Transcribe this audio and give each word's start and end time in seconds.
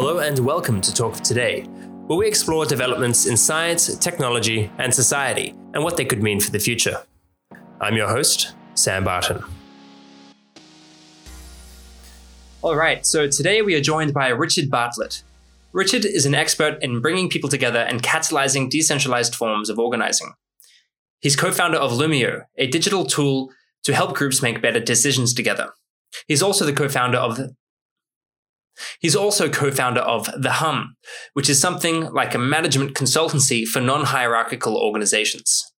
Hello 0.00 0.20
and 0.20 0.38
welcome 0.38 0.80
to 0.80 0.94
Talk 0.94 1.14
of 1.14 1.22
Today, 1.24 1.62
where 2.06 2.16
we 2.16 2.28
explore 2.28 2.64
developments 2.64 3.26
in 3.26 3.36
science, 3.36 3.96
technology, 3.96 4.70
and 4.78 4.94
society 4.94 5.56
and 5.74 5.82
what 5.82 5.96
they 5.96 6.04
could 6.04 6.22
mean 6.22 6.38
for 6.38 6.52
the 6.52 6.60
future. 6.60 7.02
I'm 7.80 7.96
your 7.96 8.06
host, 8.06 8.54
Sam 8.74 9.02
Barton. 9.02 9.42
All 12.62 12.76
right, 12.76 13.04
so 13.04 13.26
today 13.26 13.60
we 13.60 13.74
are 13.74 13.80
joined 13.80 14.14
by 14.14 14.28
Richard 14.28 14.70
Bartlett. 14.70 15.24
Richard 15.72 16.04
is 16.04 16.26
an 16.26 16.34
expert 16.36 16.80
in 16.80 17.00
bringing 17.00 17.28
people 17.28 17.50
together 17.50 17.80
and 17.80 18.00
catalyzing 18.00 18.70
decentralized 18.70 19.34
forms 19.34 19.68
of 19.68 19.80
organizing. 19.80 20.34
He's 21.18 21.34
co 21.34 21.50
founder 21.50 21.78
of 21.78 21.90
Loomio, 21.90 22.44
a 22.56 22.68
digital 22.68 23.04
tool 23.04 23.50
to 23.82 23.92
help 23.92 24.14
groups 24.14 24.42
make 24.42 24.62
better 24.62 24.78
decisions 24.78 25.34
together. 25.34 25.72
He's 26.26 26.42
also 26.42 26.64
the 26.64 26.72
co-founder 26.72 27.18
of 27.18 27.36
the, 27.36 27.54
He's 29.00 29.16
also 29.16 29.48
co-founder 29.48 30.00
of 30.00 30.30
The 30.36 30.52
Hum, 30.52 30.96
which 31.32 31.50
is 31.50 31.60
something 31.60 32.12
like 32.12 32.34
a 32.34 32.38
management 32.38 32.94
consultancy 32.94 33.66
for 33.66 33.80
non-hierarchical 33.80 34.76
organizations. 34.76 35.72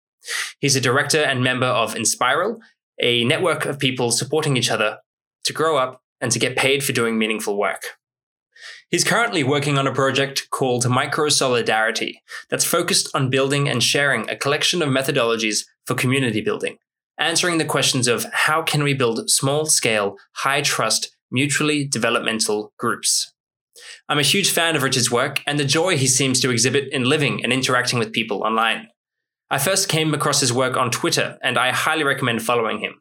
He's 0.58 0.76
a 0.76 0.80
director 0.80 1.22
and 1.22 1.42
member 1.42 1.66
of 1.66 1.94
Enspiral, 1.94 2.58
a 3.00 3.24
network 3.24 3.64
of 3.64 3.78
people 3.78 4.10
supporting 4.10 4.56
each 4.56 4.70
other 4.70 4.98
to 5.44 5.52
grow 5.52 5.76
up 5.76 6.02
and 6.20 6.32
to 6.32 6.38
get 6.38 6.56
paid 6.56 6.82
for 6.82 6.92
doing 6.92 7.18
meaningful 7.18 7.56
work. 7.56 7.82
He's 8.90 9.04
currently 9.04 9.44
working 9.44 9.76
on 9.76 9.86
a 9.86 9.92
project 9.92 10.48
called 10.50 10.88
Micro 10.88 11.28
Solidarity 11.28 12.22
that's 12.48 12.64
focused 12.64 13.08
on 13.14 13.30
building 13.30 13.68
and 13.68 13.82
sharing 13.82 14.28
a 14.28 14.36
collection 14.36 14.82
of 14.82 14.88
methodologies 14.88 15.64
for 15.86 15.94
community 15.94 16.40
building, 16.40 16.78
answering 17.18 17.58
the 17.58 17.64
questions 17.64 18.08
of 18.08 18.26
how 18.32 18.62
can 18.62 18.82
we 18.82 18.94
build 18.94 19.28
small 19.30 19.66
scale, 19.66 20.16
high 20.36 20.62
trust, 20.62 21.14
mutually 21.30 21.86
developmental 21.86 22.72
groups. 22.78 23.32
I'm 24.08 24.18
a 24.18 24.22
huge 24.22 24.50
fan 24.50 24.76
of 24.76 24.82
Richard's 24.82 25.10
work 25.10 25.42
and 25.46 25.58
the 25.58 25.64
joy 25.64 25.96
he 25.96 26.06
seems 26.06 26.40
to 26.40 26.50
exhibit 26.50 26.92
in 26.92 27.04
living 27.04 27.42
and 27.44 27.52
interacting 27.52 27.98
with 27.98 28.12
people 28.12 28.42
online. 28.42 28.88
I 29.50 29.58
first 29.58 29.88
came 29.88 30.12
across 30.12 30.40
his 30.40 30.52
work 30.52 30.76
on 30.76 30.90
Twitter 30.90 31.38
and 31.42 31.58
I 31.58 31.70
highly 31.72 32.04
recommend 32.04 32.42
following 32.42 32.80
him. 32.80 33.00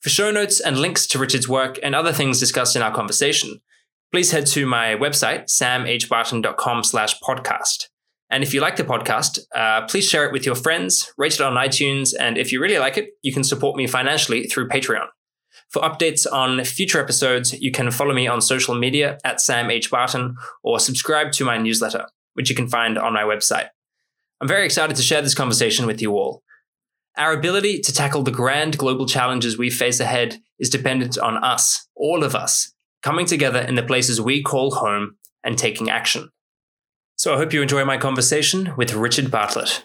For 0.00 0.10
show 0.10 0.30
notes 0.30 0.60
and 0.60 0.78
links 0.78 1.06
to 1.08 1.18
Richard's 1.18 1.48
work 1.48 1.78
and 1.82 1.94
other 1.94 2.12
things 2.12 2.38
discussed 2.38 2.76
in 2.76 2.82
our 2.82 2.94
conversation, 2.94 3.60
please 4.12 4.30
head 4.30 4.46
to 4.48 4.66
my 4.66 4.94
website, 4.94 5.44
samhbarton.com 5.46 6.84
slash 6.84 7.18
podcast. 7.20 7.88
And 8.30 8.42
if 8.42 8.52
you 8.52 8.60
like 8.60 8.76
the 8.76 8.84
podcast, 8.84 9.38
uh, 9.54 9.86
please 9.86 10.08
share 10.08 10.26
it 10.26 10.32
with 10.32 10.44
your 10.44 10.54
friends, 10.54 11.12
rate 11.16 11.34
it 11.34 11.40
on 11.40 11.54
iTunes, 11.54 12.12
and 12.18 12.36
if 12.36 12.52
you 12.52 12.60
really 12.60 12.78
like 12.78 12.96
it, 12.98 13.10
you 13.22 13.32
can 13.32 13.44
support 13.44 13.76
me 13.76 13.86
financially 13.86 14.44
through 14.44 14.68
Patreon. 14.68 15.06
For 15.74 15.82
updates 15.82 16.24
on 16.32 16.62
future 16.62 17.00
episodes, 17.00 17.52
you 17.52 17.72
can 17.72 17.90
follow 17.90 18.14
me 18.14 18.28
on 18.28 18.40
social 18.40 18.76
media 18.76 19.18
at 19.24 19.40
Sam 19.40 19.72
H. 19.72 19.90
Barton 19.90 20.36
or 20.62 20.78
subscribe 20.78 21.32
to 21.32 21.44
my 21.44 21.58
newsletter, 21.58 22.06
which 22.34 22.48
you 22.48 22.54
can 22.54 22.68
find 22.68 22.96
on 22.96 23.12
my 23.12 23.24
website. 23.24 23.70
I'm 24.40 24.46
very 24.46 24.66
excited 24.66 24.94
to 24.94 25.02
share 25.02 25.20
this 25.20 25.34
conversation 25.34 25.84
with 25.84 26.00
you 26.00 26.12
all. 26.12 26.44
Our 27.16 27.32
ability 27.32 27.80
to 27.80 27.92
tackle 27.92 28.22
the 28.22 28.30
grand 28.30 28.78
global 28.78 29.04
challenges 29.04 29.58
we 29.58 29.68
face 29.68 29.98
ahead 29.98 30.38
is 30.60 30.70
dependent 30.70 31.18
on 31.18 31.42
us, 31.42 31.88
all 31.96 32.22
of 32.22 32.36
us, 32.36 32.72
coming 33.02 33.26
together 33.26 33.58
in 33.58 33.74
the 33.74 33.82
places 33.82 34.20
we 34.20 34.44
call 34.44 34.76
home 34.76 35.16
and 35.42 35.58
taking 35.58 35.90
action. 35.90 36.30
So 37.16 37.34
I 37.34 37.38
hope 37.38 37.52
you 37.52 37.62
enjoy 37.62 37.84
my 37.84 37.96
conversation 37.96 38.74
with 38.76 38.94
Richard 38.94 39.28
Bartlett. 39.28 39.84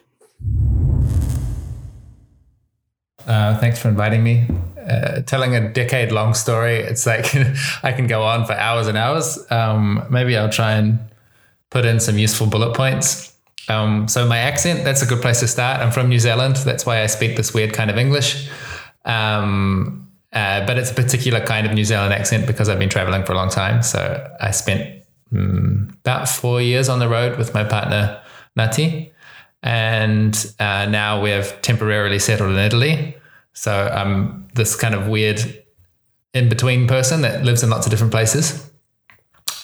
Uh, 3.30 3.56
thanks 3.60 3.80
for 3.80 3.90
inviting 3.90 4.24
me. 4.24 4.48
Uh, 4.90 5.22
telling 5.22 5.56
a 5.56 5.72
decade 5.72 6.12
long 6.12 6.34
story, 6.34 6.78
it's 6.78 7.06
like 7.06 7.36
I 7.84 7.92
can 7.92 8.08
go 8.08 8.24
on 8.24 8.46
for 8.46 8.54
hours 8.54 8.88
and 8.88 8.98
hours. 8.98 9.40
Um, 9.52 10.04
maybe 10.10 10.36
I'll 10.36 10.50
try 10.50 10.74
and 10.74 10.98
put 11.70 11.86
in 11.86 12.00
some 12.00 12.18
useful 12.18 12.48
bullet 12.48 12.76
points. 12.76 13.32
Um, 13.68 14.08
so, 14.08 14.28
my 14.28 14.40
accent, 14.40 14.84
that's 14.84 15.04
a 15.04 15.06
good 15.06 15.22
place 15.22 15.42
to 15.42 15.48
start. 15.48 15.80
I'm 15.80 15.92
from 15.92 16.10
New 16.10 16.18
Zealand. 16.18 16.56
That's 16.56 16.88
why 16.88 17.04
I 17.04 17.06
speak 17.06 17.38
this 17.38 17.54
weird 17.54 17.72
kind 17.72 17.92
of 17.92 18.00
English. 18.00 18.50
Um, 19.06 20.10
uh, 20.34 20.66
but 20.66 20.80
it's 20.80 20.90
a 20.90 20.96
particular 20.96 21.40
kind 21.40 21.68
of 21.68 21.74
New 21.74 21.86
Zealand 21.86 22.14
accent 22.14 22.48
because 22.48 22.68
I've 22.68 22.80
been 22.80 22.90
traveling 22.90 23.24
for 23.26 23.34
a 23.34 23.36
long 23.36 23.50
time. 23.50 23.84
So, 23.84 24.28
I 24.42 24.50
spent 24.50 25.04
um, 25.32 25.96
about 26.00 26.28
four 26.28 26.64
years 26.64 26.90
on 26.90 26.98
the 26.98 27.08
road 27.08 27.38
with 27.38 27.54
my 27.54 27.64
partner 27.64 28.20
Nati, 28.56 29.14
and 29.62 30.52
uh, 30.60 30.88
now 30.90 31.22
we've 31.22 31.62
temporarily 31.62 32.18
settled 32.18 32.50
in 32.50 32.58
Italy. 32.58 33.18
So 33.60 33.74
I'm 33.74 34.48
this 34.56 34.78
kind 34.78 34.96
of 34.96 35.10
weird 35.10 35.42
in 36.34 36.48
between 36.48 36.88
person 36.88 37.24
that 37.24 37.44
lives 37.44 37.62
in 37.62 37.70
lots 37.70 37.86
of 37.86 37.92
different 37.92 38.14
places. 38.14 38.72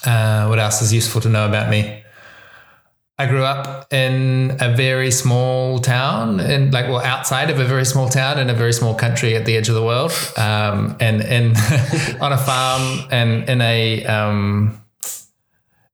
Uh, 0.04 0.44
what 0.48 0.58
else 0.58 0.82
is 0.82 0.92
useful 0.92 1.22
to 1.22 1.30
know 1.30 1.48
about 1.48 1.70
me? 1.70 2.02
I 3.18 3.24
grew 3.24 3.42
up 3.42 3.90
in 3.90 4.58
a 4.60 4.76
very 4.76 5.10
small 5.10 5.78
town, 5.78 6.40
and 6.40 6.74
like 6.74 6.88
well, 6.88 7.00
outside 7.00 7.48
of 7.48 7.58
a 7.58 7.64
very 7.64 7.86
small 7.86 8.10
town 8.10 8.38
in 8.38 8.50
a 8.50 8.54
very 8.54 8.74
small 8.74 8.94
country 8.94 9.34
at 9.34 9.46
the 9.46 9.56
edge 9.56 9.70
of 9.70 9.74
the 9.74 9.82
world, 9.82 10.12
um, 10.36 10.94
and 11.00 11.22
in 11.22 11.56
on 12.20 12.34
a 12.34 12.38
farm 12.38 13.08
and 13.10 13.48
in 13.48 13.62
a 13.62 14.04
um, 14.04 14.78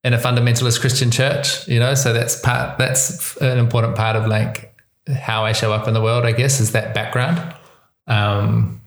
in 0.02 0.12
a 0.12 0.18
fundamentalist 0.18 0.80
Christian 0.80 1.12
church, 1.12 1.68
you 1.68 1.78
know, 1.78 1.94
so 1.94 2.12
that's 2.12 2.40
part 2.40 2.78
that's 2.78 3.36
an 3.36 3.58
important 3.58 3.94
part 3.94 4.16
of 4.16 4.26
like 4.26 4.74
how 5.08 5.44
I 5.44 5.52
show 5.52 5.72
up 5.72 5.86
in 5.86 5.94
the 5.94 6.02
world, 6.02 6.24
I 6.24 6.32
guess, 6.32 6.58
is 6.58 6.72
that 6.72 6.94
background. 6.94 7.54
Um, 8.06 8.80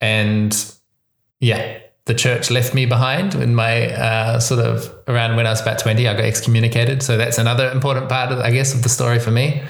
and 0.00 0.74
yeah, 1.40 1.78
the 2.08 2.14
church 2.14 2.50
left 2.50 2.74
me 2.74 2.86
behind 2.86 3.34
in 3.34 3.54
my 3.54 3.92
uh, 3.92 4.40
sort 4.40 4.60
of 4.60 4.92
around 5.06 5.36
when 5.36 5.46
I 5.46 5.50
was 5.50 5.60
about 5.60 5.78
20, 5.78 6.08
I 6.08 6.14
got 6.14 6.24
excommunicated. 6.24 7.02
So 7.02 7.16
that's 7.18 7.38
another 7.38 7.70
important 7.70 8.08
part 8.08 8.32
of, 8.32 8.38
I 8.38 8.50
guess, 8.50 8.74
of 8.74 8.82
the 8.82 8.88
story 8.88 9.18
for 9.18 9.30
me. 9.30 9.62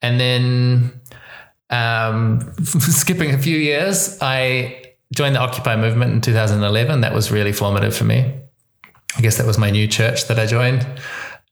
And 0.00 0.20
then 0.20 1.00
um, 1.70 2.54
skipping 2.64 3.34
a 3.34 3.38
few 3.38 3.56
years, 3.56 4.16
I 4.20 4.94
joined 5.12 5.34
the 5.34 5.40
Occupy 5.40 5.76
movement 5.76 6.12
in 6.12 6.20
2011. 6.20 7.00
That 7.00 7.12
was 7.12 7.32
really 7.32 7.52
formative 7.52 7.96
for 7.96 8.04
me. 8.04 8.32
I 9.16 9.20
guess 9.20 9.36
that 9.38 9.46
was 9.46 9.58
my 9.58 9.70
new 9.70 9.88
church 9.88 10.28
that 10.28 10.38
I 10.38 10.46
joined. 10.46 10.86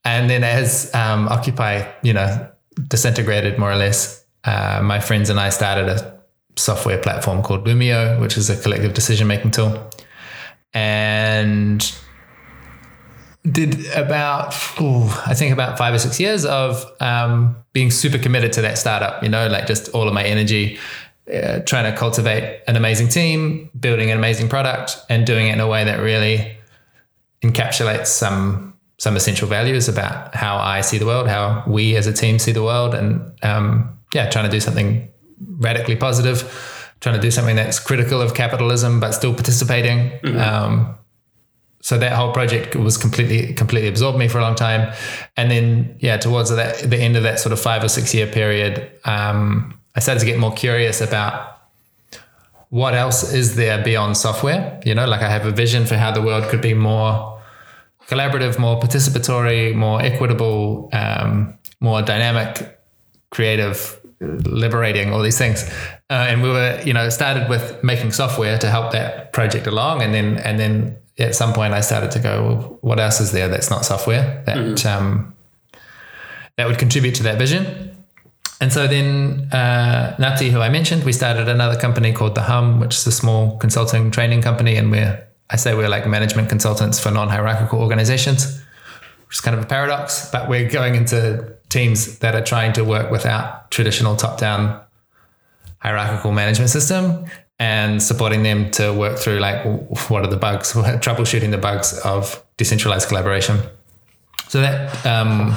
And 0.05 0.29
then 0.29 0.43
as 0.43 0.93
um, 0.95 1.27
Occupy, 1.27 1.91
you 2.03 2.13
know, 2.13 2.49
disintegrated 2.87 3.59
more 3.59 3.71
or 3.71 3.75
less, 3.75 4.23
uh, 4.45 4.79
my 4.81 4.99
friends 4.99 5.29
and 5.29 5.39
I 5.39 5.49
started 5.49 5.89
a 5.89 6.20
software 6.61 6.97
platform 6.97 7.41
called 7.41 7.65
Loomio, 7.65 8.19
which 8.21 8.37
is 8.37 8.49
a 8.49 8.61
collective 8.61 8.93
decision 8.93 9.27
making 9.27 9.51
tool. 9.51 9.89
And 10.73 11.93
did 13.43 13.87
about, 13.95 14.53
ooh, 14.79 15.07
I 15.25 15.33
think 15.33 15.51
about 15.51 15.77
five 15.77 15.93
or 15.93 15.99
six 15.99 16.19
years 16.19 16.45
of 16.45 16.85
um, 16.99 17.55
being 17.73 17.89
super 17.89 18.17
committed 18.17 18.53
to 18.53 18.61
that 18.61 18.77
startup, 18.77 19.23
you 19.23 19.29
know, 19.29 19.47
like 19.47 19.67
just 19.67 19.89
all 19.89 20.07
of 20.07 20.13
my 20.13 20.23
energy, 20.23 20.77
uh, 21.33 21.59
trying 21.59 21.91
to 21.91 21.97
cultivate 21.97 22.61
an 22.67 22.75
amazing 22.75 23.09
team, 23.09 23.69
building 23.79 24.11
an 24.11 24.17
amazing 24.17 24.47
product, 24.47 24.97
and 25.09 25.25
doing 25.25 25.47
it 25.47 25.53
in 25.53 25.59
a 25.59 25.67
way 25.67 25.83
that 25.83 25.99
really 25.99 26.55
encapsulates 27.43 28.07
some 28.07 28.69
some 28.97 29.15
essential 29.15 29.47
values 29.47 29.89
about 29.89 30.35
how 30.35 30.57
I 30.57 30.81
see 30.81 30.99
the 30.99 31.07
world, 31.07 31.27
how 31.27 31.63
we 31.65 31.95
as 31.95 32.05
a 32.05 32.13
team 32.13 32.37
see 32.37 32.51
the 32.51 32.61
world, 32.61 32.93
and 32.93 33.33
um, 33.41 33.97
yeah, 34.13 34.29
trying 34.29 34.45
to 34.45 34.51
do 34.51 34.59
something 34.59 35.10
radically 35.57 35.95
positive, 35.95 36.93
trying 36.99 37.15
to 37.15 37.21
do 37.21 37.31
something 37.31 37.55
that's 37.55 37.79
critical 37.79 38.21
of 38.21 38.33
capitalism 38.33 38.99
but 38.99 39.11
still 39.11 39.33
participating. 39.33 40.11
Mm-hmm. 40.19 40.37
Um, 40.37 40.95
so 41.81 41.97
that 41.97 42.13
whole 42.13 42.31
project 42.31 42.75
was 42.75 42.97
completely 42.97 43.53
completely 43.53 43.89
absorbed 43.89 44.17
me 44.17 44.27
for 44.27 44.37
a 44.37 44.41
long 44.41 44.55
time, 44.55 44.93
and 45.35 45.49
then 45.49 45.95
yeah, 45.99 46.17
towards 46.17 46.55
that, 46.55 46.77
the 46.77 46.97
end 46.97 47.17
of 47.17 47.23
that 47.23 47.39
sort 47.39 47.53
of 47.53 47.59
five 47.59 47.83
or 47.83 47.89
six 47.89 48.13
year 48.13 48.27
period, 48.27 48.91
um, 49.03 49.79
I 49.95 49.99
started 49.99 50.19
to 50.19 50.25
get 50.27 50.37
more 50.37 50.53
curious 50.53 51.01
about 51.01 51.59
what 52.69 52.93
else 52.93 53.33
is 53.33 53.55
there 53.55 53.83
beyond 53.83 54.15
software. 54.15 54.79
You 54.85 54.95
know, 54.95 55.05
like 55.05 55.21
I 55.21 55.29
have 55.29 55.45
a 55.45 55.51
vision 55.51 55.85
for 55.85 55.95
how 55.95 56.11
the 56.11 56.21
world 56.21 56.45
could 56.49 56.61
be 56.61 56.73
more 56.73 57.41
collaborative, 58.07 58.59
more 58.59 58.79
participatory, 58.79 59.73
more 59.73 60.01
equitable, 60.01 60.89
um, 60.93 61.57
more 61.79 62.01
dynamic, 62.01 62.79
creative, 63.29 63.99
liberating, 64.21 65.11
all 65.11 65.21
these 65.21 65.37
things. 65.37 65.63
Uh, 66.09 66.27
and 66.29 66.41
we 66.41 66.49
were, 66.49 66.79
you 66.85 66.93
know, 66.93 67.09
started 67.09 67.49
with 67.49 67.83
making 67.83 68.11
software 68.11 68.57
to 68.57 68.69
help 68.69 68.91
that 68.91 69.33
project 69.33 69.67
along, 69.67 70.01
and 70.01 70.13
then 70.13 70.37
and 70.37 70.59
then 70.59 70.97
at 71.19 71.35
some 71.35 71.53
point 71.53 71.73
I 71.73 71.81
started 71.81 72.11
to 72.11 72.19
go, 72.19 72.43
well, 72.43 72.79
what 72.81 72.99
else 72.99 73.19
is 73.19 73.31
there 73.31 73.47
that's 73.47 73.69
not 73.69 73.85
software 73.85 74.43
that 74.45 74.57
mm-hmm. 74.57 74.87
um, 74.87 75.35
that 76.57 76.67
would 76.67 76.79
contribute 76.79 77.15
to 77.15 77.23
that 77.23 77.37
vision? 77.37 77.89
And 78.59 78.71
so 78.71 78.87
then 78.87 79.49
uh, 79.51 80.15
Nati, 80.19 80.51
who 80.51 80.59
I 80.59 80.69
mentioned, 80.69 81.03
we 81.03 81.13
started 81.13 81.49
another 81.49 81.79
company 81.79 82.13
called 82.13 82.35
The 82.35 82.43
Hum, 82.43 82.79
which 82.79 82.95
is 82.95 83.07
a 83.07 83.11
small 83.11 83.57
consulting 83.57 84.11
training 84.11 84.43
company, 84.43 84.75
and 84.75 84.91
we're 84.91 85.27
I 85.49 85.57
say 85.57 85.73
we're 85.75 85.89
like 85.89 86.07
management 86.07 86.47
consultants 86.47 86.99
for 86.99 87.11
non-hierarchical 87.11 87.79
organizations, 87.79 88.61
which 89.27 89.37
is 89.37 89.41
kind 89.41 89.57
of 89.57 89.63
a 89.63 89.67
paradox, 89.67 90.29
but 90.31 90.47
we're 90.47 90.69
going 90.69 90.95
into 90.95 91.57
teams 91.71 92.19
that 92.19 92.35
are 92.35 92.43
trying 92.43 92.73
to 92.73 92.83
work 92.83 93.09
without 93.09 93.71
traditional 93.71 94.15
top-down 94.15 94.79
hierarchical 95.79 96.31
management 96.31 96.69
system 96.69 97.25
and 97.57 98.03
supporting 98.03 98.43
them 98.43 98.69
to 98.71 98.93
work 98.93 99.17
through 99.17 99.39
like 99.39 99.63
what 100.09 100.23
are 100.23 100.29
the 100.29 100.37
bugs, 100.37 100.73
troubleshooting 101.05 101.51
the 101.51 101.57
bugs 101.57 101.97
of 101.99 102.43
decentralized 102.57 103.07
collaboration. 103.07 103.59
So 104.49 104.61
that 104.61 105.05
um, 105.05 105.55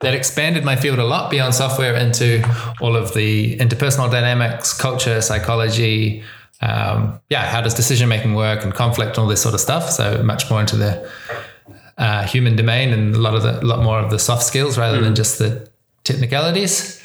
that 0.00 0.14
expanded 0.14 0.64
my 0.64 0.76
field 0.76 0.98
a 0.98 1.04
lot 1.04 1.30
beyond 1.30 1.54
software 1.54 1.94
into 1.94 2.46
all 2.80 2.94
of 2.94 3.14
the 3.14 3.56
interpersonal 3.56 4.10
dynamics, 4.10 4.72
culture, 4.72 5.20
psychology. 5.20 6.22
Um, 6.60 7.20
yeah, 7.28 7.44
how 7.44 7.60
does 7.60 7.74
decision 7.74 8.08
making 8.08 8.34
work 8.34 8.62
and 8.62 8.72
conflict 8.72 9.16
and 9.16 9.18
all 9.24 9.26
this 9.26 9.42
sort 9.42 9.54
of 9.54 9.60
stuff. 9.60 9.90
So 9.90 10.22
much 10.22 10.48
more 10.50 10.60
into 10.60 10.76
the 10.76 11.10
uh, 11.98 12.24
human 12.24 12.56
domain 12.56 12.92
and 12.92 13.14
a 13.14 13.18
lot 13.18 13.34
of 13.34 13.42
the 13.42 13.62
a 13.62 13.66
lot 13.66 13.82
more 13.82 13.98
of 13.98 14.10
the 14.10 14.18
soft 14.18 14.42
skills 14.42 14.76
rather 14.76 14.98
mm. 14.98 15.04
than 15.04 15.14
just 15.14 15.38
the 15.38 15.68
technicalities. 16.04 17.02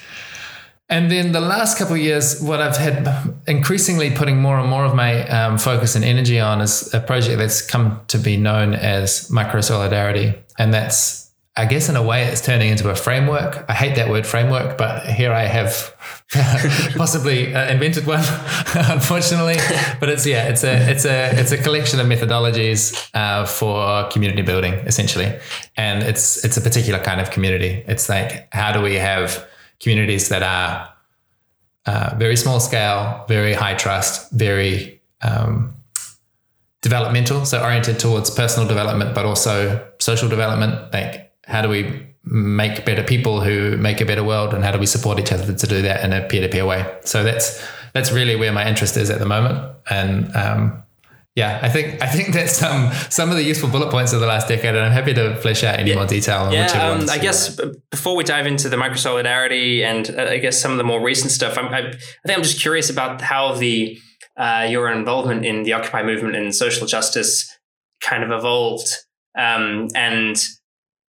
And 0.90 1.10
then 1.10 1.32
the 1.32 1.40
last 1.40 1.78
couple 1.78 1.96
of 1.96 2.02
years, 2.02 2.42
what 2.42 2.60
I've 2.60 2.76
had 2.76 3.08
increasingly 3.48 4.12
putting 4.12 4.42
more 4.42 4.60
and 4.60 4.70
more 4.70 4.84
of 4.84 4.94
my 4.94 5.26
um, 5.30 5.58
focus 5.58 5.96
and 5.96 6.04
energy 6.04 6.38
on 6.38 6.60
is 6.60 6.94
a 6.94 7.00
project 7.00 7.38
that's 7.38 7.62
come 7.62 8.02
to 8.08 8.18
be 8.18 8.36
known 8.36 8.74
as 8.74 9.30
micro 9.30 9.62
solidarity, 9.62 10.34
and 10.60 10.74
that's 10.74 11.21
I 11.58 11.66
guess 11.66 11.90
in 11.90 11.98
a 11.98 12.02
way 12.02 12.24
it's 12.24 12.40
turning 12.40 12.70
into 12.70 12.90
a 12.90 12.96
framework. 12.96 13.66
I 13.68 13.74
hate 13.74 13.96
that 13.96 14.10
word 14.10 14.26
framework, 14.26 14.78
but 14.78 15.06
here 15.06 15.34
I 15.34 15.44
have 15.44 15.94
possibly 16.96 17.54
uh, 17.54 17.70
invented 17.70 18.08
one, 18.08 18.20
unfortunately. 18.74 19.58
But 20.00 20.08
it's 20.08 20.26
yeah, 20.26 20.48
it's 20.48 20.64
a 20.64 20.90
it's 20.90 21.04
a 21.04 21.38
it's 21.38 21.52
a 21.52 21.58
collection 21.58 22.00
of 22.00 22.08
methodologies 22.08 23.10
uh, 23.14 23.46
for 23.46 24.08
community 24.10 24.44
building 24.44 24.76
essentially, 24.86 25.38
and 25.76 26.04
it's 26.04 26.44
it's 26.46 26.56
a 26.56 26.62
particular 26.62 27.00
kind 27.00 27.20
of 27.20 27.32
community. 27.32 27.84
It's 27.86 28.08
like 28.08 28.48
how 28.54 28.72
do 28.72 28.82
we 28.82 28.96
have 28.96 29.46
communities 29.82 30.30
that 30.30 30.44
are 30.44 30.94
uh, 31.86 32.16
very 32.18 32.38
small 32.38 32.62
scale, 32.62 33.26
very 33.28 33.54
high 33.54 33.74
trust, 33.74 34.32
very 34.32 35.02
um, 35.22 35.76
developmental, 36.82 37.44
so 37.44 37.62
oriented 37.62 38.00
towards 38.00 38.30
personal 38.30 38.68
development, 38.68 39.14
but 39.14 39.26
also 39.26 39.86
social 40.00 40.30
development, 40.30 40.94
like 40.94 41.31
how 41.46 41.62
do 41.62 41.70
we 41.70 42.08
make 42.24 42.86
better 42.86 43.04
people 43.04 43.42
who 43.42 43.78
make 43.78 44.00
a 44.00 44.06
better 44.06 44.24
world 44.24 44.54
and 44.54 44.64
how 44.64 44.72
do 44.72 44.80
we 44.80 44.86
support 44.86 45.20
each 45.20 45.32
other 45.32 45.54
to 45.54 45.68
do 45.68 45.82
that 45.82 46.04
in 46.04 46.14
a 46.14 46.28
peer-to-peer 46.28 46.66
way? 46.66 47.00
So 47.04 47.24
that's 47.24 47.66
that's 47.94 48.12
really 48.12 48.36
where 48.36 48.52
my 48.52 48.68
interest 48.68 48.96
is 48.98 49.10
at 49.10 49.20
the 49.20 49.26
moment. 49.26 49.76
And 49.90 50.36
um, 50.36 50.84
yeah 51.36 51.60
i 51.62 51.70
think 51.70 52.02
i 52.02 52.08
think 52.08 52.34
that's 52.34 52.58
some 52.58 52.92
some 53.10 53.30
of 53.30 53.38
the 53.38 53.44
useful 53.44 53.70
bullet 53.70 53.90
points 53.90 54.12
of 54.12 54.20
the 54.20 54.26
last 54.26 54.48
decade 54.48 54.76
and 54.76 54.80
i'm 54.80 54.92
happy 54.92 55.14
to 55.14 55.36
flesh 55.38 55.64
out 55.64 55.80
any 55.80 55.92
yeah. 55.92 55.96
more 55.96 56.06
detail 56.06 56.42
on 56.42 56.52
yeah 56.52 56.68
um, 56.90 57.10
i 57.10 57.18
guess 57.18 57.58
before 57.90 58.16
we 58.16 58.24
dive 58.24 58.46
into 58.46 58.68
the 58.68 58.76
micro 58.76 58.98
solidarity 58.98 59.84
and 59.84 60.14
uh, 60.18 60.24
i 60.24 60.38
guess 60.38 60.60
some 60.60 60.72
of 60.72 60.78
the 60.78 60.84
more 60.84 61.02
recent 61.02 61.32
stuff 61.32 61.58
I'm, 61.58 61.68
I, 61.68 61.80
I 61.80 61.92
think 62.26 62.38
i'm 62.38 62.44
just 62.44 62.62
curious 62.62 62.90
about 62.90 63.22
how 63.22 63.54
the 63.54 63.98
uh, 64.38 64.66
your 64.70 64.90
involvement 64.90 65.46
in 65.46 65.64
the 65.64 65.74
occupy 65.74 66.04
movement 66.04 66.36
and 66.36 66.56
social 66.56 66.88
justice 66.88 67.50
kind 68.02 68.24
of 68.24 68.32
evolved 68.32 68.88
um, 69.38 69.88
and 69.94 70.44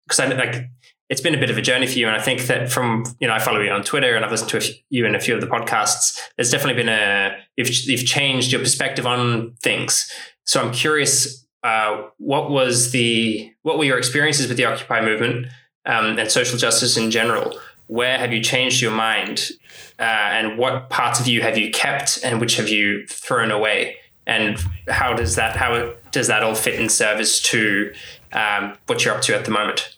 because 0.06 0.20
I 0.20 0.26
like 0.26 0.69
it's 1.12 1.20
been 1.20 1.34
a 1.34 1.38
bit 1.38 1.50
of 1.50 1.58
a 1.58 1.62
journey 1.62 1.87
for 1.87 1.99
you, 1.99 2.06
and 2.06 2.16
I 2.16 2.22
think 2.22 2.46
that 2.46 2.72
from 2.72 3.04
you 3.20 3.28
know 3.28 3.34
I 3.34 3.38
follow 3.38 3.60
you 3.60 3.70
on 3.70 3.82
Twitter 3.82 4.16
and 4.16 4.25
I've 4.25 4.31
listened 4.31 4.50
to 4.50 4.75
you 4.88 5.04
in 5.04 5.14
a 5.14 5.20
few 5.20 5.34
of 5.34 5.43
the 5.43 5.46
podcasts. 5.46 6.19
There's 6.37 6.50
definitely 6.50 6.82
been 6.82 6.88
a 6.88 7.37
you've 7.56 7.69
you've 7.84 8.06
changed 8.06 8.50
your 8.50 8.62
perspective 8.62 9.06
on 9.06 9.52
things. 9.62 10.10
So 10.44 10.62
I'm 10.62 10.72
curious, 10.72 11.46
uh, 11.62 12.04
what 12.16 12.50
was 12.50 12.93
the 12.93 13.52
what 13.60 13.76
were 13.76 13.84
your 13.84 13.99
experiences 13.99 14.49
with 14.49 14.56
the 14.56 14.64
Occupy 14.64 15.02
movement 15.02 15.49
um, 15.84 16.19
and 16.19 16.31
social 16.31 16.58
justice 16.58 16.96
in 16.96 17.10
general? 17.10 17.58
Where 17.88 18.16
have 18.16 18.32
you 18.32 18.40
changed 18.40 18.81
your 18.81 18.93
mind, 18.93 19.50
uh, 19.99 20.02
and 20.02 20.56
what 20.56 20.88
parts 20.88 21.20
of 21.20 21.26
you 21.26 21.43
have 21.43 21.58
you 21.58 21.70
kept, 21.70 22.20
and 22.25 22.40
which 22.40 22.56
have 22.56 22.70
you 22.70 23.06
thrown 23.06 23.50
away? 23.50 23.96
And 24.26 24.58
how 24.88 25.12
does 25.12 25.37
that 25.37 25.56
how 25.56 25.93
does 26.10 26.28
that 26.28 26.43
all 26.43 26.54
fit 26.54 26.81
in 26.81 26.88
service 26.88 27.38
to 27.43 27.93
um, 28.32 28.76
what 28.87 29.05
you're 29.05 29.14
up 29.14 29.23
to 29.23 29.37
at 29.37 29.44
the 29.44 29.50
moment? 29.50 29.96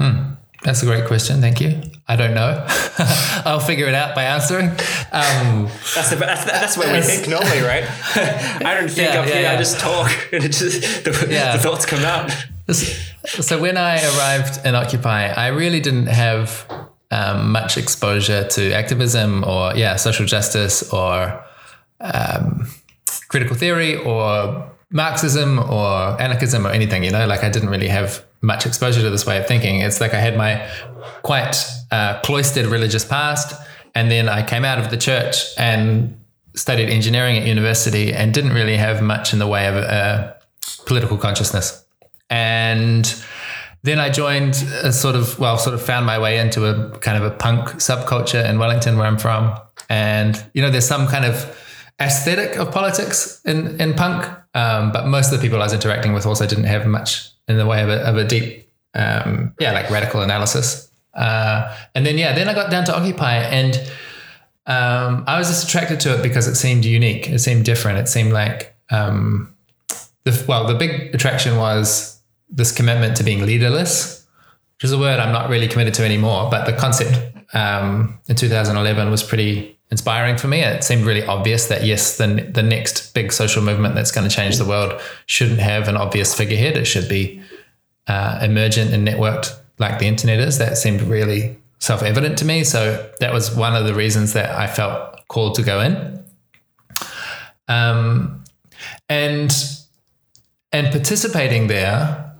Hmm. 0.00 0.32
That's 0.62 0.82
a 0.82 0.86
great 0.86 1.06
question. 1.06 1.40
Thank 1.40 1.60
you. 1.60 1.82
I 2.06 2.14
don't 2.14 2.34
know. 2.34 2.64
I'll 3.44 3.58
figure 3.58 3.86
it 3.86 3.94
out 3.94 4.14
by 4.14 4.24
answering. 4.24 4.68
Um, 5.10 5.68
that's, 5.94 6.10
the, 6.10 6.16
that's, 6.16 6.44
that's 6.44 6.76
what 6.76 6.92
we 6.92 7.00
think 7.00 7.28
normally, 7.28 7.60
right? 7.62 7.84
I 8.14 8.74
don't 8.74 8.88
think 8.88 9.12
yeah, 9.12 9.20
up 9.20 9.26
yeah, 9.26 9.32
here. 9.32 9.42
Yeah. 9.42 9.52
I 9.52 9.56
just 9.56 9.80
talk, 9.80 10.10
and 10.32 10.44
it 10.44 10.52
just 10.52 11.04
the, 11.04 11.10
the 11.10 11.58
thoughts 11.58 11.84
come 11.84 12.04
out. 12.04 12.30
So 13.24 13.60
when 13.60 13.76
I 13.76 14.02
arrived 14.16 14.64
in 14.64 14.76
Occupy, 14.76 15.32
I 15.32 15.48
really 15.48 15.80
didn't 15.80 16.06
have 16.06 16.64
um, 17.10 17.50
much 17.50 17.76
exposure 17.76 18.46
to 18.46 18.72
activism 18.72 19.44
or 19.44 19.74
yeah, 19.74 19.96
social 19.96 20.26
justice 20.26 20.92
or 20.92 21.44
um, 22.00 22.68
critical 23.28 23.56
theory 23.56 23.96
or 23.96 24.70
Marxism 24.92 25.58
or 25.58 26.20
anarchism 26.20 26.66
or 26.66 26.70
anything, 26.70 27.02
you 27.02 27.10
know, 27.10 27.26
like 27.26 27.42
I 27.42 27.48
didn't 27.48 27.70
really 27.70 27.88
have 27.88 28.24
much 28.42 28.66
exposure 28.66 29.00
to 29.00 29.10
this 29.10 29.24
way 29.24 29.38
of 29.38 29.46
thinking. 29.46 29.80
It's 29.80 30.00
like 30.00 30.14
I 30.14 30.20
had 30.20 30.36
my 30.36 30.68
quite 31.22 31.56
uh, 31.90 32.20
cloistered 32.20 32.66
religious 32.66 33.04
past, 33.04 33.54
and 33.94 34.10
then 34.10 34.28
I 34.28 34.42
came 34.42 34.64
out 34.64 34.78
of 34.78 34.90
the 34.90 34.96
church 34.96 35.44
and 35.56 36.18
studied 36.54 36.90
engineering 36.90 37.38
at 37.38 37.46
university 37.46 38.12
and 38.12 38.34
didn't 38.34 38.52
really 38.52 38.76
have 38.76 39.02
much 39.02 39.32
in 39.32 39.38
the 39.38 39.46
way 39.46 39.66
of 39.66 39.76
uh, 39.76 40.34
political 40.84 41.16
consciousness. 41.16 41.84
And 42.28 43.24
then 43.82 43.98
I 43.98 44.10
joined 44.10 44.54
a 44.82 44.92
sort 44.92 45.16
of, 45.16 45.38
well, 45.38 45.56
sort 45.56 45.74
of 45.74 45.82
found 45.82 46.06
my 46.06 46.18
way 46.18 46.38
into 46.38 46.66
a 46.66 46.98
kind 46.98 47.22
of 47.22 47.24
a 47.24 47.34
punk 47.34 47.68
subculture 47.76 48.48
in 48.48 48.58
Wellington, 48.58 48.98
where 48.98 49.06
I'm 49.06 49.18
from. 49.18 49.58
And, 49.88 50.42
you 50.54 50.62
know, 50.62 50.70
there's 50.70 50.86
some 50.86 51.08
kind 51.08 51.24
of 51.24 51.58
aesthetic 52.00 52.56
of 52.56 52.70
politics 52.70 53.40
in, 53.44 53.80
in 53.80 53.94
punk 53.94 54.26
um, 54.54 54.92
but 54.92 55.06
most 55.06 55.32
of 55.32 55.38
the 55.38 55.44
people 55.44 55.60
I 55.60 55.64
was 55.64 55.72
interacting 55.72 56.12
with 56.12 56.26
also 56.26 56.46
didn't 56.46 56.64
have 56.64 56.86
much 56.86 57.30
in 57.48 57.56
the 57.56 57.66
way 57.66 57.82
of 57.82 57.88
a, 57.88 58.00
of 58.06 58.16
a 58.16 58.24
deep, 58.24 58.68
um, 58.94 59.54
yeah, 59.58 59.72
like 59.72 59.90
radical 59.90 60.20
analysis. 60.20 60.90
Uh, 61.14 61.74
and 61.94 62.04
then, 62.04 62.18
yeah, 62.18 62.34
then 62.34 62.48
I 62.48 62.54
got 62.54 62.70
down 62.70 62.84
to 62.86 62.96
Occupy 62.96 63.34
and 63.34 63.76
um, 64.66 65.24
I 65.26 65.38
was 65.38 65.48
just 65.48 65.64
attracted 65.64 66.00
to 66.00 66.18
it 66.18 66.22
because 66.22 66.46
it 66.46 66.54
seemed 66.54 66.84
unique. 66.84 67.28
It 67.28 67.40
seemed 67.40 67.64
different. 67.64 67.98
It 67.98 68.08
seemed 68.08 68.32
like, 68.32 68.74
um, 68.90 69.54
the, 70.24 70.44
well, 70.46 70.66
the 70.66 70.74
big 70.74 71.14
attraction 71.14 71.56
was 71.56 72.20
this 72.48 72.70
commitment 72.70 73.16
to 73.16 73.24
being 73.24 73.44
leaderless, 73.44 74.26
which 74.76 74.84
is 74.84 74.92
a 74.92 74.98
word 74.98 75.18
I'm 75.18 75.32
not 75.32 75.48
really 75.48 75.66
committed 75.66 75.94
to 75.94 76.04
anymore. 76.04 76.48
But 76.50 76.66
the 76.66 76.74
concept 76.74 77.18
um, 77.54 78.20
in 78.28 78.36
2011 78.36 79.10
was 79.10 79.22
pretty 79.22 79.78
inspiring 79.92 80.38
for 80.38 80.48
me. 80.48 80.60
It 80.60 80.82
seemed 80.82 81.04
really 81.04 81.24
obvious 81.26 81.68
that 81.68 81.84
yes, 81.84 82.16
the 82.16 82.26
the 82.26 82.62
next 82.62 83.12
big 83.14 83.30
social 83.30 83.62
movement 83.62 83.94
that's 83.94 84.10
going 84.10 84.28
to 84.28 84.34
change 84.34 84.56
the 84.56 84.64
world 84.64 85.00
shouldn't 85.26 85.60
have 85.60 85.86
an 85.86 85.96
obvious 85.96 86.34
figurehead. 86.34 86.76
It 86.78 86.86
should 86.86 87.08
be 87.08 87.42
uh, 88.08 88.40
emergent 88.42 88.92
and 88.92 89.06
networked 89.06 89.54
like 89.78 89.98
the 89.98 90.08
internet 90.08 90.40
is. 90.40 90.56
That 90.58 90.78
seemed 90.78 91.02
really 91.02 91.58
self 91.78 92.02
evident 92.02 92.38
to 92.38 92.46
me. 92.46 92.64
So 92.64 93.10
that 93.20 93.34
was 93.34 93.54
one 93.54 93.76
of 93.76 93.84
the 93.84 93.94
reasons 93.94 94.32
that 94.32 94.50
I 94.58 94.66
felt 94.66 95.28
called 95.28 95.54
to 95.56 95.62
go 95.62 95.80
in. 95.80 96.24
Um, 97.68 98.44
and 99.10 99.52
and 100.72 100.90
participating 100.90 101.66
there 101.66 102.32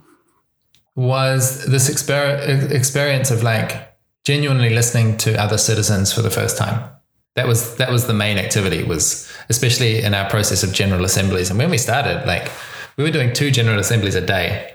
was 0.95 1.65
this 1.65 1.87
exper- 1.87 2.71
experience 2.71 3.29
of 3.29 3.43
like 3.43 3.95
genuinely 4.25 4.71
listening 4.71 5.17
to 5.17 5.39
other 5.39 5.59
citizens 5.59 6.11
for 6.11 6.23
the 6.23 6.31
first 6.31 6.57
time 6.57 6.89
that 7.35 7.47
was 7.47 7.75
that 7.77 7.91
was 7.91 8.07
the 8.07 8.13
main 8.13 8.37
activity 8.37 8.83
was 8.83 9.31
especially 9.49 10.01
in 10.03 10.13
our 10.13 10.29
process 10.29 10.63
of 10.63 10.71
general 10.71 11.03
assemblies. 11.03 11.49
And 11.49 11.57
when 11.57 11.69
we 11.69 11.77
started 11.77 12.25
like 12.27 12.51
we 12.97 13.03
were 13.03 13.11
doing 13.11 13.33
two 13.33 13.51
general 13.51 13.79
assemblies 13.79 14.15
a 14.15 14.21
day. 14.21 14.73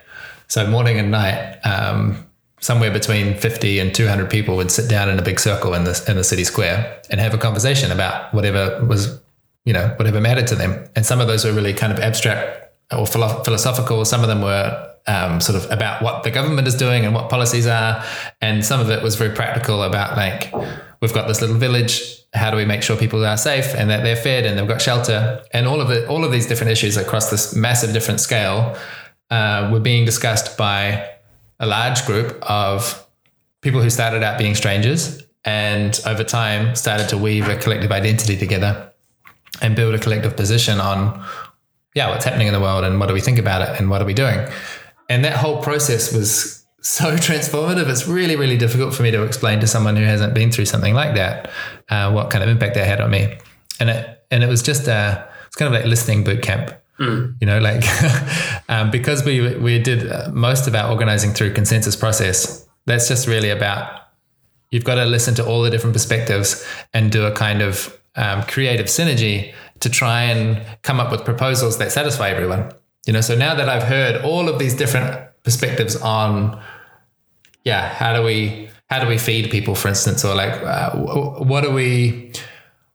So 0.48 0.66
morning 0.66 0.98
and 0.98 1.10
night 1.10 1.60
um, 1.64 2.26
somewhere 2.60 2.90
between 2.90 3.36
50 3.36 3.78
and 3.78 3.94
200 3.94 4.28
people 4.28 4.56
would 4.56 4.70
sit 4.70 4.88
down 4.88 5.08
in 5.08 5.18
a 5.18 5.22
big 5.22 5.38
circle 5.38 5.74
in 5.74 5.84
the 5.84 6.04
in 6.08 6.16
the 6.16 6.24
city 6.24 6.44
square 6.44 7.00
and 7.10 7.20
have 7.20 7.34
a 7.34 7.38
conversation 7.38 7.92
about 7.92 8.34
whatever 8.34 8.84
was 8.84 9.20
you 9.64 9.72
know 9.72 9.94
whatever 9.96 10.20
mattered 10.20 10.46
to 10.48 10.56
them. 10.56 10.88
And 10.96 11.06
some 11.06 11.20
of 11.20 11.28
those 11.28 11.44
were 11.44 11.52
really 11.52 11.74
kind 11.74 11.92
of 11.92 12.00
abstract 12.00 12.72
or 12.90 13.06
philosophical. 13.06 14.04
Some 14.04 14.22
of 14.22 14.28
them 14.28 14.42
were 14.42 14.94
um, 15.06 15.40
sort 15.40 15.62
of 15.62 15.70
about 15.70 16.02
what 16.02 16.22
the 16.22 16.30
government 16.30 16.66
is 16.68 16.74
doing 16.74 17.04
and 17.04 17.14
what 17.14 17.30
policies 17.30 17.66
are. 17.66 18.04
And 18.40 18.64
some 18.64 18.80
of 18.80 18.90
it 18.90 19.02
was 19.02 19.16
very 19.16 19.34
practical 19.34 19.82
about 19.82 20.16
like 20.16 20.52
we've 21.00 21.14
got 21.14 21.28
this 21.28 21.40
little 21.40 21.56
village. 21.56 22.16
How 22.34 22.50
do 22.50 22.56
we 22.56 22.64
make 22.64 22.82
sure 22.82 22.96
people 22.96 23.24
are 23.24 23.36
safe 23.38 23.74
and 23.74 23.88
that 23.90 24.02
they're 24.02 24.16
fed 24.16 24.44
and 24.44 24.58
they've 24.58 24.68
got 24.68 24.82
shelter? 24.82 25.42
And 25.52 25.66
all 25.66 25.80
of 25.80 25.90
it 25.90 26.08
all 26.08 26.24
of 26.24 26.32
these 26.32 26.46
different 26.46 26.72
issues 26.72 26.96
across 26.96 27.30
this 27.30 27.54
massive 27.54 27.92
different 27.92 28.20
scale 28.20 28.76
uh, 29.30 29.70
were 29.72 29.80
being 29.80 30.04
discussed 30.04 30.56
by 30.56 31.08
a 31.60 31.66
large 31.66 32.04
group 32.06 32.38
of 32.42 33.06
people 33.60 33.82
who 33.82 33.90
started 33.90 34.22
out 34.22 34.38
being 34.38 34.54
strangers 34.54 35.22
and 35.44 36.00
over 36.06 36.24
time 36.24 36.74
started 36.74 37.08
to 37.08 37.18
weave 37.18 37.48
a 37.48 37.56
collective 37.56 37.90
identity 37.90 38.36
together 38.36 38.92
and 39.60 39.74
build 39.74 39.94
a 39.94 39.98
collective 39.98 40.36
position 40.36 40.78
on 40.80 41.24
yeah 41.94 42.08
what's 42.08 42.24
happening 42.24 42.46
in 42.46 42.52
the 42.52 42.60
world 42.60 42.84
and 42.84 43.00
what 43.00 43.06
do 43.06 43.14
we 43.14 43.20
think 43.20 43.38
about 43.38 43.62
it 43.62 43.80
and 43.80 43.90
what 43.90 44.00
are 44.00 44.04
we 44.04 44.14
doing 44.14 44.46
and 45.08 45.24
that 45.24 45.36
whole 45.36 45.62
process 45.62 46.12
was 46.12 46.66
so 46.80 47.16
transformative. 47.16 47.88
It's 47.88 48.06
really, 48.06 48.36
really 48.36 48.56
difficult 48.56 48.94
for 48.94 49.02
me 49.02 49.10
to 49.10 49.22
explain 49.22 49.60
to 49.60 49.66
someone 49.66 49.96
who 49.96 50.04
hasn't 50.04 50.34
been 50.34 50.50
through 50.50 50.66
something 50.66 50.94
like 50.94 51.14
that 51.14 51.50
uh, 51.88 52.10
what 52.12 52.30
kind 52.30 52.42
of 52.42 52.50
impact 52.50 52.74
that 52.74 52.86
had 52.86 53.00
on 53.00 53.10
me. 53.10 53.38
And 53.80 53.90
it 53.90 54.24
and 54.30 54.42
it 54.42 54.48
was 54.48 54.62
just 54.62 54.88
a 54.88 55.28
it's 55.46 55.56
kind 55.56 55.72
of 55.72 55.80
like 55.80 55.88
listening 55.88 56.24
boot 56.24 56.42
camp. 56.42 56.72
Mm. 56.98 57.36
You 57.40 57.46
know, 57.46 57.60
like 57.60 57.84
um, 58.68 58.90
because 58.90 59.24
we 59.24 59.56
we 59.56 59.78
did 59.78 60.32
most 60.32 60.66
of 60.66 60.74
our 60.74 60.90
organizing 60.90 61.32
through 61.32 61.54
consensus 61.54 61.96
process. 61.96 62.66
That's 62.86 63.06
just 63.06 63.28
really 63.28 63.50
about 63.50 64.00
you've 64.70 64.84
got 64.84 64.96
to 64.96 65.04
listen 65.04 65.34
to 65.36 65.46
all 65.46 65.62
the 65.62 65.70
different 65.70 65.94
perspectives 65.94 66.66
and 66.92 67.12
do 67.12 67.24
a 67.24 67.32
kind 67.32 67.62
of 67.62 67.98
um, 68.16 68.42
creative 68.44 68.86
synergy 68.86 69.54
to 69.80 69.88
try 69.88 70.22
and 70.22 70.60
come 70.82 70.98
up 71.00 71.10
with 71.12 71.24
proposals 71.24 71.78
that 71.78 71.92
satisfy 71.92 72.30
everyone. 72.30 72.72
You 73.08 73.14
know, 73.14 73.22
so 73.22 73.34
now 73.34 73.54
that 73.54 73.70
I've 73.70 73.84
heard 73.84 74.22
all 74.22 74.50
of 74.50 74.58
these 74.58 74.74
different 74.74 75.18
perspectives 75.42 75.96
on, 75.96 76.60
yeah, 77.64 77.88
how 77.88 78.12
do 78.12 78.22
we 78.22 78.68
how 78.90 79.00
do 79.00 79.06
we 79.08 79.16
feed 79.16 79.50
people, 79.50 79.74
for 79.74 79.88
instance, 79.88 80.26
or 80.26 80.34
like 80.34 80.52
uh, 80.62 80.90
what 80.94 81.64
are 81.64 81.72
we 81.72 82.32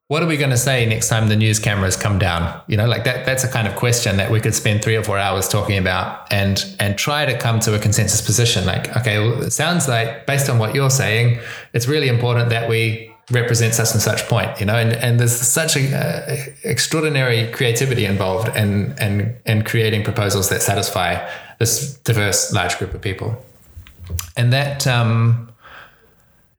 what 0.10 0.22
are 0.22 0.28
we 0.28 0.38
going 0.38 0.52
to 0.52 0.58
say 0.58 0.86
next 0.86 1.10
time 1.10 1.30
the 1.30 1.36
news 1.36 1.58
cameras 1.58 1.96
come 1.96 2.20
down? 2.20 2.62
You 2.68 2.78
know, 2.78 2.86
like 2.86 3.06
that 3.06 3.26
that's 3.26 3.44
a 3.44 3.48
kind 3.48 3.68
of 3.68 3.76
question 3.76 4.18
that 4.18 4.30
we 4.30 4.40
could 4.40 4.54
spend 4.54 4.84
three 4.84 4.96
or 4.96 5.04
four 5.04 5.18
hours 5.18 5.48
talking 5.48 5.80
about 5.80 6.32
and 6.32 6.64
and 6.80 6.96
try 6.96 7.26
to 7.26 7.36
come 7.36 7.60
to 7.62 7.74
a 7.74 7.80
consensus 7.80 8.22
position. 8.22 8.68
Like, 8.68 8.96
okay, 8.96 9.18
well, 9.18 9.42
it 9.42 9.50
sounds 9.50 9.88
like 9.88 10.28
based 10.28 10.48
on 10.48 10.60
what 10.60 10.76
you're 10.76 10.92
saying, 10.92 11.40
it's 11.74 11.88
really 11.88 12.08
important 12.08 12.52
that 12.52 12.70
we 12.70 13.13
represent 13.32 13.74
such 13.74 13.92
and 13.94 14.02
such 14.02 14.28
point, 14.28 14.60
you 14.60 14.66
know, 14.66 14.76
and, 14.76 14.94
and 14.94 15.20
there's 15.20 15.36
such 15.36 15.76
a 15.78 15.96
uh, 15.96 16.36
extraordinary 16.64 17.50
creativity 17.52 18.06
involved 18.06 18.56
in, 18.56 18.94
in, 19.00 19.36
in 19.46 19.64
creating 19.64 20.04
proposals 20.04 20.50
that 20.50 20.62
satisfy 20.62 21.26
this 21.60 21.96
diverse 22.00 22.52
large 22.52 22.78
group 22.78 22.94
of 22.94 23.02
people. 23.02 23.44
And 24.36 24.52
that, 24.52 24.86
um, 24.86 25.52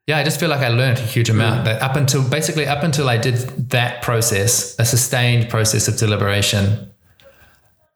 yeah, 0.06 0.18
I 0.18 0.24
just 0.24 0.40
feel 0.40 0.48
like 0.48 0.60
I 0.60 0.68
learned 0.68 0.98
a 0.98 1.02
huge 1.02 1.28
amount 1.28 1.62
mm. 1.62 1.64
that 1.66 1.82
up 1.82 1.96
until 1.96 2.26
basically 2.26 2.66
up 2.66 2.82
until 2.82 3.08
I 3.08 3.18
did 3.18 3.36
that 3.70 4.02
process, 4.02 4.78
a 4.78 4.84
sustained 4.84 5.50
process 5.50 5.86
of 5.86 5.96
deliberation, 5.98 6.90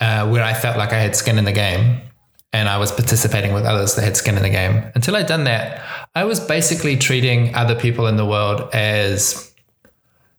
uh, 0.01 0.29
where 0.29 0.45
I 0.45 0.53
felt 0.53 0.77
like 0.77 0.93
I 0.93 0.99
had 0.99 1.17
skin 1.17 1.39
in 1.39 1.45
the 1.45 1.53
game 1.53 2.03
and 2.53 2.69
I 2.69 2.79
was 2.79 2.93
participating 2.93 3.53
with 3.53 3.65
others 3.65 3.95
that 3.97 4.03
had 4.03 4.17
skin 4.17 4.37
in 4.37 4.43
the 4.43 4.51
game. 4.51 4.85
Until 4.95 5.17
I'd 5.17 5.27
done 5.27 5.45
that, 5.45 5.83
I 6.19 6.25
was 6.25 6.41
basically 6.41 6.97
treating 6.97 7.55
other 7.55 7.77
people 7.77 8.09
in 8.09 8.17
the 8.17 8.27
world 8.27 8.75
as 8.75 9.55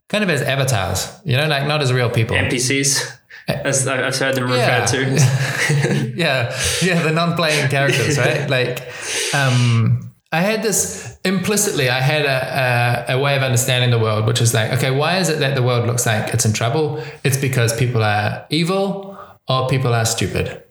kind 0.10 0.26
of 0.26 0.30
as 0.30 0.42
avatars, 0.42 1.10
you 1.24 1.38
know, 1.38 1.48
like 1.48 1.68
not 1.68 1.82
as 1.82 1.94
real 1.94 2.10
people. 2.10 2.36
NPCs. 2.36 3.18
As 3.48 3.88
I've 3.88 4.14
heard 4.18 4.36
them 4.36 4.52
referred 4.52 4.88
to. 4.88 6.12
yeah, 6.18 6.54
yeah, 6.82 7.02
the 7.02 7.12
non-playing 7.14 7.70
characters, 7.70 8.18
right? 8.18 8.50
Like, 8.50 8.92
um, 9.34 10.14
I 10.34 10.42
had 10.42 10.64
this 10.64 11.18
implicitly. 11.24 11.90
I 11.90 12.02
had 12.02 12.26
a, 12.26 13.14
a, 13.14 13.18
a 13.18 13.20
way 13.22 13.38
of 13.38 13.42
understanding 13.42 13.90
the 13.90 14.00
world, 14.00 14.28
which 14.28 14.42
is 14.42 14.54
like, 14.54 14.74
okay, 14.74 14.92
why 14.92 15.20
is 15.20 15.30
it 15.30 15.40
that 15.40 15.56
the 15.56 15.64
world 15.64 15.88
looks 15.88 16.06
like 16.06 16.34
it's 16.34 16.46
in 16.46 16.52
trouble? 16.52 17.02
It's 17.24 17.38
because 17.38 17.74
people 17.80 18.04
are 18.04 18.46
evil 18.50 19.18
or 19.48 19.70
people 19.70 19.94
are 19.94 20.06
stupid 20.06 20.62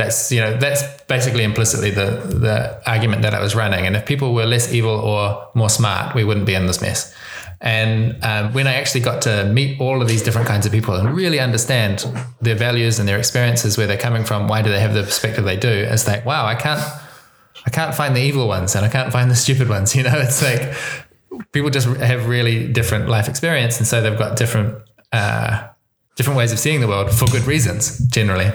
that's 0.00 0.32
you 0.32 0.40
know 0.40 0.56
that's 0.56 0.82
basically 1.14 1.44
implicitly 1.44 1.90
the 1.90 2.08
the 2.46 2.90
argument 2.94 3.22
that 3.22 3.34
I 3.34 3.40
was 3.40 3.54
running. 3.54 3.86
And 3.86 3.94
if 3.96 4.06
people 4.06 4.32
were 4.34 4.46
less 4.46 4.72
evil 4.72 4.96
or 5.12 5.48
more 5.54 5.68
smart, 5.68 6.14
we 6.14 6.24
wouldn't 6.24 6.46
be 6.46 6.54
in 6.54 6.66
this 6.66 6.80
mess. 6.80 7.14
And 7.60 8.16
um, 8.24 8.54
when 8.54 8.66
I 8.66 8.74
actually 8.80 9.02
got 9.02 9.20
to 9.22 9.44
meet 9.44 9.78
all 9.80 10.00
of 10.00 10.08
these 10.08 10.22
different 10.22 10.48
kinds 10.48 10.64
of 10.64 10.72
people 10.72 10.94
and 10.94 11.14
really 11.14 11.38
understand 11.38 12.06
their 12.40 12.54
values 12.54 12.98
and 12.98 13.06
their 13.06 13.18
experiences, 13.18 13.76
where 13.76 13.86
they're 13.86 14.04
coming 14.08 14.24
from, 14.24 14.48
why 14.48 14.62
do 14.62 14.70
they 14.70 14.80
have 14.80 14.94
the 14.94 15.02
perspective 15.02 15.44
they 15.44 15.58
do, 15.58 15.68
it's 15.68 16.06
like, 16.06 16.24
wow, 16.24 16.46
I 16.46 16.54
can't, 16.54 16.80
I 17.66 17.70
can't 17.70 17.94
find 17.94 18.16
the 18.16 18.22
evil 18.22 18.48
ones 18.48 18.74
and 18.74 18.86
I 18.86 18.88
can't 18.88 19.12
find 19.12 19.30
the 19.30 19.36
stupid 19.36 19.68
ones. 19.68 19.94
You 19.98 20.04
know, 20.04 20.18
it's 20.26 20.42
like 20.42 20.62
people 21.52 21.68
just 21.68 21.86
have 21.98 22.28
really 22.28 22.56
different 22.72 23.10
life 23.10 23.28
experience, 23.28 23.76
and 23.78 23.86
so 23.86 24.00
they've 24.00 24.18
got 24.18 24.38
different, 24.38 24.82
uh, 25.12 25.68
different 26.16 26.38
ways 26.38 26.52
of 26.52 26.58
seeing 26.58 26.80
the 26.80 26.88
world 26.88 27.10
for 27.12 27.26
good 27.26 27.44
reasons, 27.44 27.98
generally 28.08 28.50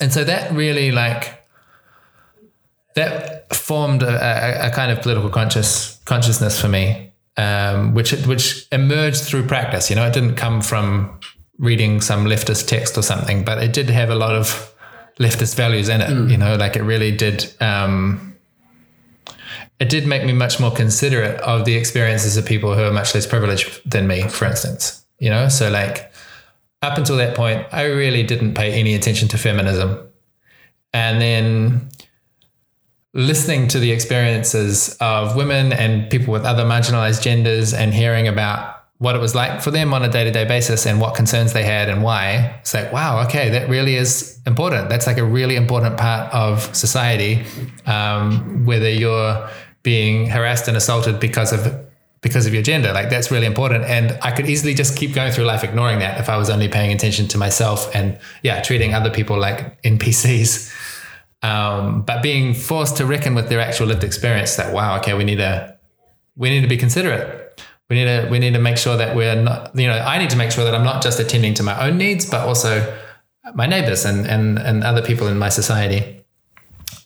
and 0.00 0.12
so 0.12 0.24
that 0.24 0.52
really 0.52 0.90
like 0.92 1.46
that 2.94 3.54
formed 3.54 4.02
a, 4.02 4.08
a, 4.08 4.68
a 4.68 4.70
kind 4.70 4.90
of 4.90 5.02
political 5.02 5.30
conscious 5.30 6.00
consciousness 6.04 6.60
for 6.60 6.68
me, 6.68 7.12
um, 7.36 7.94
which 7.94 8.12
which 8.26 8.66
emerged 8.72 9.22
through 9.22 9.46
practice. 9.46 9.90
You 9.90 9.96
know, 9.96 10.06
it 10.06 10.12
didn't 10.12 10.36
come 10.36 10.62
from 10.62 11.20
reading 11.58 12.00
some 12.00 12.24
leftist 12.24 12.66
text 12.66 12.98
or 12.98 13.02
something, 13.02 13.44
but 13.44 13.62
it 13.62 13.72
did 13.72 13.90
have 13.90 14.10
a 14.10 14.14
lot 14.14 14.34
of 14.34 14.74
leftist 15.18 15.54
values 15.54 15.88
in 15.88 16.00
it. 16.00 16.08
Mm. 16.08 16.30
You 16.30 16.36
know, 16.38 16.56
like 16.56 16.76
it 16.76 16.82
really 16.82 17.12
did. 17.12 17.52
Um, 17.60 18.34
it 19.78 19.90
did 19.90 20.06
make 20.06 20.24
me 20.24 20.32
much 20.32 20.58
more 20.58 20.70
considerate 20.70 21.38
of 21.40 21.66
the 21.66 21.74
experiences 21.74 22.38
of 22.38 22.46
people 22.46 22.74
who 22.74 22.82
are 22.82 22.92
much 22.92 23.14
less 23.14 23.26
privileged 23.26 23.88
than 23.88 24.06
me, 24.06 24.22
for 24.22 24.46
instance. 24.46 25.04
You 25.18 25.28
know, 25.28 25.48
so 25.48 25.70
like 25.70 26.12
up 26.86 26.98
until 26.98 27.16
that 27.16 27.36
point, 27.36 27.66
I 27.72 27.84
really 27.84 28.22
didn't 28.22 28.54
pay 28.54 28.72
any 28.72 28.94
attention 28.94 29.28
to 29.28 29.38
feminism. 29.38 30.08
And 30.92 31.20
then 31.20 31.88
listening 33.12 33.66
to 33.68 33.78
the 33.78 33.92
experiences 33.92 34.96
of 35.00 35.36
women 35.36 35.72
and 35.72 36.10
people 36.10 36.32
with 36.32 36.44
other 36.44 36.64
marginalized 36.64 37.22
genders 37.22 37.72
and 37.72 37.94
hearing 37.94 38.28
about 38.28 38.74
what 38.98 39.14
it 39.14 39.20
was 39.20 39.34
like 39.34 39.60
for 39.60 39.70
them 39.70 39.92
on 39.92 40.02
a 40.02 40.08
day-to-day 40.08 40.44
basis 40.44 40.86
and 40.86 41.00
what 41.00 41.14
concerns 41.14 41.52
they 41.52 41.62
had 41.62 41.88
and 41.88 42.02
why 42.02 42.56
it's 42.60 42.72
like 42.72 42.90
wow 42.92 43.24
okay 43.26 43.50
that 43.50 43.68
really 43.68 43.94
is 43.94 44.38
important 44.46 44.88
that's 44.88 45.06
like 45.06 45.18
a 45.18 45.24
really 45.24 45.56
important 45.56 45.98
part 45.98 46.32
of 46.32 46.74
society 46.74 47.44
um, 47.86 48.64
whether 48.64 48.88
you're 48.88 49.48
being 49.82 50.28
harassed 50.28 50.66
and 50.66 50.76
assaulted 50.76 51.20
because 51.20 51.52
of 51.52 51.85
because 52.26 52.44
of 52.44 52.52
your 52.52 52.62
gender. 52.62 52.92
Like 52.92 53.08
that's 53.08 53.30
really 53.30 53.46
important. 53.46 53.84
And 53.84 54.18
I 54.20 54.32
could 54.32 54.50
easily 54.50 54.74
just 54.74 54.96
keep 54.96 55.14
going 55.14 55.30
through 55.30 55.44
life 55.44 55.62
ignoring 55.62 56.00
that 56.00 56.18
if 56.18 56.28
I 56.28 56.36
was 56.36 56.50
only 56.50 56.66
paying 56.66 56.92
attention 56.92 57.28
to 57.28 57.38
myself 57.38 57.94
and 57.94 58.18
yeah, 58.42 58.60
treating 58.62 58.94
other 58.94 59.10
people 59.10 59.38
like 59.38 59.80
NPCs. 59.82 60.74
Um, 61.42 62.02
but 62.02 62.24
being 62.24 62.52
forced 62.52 62.96
to 62.96 63.06
reckon 63.06 63.36
with 63.36 63.48
their 63.48 63.60
actual 63.60 63.86
lived 63.86 64.02
experience 64.02 64.56
that 64.56 64.74
wow, 64.74 64.98
okay, 64.98 65.14
we 65.14 65.22
need 65.22 65.36
to 65.36 65.78
we 66.34 66.50
need 66.50 66.62
to 66.62 66.66
be 66.66 66.76
considerate. 66.76 67.62
We 67.88 67.94
need 67.94 68.06
to 68.06 68.28
we 68.28 68.40
need 68.40 68.54
to 68.54 68.60
make 68.60 68.76
sure 68.76 68.96
that 68.96 69.14
we're 69.14 69.40
not, 69.40 69.70
you 69.78 69.86
know, 69.86 69.98
I 69.98 70.18
need 70.18 70.30
to 70.30 70.36
make 70.36 70.50
sure 70.50 70.64
that 70.64 70.74
I'm 70.74 70.84
not 70.84 71.02
just 71.04 71.20
attending 71.20 71.54
to 71.54 71.62
my 71.62 71.86
own 71.86 71.96
needs, 71.96 72.28
but 72.28 72.40
also 72.40 72.92
my 73.54 73.66
neighbors 73.66 74.04
and 74.04 74.26
and 74.26 74.58
and 74.58 74.82
other 74.82 75.02
people 75.02 75.28
in 75.28 75.38
my 75.38 75.48
society. 75.48 76.24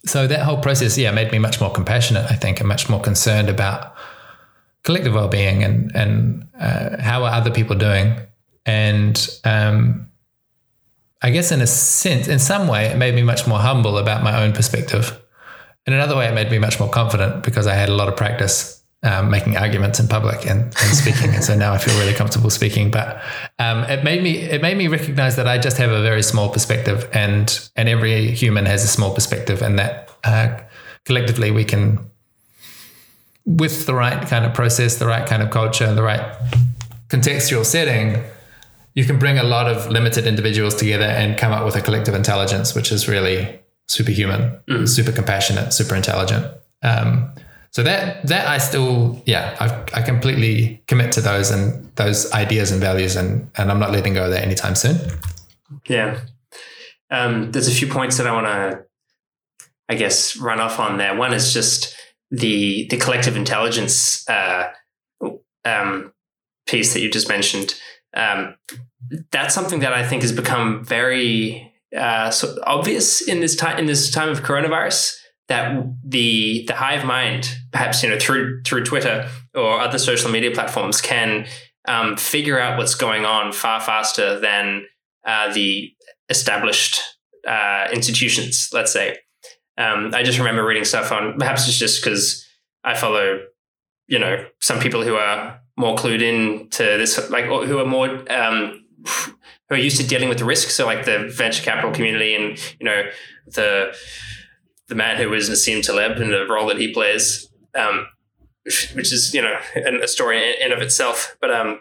So 0.06 0.26
that 0.26 0.40
whole 0.40 0.62
process, 0.62 0.96
yeah, 0.96 1.10
made 1.10 1.30
me 1.30 1.38
much 1.38 1.60
more 1.60 1.70
compassionate, 1.70 2.24
I 2.30 2.36
think, 2.36 2.60
and 2.60 2.66
much 2.66 2.88
more 2.88 3.02
concerned 3.02 3.50
about 3.50 3.94
collective 4.82 5.14
well-being 5.14 5.62
and 5.62 5.94
and 5.94 6.49
uh, 6.58 7.00
how 7.00 7.25
are 7.25 7.32
other 7.32 7.50
people 7.50 7.76
doing? 7.76 8.16
And 8.66 9.28
um, 9.44 10.08
I 11.22 11.30
guess 11.30 11.52
in 11.52 11.60
a 11.60 11.66
sense 11.66 12.28
in 12.28 12.38
some 12.38 12.68
way 12.68 12.87
it 12.87 12.96
made 12.96 13.14
me 13.14 13.22
much 13.22 13.46
more 13.46 13.58
humble 13.58 13.99
about 13.99 14.22
my 14.22 14.42
own 14.42 14.52
perspective. 14.52 15.18
In 15.87 15.92
another 15.92 16.16
way 16.16 16.26
it 16.26 16.34
made 16.34 16.50
me 16.50 16.58
much 16.58 16.78
more 16.78 16.90
confident 16.90 17.42
because 17.42 17.66
I 17.66 17.75
had 17.75 17.88
a 17.88 17.94
lot 17.94 18.08
of 18.08 18.16
practice 18.16 18.80
um, 19.02 19.30
making 19.30 19.56
arguments 19.56 19.99
in 19.99 20.08
public 20.08 20.46
and, 20.46 20.62
and 20.62 20.75
speaking. 20.75 21.30
And 21.34 21.42
so 21.42 21.56
now 21.56 21.72
I 21.72 21.78
feel 21.78 21.99
really 21.99 22.12
comfortable 22.12 22.50
speaking. 22.50 22.90
But 22.90 23.22
um, 23.58 23.84
it 23.84 24.04
made 24.04 24.22
me 24.22 24.38
it 24.38 24.62
made 24.62 24.76
me 24.76 24.88
recognize 24.88 25.37
that 25.37 25.49
I 25.49 25.58
just 25.58 25.78
have 25.78 25.90
a 25.90 26.02
very 26.02 26.22
small 26.22 26.50
perspective 26.50 27.08
and 27.12 27.68
and 27.76 27.88
every 27.88 28.30
human 28.30 28.66
has 28.66 28.84
a 28.84 28.88
small 28.88 29.14
perspective 29.14 29.62
and 29.62 29.78
that 29.78 30.10
uh, 30.25 30.60
collectively 31.04 31.50
we 31.50 31.64
can 31.64 32.09
with 33.44 33.87
the 33.87 33.94
right 33.94 34.26
kind 34.28 34.44
of 34.44 34.54
process, 34.54 34.97
the 34.97 35.06
right 35.06 35.26
kind 35.26 35.42
of 35.42 35.50
culture, 35.50 35.92
the 35.94 36.02
right 36.02 36.37
contextual 37.09 37.64
setting, 37.64 38.23
you 38.94 39.04
can 39.04 39.18
bring 39.18 39.38
a 39.38 39.42
lot 39.42 39.66
of 39.66 39.90
limited 39.90 40.26
individuals 40.26 40.75
together 40.75 41.04
and 41.04 41.38
come 41.38 41.52
up 41.52 41.64
with 41.64 41.76
a 41.76 41.80
collective 41.80 42.14
intelligence, 42.14 42.75
which 42.75 42.92
is 42.92 43.09
really 43.09 43.61
superhuman, 43.88 44.59
mm. 44.68 44.88
super 44.88 45.12
compassionate, 45.12 45.73
super 45.73 45.94
intelligent. 45.94 46.47
Um, 46.82 47.32
so 47.73 47.85
that 47.85 48.26
that 48.26 48.49
I 48.49 48.59
still, 48.59 49.23
yeah, 49.26 49.56
I, 49.61 50.00
I 50.00 50.02
completely 50.02 50.82
commit 50.88 51.12
to 51.12 51.20
those 51.20 51.50
and 51.50 51.94
those 51.94 52.30
ideas 52.32 52.73
and 52.73 52.80
values, 52.80 53.14
and 53.14 53.49
and 53.56 53.70
I'm 53.70 53.78
not 53.78 53.92
letting 53.92 54.14
go 54.14 54.25
of 54.25 54.32
that 54.32 54.42
anytime 54.42 54.75
soon. 54.75 54.99
Yeah, 55.87 56.20
um, 57.11 57.52
there's 57.52 57.68
a 57.68 57.73
few 57.73 57.87
points 57.87 58.16
that 58.16 58.26
I 58.26 58.32
want 58.32 58.47
to, 58.47 58.85
I 59.88 59.94
guess, 59.94 60.37
run 60.37 60.59
off 60.59 60.80
on 60.80 60.99
there. 60.99 61.14
One 61.14 61.32
is 61.32 61.52
just 61.52 61.94
the 62.30 62.87
the 62.88 62.96
collective 62.96 63.37
intelligence 63.37 64.28
uh, 64.28 64.68
um, 65.64 66.12
piece 66.66 66.94
that 66.94 67.00
you 67.00 67.10
just 67.10 67.28
mentioned. 67.28 67.75
Um, 68.14 68.56
that's 69.30 69.54
something 69.54 69.80
that 69.80 69.92
I 69.92 70.06
think 70.06 70.22
has 70.22 70.32
become 70.32 70.84
very 70.84 71.72
uh, 71.96 72.30
so 72.30 72.56
obvious 72.64 73.20
in 73.20 73.40
this 73.40 73.56
time 73.56 73.78
in 73.78 73.87
this 73.87 74.10
time 74.10 74.28
of 74.28 74.42
coronavirus. 74.42 75.16
That 75.49 75.84
the 76.04 76.64
the 76.68 76.75
hive 76.75 77.04
mind, 77.04 77.52
perhaps 77.72 78.02
you 78.02 78.08
know 78.08 78.18
through 78.18 78.62
through 78.62 78.84
Twitter 78.84 79.28
or 79.54 79.80
other 79.80 79.99
social 79.99 80.30
media 80.30 80.52
platforms, 80.52 81.00
can 81.00 81.46
um, 81.88 82.16
figure 82.16 82.60
out 82.60 82.78
what's 82.78 82.94
going 82.94 83.25
on 83.25 83.52
far 83.52 83.80
faster 83.80 84.38
than 84.38 84.87
uh, 85.26 85.52
the 85.52 85.92
established 86.28 87.00
uh, 87.49 87.88
institutions. 87.92 88.68
Let's 88.72 88.92
say, 88.92 89.18
um, 89.80 90.14
I 90.14 90.22
just 90.22 90.38
remember 90.38 90.64
reading 90.64 90.84
stuff 90.84 91.10
on 91.10 91.38
perhaps 91.38 91.66
it's 91.66 91.78
just 91.78 92.04
because 92.04 92.46
I 92.84 92.94
follow, 92.94 93.40
you 94.06 94.18
know, 94.18 94.44
some 94.60 94.78
people 94.78 95.02
who 95.02 95.16
are 95.16 95.58
more 95.78 95.96
clued 95.96 96.20
in 96.20 96.68
to 96.70 96.82
this, 96.82 97.30
like 97.30 97.46
who 97.46 97.78
are 97.78 97.87
more 97.87 98.08
um, 98.30 98.84
who 99.68 99.75
are 99.75 99.78
used 99.78 99.96
to 99.96 100.06
dealing 100.06 100.28
with 100.28 100.42
risk. 100.42 100.68
So 100.68 100.84
like 100.84 101.06
the 101.06 101.32
venture 101.34 101.62
capital 101.62 101.92
community 101.92 102.34
and 102.34 102.58
you 102.78 102.84
know 102.84 103.04
the 103.46 103.96
the 104.88 104.94
man 104.94 105.16
who 105.16 105.30
was 105.30 105.49
Nassim 105.49 105.82
Taleb 105.82 106.18
and 106.18 106.30
the 106.30 106.46
role 106.46 106.66
that 106.68 106.76
he 106.76 106.92
plays, 106.92 107.49
um, 107.75 108.06
which 108.64 109.12
is 109.12 109.32
you 109.32 109.40
know 109.40 109.56
a 110.02 110.06
story 110.06 110.60
in 110.60 110.72
of 110.72 110.82
itself. 110.82 111.38
But 111.40 111.52
um, 111.52 111.80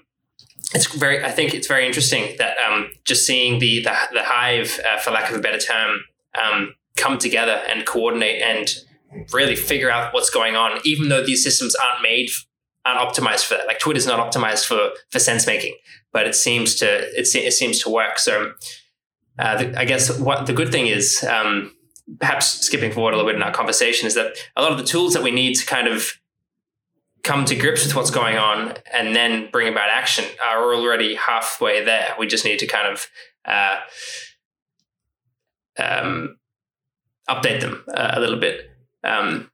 it's 0.74 0.88
very 0.96 1.22
I 1.22 1.32
think 1.32 1.54
it's 1.54 1.68
very 1.68 1.86
interesting 1.86 2.38
that 2.38 2.56
um, 2.60 2.92
just 3.04 3.26
seeing 3.26 3.60
the 3.60 3.84
the, 3.84 3.94
the 4.14 4.24
hive, 4.24 4.80
uh, 4.90 5.00
for 5.00 5.12
lack 5.12 5.30
of 5.30 5.36
a 5.36 5.42
better 5.42 5.60
term, 5.60 6.00
um, 6.42 6.76
come 7.00 7.18
together 7.18 7.62
and 7.70 7.86
coordinate 7.86 8.42
and 8.42 8.76
really 9.34 9.56
figure 9.56 9.90
out 9.90 10.14
what's 10.14 10.30
going 10.30 10.56
on, 10.56 10.80
even 10.86 11.10
though 11.10 11.24
these 11.24 11.44
systems 11.44 11.76
aren't 11.76 12.02
made 12.02 12.30
aren't 12.86 13.00
optimized 13.00 13.46
for 13.46 13.56
that. 13.56 13.68
Like 13.68 13.80
Twitter's 13.80 14.08
not 14.08 14.20
optimized 14.20 14.66
for 14.66 14.92
for 15.10 15.20
sense 15.20 15.46
making, 15.48 15.76
but 16.12 16.28
it 16.28 16.36
seems 16.36 16.76
to 16.76 16.86
it, 16.86 17.28
it 17.36 17.54
seems 17.54 17.80
to 17.80 17.90
work. 17.90 18.20
So 18.20 18.54
uh, 19.38 19.58
the, 19.58 19.80
I 19.80 19.86
guess 19.86 20.18
what 20.20 20.46
the 20.46 20.54
good 20.54 20.72
thing 20.72 20.88
is, 20.88 21.24
um, 21.24 21.74
perhaps 22.20 22.62
skipping 22.62 22.92
forward 22.92 23.14
a 23.14 23.18
little 23.18 23.30
bit 23.30 23.36
in 23.36 23.44
our 23.44 23.54
conversation, 23.54 24.08
is 24.08 24.16
that 24.16 24.36
a 24.56 24.62
lot 24.62 24.72
of 24.72 24.78
the 24.78 24.84
tools 24.84 25.14
that 25.14 25.24
we 25.24 25.32
need 25.32 25.56
to 25.56 25.66
kind 25.66 25.88
of 25.88 26.12
come 27.24 27.46
to 27.46 27.56
grips 27.56 27.86
with 27.86 27.96
what's 27.96 28.12
going 28.12 28.38
on 28.38 28.76
and 28.94 29.16
then 29.16 29.50
bring 29.52 29.72
about 29.72 29.90
action 29.90 30.26
are 30.46 30.74
already 30.74 31.16
halfway 31.16 31.84
there. 31.84 32.16
We 32.18 32.28
just 32.28 32.46
need 32.46 32.60
to 32.60 32.68
kind 32.68 32.88
of 32.88 33.08
uh, 33.46 33.78
um, 35.78 36.39
update 37.30 37.62
them 37.62 37.84
uh, 37.94 38.12
a 38.14 38.20
little 38.20 38.40
bit. 38.40 38.70
Um, 39.04 39.50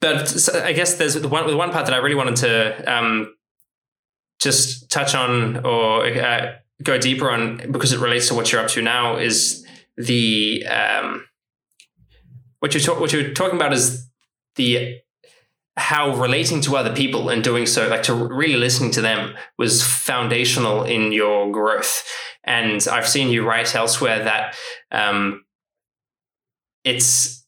but 0.00 0.48
I 0.54 0.72
guess 0.72 0.94
there's 0.94 1.14
the 1.14 1.28
one, 1.28 1.46
the 1.46 1.56
one 1.56 1.72
part 1.72 1.86
that 1.86 1.94
I 1.94 1.98
really 1.98 2.14
wanted 2.14 2.36
to 2.36 2.94
um, 2.94 3.34
just 4.38 4.90
touch 4.90 5.14
on 5.14 5.64
or 5.64 6.06
uh, 6.06 6.54
go 6.82 6.98
deeper 6.98 7.30
on 7.30 7.72
because 7.72 7.92
it 7.92 8.00
relates 8.00 8.28
to 8.28 8.34
what 8.34 8.52
you're 8.52 8.62
up 8.62 8.68
to 8.70 8.82
now 8.82 9.16
is 9.16 9.66
the 9.96 10.66
um, 10.66 11.24
what 12.60 12.74
you're 12.74 12.82
talk, 12.82 13.00
what 13.00 13.12
you're 13.12 13.32
talking 13.32 13.56
about 13.56 13.72
is 13.72 14.08
the 14.56 14.98
how 15.78 16.16
relating 16.16 16.60
to 16.62 16.76
other 16.76 16.94
people 16.94 17.28
and 17.28 17.44
doing 17.44 17.66
so 17.66 17.86
like 17.88 18.02
to 18.02 18.14
really 18.14 18.56
listening 18.56 18.90
to 18.90 19.02
them 19.02 19.34
was 19.58 19.82
foundational 19.82 20.82
in 20.84 21.12
your 21.12 21.52
growth 21.52 22.02
and 22.44 22.88
i've 22.90 23.06
seen 23.06 23.28
you 23.28 23.46
write 23.46 23.74
elsewhere 23.74 24.24
that 24.24 24.56
um, 24.90 25.44
it's 26.86 27.44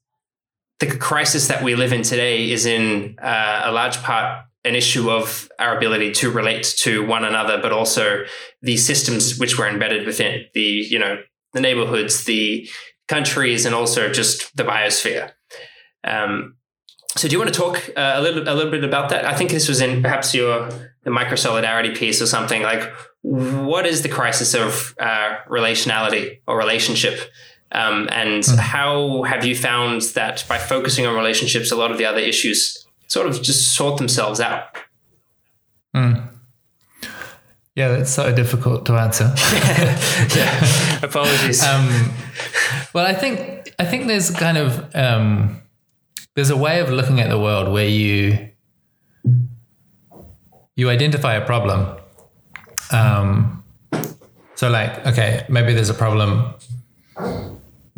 the 0.80 0.86
crisis 0.86 1.48
that 1.48 1.62
we 1.62 1.74
live 1.74 1.92
in 1.92 2.02
today 2.02 2.50
is 2.50 2.66
in 2.66 3.16
uh, 3.22 3.62
a 3.64 3.72
large 3.72 4.02
part 4.02 4.44
an 4.64 4.74
issue 4.74 5.10
of 5.10 5.48
our 5.58 5.76
ability 5.76 6.10
to 6.10 6.30
relate 6.30 6.64
to 6.78 7.06
one 7.06 7.24
another, 7.24 7.58
but 7.62 7.72
also 7.72 8.24
the 8.60 8.76
systems 8.76 9.38
which 9.38 9.56
we're 9.56 9.68
embedded 9.68 10.04
within 10.04 10.44
the, 10.52 10.60
you 10.90 10.98
know, 10.98 11.16
the 11.54 11.60
neighborhoods, 11.60 12.24
the 12.24 12.68
countries, 13.06 13.64
and 13.64 13.74
also 13.74 14.12
just 14.12 14.54
the 14.56 14.64
biosphere. 14.64 15.30
Um, 16.04 16.56
so, 17.16 17.28
do 17.28 17.32
you 17.32 17.38
want 17.38 17.52
to 17.54 17.58
talk 17.58 17.88
uh, 17.96 18.14
a 18.16 18.20
little 18.20 18.42
a 18.42 18.54
little 18.54 18.70
bit 18.70 18.84
about 18.84 19.08
that? 19.10 19.24
I 19.24 19.34
think 19.34 19.50
this 19.50 19.68
was 19.68 19.80
in 19.80 20.02
perhaps 20.02 20.34
your 20.34 20.68
the 21.04 21.10
micro 21.10 21.36
solidarity 21.36 21.94
piece 21.94 22.20
or 22.20 22.26
something. 22.26 22.62
Like, 22.62 22.92
what 23.22 23.86
is 23.86 24.02
the 24.02 24.08
crisis 24.08 24.54
of 24.54 24.94
uh, 25.00 25.36
relationality 25.48 26.40
or 26.46 26.58
relationship? 26.58 27.18
Um, 27.72 28.08
and 28.10 28.42
mm. 28.42 28.58
how 28.58 29.22
have 29.24 29.44
you 29.44 29.54
found 29.54 30.02
that 30.14 30.44
by 30.48 30.58
focusing 30.58 31.06
on 31.06 31.14
relationships, 31.14 31.70
a 31.70 31.76
lot 31.76 31.90
of 31.90 31.98
the 31.98 32.06
other 32.06 32.20
issues 32.20 32.86
sort 33.08 33.26
of 33.26 33.42
just 33.42 33.74
sort 33.74 33.98
themselves 33.98 34.40
out? 34.40 34.76
Mm. 35.94 36.28
Yeah, 37.74 37.88
that's 37.88 38.10
so 38.10 38.34
difficult 38.34 38.86
to 38.86 38.94
answer. 38.94 39.32
yeah, 40.36 40.98
apologies. 41.02 41.62
Um, 41.64 42.12
well, 42.92 43.06
I 43.06 43.14
think 43.14 43.72
I 43.78 43.84
think 43.84 44.08
there's 44.08 44.30
kind 44.30 44.58
of 44.58 44.94
um, 44.96 45.62
there's 46.34 46.50
a 46.50 46.56
way 46.56 46.80
of 46.80 46.90
looking 46.90 47.20
at 47.20 47.28
the 47.28 47.38
world 47.38 47.72
where 47.72 47.86
you 47.86 48.48
you 50.74 50.90
identify 50.90 51.34
a 51.34 51.44
problem. 51.44 51.98
Um, 52.90 53.62
so, 54.54 54.70
like, 54.70 55.06
okay, 55.06 55.44
maybe 55.48 55.74
there's 55.74 55.90
a 55.90 55.94
problem 55.94 56.54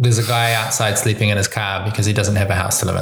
there's 0.00 0.18
a 0.18 0.26
guy 0.26 0.54
outside 0.54 0.96
sleeping 0.96 1.28
in 1.28 1.36
his 1.36 1.46
car 1.46 1.84
because 1.84 2.06
he 2.06 2.14
doesn't 2.14 2.36
have 2.36 2.48
a 2.48 2.54
house 2.54 2.80
to 2.80 2.86
live 2.86 2.96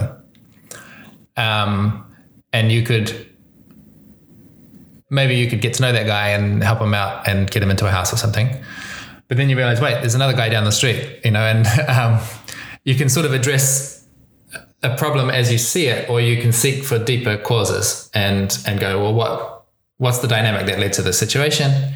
in. 1.36 1.42
Um, 1.42 2.04
and 2.52 2.72
you 2.72 2.82
could 2.82 3.26
maybe 5.08 5.36
you 5.36 5.48
could 5.48 5.60
get 5.60 5.74
to 5.74 5.82
know 5.82 5.92
that 5.92 6.06
guy 6.06 6.30
and 6.30 6.62
help 6.62 6.80
him 6.80 6.92
out 6.92 7.26
and 7.28 7.48
get 7.50 7.62
him 7.62 7.70
into 7.70 7.86
a 7.86 7.90
house 7.90 8.12
or 8.12 8.16
something. 8.16 8.48
But 9.28 9.36
then 9.36 9.48
you 9.48 9.56
realize, 9.56 9.80
wait, 9.80 10.00
there's 10.00 10.16
another 10.16 10.32
guy 10.32 10.48
down 10.48 10.64
the 10.64 10.72
street, 10.72 11.20
you 11.24 11.30
know, 11.30 11.40
and 11.40 11.66
um, 11.88 12.20
you 12.84 12.96
can 12.96 13.08
sort 13.08 13.24
of 13.24 13.32
address 13.32 14.04
a 14.82 14.96
problem 14.96 15.30
as 15.30 15.52
you 15.52 15.58
see 15.58 15.86
it, 15.86 16.10
or 16.10 16.20
you 16.20 16.42
can 16.42 16.52
seek 16.52 16.82
for 16.82 16.98
deeper 16.98 17.36
causes 17.36 18.10
and 18.12 18.58
and 18.66 18.80
go, 18.80 19.00
well, 19.00 19.14
what 19.14 19.66
what's 19.98 20.18
the 20.18 20.28
dynamic 20.28 20.66
that 20.66 20.80
led 20.80 20.92
to 20.94 21.02
this 21.02 21.18
situation? 21.18 21.94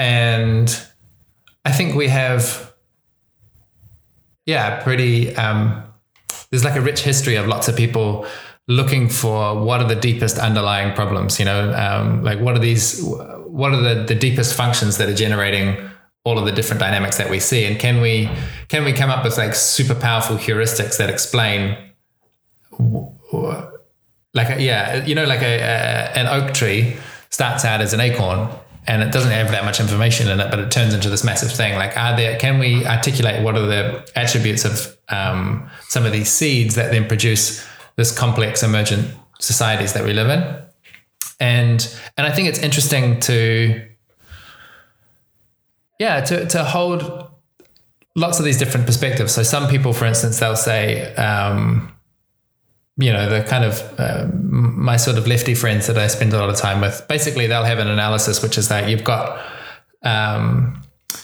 And 0.00 0.68
I 1.64 1.70
think 1.70 1.94
we 1.94 2.08
have 2.08 2.74
yeah, 4.46 4.82
pretty. 4.82 5.34
Um, 5.36 5.82
there's 6.50 6.64
like 6.64 6.76
a 6.76 6.80
rich 6.80 7.00
history 7.00 7.34
of 7.34 7.46
lots 7.46 7.68
of 7.68 7.76
people 7.76 8.26
looking 8.68 9.08
for 9.08 9.62
what 9.62 9.80
are 9.80 9.88
the 9.88 9.96
deepest 9.96 10.38
underlying 10.38 10.94
problems. 10.94 11.38
You 11.38 11.44
know, 11.44 11.74
um, 11.74 12.22
like 12.22 12.40
what 12.40 12.54
are 12.54 12.60
these? 12.60 13.02
What 13.02 13.72
are 13.72 13.80
the 13.80 14.04
the 14.04 14.14
deepest 14.14 14.54
functions 14.54 14.98
that 14.98 15.08
are 15.08 15.14
generating 15.14 15.76
all 16.24 16.38
of 16.38 16.44
the 16.44 16.52
different 16.52 16.80
dynamics 16.80 17.18
that 17.18 17.28
we 17.28 17.40
see, 17.40 17.64
and 17.64 17.78
can 17.78 18.00
we 18.00 18.30
can 18.68 18.84
we 18.84 18.92
come 18.92 19.10
up 19.10 19.24
with 19.24 19.36
like 19.36 19.54
super 19.54 19.94
powerful 19.94 20.36
heuristics 20.36 20.96
that 20.98 21.10
explain? 21.10 21.76
Like 24.32 24.58
a, 24.58 24.62
yeah, 24.62 25.04
you 25.04 25.14
know, 25.14 25.24
like 25.24 25.42
a, 25.42 25.58
a 25.58 26.18
an 26.18 26.26
oak 26.28 26.54
tree 26.54 26.96
starts 27.30 27.64
out 27.64 27.80
as 27.80 27.92
an 27.92 28.00
acorn 28.00 28.48
and 28.88 29.02
it 29.02 29.12
doesn't 29.12 29.32
have 29.32 29.50
that 29.50 29.64
much 29.64 29.80
information 29.80 30.28
in 30.28 30.40
it, 30.40 30.50
but 30.50 30.58
it 30.58 30.70
turns 30.70 30.94
into 30.94 31.10
this 31.10 31.24
massive 31.24 31.50
thing. 31.50 31.74
Like, 31.76 31.96
are 31.96 32.16
there? 32.16 32.38
Can 32.38 32.58
we 32.58 32.86
articulate 32.86 33.42
what 33.42 33.56
are 33.56 33.66
the 33.66 34.08
attributes 34.14 34.64
of 34.64 34.96
um, 35.08 35.68
some 35.88 36.04
of 36.04 36.12
these 36.12 36.30
seeds 36.30 36.76
that 36.76 36.92
then 36.92 37.08
produce 37.08 37.66
this 37.96 38.16
complex 38.16 38.62
emergent 38.62 39.12
societies 39.40 39.92
that 39.94 40.04
we 40.04 40.12
live 40.12 40.28
in? 40.28 40.62
And 41.40 41.96
and 42.16 42.26
I 42.26 42.30
think 42.30 42.48
it's 42.48 42.60
interesting 42.60 43.20
to 43.20 43.88
yeah 45.98 46.20
to 46.20 46.46
to 46.46 46.64
hold 46.64 47.30
lots 48.14 48.38
of 48.38 48.44
these 48.44 48.58
different 48.58 48.86
perspectives. 48.86 49.32
So 49.32 49.42
some 49.42 49.68
people, 49.68 49.92
for 49.92 50.04
instance, 50.04 50.38
they'll 50.38 50.56
say. 50.56 51.14
Um, 51.14 51.92
you 52.98 53.12
know 53.12 53.28
the 53.28 53.46
kind 53.46 53.64
of 53.64 53.82
uh, 53.98 54.26
my 54.32 54.96
sort 54.96 55.18
of 55.18 55.26
lefty 55.26 55.54
friends 55.54 55.86
that 55.86 55.98
I 55.98 56.06
spend 56.06 56.32
a 56.32 56.38
lot 56.38 56.48
of 56.48 56.56
time 56.56 56.80
with. 56.80 57.06
Basically, 57.08 57.46
they'll 57.46 57.64
have 57.64 57.78
an 57.78 57.88
analysis 57.88 58.42
which 58.42 58.56
is 58.56 58.68
that 58.68 58.88
you've 58.88 59.04
got 59.04 59.38
um, 60.02 60.82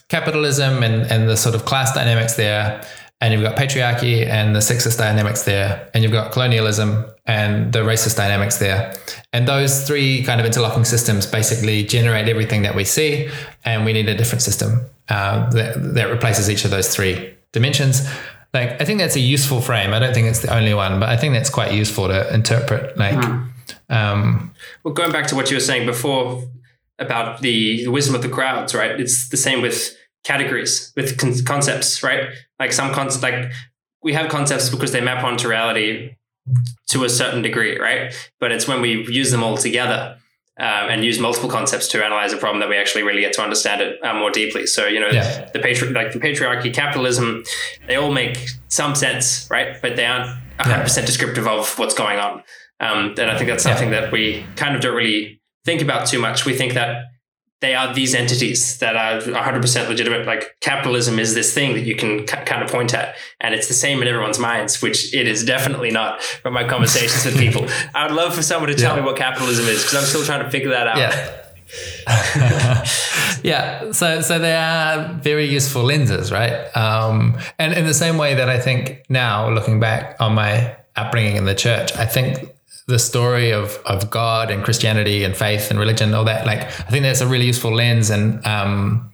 capitalism 0.08 0.82
and 0.82 1.10
and 1.10 1.28
the 1.28 1.36
sort 1.36 1.54
of 1.54 1.64
class 1.64 1.94
dynamics 1.94 2.34
there, 2.34 2.84
and 3.22 3.32
you've 3.32 3.42
got 3.42 3.56
patriarchy 3.56 4.26
and 4.26 4.54
the 4.54 4.60
sexist 4.60 4.98
dynamics 4.98 5.44
there, 5.44 5.90
and 5.94 6.02
you've 6.02 6.12
got 6.12 6.32
colonialism 6.32 7.06
and 7.24 7.72
the 7.72 7.78
racist 7.78 8.16
dynamics 8.16 8.58
there. 8.58 8.94
And 9.32 9.48
those 9.48 9.86
three 9.86 10.22
kind 10.24 10.40
of 10.40 10.46
interlocking 10.46 10.84
systems 10.84 11.26
basically 11.26 11.84
generate 11.84 12.28
everything 12.28 12.62
that 12.62 12.74
we 12.74 12.84
see, 12.84 13.30
and 13.64 13.86
we 13.86 13.94
need 13.94 14.08
a 14.10 14.14
different 14.14 14.42
system 14.42 14.80
uh, 15.08 15.48
that 15.50 15.94
that 15.94 16.10
replaces 16.10 16.50
each 16.50 16.66
of 16.66 16.70
those 16.70 16.94
three 16.94 17.34
dimensions 17.52 18.06
like 18.54 18.80
I 18.80 18.84
think 18.84 18.98
that's 18.98 19.16
a 19.16 19.20
useful 19.20 19.60
frame. 19.60 19.94
I 19.94 19.98
don't 19.98 20.14
think 20.14 20.26
it's 20.26 20.40
the 20.40 20.54
only 20.54 20.74
one, 20.74 21.00
but 21.00 21.08
I 21.08 21.16
think 21.16 21.34
that's 21.34 21.50
quite 21.50 21.72
useful 21.72 22.08
to 22.08 22.32
interpret. 22.34 22.96
Like, 22.98 23.14
mm. 23.14 23.48
um, 23.88 24.54
well, 24.84 24.94
going 24.94 25.12
back 25.12 25.26
to 25.28 25.36
what 25.36 25.50
you 25.50 25.56
were 25.56 25.60
saying 25.60 25.86
before 25.86 26.44
about 26.98 27.40
the, 27.40 27.84
the 27.84 27.90
wisdom 27.90 28.14
of 28.14 28.22
the 28.22 28.28
crowds, 28.28 28.74
right? 28.74 29.00
It's 29.00 29.28
the 29.28 29.36
same 29.36 29.62
with 29.62 29.96
categories, 30.24 30.92
with 30.96 31.18
con- 31.18 31.42
concepts, 31.44 32.02
right? 32.02 32.28
Like 32.58 32.72
some 32.72 32.92
concepts, 32.92 33.22
like 33.22 33.52
we 34.02 34.12
have 34.12 34.30
concepts 34.30 34.68
because 34.68 34.92
they 34.92 35.00
map 35.00 35.24
onto 35.24 35.48
reality 35.48 36.16
to 36.88 37.04
a 37.04 37.08
certain 37.08 37.42
degree, 37.42 37.78
right? 37.78 38.14
But 38.38 38.52
it's 38.52 38.68
when 38.68 38.80
we 38.80 39.06
use 39.08 39.30
them 39.30 39.42
all 39.42 39.56
together 39.56 40.18
um, 40.58 40.90
and 40.90 41.04
use 41.04 41.18
multiple 41.18 41.48
concepts 41.48 41.88
to 41.88 42.04
analyze 42.04 42.32
a 42.32 42.36
problem 42.36 42.60
that 42.60 42.68
we 42.68 42.76
actually 42.76 43.02
really 43.02 43.20
get 43.20 43.32
to 43.34 43.42
understand 43.42 43.80
it 43.80 43.98
uh, 44.04 44.14
more 44.14 44.30
deeply. 44.30 44.66
So 44.66 44.86
you 44.86 45.00
know, 45.00 45.08
yeah. 45.08 45.50
the 45.52 45.58
patri- 45.58 45.90
like 45.90 46.12
the 46.12 46.18
patriarchy, 46.18 46.72
capitalism, 46.72 47.44
they 47.86 47.96
all 47.96 48.12
make 48.12 48.38
some 48.68 48.94
sense, 48.94 49.48
right? 49.50 49.80
But 49.80 49.96
they 49.96 50.04
aren't 50.04 50.26
100 50.58 50.82
percent 50.82 51.06
descriptive 51.06 51.46
of 51.46 51.78
what's 51.78 51.94
going 51.94 52.18
on. 52.18 52.42
Um, 52.80 53.14
and 53.18 53.30
I 53.30 53.36
think 53.38 53.48
that's 53.48 53.62
something 53.62 53.92
yeah. 53.92 54.02
that 54.02 54.12
we 54.12 54.44
kind 54.56 54.74
of 54.74 54.82
don't 54.82 54.96
really 54.96 55.40
think 55.64 55.80
about 55.80 56.06
too 56.06 56.18
much. 56.18 56.44
We 56.44 56.54
think 56.54 56.74
that 56.74 57.11
they 57.62 57.76
are 57.76 57.94
these 57.94 58.12
entities 58.12 58.78
that 58.78 58.96
are 58.96 59.20
100% 59.20 59.88
legitimate. 59.88 60.26
Like 60.26 60.56
capitalism 60.60 61.20
is 61.20 61.34
this 61.34 61.54
thing 61.54 61.74
that 61.74 61.82
you 61.82 61.94
can 61.94 62.26
c- 62.26 62.36
kind 62.44 62.60
of 62.60 62.68
point 62.68 62.92
at, 62.92 63.14
and 63.40 63.54
it's 63.54 63.68
the 63.68 63.74
same 63.74 64.02
in 64.02 64.08
everyone's 64.08 64.40
minds, 64.40 64.82
which 64.82 65.14
it 65.14 65.28
is 65.28 65.44
definitely 65.44 65.92
not 65.92 66.22
from 66.22 66.54
my 66.54 66.66
conversations 66.66 67.24
with 67.24 67.38
people. 67.38 67.68
I 67.94 68.06
would 68.06 68.16
love 68.16 68.34
for 68.34 68.42
someone 68.42 68.68
to 68.68 68.74
tell 68.74 68.96
yeah. 68.96 69.02
me 69.02 69.06
what 69.06 69.16
capitalism 69.16 69.66
is 69.66 69.80
because 69.82 69.94
I'm 69.94 70.04
still 70.04 70.24
trying 70.24 70.44
to 70.44 70.50
figure 70.50 70.70
that 70.70 70.88
out. 70.88 70.98
Yeah. 70.98 71.38
yeah, 73.42 73.92
so 73.92 74.20
so 74.20 74.38
they 74.38 74.54
are 74.54 75.14
very 75.22 75.46
useful 75.46 75.84
lenses, 75.84 76.30
right? 76.30 76.64
Um, 76.76 77.38
and 77.58 77.72
in 77.72 77.86
the 77.86 77.94
same 77.94 78.18
way 78.18 78.34
that 78.34 78.50
I 78.50 78.58
think 78.58 79.04
now, 79.08 79.48
looking 79.48 79.80
back 79.80 80.20
on 80.20 80.34
my 80.34 80.76
upbringing 80.96 81.36
in 81.36 81.46
the 81.46 81.54
church, 81.54 81.96
I 81.96 82.04
think 82.04 82.52
the 82.86 82.98
story 82.98 83.52
of 83.52 83.76
of 83.84 84.10
God 84.10 84.50
and 84.50 84.64
Christianity 84.64 85.24
and 85.24 85.36
faith 85.36 85.70
and 85.70 85.78
religion, 85.78 86.14
all 86.14 86.24
that, 86.24 86.46
like 86.46 86.60
I 86.60 86.90
think 86.90 87.02
that's 87.02 87.20
a 87.20 87.26
really 87.26 87.46
useful 87.46 87.74
lens, 87.74 88.10
and 88.10 88.44
um, 88.46 89.10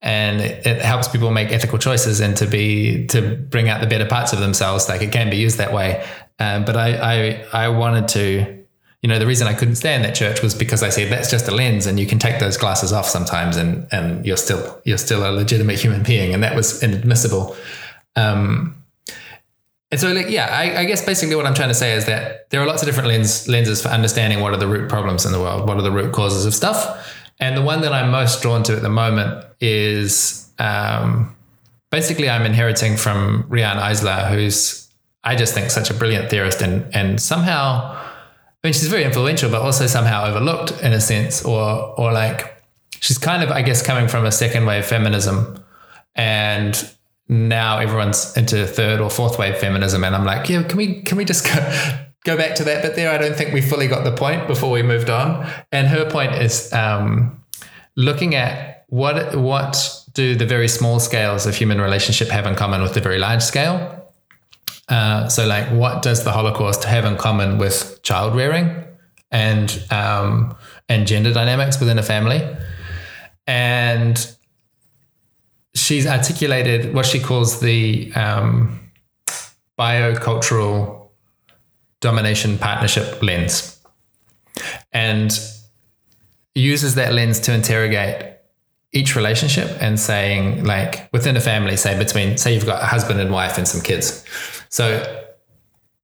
and 0.00 0.40
it, 0.40 0.66
it 0.66 0.82
helps 0.82 1.08
people 1.08 1.30
make 1.30 1.50
ethical 1.50 1.78
choices 1.78 2.20
and 2.20 2.36
to 2.36 2.46
be 2.46 3.06
to 3.08 3.36
bring 3.36 3.68
out 3.68 3.80
the 3.80 3.86
better 3.86 4.06
parts 4.06 4.32
of 4.32 4.40
themselves. 4.40 4.88
Like 4.88 5.02
it 5.02 5.12
can 5.12 5.30
be 5.30 5.36
used 5.36 5.58
that 5.58 5.72
way, 5.72 6.06
um, 6.38 6.64
but 6.64 6.76
I, 6.76 7.44
I 7.52 7.64
I 7.64 7.68
wanted 7.68 8.08
to 8.08 8.62
you 9.02 9.08
know, 9.08 9.18
the 9.18 9.26
reason 9.26 9.48
I 9.48 9.54
couldn't 9.54 9.74
stay 9.74 9.96
in 9.96 10.02
that 10.02 10.14
church 10.14 10.42
was 10.42 10.54
because 10.54 10.84
I 10.84 10.88
said 10.88 11.10
that's 11.10 11.28
just 11.28 11.48
a 11.48 11.50
lens, 11.50 11.86
and 11.86 11.98
you 11.98 12.06
can 12.06 12.20
take 12.20 12.38
those 12.38 12.56
glasses 12.56 12.92
off 12.92 13.06
sometimes, 13.06 13.56
and 13.56 13.88
and 13.90 14.24
you're 14.24 14.36
still 14.36 14.80
you're 14.84 14.98
still 14.98 15.28
a 15.28 15.32
legitimate 15.32 15.80
human 15.80 16.04
being, 16.04 16.32
and 16.32 16.42
that 16.44 16.54
was 16.54 16.82
inadmissible. 16.82 17.56
Um, 18.14 18.81
and 19.92 20.00
so, 20.00 20.10
like, 20.10 20.30
yeah, 20.30 20.46
I, 20.46 20.80
I, 20.80 20.84
guess 20.86 21.04
basically 21.04 21.36
what 21.36 21.44
I'm 21.44 21.52
trying 21.52 21.68
to 21.68 21.74
say 21.74 21.92
is 21.92 22.06
that 22.06 22.48
there 22.48 22.62
are 22.62 22.66
lots 22.66 22.80
of 22.80 22.86
different 22.86 23.08
lens, 23.08 23.46
lenses 23.46 23.82
for 23.82 23.88
understanding 23.88 24.40
what 24.40 24.54
are 24.54 24.56
the 24.56 24.66
root 24.66 24.88
problems 24.88 25.26
in 25.26 25.32
the 25.32 25.38
world, 25.38 25.68
what 25.68 25.76
are 25.76 25.82
the 25.82 25.92
root 25.92 26.14
causes 26.14 26.46
of 26.46 26.54
stuff. 26.54 27.06
And 27.38 27.54
the 27.54 27.62
one 27.62 27.82
that 27.82 27.92
I'm 27.92 28.10
most 28.10 28.40
drawn 28.40 28.62
to 28.62 28.72
at 28.74 28.80
the 28.80 28.88
moment 28.88 29.44
is 29.60 30.50
um, 30.58 31.36
basically 31.90 32.30
I'm 32.30 32.46
inheriting 32.46 32.96
from 32.96 33.44
Riane 33.50 33.76
Eisler, 33.76 34.30
who's 34.30 34.88
I 35.24 35.36
just 35.36 35.52
think 35.52 35.70
such 35.70 35.90
a 35.90 35.94
brilliant 35.94 36.30
theorist, 36.30 36.62
and 36.62 36.88
and 36.96 37.20
somehow, 37.20 37.94
I 37.94 38.60
mean, 38.64 38.72
she's 38.72 38.88
very 38.88 39.04
influential, 39.04 39.50
but 39.50 39.60
also 39.60 39.86
somehow 39.86 40.24
overlooked 40.24 40.72
in 40.82 40.94
a 40.94 41.00
sense, 41.02 41.44
or 41.44 41.94
or 42.00 42.12
like 42.12 42.62
she's 43.00 43.18
kind 43.18 43.42
of 43.42 43.50
I 43.50 43.60
guess 43.60 43.82
coming 43.82 44.08
from 44.08 44.24
a 44.24 44.32
second 44.32 44.64
wave 44.64 44.86
feminism, 44.86 45.62
and 46.14 46.74
now 47.32 47.78
everyone's 47.78 48.36
into 48.36 48.66
third 48.66 49.00
or 49.00 49.08
fourth 49.08 49.38
wave 49.38 49.56
feminism, 49.56 50.04
and 50.04 50.14
I'm 50.14 50.24
like, 50.24 50.48
yeah, 50.48 50.62
can 50.62 50.76
we 50.76 51.00
can 51.02 51.16
we 51.16 51.24
just 51.24 51.44
go 51.46 51.98
go 52.24 52.36
back 52.36 52.54
to 52.56 52.64
that 52.64 52.82
But 52.82 52.94
there? 52.94 53.10
I 53.10 53.18
don't 53.18 53.34
think 53.34 53.54
we 53.54 53.62
fully 53.62 53.88
got 53.88 54.04
the 54.04 54.12
point 54.12 54.46
before 54.46 54.70
we 54.70 54.82
moved 54.82 55.08
on. 55.08 55.50
And 55.72 55.88
her 55.88 56.08
point 56.10 56.34
is 56.34 56.72
um, 56.72 57.42
looking 57.96 58.34
at 58.34 58.84
what 58.88 59.34
what 59.34 60.04
do 60.12 60.34
the 60.34 60.44
very 60.44 60.68
small 60.68 61.00
scales 61.00 61.46
of 61.46 61.56
human 61.56 61.80
relationship 61.80 62.28
have 62.28 62.46
in 62.46 62.54
common 62.54 62.82
with 62.82 62.92
the 62.92 63.00
very 63.00 63.18
large 63.18 63.42
scale. 63.42 64.10
Uh, 64.88 65.26
so, 65.28 65.46
like, 65.46 65.68
what 65.70 66.02
does 66.02 66.24
the 66.24 66.32
Holocaust 66.32 66.84
have 66.84 67.06
in 67.06 67.16
common 67.16 67.56
with 67.56 68.02
child 68.02 68.36
rearing 68.36 68.84
and 69.30 69.82
um, 69.90 70.54
and 70.90 71.06
gender 71.06 71.32
dynamics 71.32 71.80
within 71.80 71.98
a 71.98 72.02
family? 72.02 72.46
And 73.46 74.36
she's 75.74 76.06
articulated 76.06 76.94
what 76.94 77.06
she 77.06 77.20
calls 77.20 77.60
the 77.60 78.12
um, 78.14 78.80
biocultural 79.78 81.08
domination 82.00 82.58
partnership 82.58 83.22
lens. 83.22 83.80
And 84.92 85.32
uses 86.54 86.96
that 86.96 87.14
lens 87.14 87.40
to 87.40 87.54
interrogate 87.54 88.36
each 88.92 89.16
relationship 89.16 89.74
and 89.80 89.98
saying 89.98 90.64
like 90.64 91.10
within 91.12 91.34
a 91.34 91.40
family 91.40 91.78
say 91.78 91.96
between 91.98 92.36
say 92.36 92.52
you've 92.52 92.66
got 92.66 92.82
a 92.82 92.86
husband 92.86 93.18
and 93.20 93.30
wife 93.30 93.56
and 93.56 93.66
some 93.66 93.80
kids. 93.80 94.22
So 94.68 95.24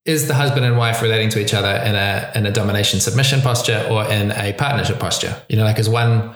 is 0.07 0.27
the 0.27 0.35
husband 0.35 0.65
and 0.65 0.79
wife 0.79 1.03
relating 1.03 1.29
to 1.31 1.39
each 1.39 1.53
other 1.53 1.83
in 1.85 1.95
a 1.95 2.33
in 2.35 2.47
a 2.47 2.51
domination 2.51 2.99
submission 3.01 3.43
posture 3.43 3.87
or 3.91 4.07
in 4.07 4.33
a 4.33 4.55
partnership 4.55 4.99
posture? 4.99 5.37
You 5.51 5.59
know 5.59 5.65
like 5.65 5.79
is 5.79 5.89
one 5.89 6.35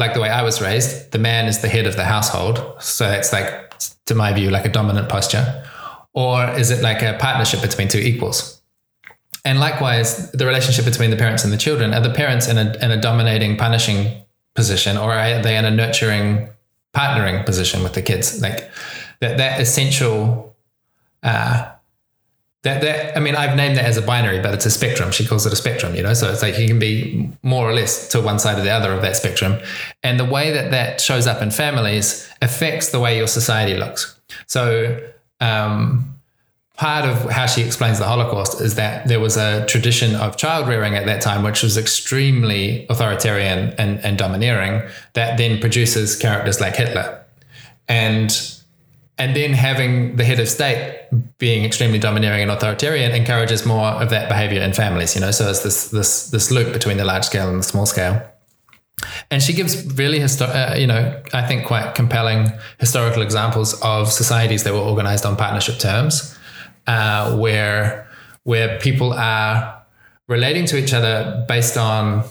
like 0.00 0.14
the 0.14 0.20
way 0.20 0.30
I 0.30 0.42
was 0.42 0.60
raised, 0.60 1.12
the 1.12 1.18
man 1.18 1.46
is 1.46 1.60
the 1.60 1.68
head 1.68 1.86
of 1.86 1.94
the 1.94 2.04
household. 2.04 2.56
So 2.80 3.08
it's 3.08 3.32
like, 3.32 3.78
to 4.06 4.14
my 4.14 4.32
view, 4.32 4.50
like 4.50 4.64
a 4.64 4.68
dominant 4.68 5.08
posture. 5.08 5.64
Or 6.12 6.48
is 6.58 6.70
it 6.70 6.82
like 6.82 7.02
a 7.02 7.16
partnership 7.20 7.60
between 7.60 7.88
two 7.88 7.98
equals? 7.98 8.60
And 9.44 9.60
likewise, 9.60 10.32
the 10.32 10.46
relationship 10.46 10.84
between 10.84 11.10
the 11.10 11.16
parents 11.16 11.44
and 11.44 11.52
the 11.52 11.56
children 11.56 11.94
are 11.94 12.00
the 12.00 12.12
parents 12.12 12.48
in 12.48 12.58
a, 12.58 12.76
in 12.82 12.90
a 12.90 13.00
dominating, 13.00 13.56
punishing 13.56 14.22
position, 14.54 14.96
or 14.96 15.12
are 15.12 15.40
they 15.42 15.56
in 15.56 15.64
a 15.64 15.70
nurturing, 15.70 16.48
partnering 16.94 17.46
position 17.46 17.82
with 17.82 17.94
the 17.94 18.02
kids? 18.02 18.40
Like 18.40 18.70
that, 19.20 19.38
that 19.38 19.60
essential 19.60 20.56
uh, 21.22 21.70
that 22.62 22.82
that 22.82 23.16
I 23.16 23.20
mean 23.20 23.34
I've 23.36 23.56
named 23.56 23.76
that 23.76 23.84
as 23.84 23.96
a 23.96 24.02
binary, 24.02 24.40
but 24.40 24.52
it's 24.52 24.66
a 24.66 24.70
spectrum. 24.70 25.10
She 25.12 25.26
calls 25.26 25.46
it 25.46 25.52
a 25.52 25.56
spectrum, 25.56 25.94
you 25.94 26.02
know. 26.02 26.14
So 26.14 26.30
it's 26.30 26.42
like 26.42 26.58
you 26.58 26.68
can 26.68 26.78
be 26.78 27.30
more 27.42 27.68
or 27.68 27.72
less 27.72 28.08
to 28.08 28.20
one 28.20 28.38
side 28.38 28.58
or 28.58 28.62
the 28.62 28.70
other 28.70 28.92
of 28.92 29.02
that 29.02 29.16
spectrum, 29.16 29.58
and 30.02 30.20
the 30.20 30.24
way 30.24 30.50
that 30.52 30.70
that 30.70 31.00
shows 31.00 31.26
up 31.26 31.40
in 31.42 31.50
families 31.50 32.28
affects 32.42 32.90
the 32.90 33.00
way 33.00 33.16
your 33.16 33.28
society 33.28 33.76
looks. 33.76 34.18
So. 34.46 35.00
Um, 35.40 36.14
part 36.80 37.04
of 37.04 37.30
how 37.30 37.44
she 37.44 37.60
explains 37.60 37.98
the 37.98 38.06
Holocaust 38.06 38.58
is 38.58 38.76
that 38.76 39.06
there 39.06 39.20
was 39.20 39.36
a 39.36 39.66
tradition 39.66 40.14
of 40.14 40.38
child 40.38 40.66
rearing 40.66 40.96
at 40.96 41.04
that 41.04 41.20
time, 41.20 41.42
which 41.42 41.62
was 41.62 41.76
extremely 41.76 42.86
authoritarian 42.88 43.74
and, 43.76 43.98
and 43.98 44.16
domineering, 44.16 44.82
that 45.12 45.36
then 45.36 45.60
produces 45.60 46.16
characters 46.16 46.58
like 46.58 46.76
Hitler. 46.76 47.22
And 47.86 48.30
and 49.20 49.36
then 49.36 49.52
having 49.52 50.16
the 50.16 50.24
head 50.24 50.40
of 50.40 50.48
state 50.48 51.06
being 51.36 51.62
extremely 51.62 51.98
domineering 51.98 52.40
and 52.40 52.50
authoritarian 52.50 53.12
encourages 53.12 53.66
more 53.66 53.88
of 54.02 54.08
that 54.08 54.30
behavior 54.30 54.62
in 54.62 54.72
families 54.72 55.14
you 55.14 55.20
know? 55.20 55.30
So 55.30 55.50
it's 55.50 55.60
this 55.60 55.90
this 55.90 56.30
this 56.30 56.50
loop 56.50 56.72
between 56.72 56.96
the 56.96 57.04
large 57.04 57.24
scale 57.24 57.48
and 57.50 57.58
the 57.58 57.62
small 57.62 57.84
scale. 57.84 58.22
And 59.30 59.42
she 59.42 59.52
gives 59.52 59.74
really 59.94 60.20
histo- 60.20 60.54
uh, 60.60 60.74
you 60.74 60.86
know 60.86 61.22
i 61.34 61.42
think 61.46 61.66
quite 61.66 61.94
compelling 61.94 62.50
historical 62.78 63.22
examples 63.22 63.78
of 63.82 64.10
societies 64.10 64.64
that 64.64 64.72
were 64.72 64.86
organized 64.92 65.24
on 65.26 65.36
partnership 65.36 65.78
terms 65.78 66.38
uh, 66.86 67.36
where 67.36 68.08
where 68.44 68.78
people 68.78 69.12
are 69.12 69.82
relating 70.28 70.64
to 70.64 70.76
each 70.82 70.94
other 70.94 71.44
based 71.46 71.76
on 71.76 72.24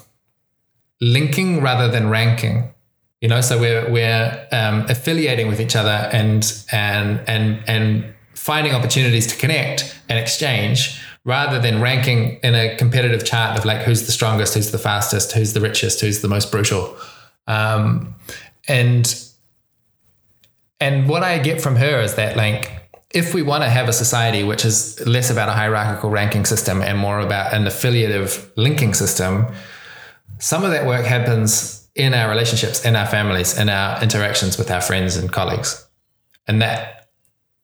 linking 1.02 1.62
rather 1.62 1.88
than 1.88 2.10
ranking 2.10 2.74
you 3.22 3.28
know 3.28 3.42
so 3.42 3.60
we're 3.60 3.90
we're 3.92 4.48
um, 4.52 4.86
affiliating 4.90 5.48
with 5.48 5.60
each 5.60 5.76
other 5.76 6.10
and 6.12 6.64
and 6.72 7.22
and 7.28 7.62
and 7.68 8.14
finding 8.34 8.74
opportunities 8.74 9.28
to 9.28 9.38
connect 9.38 10.00
and 10.08 10.18
exchange 10.18 11.02
rather 11.26 11.60
than 11.60 11.82
ranking 11.82 12.40
in 12.42 12.56
a 12.56 12.76
competitive 12.78 13.26
chart 13.26 13.58
of 13.58 13.66
like 13.66 13.82
who's 13.82 14.06
the 14.06 14.12
strongest 14.12 14.54
who's 14.54 14.72
the 14.72 14.78
fastest 14.78 15.34
who's 15.34 15.54
the 15.54 15.62
richest 15.62 16.00
who's 16.02 16.22
the 16.22 16.28
most 16.28 16.52
brutal. 16.52 16.96
Um, 17.48 18.16
and 18.68 19.26
and 20.80 21.10
what 21.10 21.24
i 21.24 21.40
get 21.40 21.60
from 21.60 21.76
her 21.76 22.00
is 22.02 22.16
that 22.16 22.38
like 22.38 22.72
if 23.12 23.34
we 23.34 23.42
want 23.42 23.64
to 23.64 23.70
have 23.70 23.90
a 23.90 23.94
society 23.94 24.44
which 24.44 24.64
is 24.64 25.06
less 25.08 25.32
about 25.32 25.50
a 25.50 25.52
hierarchical 25.52 26.10
ranking 26.10 26.46
system 26.46 26.82
and 26.82 26.98
more 26.98 27.20
about 27.20 27.54
an 27.54 27.66
affiliative 27.66 28.52
linking 28.56 28.94
system 28.94 29.48
some 30.38 30.64
of 30.64 30.72
that 30.72 30.86
work 30.86 31.06
happens 31.06 31.79
in 32.00 32.14
our 32.14 32.30
relationships, 32.30 32.86
in 32.86 32.96
our 32.96 33.06
families, 33.06 33.58
in 33.58 33.70
our 33.70 34.02
interactions 34.02 34.58
with 34.58 34.72
our 34.72 34.82
friends 34.82 35.18
and 35.18 35.32
colleagues. 35.32 35.86
And 36.48 36.62
that 36.62 36.96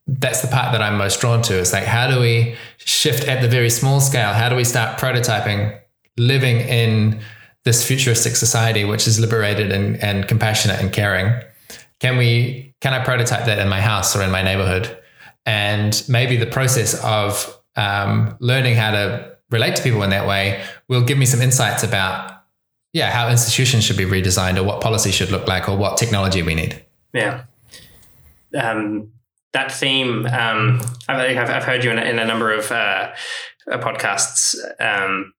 that's 0.07 0.41
the 0.41 0.47
part 0.47 0.71
that 0.71 0.81
I'm 0.81 0.97
most 0.97 1.19
drawn 1.19 1.41
to. 1.43 1.57
Is 1.57 1.73
like 1.73 1.85
how 1.85 2.07
do 2.09 2.19
we 2.19 2.55
shift 2.77 3.27
at 3.27 3.41
the 3.41 3.47
very 3.47 3.69
small 3.69 4.01
scale? 4.01 4.33
How 4.33 4.49
do 4.49 4.55
we 4.55 4.63
start 4.63 4.99
prototyping 4.99 5.79
living 6.17 6.57
in 6.57 7.21
this 7.63 7.85
futuristic 7.85 8.35
society 8.35 8.83
which 8.83 9.07
is 9.07 9.19
liberated 9.19 9.71
and, 9.71 9.97
and 10.03 10.27
compassionate 10.27 10.79
and 10.79 10.91
caring? 10.91 11.41
Can 11.99 12.17
we 12.17 12.75
can 12.81 12.93
I 12.93 13.03
prototype 13.03 13.45
that 13.45 13.57
in 13.57 13.69
my 13.69 13.81
house 13.81 14.15
or 14.15 14.21
in 14.21 14.31
my 14.31 14.43
neighborhood? 14.43 14.95
And 15.45 16.03
maybe 16.09 16.37
the 16.37 16.45
process 16.45 17.01
of 17.03 17.57
um, 17.75 18.35
learning 18.39 18.75
how 18.75 18.91
to 18.91 19.37
relate 19.49 19.75
to 19.77 19.83
people 19.83 20.03
in 20.03 20.09
that 20.09 20.27
way 20.27 20.63
will 20.87 21.03
give 21.03 21.17
me 21.17 21.25
some 21.25 21.41
insights 21.41 21.83
about 21.83 22.34
yeah, 22.95 23.11
how 23.11 23.27
institutions 23.29 23.83
should 23.83 23.97
be 23.97 24.05
redesigned 24.05 24.57
or 24.57 24.63
what 24.63 24.79
policy 24.79 25.11
should 25.11 25.29
look 25.29 25.49
like 25.49 25.67
or 25.67 25.75
what 25.75 25.97
technology 25.97 26.41
we 26.41 26.55
need. 26.55 26.81
Yeah. 27.11 27.43
Um, 28.57 29.11
that 29.51 29.69
theme, 29.69 30.25
um, 30.27 30.79
I've, 31.09 31.37
I've, 31.37 31.63
heard 31.65 31.83
you 31.83 31.91
in 31.91 31.99
a, 31.99 32.03
in 32.03 32.19
a 32.19 32.25
number 32.25 32.53
of 32.53 32.71
uh, 32.71 33.11
uh, 33.69 33.77
podcasts. 33.79 34.55
Um, 34.79 35.33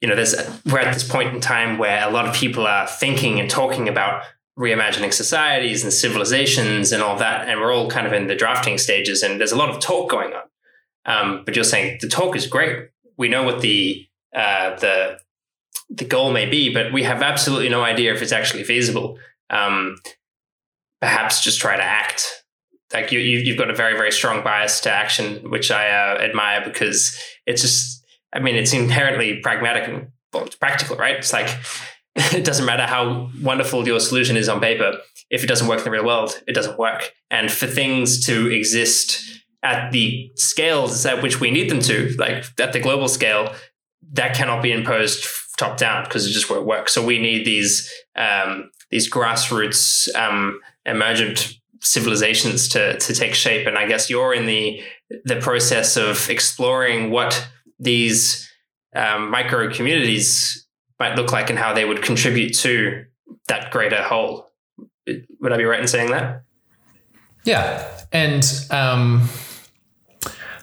you 0.00 0.08
know, 0.08 0.16
there's 0.16 0.34
we're 0.64 0.78
at 0.78 0.94
this 0.94 1.06
point 1.06 1.34
in 1.34 1.42
time 1.42 1.76
where 1.76 2.08
a 2.08 2.10
lot 2.10 2.26
of 2.26 2.34
people 2.34 2.66
are 2.66 2.86
thinking 2.86 3.38
and 3.38 3.50
talking 3.50 3.86
about 3.86 4.22
reimagining 4.58 5.12
societies 5.12 5.82
and 5.82 5.92
civilizations 5.92 6.90
and 6.90 7.02
all 7.02 7.18
that, 7.18 7.50
and 7.50 7.60
we're 7.60 7.72
all 7.72 7.90
kind 7.90 8.06
of 8.06 8.14
in 8.14 8.28
the 8.28 8.34
drafting 8.34 8.78
stages, 8.78 9.22
and 9.22 9.38
there's 9.38 9.52
a 9.52 9.56
lot 9.56 9.68
of 9.68 9.78
talk 9.78 10.10
going 10.10 10.32
on. 10.32 10.42
Um, 11.04 11.42
but 11.44 11.54
you're 11.54 11.64
saying 11.64 11.98
the 12.00 12.08
talk 12.08 12.34
is 12.34 12.46
great. 12.46 12.88
We 13.18 13.28
know 13.28 13.42
what 13.42 13.60
the 13.60 14.06
uh, 14.34 14.76
the 14.76 15.18
the 15.94 16.04
goal 16.04 16.32
may 16.32 16.46
be, 16.46 16.72
but 16.72 16.92
we 16.92 17.02
have 17.02 17.22
absolutely 17.22 17.68
no 17.68 17.82
idea 17.82 18.14
if 18.14 18.22
it's 18.22 18.32
actually 18.32 18.64
feasible. 18.64 19.18
Um, 19.50 19.96
perhaps 21.00 21.42
just 21.42 21.60
try 21.60 21.76
to 21.76 21.82
act. 21.82 22.44
Like 22.92 23.12
you, 23.12 23.20
you, 23.20 23.52
have 23.52 23.58
got 23.58 23.70
a 23.70 23.74
very, 23.74 23.94
very 23.94 24.12
strong 24.12 24.42
bias 24.42 24.80
to 24.80 24.90
action, 24.90 25.50
which 25.50 25.70
I 25.70 25.88
uh, 25.88 26.18
admire 26.18 26.62
because 26.64 27.18
it's 27.46 27.62
just, 27.62 28.04
I 28.32 28.38
mean, 28.38 28.56
it's 28.56 28.72
inherently 28.72 29.40
pragmatic 29.40 29.88
and 29.88 30.08
well, 30.32 30.48
practical, 30.60 30.96
right? 30.96 31.16
It's 31.16 31.32
like 31.32 31.48
it 32.14 32.44
doesn't 32.44 32.66
matter 32.66 32.84
how 32.84 33.30
wonderful 33.42 33.86
your 33.86 34.00
solution 34.00 34.36
is 34.36 34.48
on 34.48 34.60
paper. 34.60 34.98
If 35.30 35.42
it 35.42 35.46
doesn't 35.46 35.68
work 35.68 35.78
in 35.78 35.84
the 35.84 35.90
real 35.90 36.04
world, 36.04 36.42
it 36.46 36.52
doesn't 36.52 36.78
work. 36.78 37.12
And 37.30 37.50
for 37.50 37.66
things 37.66 38.24
to 38.26 38.50
exist 38.50 39.22
at 39.62 39.92
the 39.92 40.30
scales 40.36 41.06
at 41.06 41.22
which 41.22 41.40
we 41.40 41.50
need 41.50 41.70
them 41.70 41.80
to, 41.80 42.14
like 42.18 42.44
at 42.60 42.72
the 42.72 42.80
global 42.80 43.08
scale, 43.08 43.54
that 44.12 44.34
cannot 44.34 44.62
be 44.62 44.72
imposed 44.72 45.24
top 45.62 45.76
down 45.76 46.04
because 46.04 46.26
it 46.26 46.30
just 46.30 46.50
won't 46.50 46.66
work. 46.66 46.88
So 46.88 47.04
we 47.04 47.18
need 47.18 47.44
these 47.44 47.90
um, 48.16 48.70
these 48.90 49.10
grassroots 49.10 50.14
um, 50.14 50.60
emergent 50.86 51.58
civilizations 51.80 52.68
to 52.68 52.98
to 52.98 53.14
take 53.14 53.34
shape. 53.34 53.66
And 53.66 53.78
I 53.78 53.86
guess 53.86 54.10
you're 54.10 54.34
in 54.34 54.46
the 54.46 54.82
the 55.24 55.36
process 55.36 55.96
of 55.96 56.28
exploring 56.30 57.10
what 57.10 57.48
these 57.78 58.50
um, 58.94 59.30
micro 59.30 59.72
communities 59.72 60.66
might 60.98 61.16
look 61.16 61.32
like 61.32 61.50
and 61.50 61.58
how 61.58 61.72
they 61.72 61.84
would 61.84 62.02
contribute 62.02 62.54
to 62.58 63.04
that 63.48 63.70
greater 63.70 64.02
whole. 64.02 64.50
Would 65.40 65.52
I 65.52 65.56
be 65.56 65.64
right 65.64 65.80
in 65.80 65.88
saying 65.88 66.10
that? 66.10 66.44
Yeah, 67.44 67.88
and 68.12 68.44
um, 68.70 69.28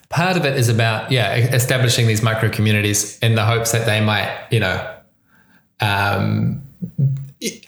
part 0.10 0.38
of 0.38 0.46
it 0.46 0.58
is 0.58 0.70
about 0.70 1.12
yeah 1.12 1.36
establishing 1.36 2.08
these 2.08 2.22
micro 2.22 2.50
communities 2.50 3.20
in 3.20 3.36
the 3.36 3.46
hopes 3.46 3.72
that 3.72 3.86
they 3.86 4.02
might 4.02 4.48
you 4.52 4.60
know 4.60 4.96
um, 5.82 6.62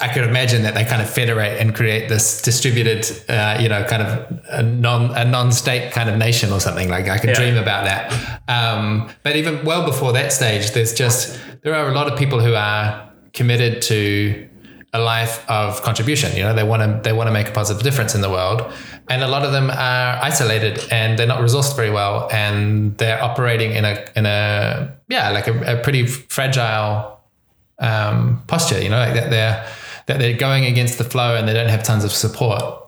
I 0.02 0.10
could 0.10 0.26
imagine 0.26 0.64
that 0.64 0.74
they 0.74 0.84
kind 0.84 1.02
of 1.02 1.10
federate 1.10 1.62
and 1.62 1.74
create 1.74 2.10
this 2.10 2.42
distributed, 2.42 3.10
uh, 3.30 3.58
you 3.62 3.70
know, 3.70 3.86
kind 3.86 4.02
of 4.02 4.42
a 4.50 4.64
non 4.64 5.16
a 5.16 5.24
non-state 5.24 5.94
kind 5.94 6.10
of 6.10 6.18
nation 6.18 6.52
or 6.52 6.60
something. 6.60 6.90
Like 6.90 7.08
I 7.08 7.18
could 7.18 7.30
yeah. 7.30 7.36
dream 7.36 7.58
about 7.58 7.86
that. 7.86 8.42
Um, 8.50 9.10
but 9.24 9.38
even 9.38 9.64
well 9.64 9.86
before 9.86 10.12
that 10.12 10.34
stage, 10.34 10.72
there's 10.72 10.94
just 10.94 11.40
there 11.64 11.74
are 11.74 11.90
a 11.90 11.94
lot 11.94 12.12
of 12.12 12.20
people 12.20 12.42
who 12.42 12.54
are 12.54 13.10
committed 13.34 13.82
to 13.84 14.50
a 14.94 15.00
life 15.00 15.50
of 15.50 15.82
contribution. 15.84 16.36
You 16.36 16.44
know, 16.44 16.54
they 16.54 16.64
want 16.64 16.82
to 16.82 17.00
they 17.04 17.14
want 17.14 17.28
to 17.28 17.32
make 17.32 17.48
a 17.48 17.52
positive 17.52 17.84
difference 17.84 18.14
in 18.16 18.22
the 18.22 18.30
world, 18.30 18.72
and 19.10 19.24
a 19.24 19.28
lot 19.28 19.44
of 19.44 19.52
them 19.52 19.70
are 19.70 20.20
isolated 20.22 20.86
and 20.92 21.18
they're 21.18 21.28
not 21.28 21.40
resourced 21.40 21.76
very 21.76 21.90
well, 21.92 22.30
and 22.32 22.98
they're 22.98 23.22
operating 23.24 23.72
in 23.72 23.86
a 23.86 24.06
in 24.16 24.26
a 24.26 24.98
yeah 25.08 25.30
like 25.30 25.48
a, 25.48 25.78
a 25.80 25.82
pretty 25.82 26.06
fragile 26.06 27.20
um, 27.80 28.44
posture. 28.48 28.82
You 28.82 28.90
know, 28.90 29.00
like 29.00 29.14
that 29.14 29.30
they're 29.30 29.66
that 30.08 30.20
they're 30.20 30.38
going 30.38 30.66
against 30.66 30.98
the 30.98 31.06
flow 31.06 31.36
and 31.36 31.48
they 31.48 31.54
don't 31.54 31.70
have 31.70 31.84
tons 31.84 32.04
of 32.04 32.12
support. 32.12 32.80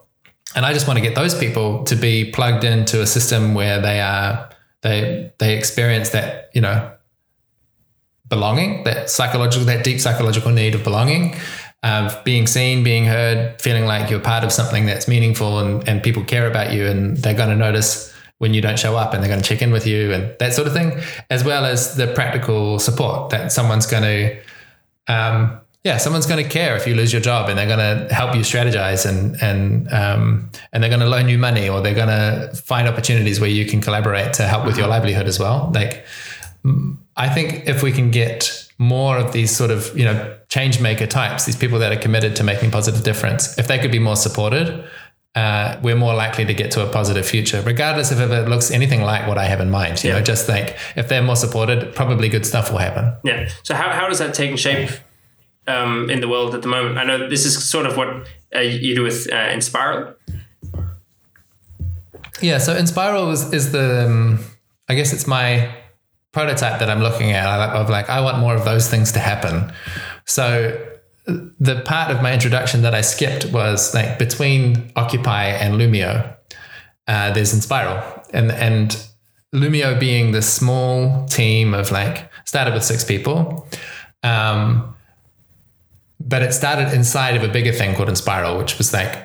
And 0.55 0.65
I 0.65 0.73
just 0.73 0.87
want 0.87 0.99
to 0.99 1.01
get 1.01 1.15
those 1.15 1.37
people 1.37 1.83
to 1.85 1.95
be 1.95 2.31
plugged 2.31 2.63
into 2.63 3.01
a 3.01 3.07
system 3.07 3.53
where 3.53 3.81
they 3.81 4.01
are 4.01 4.49
they 4.81 5.31
they 5.39 5.57
experience 5.57 6.09
that 6.09 6.49
you 6.53 6.61
know 6.61 6.91
belonging, 8.29 8.83
that 8.83 9.09
psychological, 9.09 9.65
that 9.65 9.83
deep 9.83 9.99
psychological 9.99 10.51
need 10.51 10.73
of 10.75 10.83
belonging, 10.83 11.35
of 11.83 12.23
being 12.23 12.47
seen, 12.47 12.83
being 12.83 13.05
heard, 13.05 13.61
feeling 13.61 13.85
like 13.85 14.09
you're 14.09 14.19
part 14.19 14.43
of 14.43 14.51
something 14.51 14.85
that's 14.85 15.07
meaningful 15.07 15.59
and, 15.59 15.87
and 15.87 16.01
people 16.01 16.23
care 16.23 16.47
about 16.47 16.71
you 16.71 16.87
and 16.87 17.17
they're 17.17 17.33
going 17.33 17.49
to 17.49 17.55
notice 17.55 18.13
when 18.37 18.53
you 18.53 18.61
don't 18.61 18.79
show 18.79 18.95
up 18.95 19.13
and 19.13 19.21
they're 19.21 19.29
going 19.29 19.41
to 19.41 19.47
check 19.47 19.61
in 19.61 19.71
with 19.71 19.85
you 19.85 20.11
and 20.11 20.35
that 20.39 20.53
sort 20.53 20.67
of 20.67 20.73
thing, 20.73 20.99
as 21.29 21.43
well 21.43 21.65
as 21.65 21.95
the 21.95 22.07
practical 22.07 22.79
support 22.79 23.29
that 23.29 23.51
someone's 23.51 23.85
going 23.85 24.03
to 24.03 24.41
um, 25.07 25.59
yeah, 25.83 25.97
someone's 25.97 26.25
going 26.25 26.41
to 26.41 26.49
care 26.49 26.77
if 26.77 26.87
you 26.87 26.95
lose 26.95 27.11
your 27.11 27.21
job, 27.21 27.49
and 27.49 27.57
they're 27.57 27.67
going 27.67 28.07
to 28.07 28.13
help 28.13 28.35
you 28.35 28.41
strategize, 28.41 29.05
and 29.05 29.35
and 29.41 29.91
um, 29.91 30.49
and 30.71 30.81
they're 30.81 30.89
going 30.89 31.01
to 31.01 31.09
loan 31.09 31.27
you 31.27 31.37
money, 31.37 31.67
or 31.67 31.81
they're 31.81 31.93
going 31.93 32.07
to 32.07 32.55
find 32.55 32.87
opportunities 32.87 33.41
where 33.41 33.49
you 33.49 33.65
can 33.65 33.81
collaborate 33.81 34.31
to 34.33 34.43
help 34.43 34.65
with 34.65 34.77
your 34.77 34.85
uh-huh. 34.85 34.95
livelihood 34.95 35.27
as 35.27 35.39
well. 35.39 35.71
Like, 35.73 36.05
I 37.17 37.27
think 37.27 37.67
if 37.67 37.83
we 37.83 37.91
can 37.91 38.11
get 38.11 38.65
more 38.77 39.17
of 39.17 39.33
these 39.33 39.53
sort 39.55 39.71
of 39.71 39.97
you 39.97 40.05
know 40.05 40.37
change 40.53 40.79
maker 40.79 41.07
types, 41.07 41.45
these 41.45 41.55
people 41.55 41.79
that 41.79 41.91
are 41.91 41.99
committed 41.99 42.35
to 42.35 42.43
making 42.43 42.69
positive 42.69 43.03
difference, 43.03 43.57
if 43.57 43.67
they 43.67 43.79
could 43.79 43.91
be 43.91 43.97
more 43.97 44.15
supported, 44.15 44.87
uh, 45.33 45.79
we're 45.81 45.95
more 45.95 46.13
likely 46.13 46.45
to 46.45 46.53
get 46.53 46.69
to 46.69 46.87
a 46.87 46.89
positive 46.91 47.25
future, 47.25 47.59
regardless 47.63 48.11
of 48.11 48.21
if 48.21 48.29
it 48.29 48.47
looks 48.47 48.69
anything 48.69 49.01
like 49.01 49.27
what 49.27 49.39
I 49.39 49.45
have 49.45 49.59
in 49.59 49.71
mind. 49.71 50.03
You 50.03 50.11
yeah. 50.11 50.17
know, 50.17 50.23
just 50.23 50.45
think 50.45 50.75
if 50.95 51.07
they're 51.09 51.23
more 51.23 51.35
supported, 51.35 51.95
probably 51.95 52.29
good 52.29 52.45
stuff 52.45 52.69
will 52.69 52.77
happen. 52.77 53.15
Yeah. 53.23 53.49
So 53.63 53.73
how, 53.73 53.89
how 53.89 54.07
does 54.07 54.19
that 54.19 54.35
take 54.35 54.55
shape 54.59 54.91
um, 55.65 56.07
in 56.11 56.21
the 56.21 56.27
world 56.27 56.53
at 56.53 56.61
the 56.61 56.67
moment? 56.67 56.99
I 56.99 57.03
know 57.03 57.27
this 57.27 57.45
is 57.47 57.67
sort 57.67 57.87
of 57.87 57.97
what 57.97 58.09
uh, 58.55 58.59
you 58.59 58.93
do 58.93 59.01
with 59.01 59.27
uh, 59.33 59.35
Enspiral. 59.57 60.13
Yeah. 62.41 62.59
So 62.59 62.75
Enspiral 62.75 63.31
is, 63.31 63.51
is 63.53 63.71
the, 63.71 64.05
um, 64.05 64.39
I 64.87 64.93
guess 64.93 65.13
it's 65.13 65.25
my 65.25 65.73
prototype 66.31 66.77
that 66.77 66.91
I'm 66.91 67.01
looking 67.01 67.31
at 67.31 67.47
of 67.75 67.89
like, 67.89 68.07
I 68.07 68.21
want 68.21 68.37
more 68.37 68.53
of 68.53 68.65
those 68.65 68.87
things 68.87 69.11
to 69.13 69.19
happen. 69.19 69.73
So 70.25 70.89
the 71.25 71.81
part 71.85 72.11
of 72.11 72.21
my 72.21 72.33
introduction 72.33 72.81
that 72.81 72.93
I 72.93 73.01
skipped 73.01 73.45
was 73.45 73.93
like 73.93 74.19
between 74.19 74.91
Occupy 74.95 75.45
and 75.45 75.75
Loomio, 75.75 76.35
uh, 77.07 77.31
there's 77.31 77.53
Enspiral. 77.53 78.27
And, 78.33 78.51
and 78.51 79.05
Loomio 79.53 79.99
being 79.99 80.31
the 80.31 80.41
small 80.41 81.25
team 81.27 81.73
of 81.73 81.91
like, 81.91 82.29
started 82.45 82.73
with 82.73 82.83
six 82.83 83.03
people. 83.03 83.67
Um, 84.21 84.95
but 86.19 86.41
it 86.41 86.53
started 86.53 86.93
inside 86.93 87.35
of 87.35 87.43
a 87.43 87.51
bigger 87.51 87.71
thing 87.71 87.95
called 87.95 88.09
Enspiral, 88.09 88.57
which 88.57 88.77
was 88.77 88.93
like, 88.93 89.15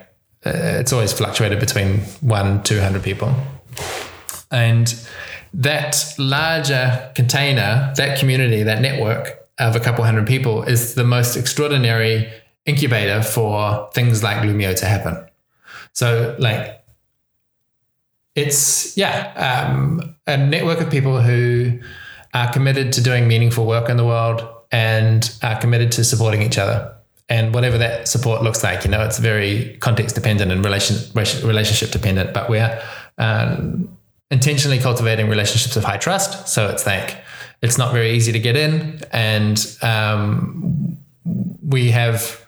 uh, 0.47 0.79
it's 0.81 0.93
always 0.93 1.13
fluctuated 1.13 1.59
between 1.61 1.99
one, 2.21 2.63
200 2.63 3.03
people. 3.03 3.35
And 4.51 4.95
that 5.55 6.15
larger 6.19 7.11
container, 7.15 7.93
that 7.97 8.19
community, 8.19 8.63
that 8.63 8.81
network 8.81 9.38
of 9.59 9.77
a 9.77 9.81
couple 9.81 10.05
hundred 10.05 10.27
people 10.27 10.63
is 10.63 10.95
the 10.95 11.05
most 11.05 11.37
extraordinary 11.37 12.31
incubator 12.67 13.23
for 13.23 13.89
things 13.93 14.23
like 14.23 14.39
Loomio 14.39 14.77
to 14.77 14.87
happen. 14.87 15.27
So, 15.93 16.37
like, 16.39 16.85
it's, 18.35 18.97
yeah, 18.97 19.33
um, 19.35 20.15
a 20.27 20.37
network 20.37 20.81
of 20.81 20.91
people 20.91 21.21
who 21.21 21.81
are 22.35 22.53
committed 22.53 22.93
to 22.93 23.03
doing 23.03 23.27
meaningful 23.27 23.67
work 23.67 23.89
in 23.89 23.97
the 23.97 24.05
world 24.05 24.47
and 24.71 25.35
are 25.43 25.59
committed 25.59 25.91
to 25.93 26.05
supporting 26.05 26.43
each 26.43 26.59
other. 26.59 26.95
And 27.29 27.53
whatever 27.53 27.79
that 27.79 28.07
support 28.07 28.43
looks 28.43 28.63
like, 28.63 28.85
you 28.85 28.91
know, 28.91 29.05
it's 29.05 29.19
very 29.19 29.77
context 29.81 30.15
dependent 30.15 30.53
and 30.53 30.65
relation, 30.65 30.97
relationship 31.15 31.91
dependent, 31.91 32.33
but 32.33 32.49
we're 32.49 32.81
um, 33.19 33.99
intentionally 34.31 34.79
cultivating 34.79 35.29
relationships 35.29 35.77
of 35.77 35.85
high 35.85 35.97
trust. 35.97 36.49
So 36.49 36.69
it's 36.69 36.87
like, 36.87 37.17
it's 37.63 37.79
not 37.79 37.93
very 37.93 38.13
easy 38.13 38.33
to 38.33 38.39
get 38.39 38.57
in, 38.57 39.01
and 39.13 39.77
um, 39.83 40.97
we 41.63 41.91
have 41.91 42.45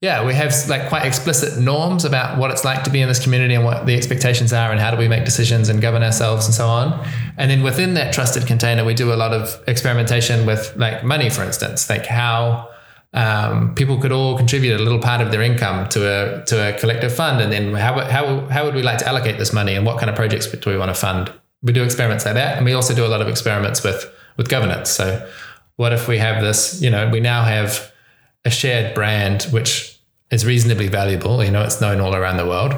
yeah, 0.00 0.24
we 0.24 0.32
have 0.34 0.54
like 0.68 0.88
quite 0.88 1.04
explicit 1.04 1.58
norms 1.60 2.04
about 2.04 2.38
what 2.38 2.52
it's 2.52 2.64
like 2.64 2.84
to 2.84 2.90
be 2.90 3.00
in 3.00 3.08
this 3.08 3.20
community 3.20 3.54
and 3.54 3.64
what 3.64 3.84
the 3.84 3.96
expectations 3.96 4.52
are 4.52 4.70
and 4.70 4.78
how 4.78 4.92
do 4.92 4.96
we 4.96 5.08
make 5.08 5.24
decisions 5.24 5.68
and 5.68 5.82
govern 5.82 6.04
ourselves 6.04 6.46
and 6.46 6.54
so 6.54 6.68
on. 6.68 7.04
And 7.36 7.50
then 7.50 7.64
within 7.64 7.94
that 7.94 8.14
trusted 8.14 8.46
container, 8.46 8.84
we 8.84 8.94
do 8.94 9.12
a 9.12 9.16
lot 9.16 9.32
of 9.32 9.60
experimentation 9.66 10.46
with 10.46 10.72
like 10.76 11.02
money, 11.02 11.30
for 11.30 11.42
instance, 11.42 11.90
like 11.90 12.06
how 12.06 12.70
um, 13.12 13.74
people 13.74 13.98
could 13.98 14.12
all 14.12 14.36
contribute 14.36 14.78
a 14.78 14.82
little 14.82 15.00
part 15.00 15.20
of 15.20 15.32
their 15.32 15.42
income 15.42 15.88
to 15.88 16.06
a 16.06 16.44
to 16.44 16.68
a 16.68 16.78
collective 16.78 17.12
fund, 17.12 17.40
and 17.40 17.50
then 17.50 17.74
how 17.74 17.98
how 18.04 18.46
how 18.46 18.64
would 18.64 18.74
we 18.74 18.82
like 18.82 18.98
to 18.98 19.08
allocate 19.08 19.38
this 19.38 19.52
money 19.52 19.74
and 19.74 19.84
what 19.84 19.98
kind 19.98 20.10
of 20.10 20.14
projects 20.14 20.46
do 20.46 20.70
we 20.70 20.76
want 20.76 20.90
to 20.90 20.94
fund? 20.94 21.32
We 21.62 21.72
do 21.72 21.82
experiments 21.82 22.24
like 22.24 22.34
that, 22.34 22.56
and 22.56 22.64
we 22.64 22.72
also 22.72 22.94
do 22.94 23.04
a 23.04 23.08
lot 23.08 23.20
of 23.20 23.26
experiments 23.26 23.82
with 23.82 24.08
with 24.38 24.48
governance. 24.48 24.88
So 24.88 25.28
what 25.76 25.92
if 25.92 26.08
we 26.08 26.16
have 26.16 26.42
this, 26.42 26.80
you 26.80 26.88
know, 26.88 27.10
we 27.10 27.20
now 27.20 27.44
have 27.44 27.92
a 28.46 28.50
shared 28.50 28.94
brand 28.94 29.42
which 29.50 29.98
is 30.30 30.46
reasonably 30.46 30.88
valuable, 30.88 31.44
you 31.44 31.50
know, 31.50 31.62
it's 31.62 31.80
known 31.80 32.00
all 32.00 32.14
around 32.14 32.38
the 32.38 32.46
world. 32.46 32.74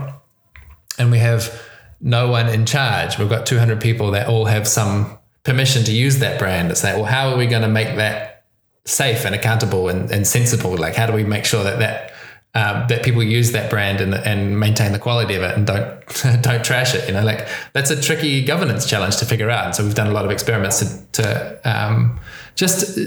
And 0.99 1.13
we 1.13 1.19
have 1.19 1.63
no 2.01 2.29
one 2.29 2.49
in 2.49 2.67
charge. 2.67 3.19
We've 3.19 3.29
got 3.29 3.47
200 3.47 3.81
people 3.81 4.11
that 4.13 4.27
all 4.29 4.47
have 4.47 4.67
some 4.67 5.19
permission 5.45 5.85
to 5.85 5.93
use 5.93 6.19
that 6.19 6.39
brand. 6.39 6.71
It's 6.71 6.83
like, 6.83 6.97
well, 6.97 7.05
how 7.05 7.31
are 7.31 7.37
we 7.37 7.47
going 7.47 7.63
to 7.63 7.69
make 7.69 7.97
that 7.97 8.45
safe 8.85 9.25
and 9.25 9.35
accountable 9.35 9.89
and, 9.89 10.11
and 10.11 10.27
sensible? 10.27 10.77
Like, 10.77 10.95
how 10.95 11.07
do 11.07 11.13
we 11.13 11.25
make 11.25 11.45
sure 11.45 11.63
that 11.65 11.79
that 11.79 12.13
um, 12.55 12.87
that 12.89 13.05
people 13.05 13.23
use 13.23 13.53
that 13.53 13.71
brand 13.71 14.01
and, 14.01 14.15
and 14.15 14.59
maintain 14.59 14.91
the 14.91 14.99
quality 14.99 15.37
of 15.37 15.43
it 15.43 15.57
and 15.57 15.67
don't 15.67 16.43
don't 16.43 16.65
trash 16.65 16.95
it. 16.95 17.07
You 17.07 17.15
know, 17.15 17.23
like 17.23 17.47
that's 17.73 17.91
a 17.91 18.01
tricky 18.01 18.45
governance 18.45 18.89
challenge 18.89 19.19
to 19.19 19.25
figure 19.25 19.51
out. 19.51 19.77
So 19.77 19.85
we've 19.85 19.95
done 19.95 20.09
a 20.09 20.13
lot 20.13 20.25
of 20.25 20.31
experiments 20.31 20.81
to, 20.81 21.23
to 21.23 21.61
um, 21.65 22.19
just 22.57 22.99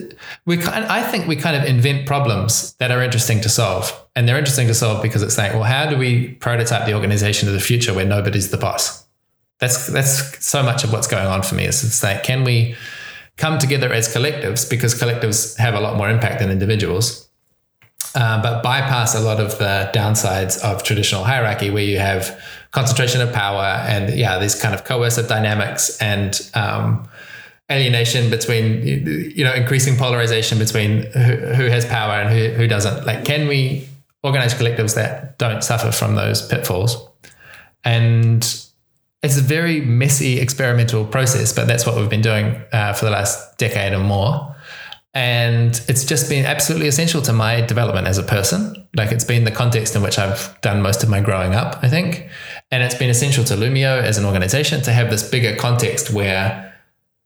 we 0.46 0.58
kind. 0.58 0.86
I 0.86 1.02
think 1.02 1.28
we 1.28 1.36
kind 1.36 1.58
of 1.58 1.64
invent 1.66 2.08
problems 2.08 2.74
that 2.76 2.90
are 2.92 3.02
interesting 3.04 3.42
to 3.42 3.50
solve, 3.50 3.92
and 4.16 4.28
they're 4.28 4.38
interesting 4.38 4.68
to 4.68 4.74
solve 4.74 5.04
because 5.04 5.22
it's 5.22 5.38
like, 5.38 5.54
well, 5.54 5.64
how 5.64 5.90
do 5.90 5.98
we 5.98 6.30
prototype 6.36 6.86
the 6.86 6.94
organization 6.94 7.50
of 7.50 7.54
the 7.54 7.60
future 7.60 7.94
where 7.94 8.06
nobody's 8.06 8.50
the 8.50 8.58
boss? 8.58 9.06
That's 9.60 9.88
that's 9.88 10.46
so 10.46 10.64
much 10.64 10.86
of 10.86 10.94
what's 10.94 11.08
going 11.08 11.28
on 11.28 11.44
for 11.44 11.56
me. 11.56 11.66
Is 11.66 11.84
it's 11.84 12.02
like, 12.02 12.24
can 12.24 12.46
we 12.46 12.76
come 13.36 13.58
together 13.58 13.92
as 13.92 14.14
collectives 14.14 14.70
because 14.70 14.94
collectives 14.94 15.58
have 15.58 15.74
a 15.74 15.80
lot 15.80 15.98
more 15.98 16.10
impact 16.10 16.40
than 16.40 16.52
individuals 16.52 17.28
uh, 18.16 18.42
but 18.42 18.62
bypass 18.62 19.16
a 19.16 19.20
lot 19.20 19.40
of 19.40 19.58
the 19.58 19.90
downsides 19.94 20.62
of 20.64 20.84
traditional 20.84 21.24
hierarchy 21.24 21.70
where 21.70 21.84
you 21.84 21.98
have 21.98 22.40
concentration 22.72 23.22
of 23.22 23.32
power 23.34 23.66
and 23.88 24.18
yeah 24.18 24.40
these 24.40 24.60
kind 24.60 24.74
of 24.76 24.84
coercive 24.84 25.28
dynamics 25.28 25.98
and 26.02 26.50
um, 26.54 27.08
alienation 27.72 28.30
between 28.30 28.86
you 29.36 29.44
know 29.44 29.54
increasing 29.54 29.98
polarization 29.98 30.60
between 30.60 31.04
who, 31.12 31.36
who 31.58 31.66
has 31.66 31.86
power 31.86 32.14
and 32.14 32.30
who, 32.30 32.50
who 32.56 32.68
doesn't. 32.68 33.06
Like 33.06 33.26
can 33.26 33.48
we 33.48 33.88
organize 34.22 34.54
collectives 34.54 34.96
that 34.96 35.38
don't 35.38 35.64
suffer 35.64 35.92
from 35.92 36.16
those 36.16 36.48
pitfalls? 36.48 37.08
And 37.84 38.44
it's 39.24 39.38
a 39.38 39.42
very 39.42 39.82
messy 39.82 40.40
experimental 40.40 41.06
process 41.06 41.54
but 41.54 41.66
that's 41.66 41.86
what 41.86 41.96
we've 41.96 42.10
been 42.10 42.22
doing 42.22 42.62
uh, 42.74 42.94
for 42.94 43.06
the 43.06 43.12
last 43.12 43.58
decade 43.58 43.94
or 43.94 44.00
more 44.00 44.53
and 45.14 45.82
it's 45.88 46.06
just 46.06 46.28
been 46.30 46.46
absolutely 46.46 46.88
essential 46.88 47.22
to 47.22 47.32
my 47.32 47.62
development 47.62 48.08
as 48.08 48.18
a 48.18 48.24
person 48.24 48.88
like 48.96 49.12
it's 49.12 49.24
been 49.24 49.44
the 49.44 49.52
context 49.52 49.96
in 49.96 50.02
which 50.02 50.18
i've 50.18 50.60
done 50.62 50.82
most 50.82 51.04
of 51.04 51.10
my 51.10 51.22
growing 51.22 51.54
up 51.54 51.78
i 51.84 51.90
think 51.90 52.30
and 52.74 52.82
it's 52.82 52.96
been 52.96 53.12
essential 53.12 53.44
to 53.44 53.54
Loomio 53.54 54.02
as 54.02 54.18
an 54.18 54.26
organization 54.26 54.82
to 54.82 54.92
have 54.92 55.12
this 55.12 55.30
bigger 55.30 55.56
context 55.56 56.12
where 56.12 56.74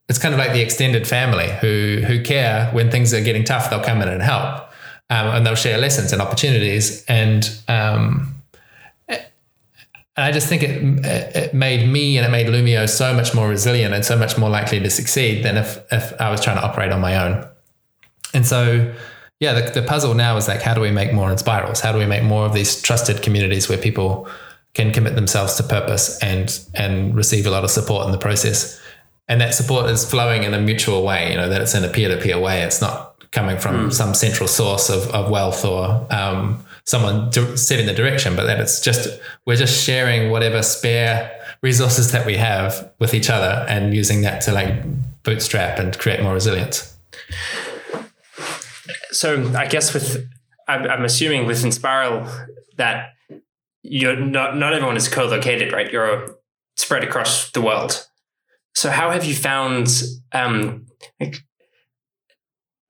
it's 0.09 0.19
kind 0.19 0.33
of 0.33 0.39
like 0.39 0.51
the 0.51 0.61
extended 0.61 1.07
family 1.07 1.49
who 1.61 2.01
who 2.05 2.21
care 2.21 2.69
when 2.71 2.91
things 2.91 3.13
are 3.13 3.21
getting 3.21 3.43
tough. 3.43 3.69
They'll 3.69 3.83
come 3.83 4.01
in 4.01 4.09
and 4.09 4.21
help, 4.21 4.69
um, 5.09 5.27
and 5.27 5.45
they'll 5.45 5.55
share 5.55 5.77
lessons 5.77 6.13
and 6.13 6.21
opportunities. 6.21 7.03
And 7.05 7.49
um, 7.67 8.35
and 9.07 9.25
I 10.17 10.31
just 10.31 10.47
think 10.47 10.63
it 10.63 11.05
it 11.05 11.53
made 11.53 11.87
me 11.87 12.17
and 12.17 12.25
it 12.25 12.29
made 12.29 12.47
Loomio 12.47 12.89
so 12.89 13.13
much 13.13 13.33
more 13.33 13.47
resilient 13.47 13.93
and 13.93 14.03
so 14.03 14.17
much 14.17 14.37
more 14.37 14.49
likely 14.49 14.79
to 14.79 14.89
succeed 14.89 15.43
than 15.43 15.57
if 15.57 15.79
if 15.91 16.19
I 16.19 16.29
was 16.29 16.41
trying 16.41 16.57
to 16.57 16.63
operate 16.63 16.91
on 16.91 17.01
my 17.01 17.15
own. 17.15 17.47
And 18.37 18.45
so. 18.45 18.93
Yeah, 19.39 19.53
the, 19.53 19.81
the 19.81 19.87
puzzle 19.87 20.15
now 20.15 20.35
is 20.37 20.47
like, 20.47 20.63
how 20.63 20.73
do 20.73 20.81
we 20.81 20.89
make 20.89 21.13
more 21.13 21.29
Enspirals? 21.29 21.79
How 21.79 21.91
do 21.91 21.99
we 21.99 22.07
make 22.07 22.23
more 22.23 22.47
of 22.47 22.55
these 22.55 22.81
trusted 22.81 23.21
communities 23.21 23.69
where 23.69 23.77
people 23.77 24.27
can 24.73 24.91
commit 24.91 25.13
themselves 25.13 25.53
to 25.57 25.63
purpose 25.63 26.17
and 26.23 26.59
and 26.73 27.15
receive 27.15 27.45
a 27.45 27.51
lot 27.51 27.63
of 27.63 27.69
support 27.69 28.07
in 28.07 28.11
the 28.11 28.17
process? 28.17 28.81
and 29.27 29.41
that 29.41 29.53
support 29.53 29.89
is 29.89 30.09
flowing 30.09 30.43
in 30.43 30.53
a 30.53 30.59
mutual 30.59 31.03
way, 31.03 31.31
you 31.31 31.37
know, 31.37 31.49
that 31.49 31.61
it's 31.61 31.75
in 31.75 31.83
a 31.83 31.89
peer 31.89 32.09
to 32.09 32.21
peer 32.21 32.39
way. 32.39 32.61
It's 32.61 32.81
not 32.81 33.25
coming 33.31 33.57
from 33.57 33.89
mm. 33.89 33.93
some 33.93 34.13
central 34.13 34.47
source 34.47 34.89
of, 34.89 35.07
of 35.09 35.29
wealth 35.29 35.65
or 35.65 36.07
um, 36.09 36.63
someone 36.85 37.31
setting 37.57 37.85
the 37.85 37.93
direction, 37.93 38.35
but 38.35 38.45
that 38.45 38.59
it's 38.59 38.79
just, 38.79 39.19
we're 39.45 39.57
just 39.57 39.83
sharing 39.83 40.31
whatever 40.31 40.63
spare 40.63 41.33
resources 41.61 42.11
that 42.13 42.25
we 42.25 42.37
have 42.37 42.89
with 42.99 43.13
each 43.13 43.29
other 43.29 43.65
and 43.67 43.93
using 43.93 44.21
that 44.21 44.41
to 44.41 44.53
like 44.53 44.73
bootstrap 45.23 45.77
and 45.77 45.97
create 45.97 46.21
more 46.21 46.33
resilience. 46.33 46.95
So 49.11 49.51
I 49.55 49.67
guess 49.67 49.93
with, 49.93 50.27
I'm, 50.67 50.83
I'm 50.89 51.05
assuming 51.05 51.45
with 51.45 51.63
Enspiral 51.63 52.29
that 52.77 53.09
you're 53.83 54.17
not, 54.17 54.57
not 54.57 54.73
everyone 54.73 54.97
is 54.97 55.07
co-located, 55.07 55.71
right? 55.71 55.91
You're 55.91 56.37
spread 56.75 57.03
across 57.03 57.51
the 57.51 57.61
world. 57.61 58.07
So, 58.77 58.91
how 58.91 59.09
have 59.09 59.25
you 59.25 59.35
found? 59.35 59.89
Um, 60.33 60.85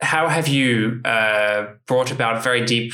how 0.02 0.28
have 0.28 0.48
you 0.48 1.02
uh, 1.06 1.68
brought 1.88 2.12
about 2.12 2.44
very 2.44 2.66
deep 2.66 2.92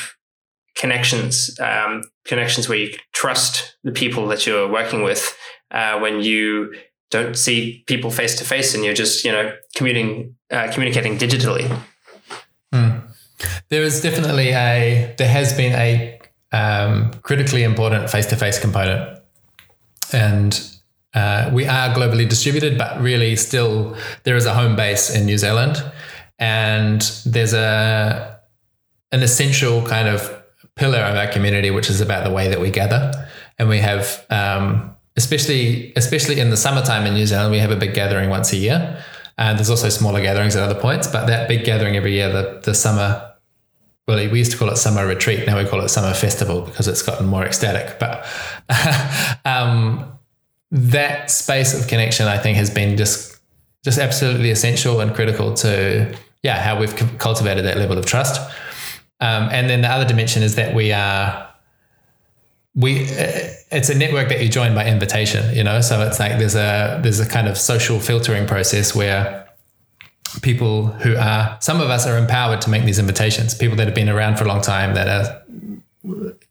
connections? 0.76 1.60
Um, 1.60 2.04
connections 2.24 2.70
where 2.70 2.78
you 2.78 2.94
trust 3.12 3.78
the 3.84 3.92
people 3.92 4.28
that 4.28 4.46
you're 4.46 4.72
working 4.72 5.02
with 5.02 5.36
uh, 5.72 6.00
when 6.00 6.22
you 6.22 6.74
don't 7.10 7.36
see 7.36 7.84
people 7.88 8.12
face 8.12 8.36
to 8.38 8.46
face 8.46 8.74
and 8.74 8.84
you're 8.84 8.94
just 8.94 9.26
you 9.26 9.32
know 9.32 9.56
commuting 9.76 10.36
uh, 10.52 10.72
communicating 10.72 11.18
digitally. 11.18 11.68
Mm. 12.72 13.13
There 13.70 13.84
is 13.84 14.02
definitely 14.02 14.50
a 14.50 15.14
there 15.18 15.28
has 15.28 15.54
been 15.54 15.74
a 15.74 16.20
um, 16.52 17.12
critically 17.22 17.64
important 17.64 18.10
face 18.10 18.26
to 18.28 18.36
face 18.36 18.60
component, 18.60 19.20
and 20.12 20.70
uh, 21.14 21.50
we 21.54 21.66
are 21.66 21.94
globally 21.94 22.28
distributed, 22.28 22.78
but 22.78 23.02
really 23.02 23.36
still 23.36 23.96
there 24.24 24.36
is 24.36 24.46
a 24.46 24.54
home 24.54 24.76
base 24.76 25.14
in 25.14 25.26
New 25.26 25.38
Zealand, 25.38 25.84
and 26.40 27.02
there's 27.26 27.54
a 27.54 28.40
an 29.12 29.24
essential 29.24 29.86
kind 29.86 30.08
of 30.08 30.42
pillar 30.76 31.00
of 31.00 31.16
our 31.16 31.28
community, 31.28 31.70
which 31.70 31.90
is 31.90 32.02
about 32.02 32.24
the 32.24 32.32
way 32.32 32.48
that 32.48 32.60
we 32.60 32.70
gather, 32.70 33.12
and 33.60 33.70
we 33.70 33.80
have. 33.80 34.26
Um, 34.30 34.96
especially, 35.16 35.94
especially 35.96 36.40
in 36.40 36.50
the 36.50 36.58
summertime 36.58 37.06
in 37.06 37.14
New 37.14 37.26
Zealand, 37.26 37.52
we 37.52 37.60
have 37.60 37.72
a 37.72 37.76
big 37.76 37.94
gathering 37.94 38.30
once 38.30 38.52
a 38.52 38.58
year. 38.58 39.04
And 39.38 39.58
there's 39.58 39.70
also 39.70 39.90
smaller 39.90 40.22
gatherings 40.22 40.56
at 40.56 40.64
other 40.64 40.80
points, 40.80 41.08
but 41.08 41.26
that 41.26 41.48
big 41.48 41.66
gathering 41.66 41.96
every 41.96 42.14
year, 42.14 42.32
the, 42.32 42.62
the 42.64 42.74
summer 42.74 43.33
well, 44.08 44.18
we 44.30 44.38
used 44.38 44.52
to 44.52 44.58
call 44.58 44.70
it 44.70 44.78
summer 44.78 45.08
retreat. 45.08 45.46
Now 45.48 45.58
we 45.58 45.66
call 45.66 45.82
it 45.82 45.90
summer 45.90 46.14
festival 46.14 46.62
because 46.62 46.88
it's 46.88 47.02
gotten 47.02 47.26
more 47.26 47.46
ecstatic. 47.46 48.00
But 48.00 48.26
um, 49.46 50.12
that 50.72 51.32
space 51.32 51.80
of 51.80 51.88
connection, 51.88 52.28
I 52.28 52.38
think, 52.38 52.58
has 52.58 52.70
been 52.70 52.98
just 52.98 53.40
just 53.84 54.00
absolutely 54.00 54.50
essential 54.50 55.02
and 55.02 55.14
critical 55.14 55.54
to 55.54 56.16
yeah 56.42 56.60
how 56.62 56.80
we've 56.80 56.96
cultivated 57.18 57.66
that 57.66 57.78
level 57.78 57.98
of 57.98 58.06
trust. 58.06 58.42
Um, 59.20 59.48
and 59.52 59.70
then 59.70 59.82
the 59.82 59.88
other 59.88 60.06
dimension 60.06 60.44
is 60.44 60.56
that 60.56 60.76
we 60.76 60.92
are 60.92 61.50
we 62.76 63.06
it's 63.72 63.90
a 63.90 63.96
network 63.96 64.30
that 64.30 64.42
you 64.42 64.50
join 64.50 64.74
by 64.74 64.86
invitation 64.88 65.56
you 65.56 65.64
know 65.64 65.80
so 65.80 66.02
it's 66.02 66.20
like 66.20 66.40
there's 66.40 66.56
a 66.56 67.00
there's 67.04 67.20
a 67.20 67.30
kind 67.30 67.48
of 67.48 67.56
social 67.56 68.00
filtering 68.00 68.48
process 68.48 68.96
where 68.96 69.43
people 70.42 70.88
who 70.88 71.16
are 71.16 71.58
some 71.62 71.80
of 71.80 71.90
us 71.90 72.08
are 72.08 72.18
empowered 72.18 72.62
to 72.62 72.70
make 72.70 72.84
these 72.86 73.00
invitations 73.00 73.54
people 73.54 73.78
that 73.78 73.86
have 73.86 73.96
been 73.96 74.10
around 74.10 74.38
for 74.38 74.46
a 74.46 74.48
long 74.48 74.62
time 74.62 74.94
that 74.94 75.08
are 75.08 75.44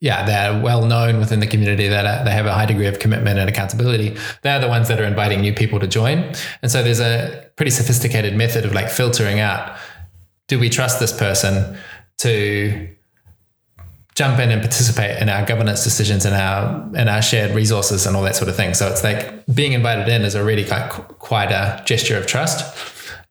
yeah, 0.01 0.25
they're 0.25 0.63
well 0.63 0.87
known 0.87 1.19
within 1.19 1.41
the 1.41 1.47
community 1.47 1.87
that 1.89 2.07
are, 2.07 2.25
they 2.25 2.31
have 2.31 2.47
a 2.47 2.55
high 2.55 2.65
degree 2.65 2.87
of 2.87 2.99
commitment 2.99 3.39
and 3.39 3.51
accountability. 3.51 4.17
They're 4.41 4.59
the 4.59 4.69
ones 4.69 4.89
that 4.89 4.99
are 4.99 5.05
inviting 5.05 5.43
new 5.43 5.53
people 5.53 5.79
to 5.79 5.87
join. 5.87 6.33
And 6.63 6.73
so 6.73 6.83
there's 6.83 7.01
a 7.01 7.51
pretty 7.57 7.71
sophisticated 7.71 8.35
method 8.35 8.65
of 8.65 8.73
like 8.73 8.89
filtering 8.89 9.41
out 9.41 9.77
do 10.49 10.59
we 10.59 10.69
trust 10.69 11.01
this 11.01 11.17
person 11.17 11.79
to 12.19 12.89
jump 14.15 14.39
in 14.39 14.51
and 14.51 14.61
participate 14.61 15.21
in 15.23 15.29
our 15.29 15.47
governance 15.47 15.83
decisions 15.85 16.25
and 16.27 16.35
our 16.35 16.91
and 16.95 17.09
our 17.09 17.23
shared 17.23 17.55
resources 17.55 18.07
and 18.07 18.15
all 18.15 18.23
that 18.23 18.37
sort 18.37 18.49
of 18.49 18.57
thing. 18.57 18.75
So 18.75 18.89
it's 18.89 19.03
like 19.03 19.47
being 19.55 19.73
invited 19.73 20.09
in 20.09 20.23
is 20.23 20.37
already 20.37 20.67
quite, 20.67 20.89
quite 21.19 21.51
a 21.51 21.83
gesture 21.87 22.19
of 22.19 22.27
trust. 22.27 22.77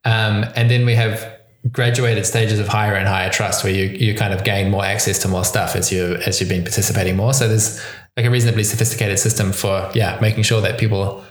Um, 0.04 0.46
and 0.56 0.70
then 0.70 0.86
we 0.86 0.96
have 0.96 1.42
graduated 1.72 2.26
stages 2.26 2.60
of 2.60 2.68
higher 2.68 2.96
and 2.96 3.08
higher 3.08 3.30
trust 3.30 3.64
where 3.64 3.72
you 3.72 3.86
you 3.86 4.16
kind 4.16 4.34
of 4.34 4.44
gain 4.44 4.72
more 4.72 4.84
access 4.84 5.20
to 5.20 5.28
more 5.28 5.46
stuff 5.46 5.76
as 5.76 5.92
you 5.92 6.16
as 6.26 6.40
you've 6.40 6.50
been 6.50 6.64
participating 6.64 7.16
more. 7.16 7.34
So 7.34 7.48
there's 7.48 7.84
like 8.18 8.26
a 8.26 8.32
reasonably 8.32 8.64
sophisticated 8.64 9.20
system 9.20 9.52
for 9.52 9.90
yeah 9.94 10.18
making 10.22 10.44
sure 10.44 10.62
that 10.62 10.80
people 10.80 11.24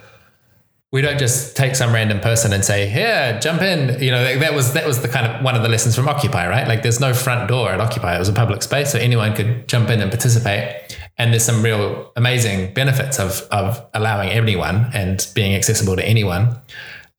we 0.92 1.02
don't 1.02 1.18
just 1.18 1.56
take 1.56 1.76
some 1.76 1.92
random 1.92 2.18
person 2.18 2.52
and 2.52 2.64
say 2.64 2.88
here 2.88 3.38
jump 3.40 3.60
in. 3.62 4.00
You 4.02 4.12
know 4.12 4.38
that 4.38 4.54
was 4.54 4.72
that 4.74 4.86
was 4.86 5.02
the 5.02 5.08
kind 5.08 5.26
of 5.26 5.42
one 5.42 5.56
of 5.56 5.62
the 5.62 5.68
lessons 5.68 5.96
from 5.96 6.08
occupy 6.08 6.48
right? 6.48 6.66
Like 6.66 6.82
there's 6.82 7.00
no 7.00 7.12
front 7.12 7.48
door 7.48 7.70
at 7.70 7.80
occupy. 7.80 8.14
It 8.14 8.20
was 8.20 8.28
a 8.28 8.32
public 8.32 8.62
space 8.62 8.92
so 8.92 8.98
anyone 8.98 9.34
could 9.34 9.66
jump 9.68 9.90
in 9.90 10.00
and 10.00 10.10
participate. 10.10 10.96
And 11.18 11.32
there's 11.32 11.44
some 11.44 11.62
real 11.62 12.12
amazing 12.14 12.72
benefits 12.72 13.18
of 13.18 13.40
of 13.50 13.84
allowing 13.94 14.30
anyone 14.30 14.90
and 14.94 15.26
being 15.34 15.56
accessible 15.56 15.96
to 15.96 16.04
anyone 16.06 16.56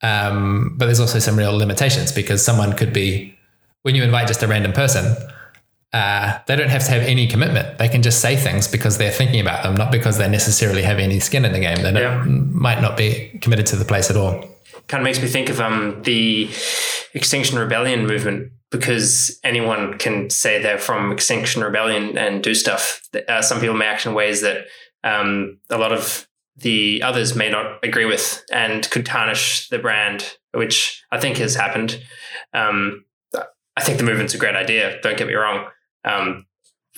um, 0.02 0.76
but 0.78 0.86
there's 0.86 1.00
also 1.00 1.20
some 1.20 1.38
real 1.38 1.56
limitations 1.56 2.12
because 2.12 2.44
someone 2.44 2.74
could 2.74 2.94
be, 2.94 3.38
when 3.84 3.96
you 3.96 4.04
invite 4.04 4.28
just 4.28 4.44
a 4.44 4.48
random 4.48 4.74
person, 4.74 5.16
uh, 5.94 6.40
they 6.48 6.56
don't 6.56 6.70
have 6.70 6.86
to 6.86 6.92
have 6.92 7.02
any 7.04 7.28
commitment. 7.28 7.78
They 7.78 7.90
can 7.90 8.02
just 8.02 8.22
say 8.22 8.36
things 8.36 8.68
because 8.68 8.98
they're 8.98 9.12
thinking 9.12 9.42
about 9.42 9.64
them, 9.64 9.76
not 9.76 9.92
because 9.92 10.18
they 10.18 10.30
necessarily 10.30 10.82
have 10.84 11.00
any 11.00 11.20
skin 11.20 11.44
in 11.44 11.52
the 11.52 11.60
game. 11.60 11.82
They 11.82 11.94
yeah. 11.94 12.24
might 12.24 12.82
not 12.82 12.96
be 12.96 13.38
committed 13.42 13.66
to 13.68 13.76
the 13.76 13.86
place 13.86 14.10
at 14.10 14.16
all. 14.16 14.40
Kind 14.88 15.02
of 15.02 15.04
makes 15.04 15.22
me 15.22 15.28
think 15.28 15.50
of 15.50 15.60
um, 15.60 16.02
the 16.04 16.50
Extinction 17.14 17.60
Rebellion 17.60 18.08
movement 18.08 18.52
because 18.72 19.38
anyone 19.44 19.98
can 19.98 20.30
say 20.30 20.62
they're 20.62 20.78
from 20.78 21.12
Extinction 21.12 21.62
Rebellion 21.62 22.18
and 22.18 22.42
do 22.42 22.56
stuff. 22.56 23.02
Uh, 23.28 23.42
some 23.42 23.60
people 23.60 23.76
may 23.76 23.86
act 23.86 24.06
in 24.06 24.14
ways 24.14 24.42
that 24.42 24.66
um, 25.04 25.60
a 25.70 25.78
lot 25.78 25.92
of 25.92 26.28
the 26.62 27.02
others 27.04 27.36
may 27.36 27.50
not 27.50 27.84
agree 27.84 28.06
with 28.06 28.44
and 28.52 28.90
could 28.90 29.06
tarnish 29.06 29.70
the 29.70 29.80
brand, 29.80 30.38
which 30.54 31.04
I 31.12 31.20
think 31.20 31.38
has 31.38 31.56
happened. 31.56 32.02
Um, 32.54 33.06
I 33.76 33.82
think 33.82 33.98
the 33.98 34.04
movement's 34.04 34.34
a 34.34 34.38
great 34.38 34.56
idea. 34.56 35.00
Don't 35.02 35.18
get 35.18 35.28
me 35.28 35.34
wrong. 35.34 35.68
Um, 36.04 36.46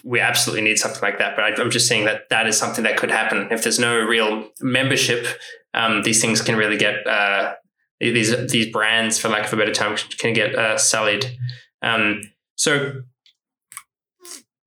we 0.03 0.19
absolutely 0.19 0.63
need 0.63 0.79
something 0.79 1.01
like 1.01 1.19
that. 1.19 1.35
But 1.35 1.45
I, 1.45 1.61
am 1.61 1.71
just 1.71 1.88
saying 1.88 2.05
that 2.05 2.29
that 2.29 2.47
is 2.47 2.57
something 2.57 2.83
that 2.83 2.97
could 2.97 3.11
happen 3.11 3.47
if 3.51 3.63
there's 3.63 3.79
no 3.79 3.99
real 3.99 4.49
membership. 4.59 5.25
Um, 5.73 6.03
these 6.03 6.21
things 6.21 6.41
can 6.41 6.55
really 6.55 6.77
get 6.77 7.05
uh, 7.07 7.53
these 7.99 8.35
these 8.47 8.71
brands, 8.71 9.19
for 9.19 9.29
lack 9.29 9.45
of 9.45 9.53
a 9.53 9.57
better 9.57 9.73
term, 9.73 9.95
can 10.17 10.33
get 10.33 10.55
uh, 10.55 10.77
sullied. 10.77 11.38
Um, 11.81 12.21
so 12.55 13.03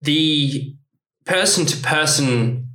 the 0.03 0.75
person 1.25 1.67
to 1.67 1.77
person 1.79 2.66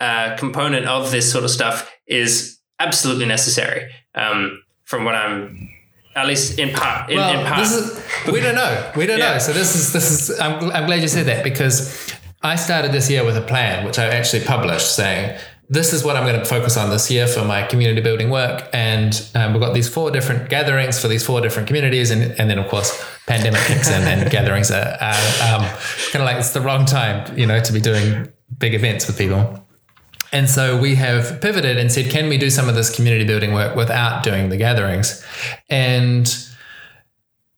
uh, 0.00 0.36
component 0.36 0.86
of 0.86 1.10
this 1.10 1.30
sort 1.30 1.44
of 1.44 1.50
stuff 1.50 1.90
is 2.06 2.58
absolutely 2.78 3.26
necessary. 3.26 3.90
Um, 4.14 4.62
from 4.84 5.04
what 5.04 5.14
I'm, 5.14 5.70
at 6.16 6.26
least 6.26 6.58
in 6.58 6.70
part, 6.74 7.10
in, 7.10 7.16
well, 7.16 7.38
in 7.38 7.46
part. 7.46 7.60
Is, 7.60 8.02
we 8.32 8.40
don't 8.40 8.56
know. 8.56 8.92
We 8.96 9.06
don't 9.06 9.18
yeah. 9.18 9.34
know. 9.34 9.38
So 9.38 9.52
this 9.52 9.76
is 9.76 9.92
this 9.92 10.10
is. 10.10 10.40
I'm, 10.40 10.70
I'm 10.72 10.86
glad 10.86 11.00
you 11.00 11.08
said 11.08 11.26
that 11.26 11.44
because 11.44 12.12
I 12.42 12.56
started 12.56 12.90
this 12.90 13.08
year 13.08 13.24
with 13.24 13.36
a 13.36 13.42
plan, 13.42 13.86
which 13.86 13.98
I 13.98 14.06
actually 14.06 14.44
published, 14.44 14.96
saying 14.96 15.38
this 15.70 15.92
is 15.92 16.02
what 16.02 16.16
I'm 16.16 16.24
going 16.26 16.38
to 16.38 16.44
focus 16.44 16.76
on 16.76 16.90
this 16.90 17.08
year 17.12 17.28
for 17.28 17.44
my 17.44 17.62
community 17.62 18.00
building 18.00 18.28
work. 18.28 18.68
And 18.72 19.24
um, 19.36 19.52
we've 19.52 19.62
got 19.62 19.72
these 19.72 19.88
four 19.88 20.10
different 20.10 20.48
gatherings 20.50 21.00
for 21.00 21.06
these 21.06 21.24
four 21.24 21.40
different 21.40 21.68
communities. 21.68 22.10
And, 22.10 22.32
and 22.40 22.50
then, 22.50 22.58
of 22.58 22.68
course, 22.68 23.00
pandemic 23.28 23.60
kicks 23.60 23.88
in 23.88 24.02
and 24.02 24.28
gatherings 24.32 24.72
are, 24.72 24.98
are 25.00 25.54
um, 25.54 25.62
kind 26.10 26.16
of 26.16 26.22
like 26.22 26.38
it's 26.38 26.50
the 26.50 26.60
wrong 26.60 26.86
time, 26.86 27.38
you 27.38 27.46
know, 27.46 27.60
to 27.60 27.72
be 27.72 27.80
doing 27.80 28.28
big 28.58 28.74
events 28.74 29.06
with 29.06 29.16
people. 29.16 29.64
And 30.32 30.48
so 30.48 30.78
we 30.78 30.94
have 30.94 31.40
pivoted 31.40 31.76
and 31.76 31.90
said, 31.90 32.10
can 32.10 32.28
we 32.28 32.38
do 32.38 32.50
some 32.50 32.68
of 32.68 32.74
this 32.74 32.94
community 32.94 33.24
building 33.24 33.52
work 33.52 33.74
without 33.74 34.22
doing 34.22 34.48
the 34.48 34.56
gatherings? 34.56 35.24
And 35.68 36.26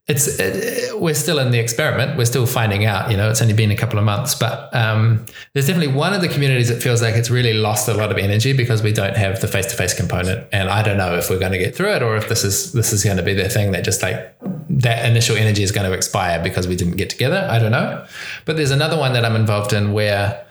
it's 0.09 0.41
it, 0.41 1.01
we're 1.01 1.15
still 1.15 1.39
in 1.39 1.53
the 1.53 1.61
experiment. 1.61 2.19
We're 2.19 2.25
still 2.25 2.47
finding 2.47 2.85
out. 2.85 3.11
You 3.11 3.17
know, 3.17 3.31
it's 3.31 3.41
only 3.41 3.55
been 3.55 3.71
a 3.71 3.77
couple 3.77 3.99
of 3.99 4.05
months, 4.05 4.35
but 4.35 4.75
um, 4.75 5.25
there's 5.53 5.69
definitely 5.69 5.95
one 5.95 6.13
of 6.13 6.21
the 6.21 6.29
communities 6.29 6.69
that 6.69 6.83
feels 6.83 7.01
like 7.01 7.15
it's 7.15 7.31
really 7.31 7.53
lost 7.53 7.89
a 7.89 7.95
lot 7.95 8.11
of 8.11 8.19
energy 8.19 8.53
because 8.53 8.83
we 8.83 8.93
don't 8.93 9.17
have 9.17 9.41
the 9.41 9.47
face 9.47 9.67
to 9.67 9.77
face 9.77 9.95
component. 9.95 10.49
And 10.53 10.69
I 10.69 10.83
don't 10.83 10.97
know 10.97 11.15
if 11.17 11.31
we're 11.31 11.39
going 11.39 11.53
to 11.53 11.59
get 11.59 11.77
through 11.77 11.93
it 11.93 12.03
or 12.03 12.17
if 12.17 12.29
this 12.29 12.43
is 12.43 12.73
this 12.73 12.93
is 12.93 13.05
going 13.05 13.17
to 13.17 13.23
be 13.23 13.35
the 13.35 13.49
thing 13.49 13.71
that 13.73 13.85
just 13.85 14.03
like 14.03 14.37
that 14.71 15.05
initial 15.09 15.37
energy 15.37 15.63
is 15.63 15.71
going 15.71 15.89
to 15.89 15.97
expire 15.97 16.43
because 16.43 16.67
we 16.67 16.75
didn't 16.75 16.97
get 16.97 17.09
together. 17.09 17.47
I 17.49 17.61
don't 17.61 17.73
know. 17.73 18.05
But 18.45 18.57
there's 18.57 18.73
another 18.73 18.99
one 18.99 19.13
that 19.13 19.25
I'm 19.25 19.37
involved 19.37 19.73
in 19.73 19.93
where 19.93 20.45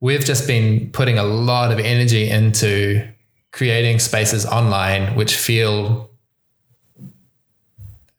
we've 0.00 0.24
just 0.24 0.46
been 0.46 0.90
putting 0.90 1.18
a 1.18 1.24
lot 1.24 1.72
of 1.72 1.78
energy 1.78 2.28
into 2.28 3.06
creating 3.52 3.98
spaces 3.98 4.44
online 4.44 5.14
which 5.16 5.34
feel 5.34 6.10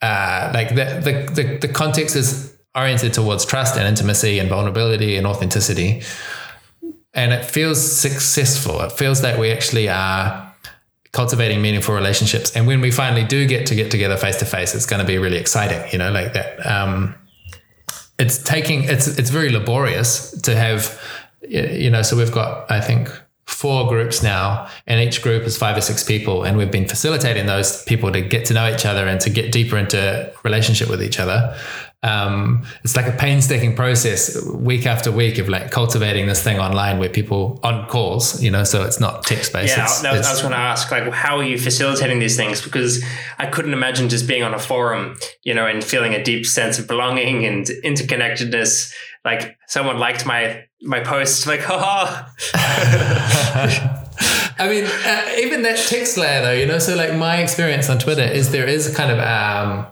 uh, 0.02 0.52
like 0.54 0.70
the, 0.70 0.86
the, 1.04 1.34
the, 1.34 1.58
the 1.60 1.68
context 1.68 2.16
is 2.16 2.56
oriented 2.76 3.14
towards 3.14 3.46
trust 3.46 3.76
and 3.78 3.88
intimacy 3.88 4.40
and 4.40 4.50
vulnerability 4.50 5.18
and 5.18 5.26
authenticity. 5.26 6.04
And 7.14 7.34
it 7.34 7.44
feels 7.44 7.82
successful. 7.82 8.80
It 8.82 8.92
feels 8.92 9.24
like 9.24 9.38
we 9.40 9.52
actually 9.52 9.90
are 9.90 10.56
cultivating 11.12 11.62
meaningful 11.62 11.96
relationships. 11.96 12.56
And 12.56 12.68
when 12.68 12.80
we 12.80 12.92
finally 12.92 13.24
do 13.24 13.48
get 13.48 13.66
to 13.68 13.76
get 13.76 13.90
together 13.90 14.18
face 14.18 14.38
to 14.38 14.46
face, 14.46 14.76
it's 14.76 14.86
going 14.86 15.00
to 15.00 15.08
be 15.08 15.18
really 15.18 15.38
exciting, 15.38 15.82
you 15.92 15.98
know, 15.98 16.12
like 16.12 16.34
that. 16.34 16.64
Um, 16.66 17.16
it's 18.20 18.38
taking, 18.44 18.84
it's, 18.84 19.08
it's 19.08 19.32
very 19.32 19.50
laborious 19.50 20.40
to 20.42 20.56
have, 20.56 21.02
you 21.42 21.90
know, 21.90 22.02
so 22.02 22.18
we've 22.18 22.32
got, 22.32 22.70
I 22.72 22.82
think, 22.82 23.10
four 23.46 23.88
groups 23.88 24.22
now, 24.22 24.68
and 24.88 25.00
each 25.00 25.22
group 25.22 25.44
is 25.44 25.58
five 25.58 25.78
or 25.78 25.82
six 25.82 26.04
people. 26.04 26.44
And 26.44 26.58
we've 26.58 26.72
been 26.72 26.88
facilitating 26.88 27.46
those 27.46 27.84
people 27.86 28.12
to 28.12 28.22
get 28.22 28.46
to 28.46 28.54
know 28.54 28.70
each 28.70 28.86
other 28.86 29.08
and 29.08 29.22
to 29.22 29.30
get 29.30 29.52
deeper 29.52 29.78
into 29.78 30.34
relationship 30.44 30.90
with 30.90 31.02
each 31.02 31.20
other. 31.20 31.58
Um, 32.04 32.64
it's 32.84 32.96
like 32.96 33.08
a 33.08 33.18
painstaking 33.18 33.76
process 33.76 34.40
week 34.46 34.86
after 34.86 35.12
week 35.12 35.40
of 35.40 35.50
like 35.50 35.72
cultivating 35.72 36.28
this 36.28 36.44
thing 36.44 36.60
online 36.60 37.00
where 37.00 37.10
people 37.10 37.60
on 37.64 37.88
calls, 37.88 38.42
you 38.44 38.52
know, 38.52 38.64
so 38.64 38.84
it's 38.84 39.00
not 39.00 39.24
text 39.24 39.52
based. 39.52 39.76
Yeah, 39.76 39.86
it's, 39.86 40.06
I 40.06 40.12
was 40.14 40.42
going 40.42 40.54
to 40.54 40.60
ask, 40.60 40.92
like, 40.92 41.12
how 41.12 41.38
are 41.38 41.44
you 41.44 41.58
facilitating 41.58 42.20
these 42.20 42.38
things? 42.38 42.62
Because 42.62 43.04
I 43.40 43.48
couldn't 43.48 43.74
imagine 43.74 44.10
just 44.10 44.28
being 44.28 44.44
on 44.44 44.54
a 44.54 44.60
forum, 44.60 45.18
you 45.44 45.56
know, 45.56 45.66
and 45.66 45.84
feeling 45.84 46.14
a 46.14 46.24
deep 46.24 46.46
sense 46.46 46.78
of 46.78 46.88
belonging 46.88 47.46
and 47.46 47.66
interconnectedness. 47.66 48.94
Like 49.26 49.58
someone 49.68 49.98
liked 49.98 50.26
my 50.26 50.67
my 50.82 51.00
post, 51.02 51.48
like, 51.48 51.60
haha. 51.64 52.28
I 54.60 54.68
mean, 54.68 54.86
uh, 54.86 55.36
even 55.40 55.62
that 55.64 55.78
text 55.78 56.18
layer, 56.18 56.42
though, 56.42 56.52
you 56.52 56.66
know. 56.66 56.80
So, 56.80 56.96
like, 56.96 57.16
my 57.16 57.38
experience 57.38 57.90
on 57.90 58.00
Twitter 58.00 58.24
is 58.24 58.52
there 58.52 58.68
is 58.68 58.92
a 58.92 58.96
kind 58.96 59.12
of 59.12 59.20
um, 59.20 59.86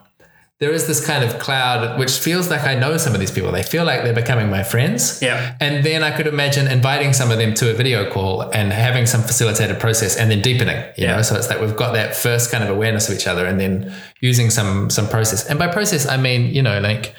there 0.60 0.72
is 0.72 0.88
this 0.88 1.06
kind 1.06 1.22
of 1.22 1.38
cloud 1.38 2.00
which 2.00 2.12
feels 2.12 2.50
like 2.50 2.64
I 2.64 2.76
know 2.76 2.96
some 2.96 3.14
of 3.14 3.20
these 3.20 3.32
people. 3.32 3.52
They 3.52 3.62
feel 3.62 3.84
like 3.84 4.04
they're 4.04 4.14
becoming 4.14 4.50
my 4.50 4.64
friends. 4.64 5.22
Yeah. 5.22 5.56
And 5.60 5.86
then 5.86 6.02
I 6.02 6.16
could 6.16 6.28
imagine 6.28 6.68
inviting 6.68 7.12
some 7.12 7.30
of 7.30 7.38
them 7.38 7.54
to 7.56 7.72
a 7.72 7.74
video 7.74 8.10
call 8.10 8.42
and 8.42 8.72
having 8.72 9.06
some 9.06 9.22
facilitated 9.22 9.80
process 9.82 10.16
and 10.16 10.32
then 10.32 10.42
deepening. 10.42 10.78
You 10.98 11.06
yeah. 11.06 11.18
know, 11.18 11.22
so 11.24 11.36
it's 11.36 11.50
like 11.50 11.60
we've 11.60 11.76
got 11.76 11.92
that 11.94 12.16
first 12.16 12.52
kind 12.52 12.64
of 12.64 12.70
awareness 12.70 13.10
of 13.10 13.16
each 13.16 13.28
other 13.28 13.46
and 13.46 13.60
then 13.60 13.94
using 14.22 14.50
some 14.50 14.90
some 14.90 15.10
process. 15.10 15.46
And 15.46 15.60
by 15.60 15.68
process, 15.68 16.08
I 16.08 16.16
mean 16.16 16.54
you 16.54 16.62
know 16.62 16.80
like 16.80 17.14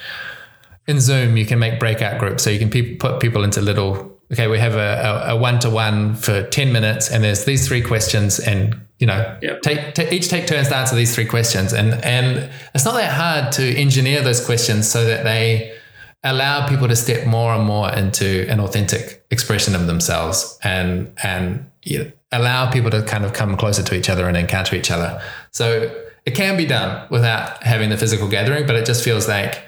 in 0.86 1.00
Zoom, 1.00 1.36
you 1.36 1.44
can 1.44 1.58
make 1.58 1.80
breakout 1.80 2.18
groups. 2.18 2.42
So 2.42 2.50
you 2.50 2.58
can 2.58 2.70
pe- 2.70 2.94
put 2.96 3.20
people 3.20 3.42
into 3.42 3.60
little, 3.60 4.18
okay, 4.32 4.46
we 4.46 4.58
have 4.58 4.74
a 4.74 5.36
one 5.36 5.58
to 5.60 5.70
one 5.70 6.14
for 6.14 6.42
10 6.42 6.72
minutes 6.72 7.10
and 7.10 7.24
there's 7.24 7.44
these 7.44 7.66
three 7.66 7.82
questions 7.82 8.38
and, 8.38 8.80
you 8.98 9.06
know, 9.06 9.36
yep. 9.42 9.62
take, 9.62 9.98
each 10.12 10.28
take 10.28 10.46
turns 10.46 10.68
to 10.68 10.76
answer 10.76 10.94
these 10.94 11.14
three 11.14 11.26
questions. 11.26 11.72
And, 11.72 11.94
and 12.04 12.50
it's 12.74 12.84
not 12.84 12.94
that 12.94 13.12
hard 13.12 13.52
to 13.52 13.76
engineer 13.76 14.22
those 14.22 14.44
questions 14.44 14.88
so 14.88 15.04
that 15.04 15.24
they 15.24 15.76
allow 16.22 16.68
people 16.68 16.88
to 16.88 16.96
step 16.96 17.26
more 17.26 17.52
and 17.52 17.64
more 17.64 17.92
into 17.92 18.46
an 18.48 18.60
authentic 18.60 19.24
expression 19.30 19.74
of 19.74 19.86
themselves 19.86 20.58
and, 20.62 21.12
and 21.22 21.68
you 21.82 21.98
know, 21.98 22.12
allow 22.32 22.70
people 22.70 22.90
to 22.90 23.02
kind 23.02 23.24
of 23.24 23.32
come 23.32 23.56
closer 23.56 23.82
to 23.82 23.94
each 23.94 24.08
other 24.08 24.28
and 24.28 24.36
encounter 24.36 24.74
each 24.74 24.90
other. 24.90 25.20
So 25.50 25.92
it 26.24 26.34
can 26.34 26.56
be 26.56 26.66
done 26.66 27.06
without 27.10 27.62
having 27.62 27.90
the 27.90 27.96
physical 27.96 28.28
gathering, 28.28 28.66
but 28.66 28.76
it 28.76 28.86
just 28.86 29.04
feels 29.04 29.28
like, 29.28 29.62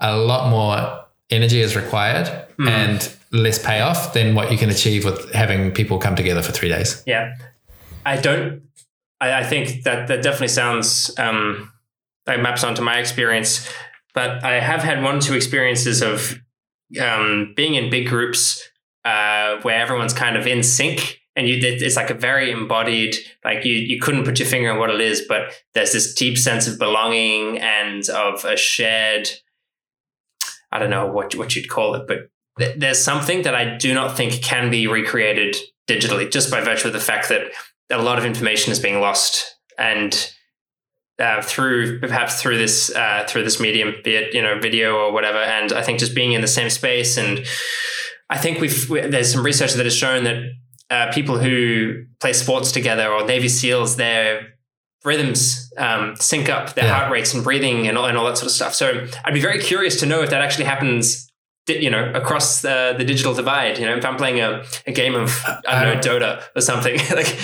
a 0.00 0.16
lot 0.16 0.50
more 0.50 1.04
energy 1.30 1.60
is 1.60 1.76
required 1.76 2.26
mm. 2.58 2.68
and 2.68 3.14
less 3.32 3.58
payoff 3.58 4.14
than 4.14 4.34
what 4.34 4.50
you 4.50 4.58
can 4.58 4.70
achieve 4.70 5.04
with 5.04 5.32
having 5.32 5.72
people 5.72 5.98
come 5.98 6.16
together 6.16 6.42
for 6.42 6.52
three 6.52 6.68
days. 6.68 7.02
Yeah. 7.06 7.34
I 8.06 8.16
don't, 8.16 8.62
I, 9.20 9.40
I 9.40 9.44
think 9.44 9.84
that 9.84 10.08
that 10.08 10.22
definitely 10.22 10.48
sounds 10.48 11.10
um, 11.18 11.70
like 12.26 12.40
maps 12.40 12.64
onto 12.64 12.82
my 12.82 12.98
experience, 12.98 13.68
but 14.14 14.42
I 14.44 14.60
have 14.60 14.82
had 14.82 15.02
one, 15.02 15.16
or 15.16 15.20
two 15.20 15.34
experiences 15.34 16.00
of 16.02 16.40
um, 17.00 17.52
being 17.54 17.74
in 17.74 17.90
big 17.90 18.08
groups 18.08 18.62
uh, 19.04 19.60
where 19.62 19.80
everyone's 19.80 20.14
kind 20.14 20.36
of 20.36 20.46
in 20.46 20.62
sync 20.62 21.20
and 21.36 21.48
you 21.48 21.58
it's 21.60 21.96
like 21.96 22.10
a 22.10 22.14
very 22.14 22.50
embodied 22.50 23.16
like 23.44 23.64
you 23.64 23.74
you 23.74 24.00
couldn't 24.00 24.24
put 24.24 24.38
your 24.38 24.48
finger 24.48 24.72
on 24.72 24.78
what 24.78 24.90
it 24.90 25.00
is 25.00 25.22
but 25.28 25.52
there's 25.72 25.92
this 25.92 26.12
deep 26.14 26.36
sense 26.36 26.66
of 26.66 26.78
belonging 26.78 27.58
and 27.58 28.08
of 28.08 28.44
a 28.44 28.56
shared 28.56 29.28
I 30.70 30.78
don't 30.78 30.90
know 30.90 31.06
what 31.06 31.34
what 31.34 31.56
you'd 31.56 31.68
call 31.68 31.94
it, 31.94 32.06
but 32.06 32.30
th- 32.58 32.78
there's 32.78 32.98
something 32.98 33.42
that 33.42 33.54
I 33.54 33.76
do 33.76 33.94
not 33.94 34.16
think 34.16 34.42
can 34.42 34.70
be 34.70 34.86
recreated 34.86 35.56
digitally, 35.88 36.30
just 36.30 36.50
by 36.50 36.60
virtue 36.60 36.88
of 36.88 36.92
the 36.92 37.00
fact 37.00 37.28
that 37.30 37.42
a 37.90 38.02
lot 38.02 38.18
of 38.18 38.24
information 38.24 38.72
is 38.72 38.78
being 38.78 39.00
lost, 39.00 39.56
and 39.78 40.32
uh, 41.18 41.42
through 41.42 42.00
perhaps 42.00 42.40
through 42.40 42.58
this 42.58 42.94
uh, 42.94 43.24
through 43.28 43.44
this 43.44 43.58
medium, 43.58 43.94
be 44.04 44.14
it 44.14 44.34
you 44.34 44.42
know 44.42 44.58
video 44.60 44.96
or 44.96 45.12
whatever. 45.12 45.38
And 45.38 45.72
I 45.72 45.82
think 45.82 45.98
just 45.98 46.14
being 46.14 46.32
in 46.32 46.40
the 46.40 46.48
same 46.48 46.70
space, 46.70 47.16
and 47.16 47.44
I 48.30 48.38
think 48.38 48.60
we've 48.60 48.88
we, 48.90 49.00
there's 49.00 49.32
some 49.32 49.44
research 49.44 49.72
that 49.74 49.86
has 49.86 49.96
shown 49.96 50.24
that 50.24 50.42
uh, 50.90 51.12
people 51.12 51.38
who 51.38 52.04
play 52.20 52.32
sports 52.32 52.72
together 52.72 53.10
or 53.10 53.24
Navy 53.24 53.48
SEALs, 53.48 53.96
their 53.96 54.57
rhythms 55.08 55.72
um, 55.76 56.14
sync 56.16 56.48
up 56.48 56.74
their 56.74 56.84
yeah. 56.84 56.94
heart 56.94 57.10
rates 57.10 57.34
and 57.34 57.42
breathing 57.42 57.88
and 57.88 57.98
all, 57.98 58.06
and 58.06 58.16
all 58.16 58.26
that 58.26 58.38
sort 58.38 58.46
of 58.46 58.52
stuff. 58.52 58.74
So 58.74 59.06
I'd 59.24 59.34
be 59.34 59.40
very 59.40 59.58
curious 59.58 59.98
to 60.00 60.06
know 60.06 60.22
if 60.22 60.30
that 60.30 60.42
actually 60.42 60.66
happens 60.66 61.28
you 61.68 61.90
know, 61.90 62.10
across 62.14 62.62
the, 62.62 62.94
the 62.96 63.04
digital 63.04 63.34
divide. 63.34 63.78
You 63.78 63.86
know, 63.86 63.96
if 63.96 64.04
I'm 64.04 64.16
playing 64.16 64.40
a, 64.40 64.64
a 64.86 64.92
game 64.92 65.14
of 65.14 65.42
I 65.66 65.84
don't 65.84 65.96
know 65.96 66.00
Dota 66.00 66.42
or 66.56 66.60
something, 66.60 66.98
like 67.14 67.38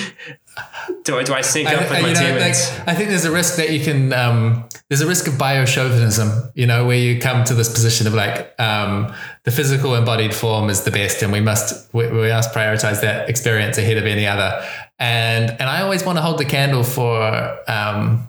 do 1.04 1.18
I 1.18 1.22
do 1.22 1.34
I 1.34 1.40
sync 1.40 1.68
up 1.68 1.74
I, 1.74 1.80
with 1.80 1.90
my 1.90 2.12
know, 2.12 2.20
teammates? 2.20 2.70
Like, 2.78 2.88
I 2.88 2.94
think 2.94 3.10
there's 3.10 3.24
a 3.24 3.32
risk 3.32 3.56
that 3.56 3.70
you 3.70 3.84
can. 3.84 4.12
Um, 4.12 4.68
there's 4.88 5.00
a 5.00 5.06
risk 5.06 5.26
of 5.26 5.38
bio-chauvinism, 5.38 6.52
you 6.54 6.66
know, 6.66 6.86
where 6.86 6.98
you 6.98 7.18
come 7.18 7.42
to 7.44 7.54
this 7.54 7.72
position 7.72 8.06
of 8.06 8.14
like 8.14 8.54
um, 8.60 9.12
the 9.44 9.50
physical 9.50 9.94
embodied 9.94 10.34
form 10.34 10.68
is 10.68 10.82
the 10.82 10.90
best, 10.90 11.22
and 11.22 11.32
we 11.32 11.40
must 11.40 11.92
we, 11.94 12.06
we 12.08 12.28
must 12.28 12.54
prioritize 12.54 13.00
that 13.00 13.28
experience 13.28 13.78
ahead 13.78 13.96
of 13.96 14.04
any 14.04 14.26
other 14.26 14.64
and 14.98 15.50
and 15.50 15.62
I 15.62 15.82
always 15.82 16.04
want 16.04 16.18
to 16.18 16.22
hold 16.22 16.38
the 16.38 16.44
candle 16.44 16.84
for 16.84 17.20
um, 17.68 18.28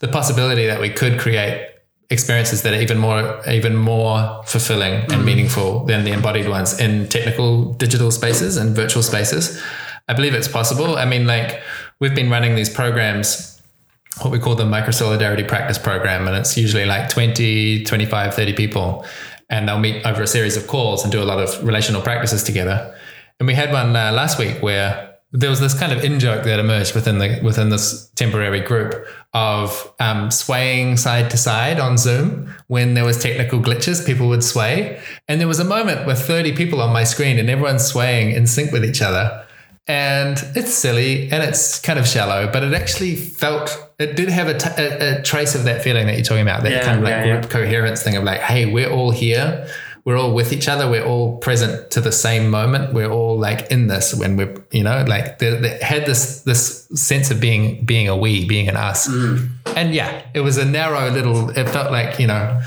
the 0.00 0.08
possibility 0.08 0.66
that 0.66 0.80
we 0.80 0.90
could 0.90 1.18
create 1.18 1.68
experiences 2.10 2.62
that 2.62 2.72
are 2.72 2.80
even 2.80 2.98
more 2.98 3.42
even 3.48 3.74
more 3.76 4.42
fulfilling 4.44 4.94
and 4.94 5.22
mm. 5.22 5.24
meaningful 5.24 5.84
than 5.86 6.04
the 6.04 6.12
embodied 6.12 6.48
ones 6.48 6.78
in 6.78 7.08
technical 7.08 7.72
digital 7.74 8.10
spaces 8.10 8.56
and 8.56 8.76
virtual 8.76 9.02
spaces. 9.02 9.60
I 10.08 10.14
believe 10.14 10.34
it's 10.34 10.48
possible. 10.48 10.96
I 10.96 11.04
mean, 11.04 11.26
like 11.26 11.60
we've 12.00 12.14
been 12.14 12.30
running 12.30 12.54
these 12.54 12.70
programs 12.70 13.52
what 14.22 14.30
we 14.30 14.38
call 14.38 14.54
the 14.54 14.64
micro 14.64 14.92
solidarity 14.92 15.44
practice 15.44 15.76
program 15.76 16.26
and 16.26 16.34
it's 16.34 16.56
usually 16.56 16.86
like 16.86 17.10
20 17.10 17.84
25 17.84 18.34
30 18.34 18.52
people 18.54 19.04
and 19.50 19.68
they'll 19.68 19.78
meet 19.78 20.06
over 20.06 20.22
a 20.22 20.26
series 20.26 20.56
of 20.56 20.66
calls 20.66 21.02
and 21.02 21.12
do 21.12 21.22
a 21.22 21.24
lot 21.24 21.38
of 21.38 21.62
relational 21.62 22.00
practices 22.00 22.42
together 22.42 22.96
and 23.38 23.46
we 23.46 23.52
had 23.52 23.70
one 23.72 23.94
uh, 23.94 24.10
last 24.12 24.38
week 24.38 24.62
where 24.62 25.16
there 25.32 25.50
was 25.50 25.60
this 25.60 25.78
kind 25.78 25.92
of 25.92 26.02
in 26.02 26.18
joke 26.18 26.44
that 26.44 26.58
emerged 26.58 26.94
within 26.94 27.18
the 27.18 27.38
within 27.42 27.68
this 27.68 28.08
temporary 28.14 28.60
group 28.60 29.06
of 29.34 29.92
um, 30.00 30.30
swaying 30.30 30.96
side 30.96 31.30
to 31.30 31.36
side 31.36 31.78
on 31.78 31.98
Zoom 31.98 32.54
when 32.68 32.94
there 32.94 33.04
was 33.04 33.20
technical 33.22 33.60
glitches. 33.60 34.06
People 34.06 34.28
would 34.28 34.44
sway, 34.44 35.00
and 35.28 35.40
there 35.40 35.48
was 35.48 35.58
a 35.58 35.64
moment 35.64 36.06
with 36.06 36.18
thirty 36.18 36.54
people 36.54 36.80
on 36.80 36.92
my 36.92 37.04
screen, 37.04 37.38
and 37.38 37.50
everyone's 37.50 37.84
swaying 37.84 38.30
in 38.30 38.46
sync 38.46 38.72
with 38.72 38.84
each 38.84 39.02
other. 39.02 39.45
And 39.88 40.36
it's 40.56 40.74
silly 40.74 41.30
and 41.30 41.44
it's 41.44 41.78
kind 41.80 41.98
of 41.98 42.08
shallow, 42.08 42.50
but 42.52 42.64
it 42.64 42.74
actually 42.74 43.14
felt 43.14 43.70
it 44.00 44.16
did 44.16 44.28
have 44.28 44.48
a, 44.48 44.58
t- 44.58 44.82
a, 44.82 45.20
a 45.20 45.22
trace 45.22 45.54
of 45.54 45.64
that 45.64 45.82
feeling 45.82 46.08
that 46.08 46.14
you're 46.14 46.24
talking 46.24 46.42
about, 46.42 46.64
that 46.64 46.72
yeah, 46.72 46.84
kind 46.84 46.98
of 46.98 47.04
like 47.04 47.10
yeah, 47.10 47.22
group 47.24 47.44
yeah. 47.44 47.48
coherence 47.48 48.02
thing 48.02 48.16
of 48.16 48.24
like, 48.24 48.40
hey, 48.40 48.66
we're 48.66 48.90
all 48.90 49.12
here 49.12 49.68
we're 50.06 50.16
all 50.16 50.32
with 50.32 50.52
each 50.52 50.68
other. 50.68 50.88
We're 50.88 51.04
all 51.04 51.36
present 51.38 51.90
to 51.90 52.00
the 52.00 52.12
same 52.12 52.48
moment. 52.48 52.94
We're 52.94 53.10
all 53.10 53.36
like 53.36 53.72
in 53.72 53.88
this 53.88 54.14
when 54.14 54.36
we're, 54.36 54.54
you 54.70 54.84
know, 54.84 55.04
like 55.06 55.40
they, 55.40 55.56
they 55.56 55.78
had 55.82 56.06
this 56.06 56.42
this 56.42 56.86
sense 56.94 57.32
of 57.32 57.40
being 57.40 57.84
being 57.84 58.08
a 58.08 58.16
we, 58.16 58.44
being 58.46 58.68
an 58.68 58.76
us. 58.76 59.08
Mm. 59.08 59.48
And 59.74 59.92
yeah, 59.92 60.22
it 60.32 60.42
was 60.42 60.58
a 60.58 60.64
narrow 60.64 61.10
little. 61.10 61.50
It 61.50 61.68
felt 61.68 61.90
like 61.90 62.20
you 62.20 62.28
know, 62.28 62.62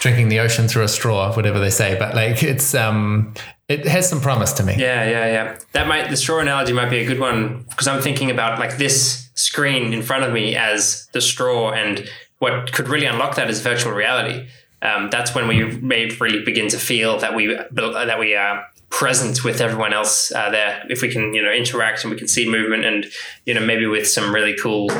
drinking 0.00 0.30
the 0.30 0.40
ocean 0.40 0.66
through 0.66 0.82
a 0.82 0.88
straw, 0.88 1.32
whatever 1.32 1.60
they 1.60 1.70
say. 1.70 1.96
But 1.96 2.16
like 2.16 2.42
it's 2.42 2.74
um, 2.74 3.34
it 3.70 3.86
has 3.86 4.08
some 4.08 4.20
promise 4.20 4.52
to 4.54 4.64
me. 4.64 4.74
Yeah, 4.76 5.08
yeah, 5.08 5.26
yeah. 5.26 5.58
That 5.72 5.86
might 5.86 6.10
the 6.10 6.16
straw 6.16 6.40
analogy 6.40 6.72
might 6.72 6.90
be 6.90 6.98
a 6.98 7.06
good 7.06 7.20
one 7.20 7.64
because 7.68 7.86
I'm 7.86 8.02
thinking 8.02 8.30
about 8.30 8.58
like 8.58 8.78
this 8.78 9.30
screen 9.34 9.92
in 9.92 10.02
front 10.02 10.24
of 10.24 10.32
me 10.32 10.56
as 10.56 11.08
the 11.12 11.20
straw, 11.20 11.70
and 11.70 12.08
what 12.40 12.72
could 12.72 12.88
really 12.88 13.06
unlock 13.06 13.36
that 13.36 13.48
is 13.48 13.60
virtual 13.60 13.92
reality. 13.92 14.48
Um, 14.82 15.08
that's 15.10 15.34
when 15.34 15.46
we 15.46 15.64
may 15.78 16.06
really 16.20 16.44
begin 16.44 16.68
to 16.70 16.78
feel 16.78 17.18
that 17.20 17.36
we 17.36 17.54
that 17.54 18.18
we 18.18 18.34
are 18.34 18.66
present 18.90 19.44
with 19.44 19.60
everyone 19.60 19.92
else 19.92 20.32
uh, 20.32 20.50
there. 20.50 20.84
If 20.88 21.00
we 21.00 21.08
can, 21.08 21.32
you 21.32 21.42
know, 21.42 21.52
interact 21.52 22.02
and 22.02 22.10
we 22.10 22.18
can 22.18 22.26
see 22.26 22.50
movement, 22.50 22.84
and 22.84 23.06
you 23.46 23.54
know, 23.54 23.64
maybe 23.64 23.86
with 23.86 24.08
some 24.08 24.34
really 24.34 24.56
cool 24.56 24.90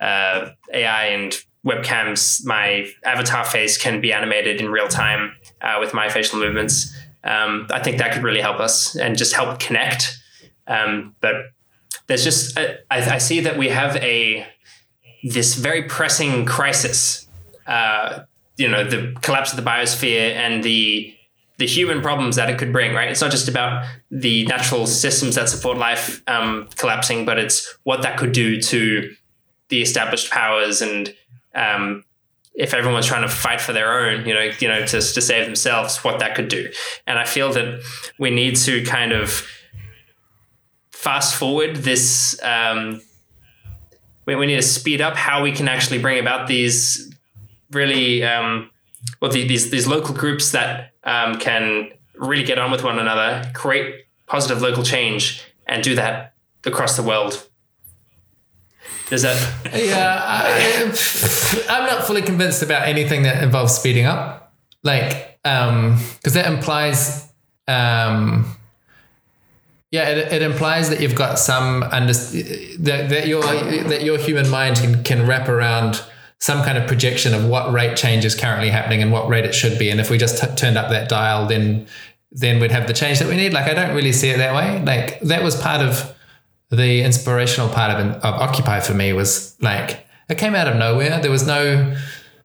uh, 0.00 0.50
AI 0.72 1.06
and 1.06 1.38
webcams, 1.64 2.44
my 2.44 2.90
avatar 3.04 3.44
face 3.44 3.76
can 3.76 4.00
be 4.00 4.12
animated 4.12 4.60
in 4.60 4.70
real 4.70 4.88
time 4.88 5.34
uh, 5.60 5.76
with 5.80 5.92
my 5.92 6.08
facial 6.08 6.38
movements. 6.38 6.94
Um, 7.24 7.66
I 7.70 7.82
think 7.82 7.98
that 7.98 8.12
could 8.12 8.22
really 8.22 8.40
help 8.40 8.60
us 8.60 8.94
and 8.96 9.16
just 9.16 9.34
help 9.34 9.58
connect. 9.58 10.18
Um, 10.66 11.16
but 11.20 11.34
there's 12.06 12.22
just 12.22 12.58
I, 12.58 12.78
I, 12.90 13.18
see 13.18 13.40
that 13.40 13.56
we 13.56 13.68
have 13.68 13.96
a 13.96 14.46
this 15.22 15.54
very 15.54 15.84
pressing 15.84 16.44
crisis. 16.44 17.26
Uh, 17.66 18.24
you 18.56 18.68
know, 18.68 18.84
the 18.84 19.16
collapse 19.22 19.52
of 19.52 19.56
the 19.56 19.68
biosphere 19.68 20.34
and 20.34 20.62
the 20.62 21.14
the 21.56 21.66
human 21.66 22.02
problems 22.02 22.36
that 22.36 22.50
it 22.50 22.58
could 22.58 22.72
bring. 22.72 22.94
Right? 22.94 23.10
It's 23.10 23.22
not 23.22 23.30
just 23.30 23.48
about 23.48 23.86
the 24.10 24.44
natural 24.46 24.86
systems 24.86 25.36
that 25.36 25.48
support 25.48 25.78
life 25.78 26.22
um, 26.26 26.68
collapsing, 26.76 27.24
but 27.24 27.38
it's 27.38 27.74
what 27.84 28.02
that 28.02 28.18
could 28.18 28.32
do 28.32 28.60
to 28.60 29.14
the 29.68 29.80
established 29.80 30.30
powers 30.30 30.82
and 30.82 31.14
um, 31.54 32.04
if 32.54 32.72
everyone's 32.72 33.06
trying 33.06 33.22
to 33.22 33.28
fight 33.28 33.60
for 33.60 33.72
their 33.72 33.92
own, 33.92 34.26
you 34.26 34.32
know, 34.32 34.50
you 34.60 34.68
know, 34.68 34.86
to, 34.86 35.00
to 35.00 35.20
save 35.20 35.44
themselves, 35.44 36.04
what 36.04 36.20
that 36.20 36.34
could 36.34 36.48
do. 36.48 36.70
And 37.06 37.18
I 37.18 37.24
feel 37.24 37.52
that 37.52 37.82
we 38.18 38.30
need 38.30 38.56
to 38.56 38.84
kind 38.84 39.12
of 39.12 39.46
fast 40.92 41.34
forward 41.34 41.76
this. 41.76 42.40
Um, 42.42 43.00
we, 44.26 44.36
we 44.36 44.46
need 44.46 44.56
to 44.56 44.62
speed 44.62 45.00
up 45.00 45.16
how 45.16 45.42
we 45.42 45.52
can 45.52 45.68
actually 45.68 45.98
bring 45.98 46.18
about 46.18 46.46
these 46.46 47.12
really, 47.72 48.22
um, 48.22 48.70
well, 49.20 49.30
the, 49.30 49.46
these 49.46 49.70
these 49.70 49.86
local 49.86 50.14
groups 50.14 50.52
that 50.52 50.92
um, 51.02 51.38
can 51.38 51.90
really 52.14 52.44
get 52.44 52.58
on 52.58 52.70
with 52.70 52.84
one 52.84 52.98
another, 52.98 53.50
create 53.52 54.06
positive 54.26 54.62
local 54.62 54.84
change, 54.84 55.42
and 55.66 55.82
do 55.82 55.96
that 55.96 56.34
across 56.64 56.96
the 56.96 57.02
world 57.02 57.48
does 59.08 59.22
that? 59.22 59.36
Yeah, 59.74 60.20
I, 60.24 61.66
am 61.68 61.86
not 61.86 62.06
fully 62.06 62.22
convinced 62.22 62.62
about 62.62 62.86
anything 62.88 63.22
that 63.22 63.42
involves 63.42 63.74
speeding 63.74 64.06
up. 64.06 64.52
Like, 64.82 65.38
um, 65.44 65.98
because 66.16 66.34
that 66.34 66.46
implies, 66.46 67.30
um, 67.68 68.56
yeah, 69.90 70.08
it, 70.08 70.32
it 70.32 70.42
implies 70.42 70.90
that 70.90 71.00
you've 71.00 71.14
got 71.14 71.38
some 71.38 71.82
under 71.84 72.12
that, 72.12 73.06
that 73.10 73.26
your 73.26 73.42
that 73.42 74.02
your 74.02 74.18
human 74.18 74.48
mind 74.48 74.76
can 74.76 75.04
can 75.04 75.26
wrap 75.26 75.48
around 75.48 76.02
some 76.40 76.62
kind 76.62 76.76
of 76.76 76.86
projection 76.86 77.32
of 77.32 77.46
what 77.46 77.72
rate 77.72 77.96
change 77.96 78.24
is 78.24 78.34
currently 78.34 78.68
happening 78.68 79.02
and 79.02 79.12
what 79.12 79.28
rate 79.28 79.44
it 79.44 79.54
should 79.54 79.78
be. 79.78 79.88
And 79.90 80.00
if 80.00 80.10
we 80.10 80.18
just 80.18 80.42
t- 80.42 80.54
turned 80.56 80.76
up 80.76 80.90
that 80.90 81.08
dial, 81.08 81.46
then 81.46 81.86
then 82.32 82.60
we'd 82.60 82.72
have 82.72 82.86
the 82.86 82.92
change 82.92 83.20
that 83.20 83.28
we 83.28 83.36
need. 83.36 83.52
Like, 83.52 83.66
I 83.66 83.74
don't 83.74 83.94
really 83.94 84.12
see 84.12 84.28
it 84.28 84.38
that 84.38 84.54
way. 84.54 84.82
Like, 84.82 85.20
that 85.20 85.42
was 85.42 85.54
part 85.60 85.80
of 85.80 86.13
the 86.70 87.02
inspirational 87.02 87.68
part 87.68 87.90
of, 87.90 88.06
of 88.16 88.34
Occupy 88.40 88.80
for 88.80 88.94
me 88.94 89.12
was 89.12 89.56
like 89.60 90.06
it 90.28 90.38
came 90.38 90.54
out 90.54 90.68
of 90.68 90.76
nowhere. 90.76 91.20
There 91.20 91.30
was 91.30 91.46
no 91.46 91.94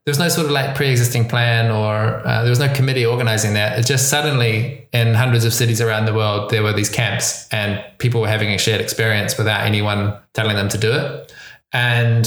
there 0.05 0.11
was 0.11 0.19
no 0.19 0.29
sort 0.29 0.45
of 0.45 0.51
like 0.51 0.75
pre-existing 0.75 1.27
plan 1.27 1.69
or 1.69 2.25
uh, 2.25 2.41
there 2.41 2.49
was 2.49 2.59
no 2.59 2.73
committee 2.73 3.05
organizing 3.05 3.53
that. 3.53 3.77
It 3.77 3.85
just 3.85 4.09
suddenly 4.09 4.87
in 4.91 5.13
hundreds 5.13 5.45
of 5.45 5.53
cities 5.53 5.81
around 5.81 6.05
the 6.05 6.13
world 6.13 6.49
there 6.49 6.63
were 6.63 6.73
these 6.73 6.89
camps 6.89 7.47
and 7.51 7.83
people 7.99 8.21
were 8.21 8.27
having 8.27 8.49
a 8.49 8.57
shared 8.57 8.81
experience 8.81 9.37
without 9.37 9.61
anyone 9.61 10.17
telling 10.33 10.55
them 10.55 10.69
to 10.69 10.77
do 10.77 10.91
it. 10.91 11.33
And 11.73 12.25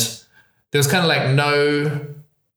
there 0.71 0.79
was 0.79 0.87
kind 0.87 1.05
of 1.05 1.09
like 1.09 1.31
no 1.31 2.07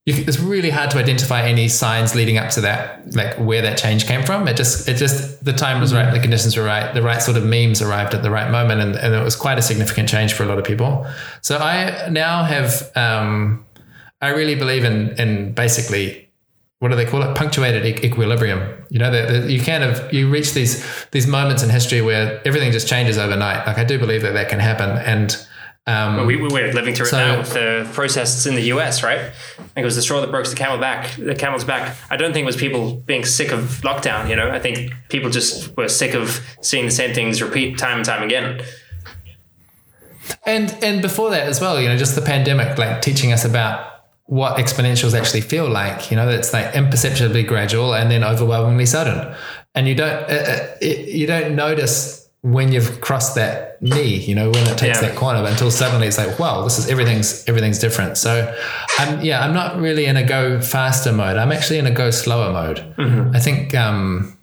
it's 0.06 0.38
really 0.38 0.70
hard 0.70 0.90
to 0.92 0.98
identify 0.98 1.42
any 1.42 1.66
signs 1.68 2.14
leading 2.14 2.38
up 2.38 2.50
to 2.50 2.60
that, 2.60 3.14
like 3.16 3.34
where 3.34 3.60
that 3.62 3.76
change 3.76 4.06
came 4.06 4.22
from. 4.22 4.46
It 4.46 4.56
just, 4.56 4.88
it 4.88 4.94
just, 4.94 5.44
the 5.44 5.52
time 5.52 5.80
was 5.80 5.92
right, 5.92 6.12
the 6.12 6.20
conditions 6.20 6.56
were 6.56 6.62
right, 6.62 6.94
the 6.94 7.02
right 7.02 7.20
sort 7.20 7.36
of 7.36 7.44
memes 7.44 7.82
arrived 7.82 8.14
at 8.14 8.22
the 8.22 8.30
right 8.30 8.50
moment, 8.50 8.80
and, 8.80 8.94
and 8.94 9.14
it 9.14 9.24
was 9.24 9.34
quite 9.34 9.58
a 9.58 9.62
significant 9.62 10.08
change 10.08 10.32
for 10.32 10.44
a 10.44 10.46
lot 10.46 10.58
of 10.58 10.64
people. 10.64 11.04
So 11.42 11.58
I 11.58 12.08
now 12.08 12.44
have, 12.44 12.90
um, 12.94 13.64
I 14.22 14.28
really 14.28 14.54
believe 14.54 14.84
in, 14.84 15.18
in 15.20 15.52
basically, 15.52 16.30
what 16.78 16.90
do 16.90 16.94
they 16.96 17.06
call 17.06 17.22
it? 17.22 17.34
Punctuated 17.34 17.84
e- 17.84 18.06
equilibrium. 18.06 18.60
You 18.90 18.98
know, 19.00 19.44
you 19.46 19.60
kind 19.60 19.82
of 19.82 20.12
you 20.12 20.28
reach 20.28 20.52
these 20.52 20.86
these 21.10 21.26
moments 21.26 21.62
in 21.62 21.70
history 21.70 22.02
where 22.02 22.40
everything 22.46 22.70
just 22.70 22.86
changes 22.86 23.16
overnight. 23.16 23.66
Like 23.66 23.78
I 23.78 23.84
do 23.84 23.98
believe 23.98 24.22
that 24.22 24.34
that 24.34 24.50
can 24.50 24.60
happen, 24.60 24.90
and 24.90 25.36
um, 25.88 26.16
well, 26.16 26.26
we, 26.26 26.36
we're 26.36 26.72
living 26.72 26.94
through 26.94 27.06
so, 27.06 27.16
it 27.16 27.20
now 27.20 27.38
with 27.38 27.52
the 27.52 27.88
protests 27.92 28.44
in 28.44 28.56
the 28.56 28.62
US, 28.72 29.04
right? 29.04 29.20
I 29.20 29.22
think 29.22 29.76
it 29.76 29.84
was 29.84 29.94
the 29.94 30.02
straw 30.02 30.20
that 30.20 30.32
broke 30.32 30.48
the 30.48 30.56
camel 30.56 30.78
back, 30.78 31.14
the 31.14 31.34
camel's 31.36 31.64
back. 31.64 31.96
I 32.10 32.16
don't 32.16 32.32
think 32.32 32.42
it 32.42 32.46
was 32.46 32.56
people 32.56 32.94
being 32.94 33.24
sick 33.24 33.52
of 33.52 33.60
lockdown. 33.82 34.28
You 34.28 34.34
know, 34.34 34.50
I 34.50 34.58
think 34.58 34.92
people 35.10 35.30
just 35.30 35.76
were 35.76 35.88
sick 35.88 36.14
of 36.14 36.44
seeing 36.60 36.86
the 36.86 36.90
same 36.90 37.14
things 37.14 37.40
repeat 37.40 37.78
time 37.78 37.98
and 37.98 38.04
time 38.04 38.24
again. 38.24 38.62
And 40.44 40.76
and 40.82 41.00
before 41.00 41.30
that 41.30 41.46
as 41.46 41.60
well, 41.60 41.80
you 41.80 41.88
know, 41.88 41.96
just 41.96 42.16
the 42.16 42.22
pandemic, 42.22 42.78
like 42.78 43.00
teaching 43.00 43.32
us 43.32 43.44
about 43.44 43.92
what 44.24 44.56
exponentials 44.56 45.16
actually 45.16 45.40
feel 45.40 45.68
like. 45.68 46.10
You 46.10 46.16
know, 46.16 46.28
it's 46.28 46.52
like 46.52 46.74
imperceptibly 46.74 47.44
gradual 47.44 47.94
and 47.94 48.10
then 48.10 48.24
overwhelmingly 48.24 48.86
sudden, 48.86 49.36
and 49.76 49.86
you 49.86 49.94
don't 49.94 50.24
uh, 50.28 50.34
uh 50.34 50.76
it, 50.80 51.14
you 51.14 51.28
don't 51.28 51.54
notice 51.54 52.15
when 52.46 52.70
you've 52.70 53.00
crossed 53.00 53.34
that 53.34 53.82
knee, 53.82 54.18
you 54.18 54.32
know, 54.32 54.50
when 54.50 54.68
it 54.68 54.78
takes 54.78 55.02
yeah. 55.02 55.08
that 55.08 55.16
corner 55.16 55.42
but 55.42 55.50
until 55.50 55.68
suddenly 55.68 56.06
it's 56.06 56.16
like, 56.16 56.38
wow, 56.38 56.62
this 56.62 56.78
is 56.78 56.88
everything's 56.88 57.44
everything's 57.48 57.80
different. 57.80 58.16
So 58.16 58.54
I'm 58.98 59.20
yeah, 59.20 59.44
I'm 59.44 59.52
not 59.52 59.80
really 59.80 60.06
in 60.06 60.16
a 60.16 60.22
go 60.22 60.60
faster 60.60 61.12
mode. 61.12 61.38
I'm 61.38 61.50
actually 61.50 61.78
in 61.78 61.86
a 61.86 61.90
go 61.90 62.12
slower 62.12 62.52
mode. 62.52 62.78
Mm-hmm. 62.98 63.34
I 63.34 63.40
think 63.40 63.74
um, 63.74 64.38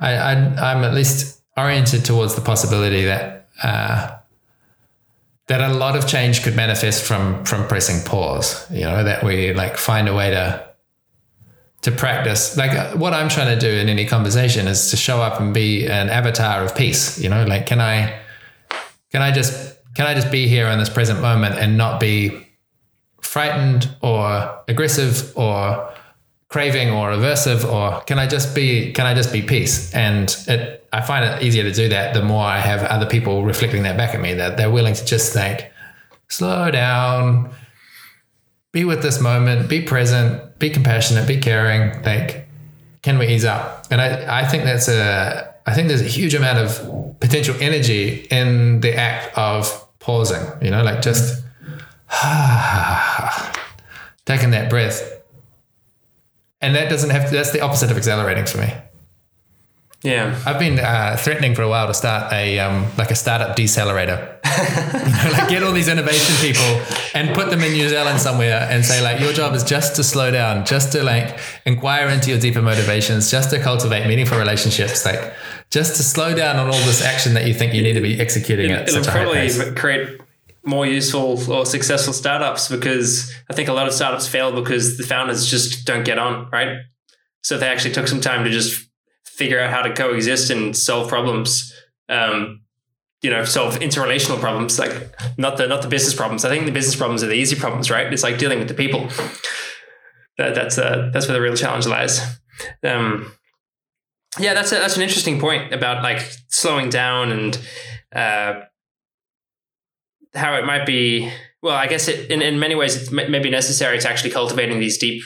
I, 0.00 0.12
I 0.12 0.72
am 0.72 0.84
at 0.84 0.92
least 0.92 1.40
oriented 1.56 2.04
towards 2.04 2.34
the 2.34 2.42
possibility 2.42 3.04
that 3.04 3.48
uh, 3.62 4.18
that 5.46 5.62
a 5.62 5.72
lot 5.72 5.96
of 5.96 6.06
change 6.06 6.42
could 6.42 6.56
manifest 6.56 7.04
from 7.04 7.42
from 7.46 7.66
pressing 7.68 8.04
pause. 8.04 8.70
You 8.70 8.82
know, 8.82 9.02
that 9.02 9.24
we 9.24 9.54
like 9.54 9.78
find 9.78 10.08
a 10.10 10.14
way 10.14 10.28
to 10.28 10.73
to 11.84 11.92
practice. 11.92 12.56
Like 12.56 12.72
uh, 12.72 12.96
what 12.96 13.12
i'm 13.12 13.28
trying 13.28 13.56
to 13.56 13.60
do 13.60 13.70
in 13.70 13.88
any 13.88 14.06
conversation 14.06 14.66
is 14.66 14.90
to 14.90 14.96
show 14.96 15.20
up 15.20 15.38
and 15.38 15.52
be 15.52 15.86
an 15.86 16.08
avatar 16.08 16.64
of 16.64 16.74
peace 16.74 17.18
you 17.20 17.28
know? 17.28 17.44
Like 17.44 17.66
can 17.66 17.80
i 17.80 18.18
can 19.12 19.20
i 19.22 19.30
just 19.30 19.76
can 19.94 20.06
i 20.06 20.14
just 20.14 20.30
be 20.32 20.48
here 20.48 20.66
in 20.68 20.78
this 20.78 20.88
present 20.88 21.20
moment 21.20 21.56
and 21.56 21.76
not 21.76 22.00
be 22.00 22.46
frightened 23.20 23.94
or 24.00 24.58
aggressive 24.66 25.36
or 25.36 25.92
craving 26.48 26.90
or 26.90 27.10
aversive? 27.10 27.70
Or 27.70 28.00
can 28.04 28.18
i 28.18 28.26
just 28.26 28.54
be 28.54 28.92
can 28.92 29.06
i 29.06 29.14
just 29.14 29.30
be 29.30 29.42
peace? 29.42 29.92
And 29.94 30.34
it 30.48 30.88
i 30.90 31.02
find 31.02 31.22
it 31.22 31.42
easier 31.42 31.64
to 31.64 31.72
do 31.72 31.90
that 31.90 32.14
the 32.14 32.22
more 32.22 32.44
i 32.44 32.58
have 32.58 32.82
other 32.84 33.06
people 33.06 33.44
reflecting 33.44 33.82
that 33.82 33.98
back 33.98 34.14
at 34.14 34.20
me 34.22 34.32
that 34.34 34.56
they're 34.56 34.70
willing 34.70 34.94
to 34.94 35.04
just 35.04 35.34
think 35.34 35.70
slow 36.28 36.70
down. 36.70 37.52
Be 38.72 38.84
with 38.84 39.02
this 39.02 39.20
moment. 39.20 39.68
Be 39.68 39.82
present 39.82 40.53
be 40.58 40.70
compassionate, 40.70 41.26
be 41.26 41.38
caring. 41.38 42.02
Like, 42.02 42.48
can 43.02 43.18
we 43.18 43.28
ease 43.28 43.44
up? 43.44 43.86
And 43.90 44.00
I, 44.00 44.40
I 44.40 44.46
think 44.46 44.64
that's 44.64 44.88
a, 44.88 45.54
I 45.66 45.74
think 45.74 45.88
there's 45.88 46.00
a 46.00 46.04
huge 46.04 46.34
amount 46.34 46.58
of 46.58 47.20
potential 47.20 47.54
energy 47.60 48.26
in 48.30 48.80
the 48.80 48.94
act 48.94 49.36
of 49.36 49.86
pausing, 49.98 50.42
you 50.62 50.70
know, 50.70 50.82
like 50.82 51.02
just 51.02 51.42
taking 54.26 54.50
that 54.50 54.70
breath. 54.70 55.10
And 56.60 56.74
that 56.74 56.88
doesn't 56.88 57.10
have, 57.10 57.28
to, 57.28 57.36
that's 57.36 57.52
the 57.52 57.60
opposite 57.60 57.90
of 57.90 57.96
accelerating 57.96 58.46
for 58.46 58.58
me. 58.58 58.72
Yeah, 60.04 60.38
I've 60.44 60.58
been 60.58 60.78
uh, 60.78 61.16
threatening 61.18 61.54
for 61.54 61.62
a 61.62 61.68
while 61.68 61.86
to 61.86 61.94
start 61.94 62.30
a 62.30 62.58
um, 62.58 62.86
like 62.98 63.10
a 63.10 63.14
startup 63.14 63.56
decelerator. 63.56 64.36
you 64.44 65.30
know, 65.30 65.38
like 65.38 65.48
get 65.48 65.62
all 65.62 65.72
these 65.72 65.88
innovation 65.88 66.36
people 66.46 66.62
and 67.14 67.34
put 67.34 67.48
them 67.48 67.62
in 67.62 67.72
New 67.72 67.88
Zealand 67.88 68.20
somewhere 68.20 68.68
and 68.70 68.84
say 68.84 69.02
like 69.02 69.18
your 69.18 69.32
job 69.32 69.54
is 69.54 69.64
just 69.64 69.96
to 69.96 70.04
slow 70.04 70.30
down, 70.30 70.66
just 70.66 70.92
to 70.92 71.02
like 71.02 71.38
inquire 71.64 72.08
into 72.08 72.28
your 72.28 72.38
deeper 72.38 72.60
motivations, 72.60 73.30
just 73.30 73.48
to 73.48 73.58
cultivate 73.58 74.06
meaningful 74.06 74.36
relationships, 74.36 75.06
like 75.06 75.32
just 75.70 75.96
to 75.96 76.02
slow 76.02 76.34
down 76.34 76.56
on 76.56 76.66
all 76.66 76.84
this 76.84 77.00
action 77.00 77.32
that 77.32 77.46
you 77.46 77.54
think 77.54 77.72
you 77.72 77.80
need 77.80 77.94
to 77.94 78.02
be 78.02 78.20
executing 78.20 78.70
it, 78.70 78.80
at 78.80 78.90
such 78.90 79.06
a 79.06 79.10
high 79.10 79.24
pace. 79.24 79.72
create 79.72 80.20
more 80.66 80.84
useful 80.84 81.50
or 81.50 81.64
successful 81.64 82.12
startups 82.12 82.68
because 82.68 83.32
I 83.48 83.54
think 83.54 83.70
a 83.70 83.72
lot 83.72 83.86
of 83.86 83.94
startups 83.94 84.28
fail 84.28 84.52
because 84.52 84.98
the 84.98 85.04
founders 85.04 85.46
just 85.46 85.86
don't 85.86 86.04
get 86.04 86.18
on, 86.18 86.50
right? 86.50 86.80
So 87.42 87.56
they 87.56 87.68
actually 87.68 87.94
took 87.94 88.06
some 88.06 88.20
time 88.20 88.44
to 88.44 88.50
just 88.50 88.86
figure 89.36 89.60
out 89.60 89.70
how 89.70 89.82
to 89.82 89.92
coexist 89.92 90.50
and 90.50 90.76
solve 90.76 91.08
problems. 91.08 91.72
Um, 92.08 92.60
you 93.22 93.30
know, 93.30 93.44
solve 93.44 93.76
interrelational 93.76 94.38
problems, 94.38 94.78
like 94.78 95.14
not 95.38 95.56
the 95.56 95.66
not 95.66 95.80
the 95.80 95.88
business 95.88 96.14
problems. 96.14 96.44
I 96.44 96.50
think 96.50 96.66
the 96.66 96.72
business 96.72 96.94
problems 96.94 97.22
are 97.22 97.26
the 97.26 97.34
easy 97.34 97.56
problems, 97.56 97.90
right? 97.90 98.12
It's 98.12 98.22
like 98.22 98.36
dealing 98.36 98.58
with 98.58 98.68
the 98.68 98.74
people. 98.74 99.08
That, 100.36 100.54
that's 100.54 100.76
uh, 100.76 101.10
that's 101.12 101.26
where 101.26 101.34
the 101.34 101.40
real 101.40 101.56
challenge 101.56 101.86
lies. 101.86 102.20
Um, 102.82 103.32
yeah, 104.38 104.52
that's 104.52 104.72
a, 104.72 104.76
that's 104.76 104.96
an 104.96 105.02
interesting 105.02 105.40
point 105.40 105.72
about 105.72 106.02
like 106.02 106.20
slowing 106.48 106.90
down 106.90 107.32
and 107.32 107.58
uh, 108.14 108.60
how 110.34 110.56
it 110.56 110.66
might 110.66 110.86
be. 110.86 111.30
Well, 111.62 111.76
I 111.76 111.86
guess 111.86 112.08
it 112.08 112.30
in, 112.30 112.42
in 112.42 112.58
many 112.58 112.74
ways 112.74 113.08
it 113.08 113.12
may, 113.12 113.38
be 113.38 113.48
necessary 113.50 113.98
to 113.98 114.08
actually 114.08 114.30
cultivating 114.30 114.80
these 114.80 114.98
deep 114.98 115.22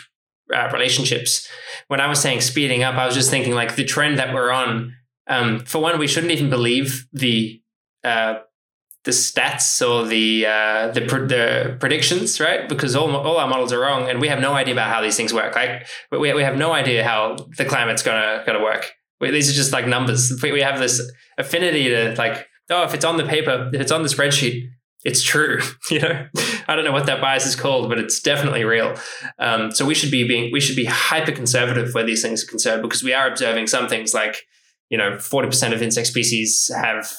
uh, 0.54 0.70
relationships. 0.72 1.48
When 1.88 2.00
I 2.00 2.06
was 2.06 2.20
saying 2.20 2.42
speeding 2.42 2.82
up, 2.82 2.94
I 2.94 3.06
was 3.06 3.14
just 3.14 3.30
thinking 3.30 3.54
like 3.54 3.76
the 3.76 3.84
trend 3.84 4.18
that 4.18 4.32
we're 4.32 4.50
on. 4.50 4.94
Um, 5.26 5.60
for 5.60 5.80
one, 5.80 5.98
we 5.98 6.06
shouldn't 6.06 6.32
even 6.32 6.48
believe 6.48 7.06
the 7.12 7.60
uh, 8.04 8.38
the 9.04 9.10
stats 9.10 9.80
or 9.86 10.06
the 10.06 10.46
uh, 10.46 10.88
the 10.88 11.00
the 11.00 11.76
predictions, 11.80 12.40
right? 12.40 12.68
Because 12.68 12.94
all 12.94 13.14
all 13.16 13.38
our 13.38 13.48
models 13.48 13.72
are 13.72 13.80
wrong, 13.80 14.08
and 14.08 14.20
we 14.20 14.28
have 14.28 14.40
no 14.40 14.52
idea 14.52 14.74
about 14.74 14.90
how 14.90 15.00
these 15.00 15.16
things 15.16 15.32
work. 15.32 15.54
Like 15.54 15.86
we 16.10 16.32
we 16.32 16.42
have 16.42 16.56
no 16.56 16.72
idea 16.72 17.04
how 17.04 17.36
the 17.56 17.64
climate's 17.64 18.02
gonna 18.02 18.42
gonna 18.44 18.62
work. 18.62 18.92
We, 19.20 19.30
these 19.30 19.50
are 19.50 19.54
just 19.54 19.72
like 19.72 19.86
numbers. 19.86 20.32
We 20.42 20.60
have 20.60 20.78
this 20.78 21.00
affinity 21.38 21.88
to 21.88 22.14
like, 22.16 22.46
oh, 22.70 22.84
if 22.84 22.94
it's 22.94 23.04
on 23.04 23.16
the 23.16 23.24
paper, 23.24 23.70
if 23.72 23.80
it's 23.80 23.92
on 23.92 24.02
the 24.02 24.08
spreadsheet, 24.08 24.68
it's 25.04 25.22
true. 25.22 25.60
you 25.90 26.00
know, 26.00 26.26
I 26.66 26.76
don't 26.76 26.84
know 26.84 26.92
what 26.92 27.06
that 27.06 27.20
bias 27.20 27.46
is 27.46 27.56
called, 27.56 27.88
but 27.88 27.98
it's 27.98 28.20
definitely 28.20 28.64
real. 28.64 28.96
Um, 29.38 29.70
so 29.70 29.84
we 29.84 29.94
should 29.94 30.10
be 30.10 30.26
being 30.26 30.50
we 30.52 30.60
should 30.60 30.76
be 30.76 30.84
hyper 30.84 31.32
conservative 31.32 31.94
where 31.94 32.04
these 32.04 32.22
things 32.22 32.44
are 32.44 32.48
concerned 32.48 32.82
because 32.82 33.02
we 33.02 33.12
are 33.12 33.28
observing 33.28 33.68
some 33.68 33.88
things 33.88 34.14
like 34.14 34.36
you 34.90 34.98
know 34.98 35.18
forty 35.18 35.48
percent 35.48 35.74
of 35.74 35.82
insect 35.82 36.08
species 36.08 36.70
have 36.74 37.10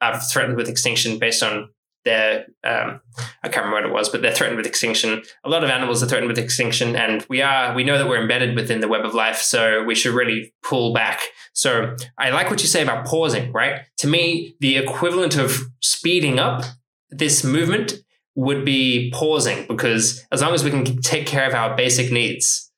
are 0.00 0.18
threatened 0.20 0.56
with 0.56 0.68
extinction 0.68 1.18
based 1.18 1.42
on 1.42 1.68
their 2.04 2.46
um, 2.64 3.00
I 3.42 3.48
can't 3.48 3.66
remember 3.66 3.74
what 3.74 3.84
it 3.84 3.92
was, 3.92 4.08
but 4.08 4.22
they're 4.22 4.32
threatened 4.32 4.56
with 4.56 4.66
extinction. 4.66 5.22
A 5.44 5.48
lot 5.48 5.64
of 5.64 5.70
animals 5.70 6.02
are 6.02 6.06
threatened 6.06 6.28
with 6.28 6.38
extinction, 6.38 6.96
and 6.96 7.24
we 7.28 7.42
are 7.42 7.74
we 7.74 7.84
know 7.84 7.98
that 7.98 8.08
we're 8.08 8.20
embedded 8.20 8.56
within 8.56 8.80
the 8.80 8.88
web 8.88 9.04
of 9.04 9.14
life, 9.14 9.38
so 9.38 9.82
we 9.84 9.94
should 9.94 10.14
really 10.14 10.54
pull 10.62 10.92
back. 10.92 11.20
So 11.52 11.96
I 12.18 12.30
like 12.30 12.50
what 12.50 12.62
you 12.62 12.68
say 12.68 12.82
about 12.82 13.06
pausing. 13.06 13.52
Right 13.52 13.82
to 13.98 14.06
me, 14.06 14.56
the 14.60 14.76
equivalent 14.76 15.36
of 15.36 15.60
speeding 15.80 16.38
up 16.38 16.64
this 17.10 17.44
movement 17.44 17.94
would 18.34 18.64
be 18.64 19.10
pausing 19.12 19.66
because 19.66 20.24
as 20.30 20.42
long 20.42 20.54
as 20.54 20.62
we 20.62 20.70
can 20.70 21.00
take 21.02 21.26
care 21.26 21.48
of 21.48 21.54
our 21.54 21.76
basic 21.76 22.12
needs. 22.12 22.70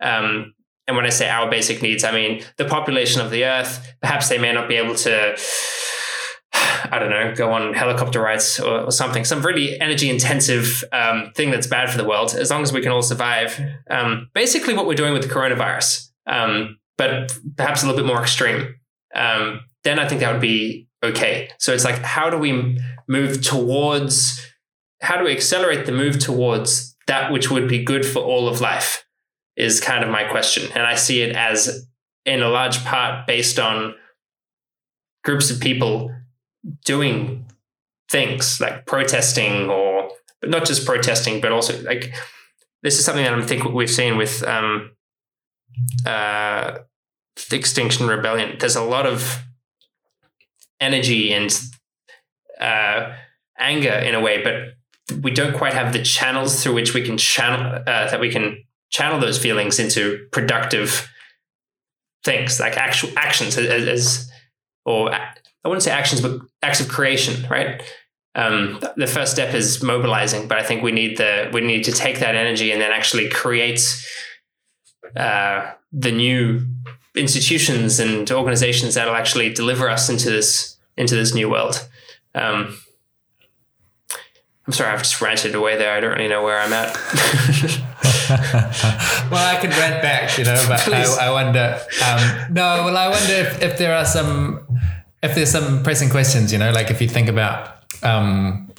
Um, 0.00 0.54
and 0.86 0.96
when 0.96 1.04
I 1.04 1.10
say 1.10 1.28
our 1.28 1.50
basic 1.50 1.82
needs, 1.82 2.04
I 2.04 2.12
mean 2.12 2.42
the 2.56 2.64
population 2.64 3.20
of 3.20 3.30
the 3.30 3.44
earth. 3.44 3.94
Perhaps 4.00 4.28
they 4.28 4.38
may 4.38 4.52
not 4.52 4.68
be 4.68 4.76
able 4.76 4.94
to 4.96 5.36
I 6.90 6.98
don't 6.98 7.10
know, 7.10 7.34
go 7.34 7.52
on 7.52 7.74
helicopter 7.74 8.20
rides 8.20 8.60
or, 8.60 8.82
or 8.82 8.92
something, 8.92 9.24
some 9.24 9.42
really 9.42 9.80
energy 9.80 10.08
intensive 10.08 10.84
um, 10.92 11.32
thing 11.34 11.50
that's 11.50 11.66
bad 11.66 11.90
for 11.90 11.98
the 11.98 12.08
world, 12.08 12.34
as 12.34 12.50
long 12.50 12.62
as 12.62 12.72
we 12.72 12.80
can 12.80 12.92
all 12.92 13.02
survive. 13.02 13.60
Um, 13.90 14.30
basically, 14.34 14.74
what 14.74 14.86
we're 14.86 14.94
doing 14.94 15.12
with 15.12 15.22
the 15.22 15.28
coronavirus, 15.28 16.10
um, 16.26 16.78
but 16.96 17.36
perhaps 17.56 17.82
a 17.82 17.86
little 17.86 18.00
bit 18.00 18.06
more 18.06 18.20
extreme. 18.22 18.74
Um, 19.14 19.60
then 19.84 19.98
I 19.98 20.08
think 20.08 20.20
that 20.20 20.32
would 20.32 20.40
be 20.40 20.88
okay. 21.02 21.50
So 21.58 21.72
it's 21.72 21.84
like, 21.84 21.96
how 21.96 22.30
do 22.30 22.38
we 22.38 22.78
move 23.08 23.42
towards, 23.42 24.40
how 25.00 25.16
do 25.16 25.24
we 25.24 25.32
accelerate 25.32 25.86
the 25.86 25.92
move 25.92 26.18
towards 26.18 26.96
that 27.06 27.32
which 27.32 27.50
would 27.50 27.68
be 27.68 27.82
good 27.82 28.04
for 28.04 28.20
all 28.20 28.48
of 28.48 28.60
life? 28.60 29.04
Is 29.56 29.80
kind 29.80 30.04
of 30.04 30.10
my 30.10 30.22
question. 30.22 30.70
And 30.72 30.84
I 30.84 30.94
see 30.94 31.22
it 31.22 31.34
as, 31.34 31.88
in 32.24 32.42
a 32.42 32.48
large 32.48 32.84
part, 32.84 33.26
based 33.26 33.58
on 33.58 33.94
groups 35.24 35.50
of 35.50 35.60
people 35.60 36.14
doing 36.84 37.44
things 38.10 38.60
like 38.60 38.86
protesting 38.86 39.68
or 39.68 40.10
but 40.40 40.50
not 40.50 40.64
just 40.64 40.86
protesting 40.86 41.40
but 41.40 41.52
also 41.52 41.80
like 41.82 42.14
this 42.82 42.98
is 42.98 43.04
something 43.04 43.24
that 43.24 43.34
i 43.34 43.42
think 43.42 43.64
we've 43.64 43.90
seen 43.90 44.16
with 44.16 44.42
um, 44.44 44.90
uh, 46.06 46.78
extinction 47.52 48.06
rebellion 48.06 48.56
there's 48.58 48.76
a 48.76 48.82
lot 48.82 49.06
of 49.06 49.42
energy 50.80 51.32
and 51.32 51.60
uh, 52.60 53.14
anger 53.58 53.92
in 53.92 54.14
a 54.14 54.20
way 54.20 54.42
but 54.42 54.74
we 55.22 55.30
don't 55.30 55.56
quite 55.56 55.74
have 55.74 55.92
the 55.92 56.02
channels 56.02 56.62
through 56.62 56.74
which 56.74 56.94
we 56.94 57.02
can 57.02 57.16
channel 57.16 57.82
uh, 57.86 58.10
that 58.10 58.20
we 58.20 58.30
can 58.30 58.62
channel 58.90 59.18
those 59.18 59.38
feelings 59.38 59.78
into 59.78 60.26
productive 60.32 61.08
things 62.24 62.60
like 62.60 62.76
actual 62.76 63.10
actions 63.16 63.56
as, 63.56 63.86
as 63.86 64.30
or 64.84 65.12
I 65.64 65.68
wouldn't 65.68 65.82
say 65.82 65.90
actions, 65.90 66.20
but 66.20 66.40
acts 66.62 66.80
of 66.80 66.88
creation, 66.88 67.46
right? 67.50 67.82
Um, 68.34 68.80
the 68.96 69.06
first 69.06 69.32
step 69.32 69.54
is 69.54 69.82
mobilizing, 69.82 70.48
but 70.48 70.58
I 70.58 70.62
think 70.62 70.82
we 70.82 70.92
need 70.92 71.18
the 71.18 71.50
we 71.52 71.60
need 71.60 71.84
to 71.84 71.92
take 71.92 72.20
that 72.20 72.34
energy 72.34 72.70
and 72.70 72.80
then 72.80 72.92
actually 72.92 73.28
create 73.28 73.80
uh, 75.16 75.72
the 75.92 76.12
new 76.12 76.66
institutions 77.14 77.98
and 77.98 78.30
organizations 78.30 78.94
that'll 78.94 79.14
actually 79.14 79.52
deliver 79.52 79.88
us 79.90 80.08
into 80.08 80.30
this 80.30 80.78
into 80.96 81.16
this 81.16 81.34
new 81.34 81.50
world. 81.50 81.86
Um, 82.34 82.76
I'm 84.66 84.72
sorry, 84.72 84.92
I've 84.92 84.98
just 84.98 85.20
ranted 85.20 85.54
away 85.54 85.78
there. 85.78 85.94
I 85.94 86.00
don't 86.00 86.12
really 86.12 86.28
know 86.28 86.42
where 86.42 86.60
I'm 86.60 86.72
at. 86.72 86.94
well, 89.30 89.56
I 89.56 89.58
can 89.60 89.70
rant 89.70 90.02
back, 90.02 90.36
you 90.36 90.44
know, 90.44 90.62
but 90.68 90.86
I, 90.88 91.28
I, 91.28 91.30
wonder. 91.30 91.80
Um, 92.06 92.52
no, 92.52 92.84
well, 92.84 92.96
I 92.96 93.08
wonder 93.08 93.32
if, 93.32 93.62
if 93.62 93.78
there 93.78 93.94
are 93.94 94.04
some 94.04 94.66
if 95.22 95.34
there's 95.34 95.50
some 95.50 95.82
pressing 95.82 96.10
questions, 96.10 96.52
you 96.52 96.58
know, 96.58 96.70
like 96.70 96.90
if 96.90 97.00
you 97.00 97.08
think 97.08 97.28
about, 97.28 97.82
um, 98.02 98.70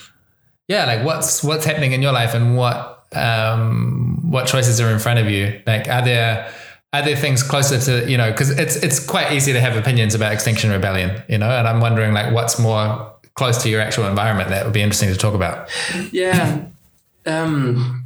yeah, 0.67 0.85
like 0.85 1.05
what's 1.05 1.43
what's 1.43 1.65
happening 1.65 1.91
in 1.91 2.01
your 2.01 2.11
life 2.11 2.33
and 2.33 2.55
what 2.55 3.05
um, 3.15 4.31
what 4.31 4.47
choices 4.47 4.79
are 4.79 4.89
in 4.89 4.99
front 4.99 5.19
of 5.19 5.29
you. 5.29 5.61
Like, 5.65 5.87
are 5.87 6.03
there 6.03 6.51
are 6.93 7.01
there 7.01 7.15
things 7.15 7.43
closer 7.43 7.79
to 7.79 8.09
you 8.09 8.17
know? 8.17 8.31
Because 8.31 8.51
it's 8.51 8.75
it's 8.77 9.05
quite 9.05 9.33
easy 9.33 9.53
to 9.53 9.59
have 9.59 9.75
opinions 9.75 10.15
about 10.15 10.31
Extinction 10.31 10.69
Rebellion, 10.69 11.21
you 11.27 11.37
know, 11.37 11.49
and 11.49 11.67
I'm 11.67 11.81
wondering 11.81 12.13
like 12.13 12.33
what's 12.33 12.59
more 12.59 13.08
close 13.39 13.63
to 13.63 13.69
your 13.69 13.79
actual 13.79 14.05
environment 14.05 14.49
that 14.49 14.65
would 14.65 14.73
be 14.73 14.81
interesting 14.81 15.09
to 15.09 15.17
talk 15.17 15.33
about. 15.33 15.69
Yeah, 16.11 16.65
um, 17.25 18.03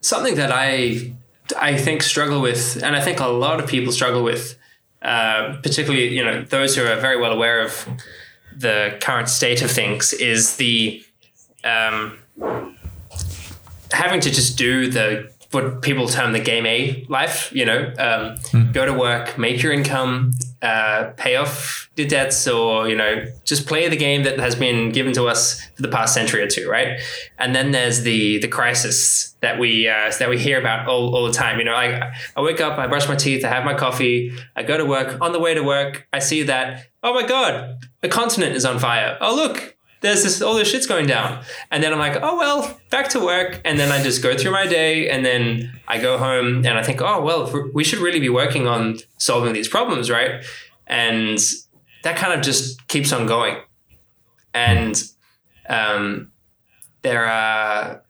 something 0.00 0.36
that 0.36 0.52
I 0.52 1.12
I 1.60 1.76
think 1.76 2.02
struggle 2.02 2.40
with, 2.40 2.82
and 2.84 2.94
I 2.94 3.00
think 3.00 3.18
a 3.18 3.26
lot 3.26 3.58
of 3.60 3.68
people 3.68 3.92
struggle 3.92 4.22
with 4.22 4.56
uh, 5.02 5.56
particularly 5.62 6.08
you 6.16 6.24
know 6.24 6.42
those 6.42 6.76
who 6.76 6.84
are 6.86 6.96
very 6.96 7.20
well 7.20 7.32
aware 7.32 7.60
of 7.60 7.88
the 8.56 8.96
current 9.00 9.28
state 9.28 9.60
of 9.60 9.70
things, 9.70 10.12
is 10.12 10.56
the 10.56 11.02
um, 11.64 12.18
having 13.90 14.20
to 14.20 14.30
just 14.30 14.56
do 14.56 14.88
the 14.88 15.30
what 15.50 15.82
people 15.82 16.06
term 16.06 16.32
the 16.32 16.40
game 16.40 16.64
A 16.64 17.04
life. 17.08 17.50
You 17.52 17.64
know, 17.64 17.80
um, 17.98 18.36
mm. 18.54 18.72
go 18.72 18.86
to 18.86 18.94
work, 18.94 19.36
make 19.36 19.62
your 19.64 19.72
income, 19.72 20.32
uh, 20.62 21.10
pay 21.16 21.34
off 21.34 21.85
your 21.96 22.06
debts, 22.06 22.46
or 22.46 22.88
you 22.88 22.96
know, 22.96 23.24
just 23.44 23.66
play 23.66 23.88
the 23.88 23.96
game 23.96 24.22
that 24.24 24.38
has 24.38 24.54
been 24.54 24.90
given 24.90 25.12
to 25.14 25.24
us 25.24 25.60
for 25.74 25.82
the 25.82 25.88
past 25.88 26.14
century 26.14 26.42
or 26.42 26.48
two, 26.48 26.68
right? 26.68 27.00
And 27.38 27.54
then 27.54 27.72
there's 27.72 28.02
the 28.02 28.38
the 28.38 28.48
crisis 28.48 29.34
that 29.40 29.58
we 29.58 29.88
uh, 29.88 30.12
that 30.18 30.28
we 30.28 30.38
hear 30.38 30.58
about 30.58 30.88
all, 30.88 31.14
all 31.14 31.26
the 31.26 31.32
time. 31.32 31.58
You 31.58 31.64
know, 31.64 31.74
I 31.74 32.12
I 32.36 32.40
wake 32.40 32.60
up, 32.60 32.78
I 32.78 32.86
brush 32.86 33.08
my 33.08 33.16
teeth, 33.16 33.44
I 33.44 33.48
have 33.48 33.64
my 33.64 33.74
coffee, 33.74 34.32
I 34.54 34.62
go 34.62 34.76
to 34.76 34.84
work. 34.84 35.20
On 35.20 35.32
the 35.32 35.40
way 35.40 35.54
to 35.54 35.62
work, 35.62 36.06
I 36.12 36.18
see 36.18 36.42
that 36.44 36.86
oh 37.02 37.14
my 37.14 37.26
god, 37.26 37.78
a 38.02 38.08
continent 38.08 38.54
is 38.54 38.64
on 38.64 38.78
fire. 38.78 39.16
Oh 39.20 39.34
look, 39.34 39.76
there's 40.00 40.22
this 40.22 40.42
all 40.42 40.54
this 40.54 40.68
shit's 40.68 40.86
going 40.86 41.06
down 41.06 41.42
and 41.70 41.82
then 41.82 41.92
i'm 41.92 41.98
like 41.98 42.16
oh 42.22 42.36
well 42.36 42.78
back 42.90 43.08
to 43.08 43.18
work 43.18 43.60
and 43.64 43.78
then 43.78 43.90
i 43.90 44.02
just 44.02 44.22
go 44.22 44.36
through 44.36 44.52
my 44.52 44.66
day 44.66 45.08
and 45.08 45.24
then 45.24 45.72
i 45.88 45.98
go 45.98 46.18
home 46.18 46.58
and 46.66 46.78
i 46.78 46.82
think 46.82 47.00
oh 47.00 47.20
well 47.22 47.50
we 47.72 47.82
should 47.82 47.98
really 47.98 48.20
be 48.20 48.28
working 48.28 48.66
on 48.66 48.98
solving 49.18 49.52
these 49.52 49.68
problems 49.68 50.10
right 50.10 50.44
and 50.86 51.38
that 52.06 52.16
kind 52.16 52.32
of 52.32 52.44
just 52.44 52.86
keeps 52.88 53.12
on 53.12 53.26
going 53.26 53.56
and 54.54 55.04
um, 55.68 56.32
there 57.02 57.26
are 57.26 58.02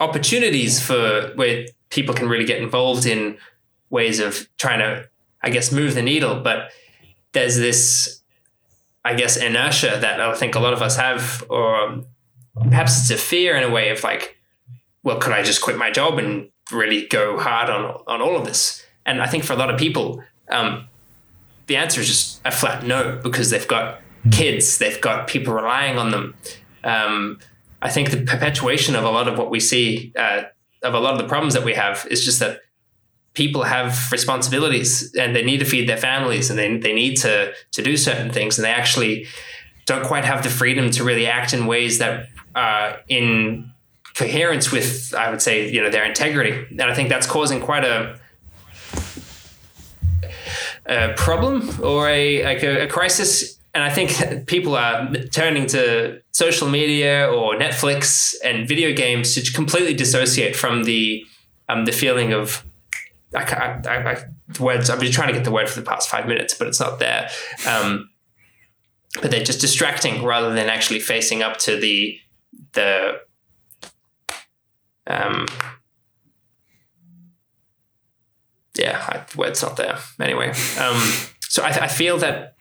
opportunities 0.00 0.80
for 0.80 1.32
where 1.34 1.66
people 1.90 2.14
can 2.14 2.28
really 2.28 2.44
get 2.44 2.62
involved 2.62 3.06
in 3.06 3.36
ways 3.90 4.20
of 4.20 4.48
trying 4.56 4.78
to 4.78 5.08
i 5.42 5.50
guess 5.50 5.72
move 5.72 5.94
the 5.94 6.02
needle 6.02 6.40
but 6.40 6.70
there's 7.32 7.56
this 7.56 8.18
I 9.08 9.14
guess, 9.14 9.38
inertia 9.38 9.98
that 10.02 10.20
I 10.20 10.34
think 10.34 10.54
a 10.54 10.60
lot 10.60 10.74
of 10.74 10.82
us 10.82 10.96
have, 10.96 11.42
or 11.48 12.04
perhaps 12.54 13.00
it's 13.00 13.10
a 13.10 13.16
fear 13.16 13.56
in 13.56 13.62
a 13.62 13.70
way 13.70 13.88
of 13.88 14.02
like, 14.02 14.36
well, 15.02 15.18
could 15.18 15.32
I 15.32 15.42
just 15.42 15.62
quit 15.62 15.78
my 15.78 15.90
job 15.90 16.18
and 16.18 16.50
really 16.70 17.06
go 17.06 17.38
hard 17.38 17.70
on 17.70 18.02
on 18.06 18.20
all 18.20 18.36
of 18.36 18.44
this? 18.44 18.84
And 19.06 19.22
I 19.22 19.26
think 19.26 19.44
for 19.44 19.54
a 19.54 19.56
lot 19.56 19.70
of 19.70 19.78
people, 19.78 20.22
um, 20.50 20.88
the 21.68 21.76
answer 21.76 22.02
is 22.02 22.06
just 22.06 22.37
a 22.48 22.50
flat 22.50 22.84
no 22.84 23.20
because 23.22 23.50
they've 23.50 23.68
got 23.68 24.00
hmm. 24.22 24.30
kids, 24.30 24.78
they've 24.78 25.00
got 25.00 25.28
people 25.28 25.54
relying 25.54 25.98
on 25.98 26.10
them. 26.10 26.34
Um, 26.84 27.38
I 27.80 27.90
think 27.90 28.10
the 28.10 28.22
perpetuation 28.22 28.96
of 28.96 29.04
a 29.04 29.10
lot 29.10 29.28
of 29.28 29.38
what 29.38 29.50
we 29.50 29.60
see, 29.60 30.12
uh, 30.18 30.42
of 30.82 30.94
a 30.94 31.00
lot 31.00 31.12
of 31.12 31.18
the 31.18 31.28
problems 31.28 31.54
that 31.54 31.64
we 31.64 31.74
have, 31.74 32.06
is 32.10 32.24
just 32.24 32.40
that 32.40 32.60
people 33.34 33.62
have 33.62 34.10
responsibilities 34.10 35.14
and 35.14 35.34
they 35.36 35.44
need 35.44 35.58
to 35.58 35.64
feed 35.64 35.88
their 35.88 35.96
families 35.96 36.50
and 36.50 36.58
they, 36.58 36.76
they 36.78 36.92
need 36.92 37.16
to 37.16 37.52
to 37.70 37.82
do 37.82 37.96
certain 37.96 38.32
things 38.32 38.58
and 38.58 38.64
they 38.64 38.72
actually 38.72 39.26
don't 39.86 40.04
quite 40.04 40.24
have 40.24 40.42
the 40.42 40.48
freedom 40.48 40.90
to 40.90 41.04
really 41.04 41.26
act 41.26 41.54
in 41.54 41.66
ways 41.66 41.98
that 41.98 42.26
are 42.56 42.98
in 43.08 43.70
coherence 44.14 44.72
with 44.72 45.14
I 45.14 45.30
would 45.30 45.40
say 45.40 45.70
you 45.70 45.80
know 45.80 45.88
their 45.88 46.04
integrity 46.04 46.66
and 46.70 46.82
I 46.82 46.94
think 46.94 47.08
that's 47.08 47.28
causing 47.28 47.60
quite 47.60 47.84
a 47.84 48.18
a 50.88 51.14
problem 51.16 51.68
or 51.82 52.08
a 52.08 52.44
like 52.44 52.62
a, 52.62 52.84
a 52.84 52.86
crisis 52.86 53.58
and 53.74 53.84
I 53.84 53.90
think 53.90 54.46
people 54.46 54.74
are 54.74 55.12
turning 55.32 55.66
to 55.68 56.20
social 56.32 56.68
media 56.68 57.28
or 57.30 57.54
Netflix 57.54 58.34
and 58.44 58.66
video 58.66 58.92
games 58.92 59.34
to 59.34 59.52
completely 59.52 59.94
dissociate 59.94 60.56
from 60.56 60.84
the 60.84 61.24
um, 61.68 61.84
the 61.84 61.92
feeling 61.92 62.32
of 62.32 62.64
I, 63.34 63.42
I, 63.86 64.12
I, 64.12 64.24
words. 64.58 64.88
I've 64.88 65.00
been 65.00 65.12
trying 65.12 65.28
to 65.28 65.34
get 65.34 65.44
the 65.44 65.50
word 65.50 65.68
for 65.68 65.78
the 65.78 65.86
past 65.86 66.08
five 66.08 66.26
minutes, 66.26 66.54
but 66.54 66.66
it's 66.66 66.80
not 66.80 66.98
there. 66.98 67.28
Um, 67.68 68.08
but 69.20 69.30
they're 69.30 69.44
just 69.44 69.60
distracting 69.60 70.24
rather 70.24 70.54
than 70.54 70.68
actually 70.68 71.00
facing 71.00 71.42
up 71.42 71.58
to 71.58 71.76
the 71.78 72.18
the 72.72 73.20
um, 75.06 75.46
yeah, 78.78 79.04
I, 79.08 79.24
the 79.30 79.38
word's 79.38 79.62
not 79.62 79.76
there. 79.76 79.98
Anyway, 80.20 80.48
um, 80.78 80.96
so 81.40 81.62
I, 81.62 81.70
I 81.84 81.88
feel 81.88 82.18
that 82.18 82.54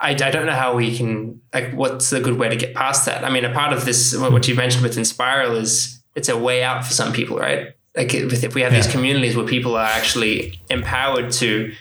I, 0.00 0.10
I 0.10 0.14
don't 0.14 0.46
know 0.46 0.52
how 0.52 0.74
we 0.74 0.96
can 0.96 1.40
like 1.52 1.72
what's 1.72 2.12
a 2.12 2.20
good 2.20 2.38
way 2.38 2.48
to 2.48 2.56
get 2.56 2.74
past 2.74 3.06
that. 3.06 3.24
I 3.24 3.30
mean, 3.30 3.44
a 3.44 3.52
part 3.52 3.72
of 3.72 3.84
this 3.84 4.16
what 4.16 4.48
you 4.48 4.54
mentioned 4.54 4.82
with 4.82 4.96
Enspiral 4.96 5.56
is 5.56 6.00
it's 6.14 6.28
a 6.28 6.36
way 6.36 6.62
out 6.62 6.84
for 6.84 6.92
some 6.92 7.12
people, 7.12 7.38
right? 7.38 7.74
Like 7.96 8.14
if 8.14 8.54
we 8.54 8.62
have 8.62 8.72
yeah. 8.72 8.80
these 8.80 8.90
communities 8.90 9.36
where 9.36 9.46
people 9.46 9.76
are 9.76 9.86
actually 9.86 10.60
empowered 10.70 11.32
to 11.32 11.72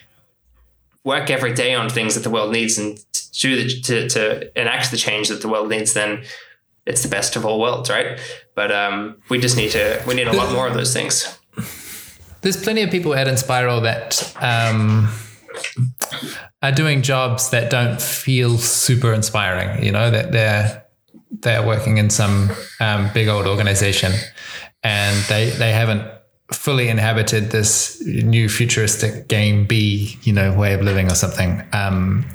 work 1.03 1.29
every 1.29 1.53
day 1.53 1.73
on 1.73 1.89
things 1.89 2.15
that 2.15 2.21
the 2.21 2.29
world 2.29 2.51
needs 2.51 2.77
and 2.77 2.97
to 3.13 3.55
the, 3.55 3.81
to, 3.81 4.09
to 4.09 4.59
enact 4.61 4.91
the 4.91 4.97
change 4.97 5.29
that 5.29 5.41
the 5.41 5.47
world 5.47 5.69
needs, 5.69 5.93
then 5.93 6.23
it's 6.85 7.03
the 7.03 7.07
best 7.07 7.35
of 7.35 7.45
all 7.45 7.59
worlds, 7.59 7.89
right? 7.89 8.19
But 8.55 8.71
um, 8.71 9.21
we 9.29 9.39
just 9.39 9.55
need 9.55 9.71
to 9.71 10.03
we 10.07 10.13
need 10.15 10.27
a 10.27 10.33
lot 10.33 10.51
more 10.51 10.67
of 10.67 10.73
those 10.73 10.91
things. 10.93 11.38
There's 12.41 12.61
plenty 12.61 12.81
of 12.83 12.91
people 12.91 13.13
at 13.13 13.27
Enspiral 13.27 13.81
that 13.83 14.33
um, 14.41 15.13
are 16.61 16.71
doing 16.71 17.01
jobs 17.01 17.49
that 17.49 17.69
don't 17.69 18.01
feel 18.01 18.57
super 18.57 19.13
inspiring. 19.13 19.83
You 19.83 19.91
know 19.91 20.09
that 20.11 20.31
they're 20.31 20.85
they're 21.31 21.65
working 21.65 21.97
in 21.97 22.09
some 22.09 22.51
um, 22.79 23.09
big 23.13 23.27
old 23.27 23.45
organization, 23.45 24.13
and 24.83 25.17
they 25.25 25.49
they 25.49 25.71
haven't 25.71 26.03
fully 26.51 26.89
inhabited 26.89 27.51
this 27.51 28.01
new 28.05 28.49
futuristic 28.49 29.27
game 29.27 29.65
B, 29.65 30.17
you 30.23 30.33
know, 30.33 30.57
way 30.57 30.73
of 30.73 30.81
living 30.81 31.11
or 31.11 31.15
something. 31.15 31.63
Um, 31.73 32.25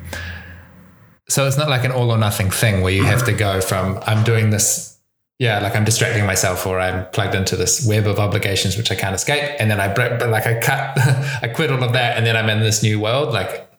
so 1.27 1.47
it's 1.47 1.57
not 1.57 1.69
like 1.69 1.83
an 1.83 1.91
all 1.91 2.11
or 2.11 2.17
nothing 2.17 2.49
thing 2.49 2.81
where 2.81 2.93
you 2.93 3.03
have 3.03 3.25
to 3.25 3.33
go 3.33 3.59
from 3.59 3.99
I'm 4.03 4.23
doing 4.23 4.51
this, 4.51 4.94
yeah, 5.37 5.59
like 5.59 5.75
I'm 5.75 5.83
distracting 5.83 6.25
myself 6.25 6.65
or 6.65 6.79
I'm 6.79 7.05
plugged 7.11 7.35
into 7.35 7.57
this 7.57 7.85
web 7.85 8.07
of 8.07 8.19
obligations 8.19 8.77
which 8.77 8.91
I 8.91 8.95
can't 8.95 9.13
escape, 9.13 9.55
and 9.59 9.69
then 9.69 9.81
I 9.81 9.93
but 9.93 10.29
like 10.29 10.47
I 10.47 10.59
cut, 10.59 10.97
I 11.41 11.49
quit 11.49 11.71
all 11.71 11.83
of 11.83 11.93
that, 11.93 12.17
and 12.17 12.25
then 12.25 12.37
I'm 12.37 12.49
in 12.49 12.61
this 12.61 12.81
new 12.81 12.99
world. 12.99 13.33
Like 13.33 13.69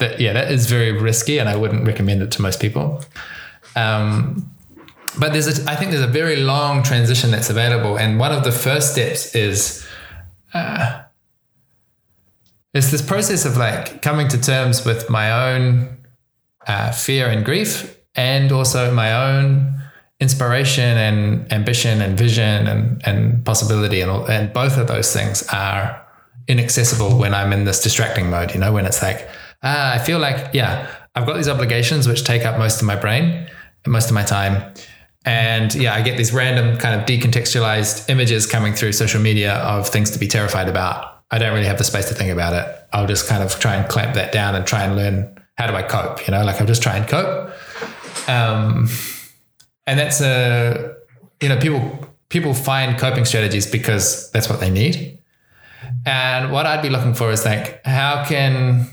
that, 0.00 0.20
yeah, 0.20 0.32
that 0.32 0.50
is 0.50 0.66
very 0.66 0.90
risky, 0.90 1.38
and 1.38 1.48
I 1.48 1.56
wouldn't 1.56 1.86
recommend 1.86 2.22
it 2.22 2.32
to 2.32 2.42
most 2.42 2.60
people. 2.60 3.04
Um, 3.76 4.50
but 5.18 5.32
there's 5.32 5.46
a, 5.46 5.70
I 5.70 5.76
think 5.76 5.92
there's 5.92 6.02
a 6.02 6.08
very 6.08 6.36
long 6.36 6.82
transition 6.82 7.30
that's 7.30 7.48
available, 7.48 7.96
and 7.96 8.18
one 8.18 8.32
of 8.32 8.42
the 8.42 8.52
first 8.52 8.92
steps 8.92 9.36
is 9.36 9.86
uh, 10.52 11.02
it's 12.72 12.90
this 12.90 13.02
process 13.02 13.44
of 13.44 13.56
like 13.56 14.02
coming 14.02 14.26
to 14.28 14.40
terms 14.40 14.84
with 14.84 15.08
my 15.08 15.54
own 15.54 15.96
uh, 16.66 16.90
fear 16.90 17.28
and 17.28 17.44
grief, 17.44 18.00
and 18.16 18.50
also 18.50 18.92
my 18.92 19.12
own 19.12 19.83
inspiration 20.24 20.96
and 21.06 21.52
ambition 21.52 22.00
and 22.00 22.18
vision 22.18 22.66
and 22.66 22.82
and 23.06 23.44
possibility, 23.44 24.00
and 24.00 24.10
and 24.28 24.52
both 24.52 24.76
of 24.76 24.86
those 24.88 25.12
things 25.12 25.46
are 25.52 25.84
inaccessible 26.48 27.18
when 27.22 27.32
I'm 27.34 27.52
in 27.52 27.64
this 27.64 27.80
distracting 27.82 28.30
mode. 28.30 28.54
You 28.54 28.60
know, 28.60 28.72
when 28.72 28.86
it's 28.86 29.02
like 29.02 29.28
ah, 29.62 29.94
I 29.94 29.98
feel 29.98 30.18
like 30.18 30.38
yeah, 30.52 30.72
I've 31.14 31.26
got 31.26 31.36
these 31.36 31.52
obligations 31.56 32.08
which 32.08 32.24
take 32.24 32.44
up 32.44 32.58
most 32.58 32.80
of 32.80 32.86
my 32.86 32.96
brain, 32.96 33.48
most 33.86 34.08
of 34.08 34.14
my 34.14 34.24
time 34.24 34.74
and 35.24 35.74
yeah, 35.74 35.94
I 35.94 36.02
get 36.02 36.16
these 36.18 36.32
random 36.32 36.76
kind 36.78 37.00
of 37.00 37.06
decontextualized 37.06 38.10
images 38.10 38.46
coming 38.46 38.74
through 38.74 38.92
social 38.92 39.20
media 39.20 39.54
of 39.54 39.88
things 39.88 40.10
to 40.10 40.18
be 40.18 40.28
terrified 40.28 40.68
about. 40.68 41.22
I 41.30 41.38
don't 41.38 41.54
really 41.54 41.66
have 41.66 41.78
the 41.78 41.84
space 41.84 42.08
to 42.08 42.14
think 42.14 42.30
about 42.30 42.52
it. 42.52 42.88
I'll 42.92 43.06
just 43.06 43.26
kind 43.26 43.42
of 43.42 43.58
try 43.58 43.74
and 43.74 43.88
clamp 43.88 44.14
that 44.14 44.32
down 44.32 44.54
and 44.54 44.66
try 44.66 44.84
and 44.84 44.96
learn 44.96 45.34
how 45.56 45.66
do 45.66 45.74
I 45.74 45.82
cope, 45.82 46.26
you 46.26 46.32
know, 46.32 46.44
like 46.44 46.60
I'll 46.60 46.66
just 46.66 46.82
try 46.82 46.96
and 46.96 47.08
cope. 47.08 47.52
Um, 48.28 48.88
and 49.86 49.98
that's 49.98 50.20
a, 50.20 50.96
you 51.40 51.48
know, 51.48 51.58
people, 51.58 52.08
people 52.28 52.54
find 52.54 52.98
coping 52.98 53.24
strategies 53.24 53.66
because 53.66 54.30
that's 54.32 54.48
what 54.48 54.60
they 54.60 54.70
need. 54.70 55.18
And 56.06 56.52
what 56.52 56.66
I'd 56.66 56.82
be 56.82 56.90
looking 56.90 57.14
for 57.14 57.30
is 57.30 57.44
like, 57.44 57.84
how 57.84 58.24
can, 58.24 58.86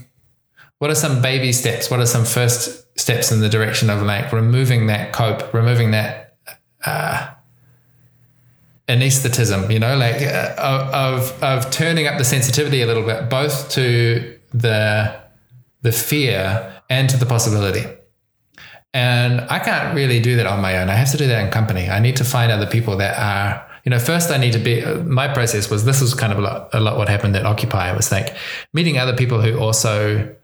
what 0.78 0.90
are 0.90 0.94
some 0.94 1.22
baby 1.22 1.52
steps? 1.52 1.90
What 1.90 2.00
are 2.00 2.06
some 2.06 2.24
first 2.24 2.82
steps 2.98 3.32
in 3.32 3.40
the 3.40 3.48
direction 3.48 3.90
of 3.90 4.02
like 4.02 4.32
removing 4.32 4.86
that 4.86 5.12
cope, 5.12 5.52
removing 5.54 5.92
that 5.92 6.36
uh, 6.84 7.30
anesthetism, 8.88 9.70
you 9.70 9.78
know, 9.78 9.96
like 9.96 10.20
uh, 10.22 10.54
of 10.58 11.42
of 11.42 11.70
turning 11.70 12.06
up 12.06 12.18
the 12.18 12.24
sensitivity 12.24 12.82
a 12.82 12.86
little 12.86 13.04
bit, 13.04 13.30
both 13.30 13.70
to 13.70 14.38
the 14.52 15.14
the 15.82 15.92
fear 15.92 16.80
and 16.90 17.08
to 17.10 17.16
the 17.16 17.26
possibility. 17.26 17.84
And 18.94 19.40
I 19.42 19.58
can't 19.58 19.94
really 19.94 20.20
do 20.20 20.36
that 20.36 20.46
on 20.46 20.60
my 20.60 20.76
own. 20.78 20.90
I 20.90 20.94
have 20.94 21.10
to 21.12 21.16
do 21.16 21.26
that 21.28 21.44
in 21.44 21.50
company. 21.50 21.88
I 21.88 21.98
need 21.98 22.16
to 22.16 22.24
find 22.24 22.52
other 22.52 22.66
people 22.66 22.96
that 22.98 23.18
are, 23.18 23.66
you 23.84 23.90
know, 23.90 23.98
first 23.98 24.30
I 24.30 24.36
need 24.36 24.52
to 24.52 24.58
be, 24.58 24.84
my 25.04 25.28
process 25.28 25.70
was 25.70 25.84
this 25.84 26.00
was 26.02 26.12
kind 26.12 26.32
of 26.32 26.38
a 26.38 26.42
lot, 26.42 26.68
a 26.74 26.80
lot 26.80 26.98
what 26.98 27.08
happened 27.08 27.34
at 27.34 27.46
Occupy. 27.46 27.90
It 27.90 27.96
was 27.96 28.12
like 28.12 28.36
meeting 28.74 28.98
other 28.98 29.16
people 29.16 29.40
who 29.40 29.58
also, 29.58 30.36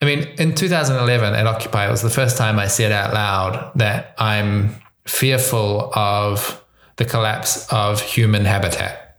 I 0.00 0.04
mean, 0.04 0.28
in 0.38 0.54
2011 0.54 1.34
at 1.34 1.46
Occupy, 1.46 1.88
it 1.88 1.90
was 1.90 2.02
the 2.02 2.10
first 2.10 2.36
time 2.36 2.58
I 2.58 2.68
said 2.68 2.92
out 2.92 3.12
loud 3.12 3.72
that 3.74 4.14
I'm 4.18 4.76
fearful 5.04 5.92
of 5.94 6.64
the 6.96 7.04
collapse 7.04 7.66
of 7.72 8.00
human 8.00 8.44
habitat. 8.44 9.18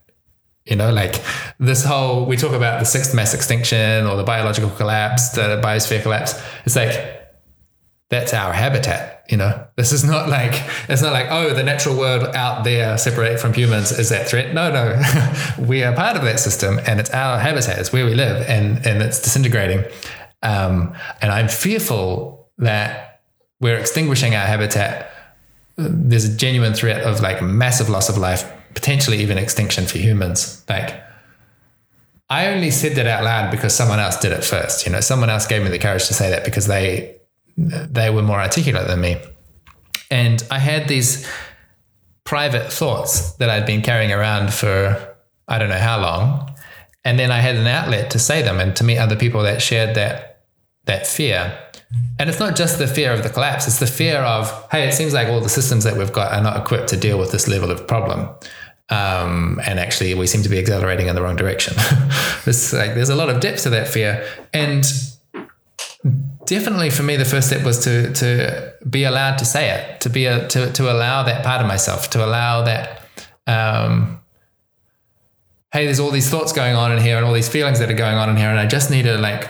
You 0.66 0.78
know, 0.78 0.92
like 0.92 1.22
this 1.60 1.84
whole, 1.84 2.26
we 2.26 2.38
talk 2.38 2.54
about 2.54 2.80
the 2.80 2.86
sixth 2.86 3.14
mass 3.14 3.34
extinction 3.34 4.06
or 4.06 4.16
the 4.16 4.24
biological 4.24 4.70
collapse, 4.70 5.30
the 5.30 5.60
biosphere 5.62 6.02
collapse. 6.02 6.42
It's 6.64 6.78
like, 6.78 7.19
that's 8.10 8.34
our 8.34 8.54
habitat. 8.54 9.26
You 9.30 9.38
know, 9.38 9.68
this 9.76 9.92
is 9.92 10.04
not 10.04 10.28
like, 10.30 10.54
it's 10.90 11.02
not 11.02 11.14
like, 11.14 11.28
oh, 11.30 11.54
the 11.54 11.64
natural 11.64 11.96
world 11.96 12.24
out 12.36 12.64
there 12.64 12.98
separate 12.98 13.40
from 13.40 13.54
humans 13.54 13.92
is 13.92 14.10
that 14.10 14.28
threat. 14.28 14.54
No, 14.54 14.72
no, 14.72 15.00
we 15.68 15.84
are 15.84 15.96
part 15.96 16.18
of 16.18 16.24
that 16.24 16.40
system 16.40 16.80
and 16.88 17.00
it's 17.00 17.12
our 17.12 17.38
habitat. 17.40 17.78
It's 17.78 17.94
where 17.94 18.06
we 18.06 18.16
live 18.16 18.48
and, 18.50 18.86
and 18.86 19.04
it's 19.04 19.22
disintegrating. 19.22 19.86
Um, 20.42 20.96
and 21.22 21.32
I'm 21.32 21.48
fearful 21.48 22.50
that 22.58 23.22
we're 23.60 23.78
extinguishing 23.78 24.36
our 24.36 24.46
habitat 24.46 25.12
there's 25.80 26.26
a 26.26 26.36
genuine 26.36 26.74
threat 26.74 27.04
of 27.04 27.22
like 27.22 27.42
massive 27.42 27.90
loss 27.90 28.10
of 28.10 28.18
life, 28.18 28.52
potentially 28.74 29.18
even 29.20 29.38
extinction 29.38 29.86
for 29.86 29.98
humans. 29.98 30.64
Like, 30.68 31.02
I 32.30 32.48
only 32.48 32.70
said 32.70 32.96
that 32.96 33.08
out 33.08 33.24
loud 33.24 33.52
because 33.52 33.74
someone 33.74 34.00
else 34.00 34.18
did 34.18 34.32
it 34.32 34.44
first. 34.44 34.86
You 34.86 34.92
know, 34.92 35.00
someone 35.00 35.30
else 35.30 35.48
gave 35.48 35.64
me 35.64 35.70
the 35.70 35.80
courage 35.80 36.08
to 36.08 36.14
say 36.14 36.30
that 36.30 36.46
because 36.46 36.68
they 36.68 37.16
they 37.60 38.10
were 38.10 38.22
more 38.22 38.40
articulate 38.40 38.88
than 38.88 39.02
me. 39.02 39.18
And 40.10 40.44
I 40.50 40.60
had 40.60 40.88
these 40.88 41.28
private 42.24 42.72
thoughts 42.72 43.34
that 43.34 43.50
I'd 43.50 43.66
been 43.66 43.82
carrying 43.82 44.12
around 44.12 44.54
for 44.54 45.16
I 45.48 45.58
don't 45.58 45.70
know 45.70 45.78
how 45.78 46.00
long. 46.00 46.56
And 47.04 47.18
then 47.18 47.32
I 47.32 47.40
had 47.40 47.56
an 47.56 47.68
outlet 47.68 48.12
to 48.12 48.20
say 48.20 48.42
them 48.42 48.60
and 48.60 48.76
to 48.76 48.84
meet 48.84 48.98
other 48.98 49.16
people 49.16 49.42
that 49.44 49.62
shared 49.62 49.96
that 49.96 50.44
that 50.86 51.06
fear. 51.06 51.58
And 52.20 52.30
it's 52.30 52.40
not 52.40 52.56
just 52.56 52.78
the 52.78 52.88
fear 52.88 53.12
of 53.14 53.24
the 53.24 53.30
collapse, 53.30 53.68
it's 53.68 53.80
the 53.80 53.88
fear 53.88 54.20
of, 54.20 54.68
hey, 54.72 54.88
it 54.88 54.94
seems 54.94 55.14
like 55.14 55.28
all 55.28 55.42
the 55.42 55.50
systems 55.50 55.84
that 55.84 55.98
we've 55.98 56.14
got 56.14 56.32
are 56.34 56.42
not 56.42 56.58
equipped 56.58 56.90
to 56.90 56.98
deal 56.98 57.18
with 57.18 57.32
this 57.32 57.48
level 57.48 57.72
of 57.72 57.88
problem. 57.88 58.30
Um, 58.90 59.60
and 59.66 59.80
actually, 59.80 60.14
we 60.16 60.28
seem 60.28 60.42
to 60.44 60.50
be 60.50 60.60
accelerating 60.60 61.08
in 61.08 61.16
the 61.16 61.22
wrong 61.22 61.36
direction. 61.36 61.76
there's, 62.46 62.74
like, 62.74 62.96
there's 62.96 63.10
a 63.10 63.16
lot 63.16 63.30
of 63.30 63.40
depth 63.40 63.64
to 63.64 63.70
that 63.72 63.88
fear. 63.88 64.28
And 64.52 64.84
definitely 66.50 66.90
for 66.90 67.04
me, 67.04 67.16
the 67.16 67.26
first 67.26 67.48
step 67.48 67.64
was 67.64 67.84
to, 67.84 68.12
to 68.14 68.74
be 68.90 69.04
allowed 69.04 69.38
to 69.38 69.46
say 69.46 69.70
it, 69.70 70.02
to, 70.02 70.10
be 70.10 70.26
a, 70.26 70.48
to, 70.48 70.72
to 70.74 70.92
allow 70.92 71.22
that 71.22 71.46
part 71.46 71.62
of 71.62 71.68
myself, 71.68 72.10
to 72.10 72.26
allow 72.26 72.64
that. 72.64 73.06
Um, 73.46 74.20
hey, 75.72 75.86
there's 75.86 76.00
all 76.00 76.10
these 76.10 76.28
thoughts 76.28 76.52
going 76.52 76.76
on 76.76 76.92
in 76.92 77.02
here 77.02 77.18
and 77.18 77.26
all 77.26 77.34
these 77.34 77.48
feelings 77.48 77.78
that 77.80 77.92
are 77.92 77.96
going 77.96 78.18
on 78.18 78.30
in 78.32 78.36
here, 78.36 78.50
and 78.50 78.60
I 78.60 78.66
just 78.66 78.90
need 78.90 79.04
to 79.04 79.18
like 79.20 79.48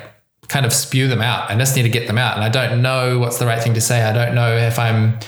kind 0.49 0.65
of 0.65 0.73
spew 0.73 1.07
them 1.07 1.21
out. 1.21 1.49
I 1.49 1.55
just 1.55 1.75
need 1.77 1.83
to 1.83 1.89
get 1.89 2.05
them 2.05 2.17
out. 2.17 2.35
And 2.35 2.43
I 2.43 2.49
don't 2.49 2.81
know 2.81 3.17
what's 3.19 3.37
the 3.37 3.45
right 3.45 3.63
thing 3.63 3.75
to 3.75 3.81
say. 3.81 4.01
I 4.01 4.11
don't 4.11 4.35
know 4.35 4.57
if 4.57 4.77
I'm 4.77 5.19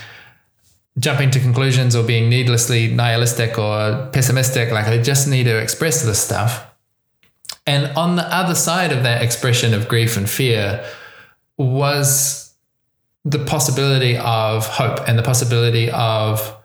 jumping 0.98 1.30
to 1.30 1.40
conclusions 1.40 1.96
or 1.96 2.04
being 2.04 2.28
needlessly 2.28 2.88
nihilistic 2.88 3.58
or 3.58 4.10
pessimistic. 4.12 4.70
Like 4.72 4.88
I 4.88 5.00
just 5.00 5.26
need 5.26 5.44
to 5.44 5.56
express 5.56 6.02
this 6.02 6.20
stuff. 6.20 6.66
And 7.66 7.96
on 7.96 8.16
the 8.16 8.24
other 8.24 8.56
side 8.56 8.92
of 8.92 9.04
that 9.04 9.22
expression 9.22 9.72
of 9.72 9.88
grief 9.88 10.18
and 10.18 10.28
fear 10.28 10.84
was 11.62 12.54
the 13.24 13.38
possibility 13.38 14.16
of 14.18 14.66
hope 14.66 15.08
and 15.08 15.18
the 15.18 15.22
possibility 15.22 15.90
of 15.90 16.56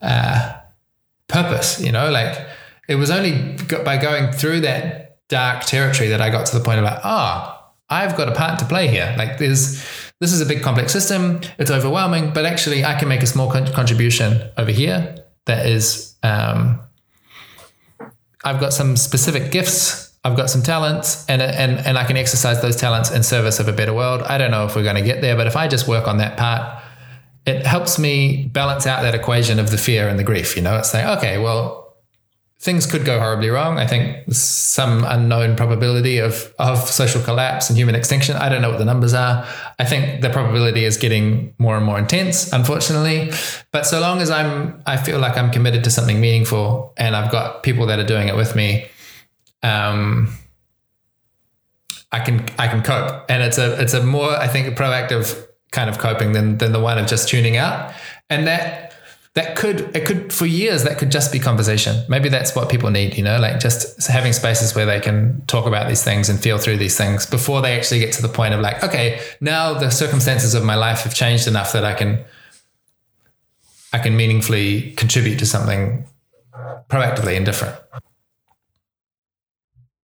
uh, 0.00 0.54
purpose. 1.26 1.80
You 1.80 1.92
know, 1.92 2.10
like 2.10 2.46
it 2.88 2.94
was 2.94 3.10
only 3.10 3.56
by 3.84 3.96
going 3.96 4.32
through 4.32 4.60
that 4.60 5.26
dark 5.28 5.64
territory 5.64 6.08
that 6.08 6.20
I 6.20 6.30
got 6.30 6.46
to 6.46 6.58
the 6.58 6.64
point 6.64 6.78
of 6.78 6.84
like, 6.84 7.00
ah, 7.04 7.54
oh, 7.54 7.74
I've 7.90 8.16
got 8.16 8.28
a 8.28 8.32
part 8.32 8.58
to 8.60 8.64
play 8.64 8.88
here. 8.88 9.14
Like 9.18 9.38
there's 9.38 9.84
this 10.20 10.32
is 10.32 10.40
a 10.40 10.46
big 10.46 10.62
complex 10.62 10.92
system. 10.92 11.40
It's 11.58 11.70
overwhelming, 11.70 12.32
but 12.32 12.44
actually 12.44 12.84
I 12.84 12.98
can 12.98 13.08
make 13.08 13.22
a 13.22 13.26
small 13.26 13.50
con- 13.50 13.72
contribution 13.72 14.50
over 14.56 14.70
here. 14.70 15.24
That 15.46 15.66
is, 15.66 16.16
um, 16.22 16.80
I've 18.44 18.60
got 18.60 18.72
some 18.72 18.96
specific 18.96 19.52
gifts. 19.52 20.07
I've 20.24 20.36
got 20.36 20.50
some 20.50 20.62
talents, 20.62 21.24
and 21.28 21.40
and 21.40 21.78
and 21.78 21.96
I 21.96 22.04
can 22.04 22.16
exercise 22.16 22.60
those 22.60 22.76
talents 22.76 23.10
in 23.10 23.22
service 23.22 23.60
of 23.60 23.68
a 23.68 23.72
better 23.72 23.94
world. 23.94 24.22
I 24.22 24.38
don't 24.38 24.50
know 24.50 24.66
if 24.66 24.74
we're 24.74 24.82
going 24.82 24.96
to 24.96 25.02
get 25.02 25.20
there, 25.20 25.36
but 25.36 25.46
if 25.46 25.56
I 25.56 25.68
just 25.68 25.86
work 25.86 26.08
on 26.08 26.18
that 26.18 26.36
part, 26.36 26.82
it 27.46 27.64
helps 27.64 27.98
me 27.98 28.46
balance 28.52 28.86
out 28.86 29.02
that 29.02 29.14
equation 29.14 29.58
of 29.58 29.70
the 29.70 29.78
fear 29.78 30.08
and 30.08 30.18
the 30.18 30.24
grief. 30.24 30.56
You 30.56 30.62
know, 30.62 30.76
it's 30.76 30.92
like 30.92 31.06
okay, 31.18 31.38
well, 31.38 31.88
things 32.60 32.86
could 32.86 33.04
go 33.04 33.20
horribly 33.20 33.48
wrong. 33.50 33.78
I 33.78 33.86
think 33.86 34.32
some 34.32 35.04
unknown 35.04 35.54
probability 35.54 36.18
of, 36.18 36.52
of 36.58 36.78
social 36.78 37.22
collapse 37.22 37.70
and 37.70 37.78
human 37.78 37.94
extinction. 37.94 38.36
I 38.36 38.48
don't 38.48 38.62
know 38.62 38.70
what 38.70 38.78
the 38.78 38.84
numbers 38.84 39.14
are. 39.14 39.46
I 39.78 39.84
think 39.84 40.22
the 40.22 40.30
probability 40.30 40.84
is 40.84 40.96
getting 40.96 41.54
more 41.58 41.76
and 41.76 41.86
more 41.86 41.98
intense, 41.98 42.52
unfortunately. 42.52 43.30
But 43.70 43.86
so 43.86 44.00
long 44.00 44.20
as 44.20 44.30
I'm, 44.30 44.82
I 44.86 44.96
feel 44.96 45.20
like 45.20 45.36
I'm 45.36 45.52
committed 45.52 45.84
to 45.84 45.90
something 45.90 46.20
meaningful 46.20 46.92
and 46.96 47.14
I've 47.14 47.30
got 47.30 47.62
people 47.62 47.86
that 47.86 48.00
are 48.00 48.06
doing 48.06 48.26
it 48.26 48.34
with 48.34 48.56
me, 48.56 48.88
um, 49.62 50.32
I 52.10 52.20
can, 52.20 52.46
I 52.58 52.68
can 52.68 52.82
cope. 52.82 53.24
And 53.28 53.42
it's 53.42 53.58
a, 53.58 53.80
it's 53.80 53.94
a 53.94 54.02
more, 54.02 54.30
I 54.30 54.48
think, 54.48 54.76
proactive 54.76 55.46
kind 55.70 55.90
of 55.90 55.98
coping 55.98 56.32
than, 56.32 56.58
than 56.58 56.72
the 56.72 56.80
one 56.80 56.98
of 56.98 57.06
just 57.06 57.28
tuning 57.28 57.56
out. 57.56 57.92
And 58.30 58.46
that, 58.46 58.88
that 59.38 59.54
could 59.54 59.94
it 59.94 60.04
could 60.04 60.32
for 60.32 60.46
years 60.46 60.82
that 60.82 60.98
could 60.98 61.12
just 61.12 61.30
be 61.30 61.38
conversation 61.38 62.04
maybe 62.08 62.28
that's 62.28 62.56
what 62.56 62.68
people 62.68 62.90
need 62.90 63.16
you 63.16 63.22
know 63.22 63.38
like 63.38 63.60
just 63.60 64.04
having 64.08 64.32
spaces 64.32 64.74
where 64.74 64.84
they 64.84 64.98
can 64.98 65.40
talk 65.46 65.64
about 65.64 65.86
these 65.86 66.02
things 66.02 66.28
and 66.28 66.40
feel 66.40 66.58
through 66.58 66.76
these 66.76 66.96
things 66.96 67.24
before 67.24 67.62
they 67.62 67.76
actually 67.76 68.00
get 68.00 68.12
to 68.12 68.20
the 68.20 68.28
point 68.28 68.52
of 68.52 68.60
like 68.60 68.82
okay 68.82 69.20
now 69.40 69.72
the 69.74 69.90
circumstances 69.90 70.54
of 70.54 70.64
my 70.64 70.74
life 70.74 71.02
have 71.02 71.14
changed 71.14 71.46
enough 71.46 71.72
that 71.72 71.84
i 71.84 71.94
can 71.94 72.24
i 73.92 73.98
can 74.00 74.16
meaningfully 74.16 74.90
contribute 74.96 75.38
to 75.38 75.46
something 75.46 76.04
proactively 76.88 77.36
and 77.36 77.46
different 77.46 77.76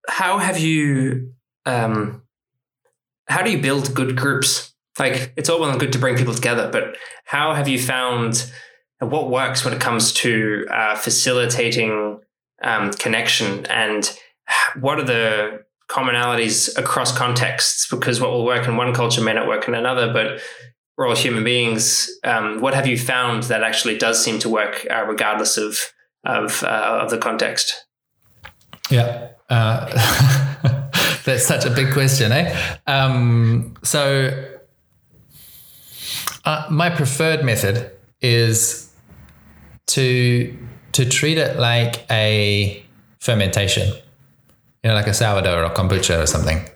how 0.08 0.38
have 0.38 0.58
you 0.58 1.32
um 1.66 2.22
how 3.26 3.42
do 3.42 3.50
you 3.50 3.60
build 3.60 3.94
good 3.94 4.16
groups? 4.16 4.74
Like 4.98 5.32
it's 5.36 5.48
all 5.48 5.60
well 5.60 5.70
and 5.70 5.80
good 5.80 5.92
to 5.92 5.98
bring 5.98 6.16
people 6.16 6.34
together 6.34 6.70
but 6.70 6.96
how 7.24 7.54
have 7.54 7.68
you 7.68 7.78
found 7.78 8.50
what 9.00 9.30
works 9.30 9.64
when 9.64 9.74
it 9.74 9.80
comes 9.80 10.12
to 10.12 10.66
uh, 10.70 10.96
facilitating 10.96 12.20
um, 12.62 12.92
connection? 12.92 13.66
And 13.66 14.18
what 14.80 14.98
are 14.98 15.04
the 15.04 15.64
commonalities 15.90 16.76
across 16.78 17.16
contexts? 17.16 17.88
Because 17.88 18.20
what 18.20 18.30
will 18.30 18.44
work 18.44 18.66
in 18.66 18.76
one 18.76 18.94
culture 18.94 19.20
may 19.20 19.32
not 19.32 19.48
work 19.48 19.68
in 19.68 19.74
another 19.74 20.12
but 20.12 20.40
we're 20.96 21.08
all 21.08 21.16
human 21.16 21.42
beings. 21.42 22.08
Um, 22.22 22.60
what 22.60 22.74
have 22.74 22.86
you 22.86 22.96
found 22.96 23.44
that 23.44 23.64
actually 23.64 23.98
does 23.98 24.22
seem 24.22 24.38
to 24.40 24.48
work 24.48 24.86
uh, 24.90 25.04
regardless 25.06 25.56
of 25.56 25.92
of, 26.26 26.62
uh, 26.62 27.00
of 27.02 27.10
the 27.10 27.18
context 27.18 27.84
yeah 28.90 29.28
uh, 29.50 29.86
that's 31.24 31.46
such 31.46 31.64
a 31.64 31.70
big 31.70 31.92
question 31.92 32.32
eh 32.32 32.76
um, 32.86 33.74
so 33.82 34.30
uh, 36.44 36.66
my 36.70 36.90
preferred 36.90 37.44
method 37.44 37.90
is 38.20 38.92
to 39.86 40.56
to 40.92 41.04
treat 41.08 41.38
it 41.38 41.58
like 41.58 42.08
a 42.10 42.84
fermentation, 43.18 43.88
you 43.88 44.90
know, 44.90 44.94
like 44.94 45.08
a 45.08 45.14
sourdough 45.14 45.58
or 45.58 45.64
a 45.64 45.70
kombucha 45.70 46.22
or 46.22 46.26
something, 46.26 46.68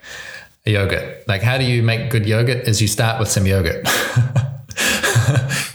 a 0.66 0.70
yogurt. 0.70 1.28
Like, 1.28 1.42
how 1.42 1.56
do 1.58 1.64
you 1.64 1.82
make 1.82 2.10
good 2.10 2.26
yogurt? 2.26 2.66
Is 2.66 2.82
you 2.82 2.88
start 2.88 3.20
with 3.20 3.28
some 3.28 3.46
yogurt. 3.46 3.86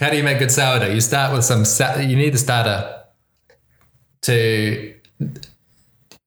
how 0.00 0.10
do 0.10 0.16
you 0.16 0.22
make 0.22 0.38
good 0.38 0.50
sourdough? 0.50 0.92
You 0.92 1.00
start 1.00 1.32
with 1.32 1.44
some. 1.44 1.64
You 2.02 2.16
need 2.16 2.34
the 2.34 2.38
starter 2.38 3.04
to, 4.22 4.94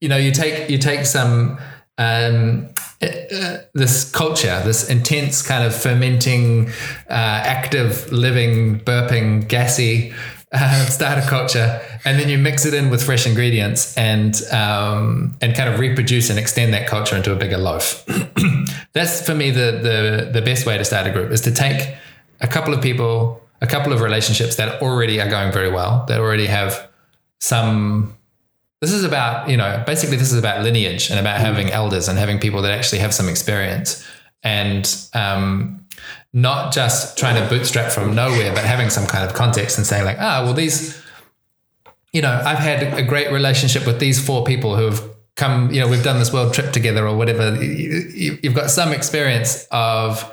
you 0.02 0.10
know, 0.10 0.18
you 0.18 0.32
take 0.32 0.70
you 0.70 0.78
take 0.78 1.06
some 1.06 1.58
um, 1.98 2.70
uh, 3.02 3.58
this 3.74 4.10
culture, 4.12 4.62
this 4.64 4.90
intense 4.90 5.42
kind 5.42 5.64
of 5.64 5.76
fermenting, 5.76 6.70
uh, 7.10 7.42
active, 7.44 8.12
living, 8.12 8.80
burping, 8.80 9.48
gassy 9.48 10.14
uh, 10.52 10.86
starter 10.90 11.28
culture, 11.28 11.82
and 12.06 12.20
then 12.20 12.30
you 12.30 12.38
mix 12.38 12.66
it 12.66 12.74
in 12.74 12.90
with 12.90 13.04
fresh 13.04 13.26
ingredients 13.26 13.98
and 13.98 14.42
um, 14.52 15.36
and 15.42 15.56
kind 15.56 15.74
of 15.74 15.80
reproduce 15.80 16.30
and 16.30 16.40
extend 16.40 16.74
that 16.74 16.88
culture 16.88 17.16
into 17.16 17.32
a 17.32 17.36
bigger 17.36 17.58
loaf. 17.58 18.06
That's 18.94 19.26
for 19.26 19.36
me 19.36 19.52
the 19.52 19.80
the 19.82 20.30
the 20.32 20.42
best 20.42 20.66
way 20.66 20.78
to 20.78 20.86
start 20.86 21.08
a 21.08 21.12
group 21.12 21.32
is 21.32 21.42
to 21.42 21.52
take 21.52 21.96
a 22.42 22.48
couple 22.48 22.74
of 22.74 22.82
people, 22.82 23.42
a 23.62 23.68
couple 23.68 23.92
of 23.92 24.02
relationships 24.02 24.56
that 24.56 24.82
already 24.82 25.20
are 25.20 25.30
going 25.30 25.52
very 25.52 25.72
well, 25.72 26.06
that 26.08 26.20
already 26.20 26.46
have 26.46 26.88
some 27.40 28.17
this 28.82 28.92
is 28.92 29.04
about, 29.04 29.50
you 29.50 29.58
know, 29.58 29.84
basically 29.86 30.18
this 30.18 30.32
is 30.32 30.38
about 30.38 30.64
lineage 30.64 31.10
and 31.10 31.20
about 31.20 31.40
having 31.40 31.70
elders 31.72 32.08
and 32.08 32.18
having 32.18 32.40
people 32.40 32.62
that 32.62 32.72
actually 32.72 33.00
have 33.00 33.14
some 33.14 33.28
experience 33.28 34.06
and 34.44 35.10
um, 35.14 35.84
not 36.32 36.72
just 36.72 37.18
trying 37.18 37.42
to 37.42 37.50
bootstrap 37.50 37.92
from 37.92 38.14
nowhere, 38.14 38.54
but 38.54 38.64
having 38.64 38.90
some 38.90 39.08
kind 39.08 39.28
of 39.28 39.34
context 39.34 39.78
and 39.78 39.88
saying 39.88 40.06
like, 40.06 40.18
ah, 40.20 40.44
well, 40.44 40.54
these, 40.54 41.02
you 42.14 42.22
know, 42.22 42.42
I've 42.46 42.60
had 42.60 42.94
a 42.94 43.02
great 43.02 43.32
relationship 43.32 43.88
with 43.88 44.00
these 44.00 44.24
four 44.24 44.44
people 44.44 44.76
who 44.76 44.86
have 44.86 45.02
come, 45.36 45.72
you 45.72 45.80
know, 45.80 45.88
we've 45.88 46.04
done 46.04 46.20
this 46.20 46.32
world 46.32 46.54
trip 46.54 46.72
together 46.72 47.08
or 47.08 47.18
whatever. 47.18 47.56
You've 47.64 48.56
got 48.56 48.70
some 48.70 48.94
experience 48.94 49.68
of, 49.72 50.32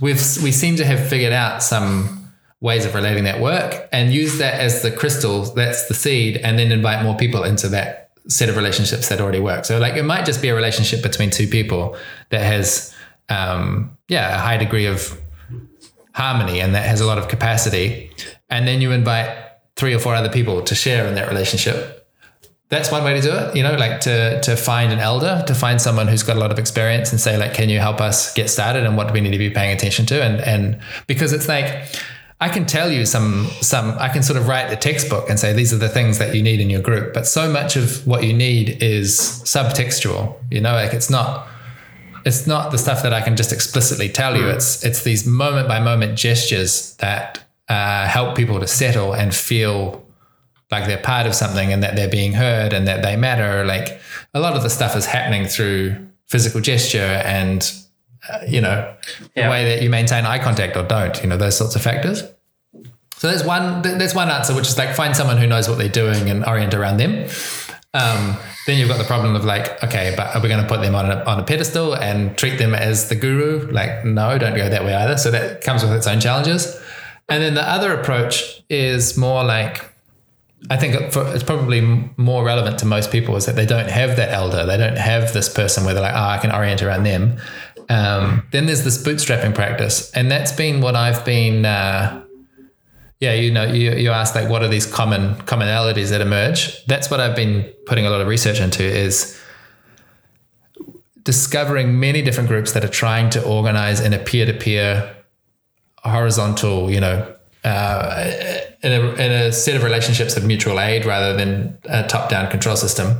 we've, 0.00 0.20
we 0.42 0.52
seem 0.52 0.76
to 0.76 0.84
have 0.84 1.08
figured 1.08 1.32
out 1.32 1.62
some 1.62 2.23
ways 2.64 2.86
of 2.86 2.94
relating 2.94 3.24
that 3.24 3.40
work 3.42 3.86
and 3.92 4.10
use 4.10 4.38
that 4.38 4.54
as 4.58 4.80
the 4.80 4.90
crystal 4.90 5.42
that's 5.42 5.86
the 5.86 5.92
seed 5.92 6.38
and 6.38 6.58
then 6.58 6.72
invite 6.72 7.04
more 7.04 7.14
people 7.14 7.44
into 7.44 7.68
that 7.68 8.10
set 8.26 8.48
of 8.48 8.56
relationships 8.56 9.10
that 9.10 9.20
already 9.20 9.38
work. 9.38 9.66
So 9.66 9.78
like 9.78 9.96
it 9.96 10.02
might 10.02 10.24
just 10.24 10.40
be 10.40 10.48
a 10.48 10.54
relationship 10.54 11.02
between 11.02 11.28
two 11.28 11.46
people 11.46 11.94
that 12.30 12.40
has 12.40 12.94
um 13.28 13.98
yeah 14.08 14.36
a 14.36 14.38
high 14.38 14.56
degree 14.56 14.86
of 14.86 15.20
harmony 16.14 16.58
and 16.62 16.74
that 16.74 16.86
has 16.86 17.02
a 17.02 17.06
lot 17.06 17.18
of 17.18 17.28
capacity. 17.28 18.10
And 18.48 18.66
then 18.66 18.80
you 18.80 18.92
invite 18.92 19.28
three 19.76 19.92
or 19.92 19.98
four 19.98 20.14
other 20.14 20.30
people 20.30 20.62
to 20.62 20.74
share 20.74 21.06
in 21.06 21.16
that 21.16 21.28
relationship. 21.28 22.08
That's 22.70 22.90
one 22.90 23.04
way 23.04 23.12
to 23.12 23.20
do 23.20 23.30
it 23.30 23.54
you 23.54 23.62
know 23.62 23.74
like 23.76 24.00
to 24.00 24.40
to 24.40 24.56
find 24.56 24.90
an 24.90 25.00
elder 25.00 25.44
to 25.46 25.54
find 25.54 25.82
someone 25.82 26.08
who's 26.08 26.22
got 26.22 26.38
a 26.38 26.40
lot 26.40 26.50
of 26.50 26.58
experience 26.58 27.12
and 27.12 27.20
say 27.20 27.36
like 27.36 27.52
can 27.52 27.68
you 27.68 27.78
help 27.78 28.00
us 28.00 28.32
get 28.32 28.48
started 28.48 28.84
and 28.86 28.96
what 28.96 29.08
do 29.08 29.12
we 29.12 29.20
need 29.20 29.32
to 29.32 29.38
be 29.38 29.50
paying 29.50 29.76
attention 29.76 30.06
to? 30.06 30.24
And 30.24 30.40
and 30.40 30.80
because 31.06 31.34
it's 31.34 31.46
like 31.46 31.68
I 32.44 32.50
can 32.50 32.66
tell 32.66 32.92
you 32.92 33.06
some 33.06 33.46
some 33.62 33.96
I 33.98 34.10
can 34.10 34.22
sort 34.22 34.38
of 34.38 34.48
write 34.48 34.68
the 34.68 34.76
textbook 34.76 35.30
and 35.30 35.40
say 35.40 35.54
these 35.54 35.72
are 35.72 35.78
the 35.78 35.88
things 35.88 36.18
that 36.18 36.34
you 36.34 36.42
need 36.42 36.60
in 36.60 36.68
your 36.68 36.82
group, 36.82 37.14
but 37.14 37.26
so 37.26 37.50
much 37.50 37.74
of 37.74 38.06
what 38.06 38.22
you 38.22 38.34
need 38.34 38.82
is 38.82 39.18
subtextual. 39.18 40.36
You 40.50 40.60
know, 40.60 40.74
like 40.74 40.92
it's 40.92 41.08
not 41.08 41.48
it's 42.26 42.46
not 42.46 42.70
the 42.70 42.76
stuff 42.76 43.02
that 43.02 43.14
I 43.14 43.22
can 43.22 43.34
just 43.34 43.50
explicitly 43.50 44.10
tell 44.10 44.36
you. 44.36 44.46
It's 44.46 44.84
it's 44.84 45.04
these 45.04 45.26
moment 45.26 45.68
by 45.68 45.80
moment 45.80 46.18
gestures 46.18 46.94
that 46.96 47.42
uh, 47.70 48.06
help 48.08 48.36
people 48.36 48.60
to 48.60 48.66
settle 48.66 49.14
and 49.14 49.34
feel 49.34 50.06
like 50.70 50.86
they're 50.86 50.98
part 50.98 51.26
of 51.26 51.34
something 51.34 51.72
and 51.72 51.82
that 51.82 51.96
they're 51.96 52.10
being 52.10 52.34
heard 52.34 52.74
and 52.74 52.86
that 52.86 53.00
they 53.00 53.16
matter. 53.16 53.64
Like 53.64 53.98
a 54.34 54.40
lot 54.40 54.54
of 54.54 54.62
the 54.62 54.68
stuff 54.68 54.94
is 54.96 55.06
happening 55.06 55.46
through 55.46 55.96
physical 56.26 56.60
gesture 56.60 57.22
and 57.24 57.72
uh, 58.28 58.40
you 58.46 58.60
know, 58.60 58.94
yeah. 59.34 59.46
the 59.46 59.50
way 59.50 59.64
that 59.64 59.82
you 59.82 59.88
maintain 59.88 60.26
eye 60.26 60.38
contact 60.38 60.76
or 60.76 60.82
don't, 60.82 61.22
you 61.22 61.28
know, 61.28 61.38
those 61.38 61.56
sorts 61.56 61.74
of 61.74 61.80
factors. 61.82 62.22
So 63.18 63.28
there's 63.28 63.44
one 63.44 63.82
there's 63.82 64.14
one 64.14 64.30
answer, 64.30 64.54
which 64.54 64.68
is 64.68 64.76
like 64.76 64.94
find 64.94 65.16
someone 65.16 65.38
who 65.38 65.46
knows 65.46 65.68
what 65.68 65.78
they're 65.78 65.88
doing 65.88 66.28
and 66.28 66.44
orient 66.44 66.74
around 66.74 66.98
them. 66.98 67.28
Um, 67.94 68.36
then 68.66 68.78
you've 68.78 68.88
got 68.88 68.98
the 68.98 69.04
problem 69.04 69.36
of 69.36 69.44
like, 69.44 69.82
okay, 69.84 70.14
but 70.16 70.34
are 70.34 70.42
we 70.42 70.48
going 70.48 70.62
to 70.62 70.68
put 70.68 70.80
them 70.80 70.94
on 70.94 71.10
a, 71.10 71.22
on 71.24 71.38
a 71.38 71.44
pedestal 71.44 71.94
and 71.94 72.36
treat 72.36 72.58
them 72.58 72.74
as 72.74 73.08
the 73.08 73.14
guru? 73.14 73.70
Like, 73.70 74.04
no, 74.04 74.36
don't 74.36 74.56
go 74.56 74.68
that 74.68 74.84
way 74.84 74.94
either. 74.94 75.16
So 75.16 75.30
that 75.30 75.62
comes 75.62 75.82
with 75.82 75.92
its 75.92 76.06
own 76.06 76.20
challenges. 76.20 76.80
And 77.28 77.42
then 77.42 77.54
the 77.54 77.62
other 77.62 77.92
approach 77.92 78.64
is 78.68 79.16
more 79.16 79.44
like, 79.44 79.92
I 80.70 80.76
think 80.76 80.94
it's 80.94 81.42
probably 81.44 82.10
more 82.16 82.44
relevant 82.44 82.78
to 82.80 82.86
most 82.86 83.12
people 83.12 83.36
is 83.36 83.46
that 83.46 83.54
they 83.54 83.66
don't 83.66 83.88
have 83.88 84.16
that 84.16 84.30
elder. 84.30 84.64
They 84.66 84.78
don't 84.78 84.96
have 84.98 85.32
this 85.32 85.48
person 85.48 85.84
where 85.84 85.94
they're 85.94 86.02
like, 86.02 86.14
oh, 86.14 86.28
I 86.28 86.38
can 86.38 86.50
orient 86.50 86.82
around 86.82 87.04
them. 87.04 87.38
Um, 87.90 88.46
then 88.50 88.64
there's 88.66 88.82
this 88.82 89.02
bootstrapping 89.02 89.54
practice, 89.54 90.10
and 90.12 90.30
that's 90.30 90.52
been 90.52 90.80
what 90.80 90.96
I've 90.96 91.22
been, 91.26 91.66
uh, 91.66 92.23
yeah, 93.24 93.32
you 93.32 93.50
know, 93.50 93.64
you, 93.64 93.92
you 93.92 94.10
asked 94.10 94.34
like, 94.34 94.48
what 94.48 94.62
are 94.62 94.68
these 94.68 94.86
common 94.86 95.34
commonalities 95.52 96.10
that 96.10 96.20
emerge? 96.20 96.84
That's 96.86 97.10
what 97.10 97.20
I've 97.20 97.36
been 97.36 97.64
putting 97.86 98.06
a 98.06 98.10
lot 98.10 98.20
of 98.20 98.28
research 98.28 98.60
into 98.60 98.84
is 98.84 99.40
discovering 101.22 101.98
many 101.98 102.20
different 102.22 102.48
groups 102.48 102.72
that 102.72 102.84
are 102.84 102.94
trying 103.04 103.30
to 103.30 103.42
organize 103.42 103.98
in 104.00 104.12
a 104.12 104.18
peer-to-peer 104.18 105.16
horizontal, 106.04 106.90
you 106.90 107.00
know, 107.00 107.34
uh, 107.64 108.30
in, 108.82 108.92
a, 108.92 109.00
in 109.14 109.32
a 109.32 109.52
set 109.52 109.74
of 109.74 109.82
relationships 109.82 110.36
of 110.36 110.44
mutual 110.44 110.78
aid 110.78 111.06
rather 111.06 111.34
than 111.34 111.78
a 111.84 112.06
top-down 112.06 112.50
control 112.50 112.76
system. 112.76 113.16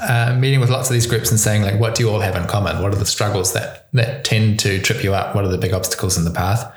Uh, 0.00 0.36
meeting 0.38 0.60
with 0.60 0.68
lots 0.68 0.90
of 0.90 0.94
these 0.94 1.06
groups 1.06 1.30
and 1.30 1.40
saying 1.40 1.62
like, 1.62 1.78
what 1.80 1.94
do 1.94 2.02
you 2.02 2.10
all 2.10 2.20
have 2.20 2.36
in 2.36 2.46
common? 2.46 2.82
What 2.82 2.92
are 2.92 2.98
the 2.98 3.06
struggles 3.06 3.52
that 3.54 3.88
that 3.92 4.24
tend 4.24 4.58
to 4.60 4.80
trip 4.82 5.02
you 5.02 5.14
up? 5.14 5.34
What 5.34 5.44
are 5.44 5.48
the 5.48 5.56
big 5.56 5.72
obstacles 5.72 6.18
in 6.18 6.24
the 6.24 6.30
path? 6.30 6.70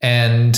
And 0.00 0.56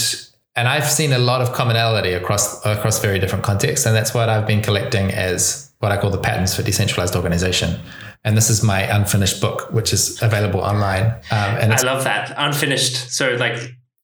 and 0.57 0.69
I've 0.69 0.89
seen 0.89 1.13
a 1.13 1.19
lot 1.19 1.43
of 1.43 1.53
commonality 1.53 2.13
across 2.13 2.65
across 2.65 3.01
very 3.01 3.19
different 3.19 3.45
contexts, 3.45 3.87
and 3.87 3.95
that's 3.95 4.15
what 4.15 4.29
I've 4.29 4.47
been 4.47 4.63
collecting 4.63 5.11
as 5.11 5.71
what 5.79 5.93
I 5.93 5.99
call 5.99 6.11
the 6.11 6.19
patterns 6.19 6.55
for 6.57 6.63
decentralized 6.63 7.15
organization. 7.15 7.79
And 8.25 8.37
this 8.37 8.51
is 8.51 8.63
my 8.63 8.81
unfinished 8.83 9.41
book, 9.41 9.71
which 9.73 9.93
is 9.93 10.21
available 10.23 10.61
online. 10.61 11.05
Um, 11.31 11.59
and 11.61 11.73
I 11.73 11.81
love 11.83 12.05
that 12.05 12.35
unfinished. 12.37 13.13
So, 13.13 13.35
like, 13.35 13.57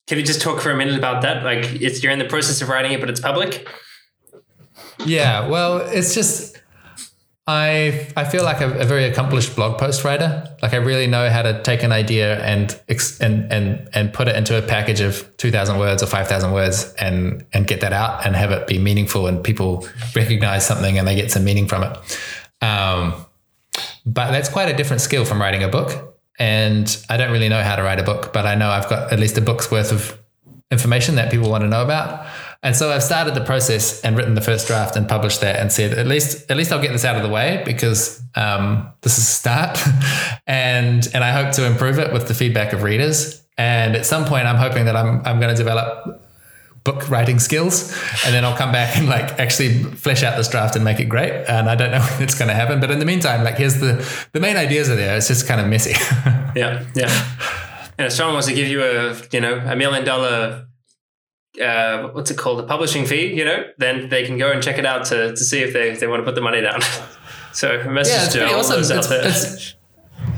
can 0.07 0.19
you 0.19 0.25
just 0.25 0.43
talk 0.43 0.61
for 0.61 0.71
a 0.71 0.77
minute 0.77 0.97
about 0.97 1.23
that? 1.23 1.43
Like, 1.43 1.81
it's 1.81 2.03
you're 2.03 2.13
in 2.13 2.19
the 2.19 2.27
process 2.27 2.61
of 2.63 2.69
writing 2.69 2.93
it, 2.93 3.01
but 3.01 3.09
it's 3.09 3.21
public. 3.21 3.67
Yeah, 5.05 5.49
well, 5.49 5.79
it's 5.79 6.15
just 6.15 6.52
I 7.47 8.07
I 8.17 8.25
feel 8.25 8.45
like 8.45 8.61
a, 8.61 8.71
a, 8.79 8.85
very 8.85 9.05
accomplished 9.05 9.57
blog 9.57 9.77
post 9.77 10.05
writer. 10.05 10.49
Like 10.63 10.75
I 10.75 10.77
really 10.77 11.09
know 11.09 11.29
how 11.29 11.43
to 11.43 11.61
take 11.63 11.83
an 11.83 11.91
idea 11.91 12.41
and 12.41 12.81
and 13.21 13.53
and 13.53 13.89
and 13.93 14.13
put 14.13 14.29
it 14.29 14.37
into 14.37 14.57
a 14.57 14.63
package 14.63 15.01
of 15.01 15.29
two 15.39 15.51
thousand 15.51 15.79
words 15.79 16.05
or 16.05 16.07
five 16.07 16.29
thousand 16.29 16.53
words 16.53 16.95
and 17.01 17.45
and 17.53 17.67
get 17.67 17.81
that 17.81 17.93
out 17.93 18.25
and 18.25 18.37
have 18.37 18.53
it 18.53 18.69
be 18.69 18.79
meaningful 18.79 19.27
and 19.27 19.43
people 19.43 19.89
recognize 20.15 20.65
something 20.65 20.99
and 20.99 21.09
they 21.09 21.17
get 21.17 21.33
some 21.33 21.43
meaning 21.43 21.67
from 21.67 21.83
it. 21.83 22.19
Um, 22.61 23.27
but 24.07 24.31
that's 24.31 24.49
quite 24.49 24.69
a 24.69 24.77
different 24.77 25.03
skill 25.03 25.25
from 25.25 25.41
writing 25.41 25.65
a 25.65 25.69
book. 25.69 26.17
And 26.39 26.97
I 27.11 27.17
don't 27.17 27.33
really 27.33 27.49
know 27.49 27.63
how 27.63 27.75
to 27.75 27.83
write 27.83 27.99
a 27.99 28.05
book, 28.05 28.33
but 28.33 28.47
I 28.47 28.55
know 28.55 28.71
I've 28.71 28.89
got 28.89 29.13
at 29.13 29.19
least 29.19 29.37
a 29.37 29.41
book's 29.41 29.71
worth 29.71 29.91
of 29.91 30.19
information 30.71 31.17
that 31.17 31.31
people 31.31 31.51
want 31.51 31.63
to 31.63 31.69
know 31.69 31.83
about. 31.83 32.27
And 32.65 32.77
so 32.77 32.93
I've 32.93 33.03
started 33.03 33.35
the 33.35 33.45
process 33.45 34.01
and 34.03 34.17
written 34.17 34.35
the 34.35 34.41
first 34.41 34.69
draft 34.69 34.95
and 34.95 35.09
published 35.09 35.41
that 35.41 35.57
and 35.57 35.73
said 35.73 35.99
at 35.99 36.07
least 36.07 36.49
at 36.49 36.57
least 36.57 36.71
I'll 36.73 36.81
get 36.81 36.93
this 36.93 37.05
out 37.05 37.17
of 37.17 37.23
the 37.23 37.29
way 37.29 37.61
because 37.67 38.23
um, 38.37 38.89
this 39.01 39.19
is 39.19 39.25
a 39.25 39.33
start, 39.33 39.81
and 40.47 41.09
and 41.13 41.25
I 41.25 41.33
hope 41.33 41.53
to 41.55 41.67
improve 41.67 41.99
it 41.99 42.13
with 42.13 42.29
the 42.29 42.35
feedback 42.35 42.73
of 42.73 42.83
readers. 42.83 43.43
And 43.59 43.97
at 43.97 44.07
some 44.07 44.25
point, 44.25 44.47
I'm 44.47 44.57
hoping 44.57 44.85
that 44.85 44.97
I'm 44.97 45.23
I'm 45.25 45.41
going 45.41 45.55
to 45.55 45.57
develop 45.57 46.25
book 46.85 47.11
writing 47.11 47.41
skills, 47.41 47.93
and 48.25 48.33
then 48.33 48.45
I'll 48.45 48.57
come 48.57 48.71
back 48.71 48.97
and 48.97 49.09
like 49.09 49.41
actually 49.41 49.83
flesh 49.83 50.23
out 50.23 50.37
this 50.37 50.49
draft 50.49 50.77
and 50.77 50.85
make 50.85 51.01
it 51.01 51.07
great. 51.07 51.33
And 51.49 51.69
I 51.69 51.75
don't 51.75 51.91
know 51.91 52.01
when 52.15 52.23
it's 52.23 52.37
going 52.37 52.49
to 52.49 52.55
happen, 52.55 52.79
but 52.79 52.93
in 52.93 53.01
the 53.01 53.05
meantime, 53.05 53.43
like 53.43 53.57
here's 53.57 53.81
the 53.81 54.09
the 54.33 54.41
main 54.41 54.57
ideas 54.57 54.89
are 54.89 54.97
there. 54.97 55.17
It's 55.17 55.27
just 55.27 55.49
kind 55.49 55.61
of 55.61 55.67
messy. 55.67 55.91
yeah, 56.55 56.85
yeah. 56.95 57.29
And 57.99 58.07
if 58.07 58.13
someone 58.13 58.35
wants 58.35 58.47
to 58.47 58.55
give 58.55 58.69
you 58.69 58.85
a 58.85 59.17
you 59.33 59.41
know 59.41 59.59
a 59.67 59.75
million 59.75 60.05
dollar 60.05 60.67
uh, 61.61 62.09
what's 62.09 62.31
it 62.31 62.39
called, 62.39 62.61
a 62.61 62.63
publishing 62.63 63.05
fee, 63.05 63.35
you 63.35 63.45
know, 63.45 63.65
then 63.79 64.09
they 64.09 64.25
can 64.25 64.39
go 64.39 64.51
and 64.51 64.63
check 64.63 64.79
it 64.79 64.87
out 64.87 65.05
to, 65.07 65.31
to 65.31 65.37
see 65.37 65.61
if 65.61 65.73
they, 65.73 65.91
if 65.91 66.01
they 66.01 66.07
want 66.07 66.21
to 66.21 66.25
put 66.25 66.35
the 66.35 66.41
money 66.41 66.61
down. 66.61 66.81
so 67.53 67.81
a 67.81 67.91
message 67.91 68.35
yeah, 68.35 68.47
to 68.47 68.53
all 68.53 68.61
awesome. 68.61 68.77
those 68.77 68.91
it's, 68.91 69.07
out 69.07 69.11
there. 69.11 69.29
It's, 69.29 69.75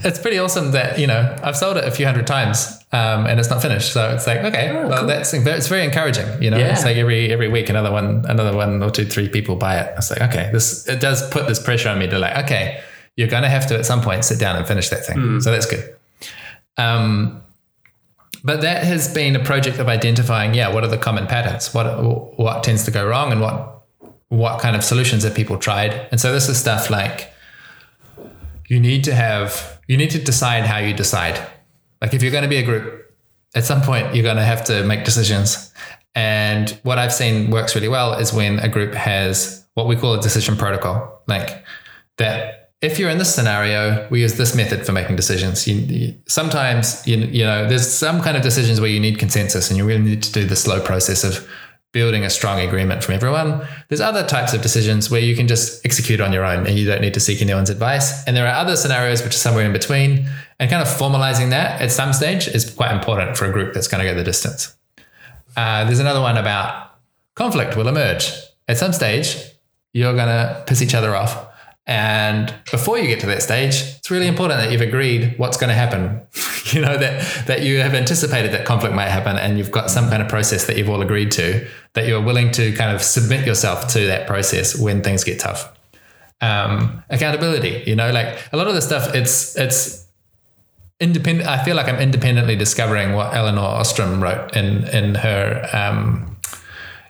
it's 0.03 0.19
pretty 0.19 0.39
awesome 0.39 0.73
that, 0.73 0.99
you 0.99 1.07
know, 1.07 1.37
I've 1.43 1.57
sold 1.57 1.77
it 1.77 1.85
a 1.85 1.91
few 1.91 2.07
hundred 2.07 2.27
times 2.27 2.79
um, 2.93 3.27
and 3.27 3.39
it's 3.39 3.51
not 3.51 3.62
finished. 3.62 3.93
So 3.93 4.15
it's 4.15 4.27
like, 4.27 4.41
okay, 4.41 4.71
oh, 4.71 4.89
well, 4.89 4.99
cool. 5.01 5.07
that's, 5.07 5.33
it's 5.33 5.69
very 5.69 5.85
encouraging, 5.85 6.43
you 6.43 6.51
know, 6.51 6.59
yeah. 6.59 6.73
it's 6.73 6.85
like 6.85 6.97
every, 6.97 7.33
every 7.33 7.49
week, 7.49 7.69
another 7.69 7.93
one, 7.93 8.25
another 8.29 8.57
one 8.57 8.83
or 8.83 8.91
two, 8.91 9.05
three 9.05 9.29
people 9.29 9.57
buy 9.57 9.79
it. 9.79 9.95
It's 9.97 10.11
like, 10.11 10.23
okay, 10.23 10.51
this, 10.53 10.89
it 10.89 11.01
does 11.01 11.29
put 11.31 11.47
this 11.47 11.62
pressure 11.62 11.91
on 11.91 11.99
me 11.99 12.09
to 12.09 12.19
like, 12.19 12.45
okay, 12.45 12.83
you're 13.17 13.29
going 13.29 13.45
to 13.45 13.49
have 13.49 13.69
to 13.69 13.79
at 13.79 13.87
some 13.87 14.01
point 14.01 14.25
sit 14.25 14.41
down 14.41 14.57
and 14.57 14.67
finish 14.67 14.89
that 14.89 15.07
thing. 15.07 15.17
Mm. 15.17 15.43
So 15.43 15.53
that's 15.53 15.67
good. 15.67 15.95
Um, 16.77 17.43
but 18.45 18.61
that 18.61 18.84
has 18.84 19.12
been 19.12 19.34
a 19.34 19.42
project 19.42 19.78
of 19.78 19.88
identifying, 19.88 20.53
yeah, 20.53 20.72
what 20.72 20.84
are 20.84 20.88
the 20.88 20.99
common 20.99 21.26
patterns? 21.26 21.72
What 21.72 22.38
what 22.38 22.62
tends 22.62 22.84
to 22.84 22.90
go 22.90 23.07
wrong 23.07 23.32
and 23.32 23.40
what 23.40 23.82
what 24.28 24.61
kind 24.61 24.76
of 24.76 24.84
solutions 24.84 25.24
have 25.24 25.34
people 25.34 25.59
tried? 25.59 26.09
And 26.11 26.20
so 26.20 26.32
this 26.32 26.49
is 26.49 26.59
stuff 26.59 26.90
like 26.90 27.32
you 28.68 28.78
need 28.78 29.03
to 29.05 29.14
have 29.14 29.80
you 29.88 29.97
need 29.97 30.11
to 30.11 30.18
decide 30.18 30.64
how 30.64 30.78
you 30.78 30.92
decide. 30.92 31.40
Like 32.03 32.12
if 32.12 32.22
you're 32.22 32.32
going 32.32 32.42
to 32.42 32.49
be 32.49 32.59
a 32.59 32.62
group, 32.62 33.14
at 33.55 33.64
some 33.64 33.80
point 33.80 34.14
you're 34.14 34.22
going 34.22 34.36
to 34.36 34.45
have 34.45 34.64
to 34.64 34.84
make 34.84 35.05
decisions. 35.05 35.72
And 36.14 36.70
what 36.82 36.99
I've 36.99 37.14
seen 37.14 37.51
works 37.51 37.74
really 37.74 37.88
well 37.88 38.12
is 38.12 38.32
when 38.32 38.59
a 38.59 38.68
group 38.68 38.95
has 38.95 39.64
what 39.72 39.88
we 39.88 39.97
call 39.97 40.14
a 40.14 40.20
decision 40.20 40.57
protocol, 40.57 41.22
like 41.26 41.64
that 42.18 42.64
if 42.85 42.99
you're 42.99 43.11
in 43.11 43.18
this 43.18 43.35
scenario, 43.35 44.07
we 44.11 44.20
use 44.20 44.35
this 44.35 44.55
method 44.55 44.85
for 44.85 44.93
making 44.93 45.16
decisions. 45.16 45.66
You, 45.66 45.76
you, 45.76 46.14
sometimes, 46.26 47.07
you, 47.07 47.16
you 47.16 47.45
know, 47.45 47.66
there's 47.66 47.91
some 47.91 48.20
kind 48.20 48.37
of 48.37 48.43
decisions 48.43 48.80
where 48.80 48.91
you 48.91 49.01
need 49.01 49.18
consensus 49.18 49.70
and 49.70 49.78
you 49.78 49.87
really 49.87 50.03
need 50.03 50.22
to 50.22 50.32
do 50.32 50.45
the 50.45 50.57
slow 50.57 50.80
process 50.80 51.24
of 51.24 51.49
building 51.93 52.24
a 52.24 52.30
strong 52.30 52.61
agreement 52.61 53.03
from 53.03 53.14
everyone. 53.14 53.66
There's 53.89 54.01
other 54.01 54.26
types 54.26 54.53
of 54.53 54.61
decisions 54.61 55.11
where 55.11 55.20
you 55.20 55.35
can 55.35 55.49
just 55.49 55.85
execute 55.87 56.20
on 56.20 56.32
your 56.32 56.45
own 56.45 56.66
and 56.66 56.76
you 56.76 56.87
don't 56.87 57.01
need 57.01 57.14
to 57.14 57.20
seek 57.20 57.41
anyone's 57.41 57.70
advice. 57.70 58.26
And 58.26 58.37
there 58.37 58.47
are 58.47 58.55
other 58.55 58.76
scenarios 58.76 59.22
which 59.22 59.35
are 59.35 59.39
somewhere 59.39 59.64
in 59.64 59.72
between. 59.72 60.28
And 60.61 60.70
kind 60.70 60.82
of 60.82 60.89
formalizing 60.89 61.51
that 61.51 61.80
at 61.80 61.91
some 61.91 62.12
stage 62.12 62.49
is 62.49 62.70
quite 62.70 62.93
important 62.93 63.37
for 63.37 63.47
a 63.47 63.53
group 63.53 63.74
that's 63.74 63.89
going 63.89 64.05
to 64.05 64.11
go 64.11 64.14
the 64.14 64.24
distance. 64.24 64.76
Uh, 65.57 65.85
there's 65.85 66.01
another 66.01 66.20
one 66.20 66.37
about 66.37 66.93
conflict 67.35 67.76
will 67.76 67.89
emerge. 67.89 68.30
At 68.68 68.76
some 68.76 68.93
stage, 68.93 69.37
you're 69.93 70.14
going 70.14 70.28
to 70.28 70.64
piss 70.66 70.82
each 70.82 70.95
other 70.95 71.14
off 71.14 71.54
and 71.87 72.55
before 72.70 72.99
you 72.99 73.07
get 73.07 73.20
to 73.20 73.26
that 73.26 73.43
stage, 73.43 73.74
it's 73.99 74.11
really 74.11 74.26
important 74.26 74.61
that 74.61 74.72
you've 74.72 74.80
agreed 74.80 75.35
what's 75.39 75.59
going 75.59 75.68
to 75.68 75.74
happen. 75.74 76.22
you 76.72 76.80
know, 76.80 76.97
that, 76.97 77.47
that 77.47 77.62
you 77.62 77.80
have 77.80 77.93
anticipated 77.93 78.53
that 78.53 78.64
conflict 78.64 78.95
might 78.95 79.09
happen 79.09 79.37
and 79.37 79.59
you've 79.59 79.70
got 79.70 79.91
some 79.91 80.09
kind 80.09 80.22
of 80.22 80.28
process 80.28 80.66
that 80.66 80.78
you've 80.78 80.89
all 80.89 81.03
agreed 81.03 81.30
to, 81.32 81.66
that 81.93 82.07
you're 82.07 82.22
willing 82.22 82.51
to 82.53 82.72
kind 82.72 82.95
of 82.95 83.03
submit 83.03 83.47
yourself 83.47 83.89
to 83.89 84.07
that 84.07 84.26
process 84.26 84.78
when 84.78 85.03
things 85.03 85.24
get 85.24 85.39
tough. 85.39 85.78
Um, 86.41 87.03
accountability, 87.11 87.85
you 87.87 87.97
know, 87.97 88.11
like 88.11 88.39
a 88.53 88.57
lot 88.57 88.66
of 88.66 88.74
the 88.74 88.82
stuff, 88.82 89.14
it's, 89.14 89.57
it's, 89.57 90.03
independent. 91.01 91.49
I 91.49 91.62
feel 91.64 91.74
like 91.74 91.89
I'm 91.89 92.01
independently 92.01 92.55
discovering 92.55 93.14
what 93.14 93.35
Elinor 93.35 93.61
Ostrom 93.61 94.22
wrote 94.22 94.57
in, 94.57 94.87
in 94.89 95.16
her, 95.16 95.68
um, 95.72 96.39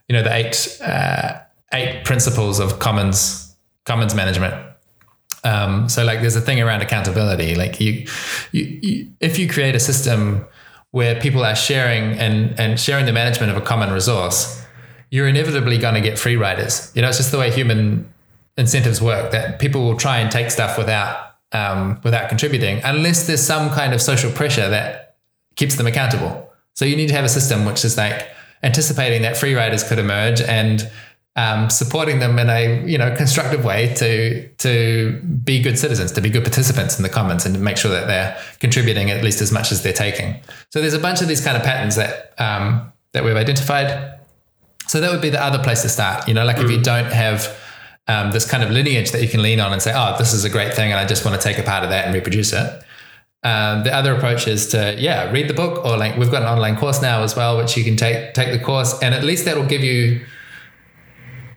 you 0.08 0.16
know, 0.16 0.22
the 0.22 0.34
eight, 0.34 0.78
uh, 0.82 1.38
eight 1.72 2.02
principles 2.02 2.60
of 2.60 2.78
commons 2.78 3.43
commons 3.84 4.14
management. 4.14 4.54
Um, 5.44 5.88
so 5.88 6.04
like 6.04 6.20
there's 6.20 6.36
a 6.36 6.40
thing 6.40 6.60
around 6.60 6.80
accountability. 6.82 7.54
Like 7.54 7.80
you, 7.80 8.06
you, 8.52 8.78
you, 8.82 9.10
if 9.20 9.38
you 9.38 9.48
create 9.48 9.74
a 9.74 9.80
system 9.80 10.46
where 10.90 11.20
people 11.20 11.44
are 11.44 11.56
sharing 11.56 12.18
and 12.18 12.58
and 12.58 12.78
sharing 12.78 13.04
the 13.04 13.12
management 13.12 13.50
of 13.50 13.58
a 13.58 13.60
common 13.60 13.92
resource, 13.92 14.64
you're 15.10 15.28
inevitably 15.28 15.76
going 15.76 15.94
to 15.94 16.00
get 16.00 16.18
free 16.18 16.36
riders. 16.36 16.90
You 16.94 17.02
know, 17.02 17.08
it's 17.08 17.18
just 17.18 17.30
the 17.30 17.38
way 17.38 17.50
human 17.50 18.10
incentives 18.56 19.02
work. 19.02 19.32
That 19.32 19.58
people 19.58 19.82
will 19.82 19.96
try 19.96 20.18
and 20.18 20.30
take 20.30 20.50
stuff 20.50 20.78
without 20.78 21.36
um, 21.52 22.00
without 22.04 22.28
contributing, 22.28 22.80
unless 22.84 23.26
there's 23.26 23.42
some 23.42 23.70
kind 23.70 23.92
of 23.92 24.00
social 24.00 24.30
pressure 24.30 24.68
that 24.70 25.16
keeps 25.56 25.76
them 25.76 25.86
accountable. 25.86 26.50
So 26.74 26.84
you 26.84 26.96
need 26.96 27.08
to 27.08 27.14
have 27.14 27.24
a 27.24 27.28
system 27.28 27.64
which 27.64 27.84
is 27.84 27.96
like 27.96 28.28
anticipating 28.62 29.22
that 29.22 29.36
free 29.36 29.54
riders 29.54 29.86
could 29.86 29.98
emerge 29.98 30.40
and 30.40 30.90
um, 31.36 31.68
supporting 31.68 32.20
them 32.20 32.38
in 32.38 32.48
a 32.48 32.86
you 32.86 32.96
know 32.96 33.14
constructive 33.16 33.64
way 33.64 33.92
to 33.94 34.48
to 34.48 35.20
be 35.44 35.60
good 35.60 35.78
citizens, 35.78 36.12
to 36.12 36.20
be 36.20 36.30
good 36.30 36.44
participants 36.44 36.96
in 36.96 37.02
the 37.02 37.08
commons, 37.08 37.44
and 37.44 37.54
to 37.54 37.60
make 37.60 37.76
sure 37.76 37.90
that 37.90 38.06
they're 38.06 38.38
contributing 38.60 39.10
at 39.10 39.24
least 39.24 39.40
as 39.40 39.50
much 39.50 39.72
as 39.72 39.82
they're 39.82 39.92
taking. 39.92 40.36
So 40.70 40.80
there's 40.80 40.94
a 40.94 40.98
bunch 40.98 41.22
of 41.22 41.28
these 41.28 41.44
kind 41.44 41.56
of 41.56 41.62
patterns 41.62 41.96
that 41.96 42.34
um, 42.38 42.92
that 43.12 43.24
we've 43.24 43.36
identified. 43.36 44.20
So 44.86 45.00
that 45.00 45.10
would 45.10 45.22
be 45.22 45.30
the 45.30 45.42
other 45.42 45.62
place 45.62 45.82
to 45.82 45.88
start. 45.88 46.28
You 46.28 46.34
know, 46.34 46.44
like 46.44 46.56
mm. 46.56 46.64
if 46.64 46.70
you 46.70 46.78
mm. 46.78 46.84
don't 46.84 47.10
have 47.12 47.58
um, 48.06 48.30
this 48.30 48.48
kind 48.48 48.62
of 48.62 48.70
lineage 48.70 49.10
that 49.10 49.22
you 49.22 49.28
can 49.28 49.42
lean 49.42 49.58
on 49.58 49.72
and 49.72 49.82
say, 49.82 49.92
oh, 49.94 50.14
this 50.18 50.32
is 50.32 50.44
a 50.44 50.50
great 50.50 50.74
thing, 50.74 50.92
and 50.92 51.00
I 51.00 51.06
just 51.06 51.24
want 51.24 51.40
to 51.40 51.42
take 51.42 51.58
a 51.58 51.64
part 51.64 51.82
of 51.82 51.90
that 51.90 52.04
and 52.04 52.14
reproduce 52.14 52.52
it. 52.52 52.84
Um, 53.42 53.82
the 53.82 53.92
other 53.92 54.14
approach 54.14 54.46
is 54.46 54.68
to 54.68 54.94
yeah 54.98 55.30
read 55.32 55.48
the 55.48 55.54
book 55.54 55.84
or 55.84 55.98
like 55.98 56.16
we've 56.16 56.30
got 56.30 56.42
an 56.42 56.48
online 56.48 56.76
course 56.76 57.02
now 57.02 57.22
as 57.22 57.36
well 57.36 57.58
which 57.58 57.76
you 57.76 57.84
can 57.84 57.94
take 57.94 58.32
take 58.32 58.58
the 58.58 58.64
course 58.64 58.98
and 59.02 59.14
at 59.14 59.22
least 59.22 59.44
that 59.44 59.54
will 59.54 59.66
give 59.66 59.84
you 59.84 60.24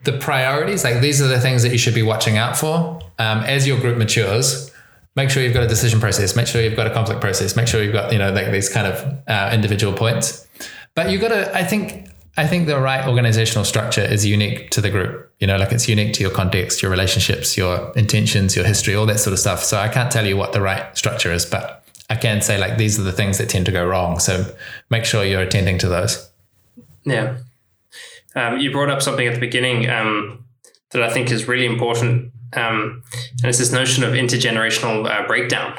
the 0.07 0.17
priorities, 0.17 0.83
like 0.83 1.01
these 1.01 1.21
are 1.21 1.27
the 1.27 1.39
things 1.39 1.61
that 1.63 1.71
you 1.71 1.77
should 1.77 1.93
be 1.93 2.01
watching 2.01 2.37
out 2.37 2.57
for 2.57 2.99
um, 3.19 3.39
as 3.39 3.67
your 3.67 3.79
group 3.79 3.97
matures. 3.97 4.71
Make 5.15 5.29
sure 5.29 5.43
you've 5.43 5.53
got 5.53 5.63
a 5.63 5.67
decision 5.67 5.99
process. 5.99 6.35
Make 6.35 6.47
sure 6.47 6.61
you've 6.61 6.75
got 6.75 6.87
a 6.87 6.93
conflict 6.93 7.21
process. 7.21 7.55
Make 7.55 7.67
sure 7.67 7.83
you've 7.83 7.93
got 7.93 8.13
you 8.13 8.17
know 8.17 8.31
like 8.31 8.51
these 8.51 8.69
kind 8.69 8.87
of 8.87 9.23
uh, 9.27 9.51
individual 9.53 9.93
points. 9.93 10.47
But 10.95 11.11
you 11.11 11.19
have 11.19 11.29
got 11.29 11.35
to. 11.35 11.55
I 11.55 11.63
think. 11.63 12.07
I 12.39 12.45
think 12.45 12.67
the 12.67 12.79
right 12.79 13.07
organizational 13.07 13.65
structure 13.65 14.03
is 14.03 14.23
unique 14.23 14.69
to 14.69 14.79
the 14.79 14.91
group. 14.91 15.33
You 15.39 15.47
know, 15.47 15.57
like 15.57 15.71
it's 15.71 15.89
unique 15.89 16.13
to 16.13 16.21
your 16.21 16.29
context, 16.29 16.83
your 16.83 16.91
relationships, 16.91 17.57
your 17.57 17.91
intentions, 17.95 18.55
your 18.55 18.63
history, 18.63 18.93
all 18.93 19.07
that 19.07 19.19
sort 19.19 19.33
of 19.33 19.39
stuff. 19.39 19.63
So 19.63 19.79
I 19.79 19.87
can't 19.87 20.11
tell 20.11 20.23
you 20.23 20.37
what 20.37 20.53
the 20.53 20.61
right 20.61 20.95
structure 20.95 21.31
is, 21.31 21.47
but 21.47 21.83
I 22.11 22.15
can 22.15 22.41
say 22.41 22.59
like 22.59 22.77
these 22.77 22.99
are 22.99 23.01
the 23.01 23.11
things 23.11 23.39
that 23.39 23.49
tend 23.49 23.65
to 23.65 23.71
go 23.71 23.83
wrong. 23.83 24.19
So 24.19 24.45
make 24.91 25.03
sure 25.03 25.25
you're 25.25 25.41
attending 25.41 25.79
to 25.79 25.87
those. 25.87 26.29
Yeah. 27.05 27.37
Um, 28.37 28.59
you 28.59 28.71
brought 28.71 28.91
up 28.91 29.01
something 29.01 29.25
at 29.25 29.33
the 29.33 29.39
beginning 29.39 29.89
um, 29.89 30.45
that 30.91 31.01
I 31.01 31.11
think 31.11 31.31
is 31.31 31.47
really 31.47 31.65
important, 31.65 32.31
um, 32.53 33.01
and 33.41 33.49
it's 33.49 33.57
this 33.57 33.71
notion 33.71 34.03
of 34.03 34.13
intergenerational 34.13 35.09
uh, 35.09 35.25
breakdown. 35.25 35.73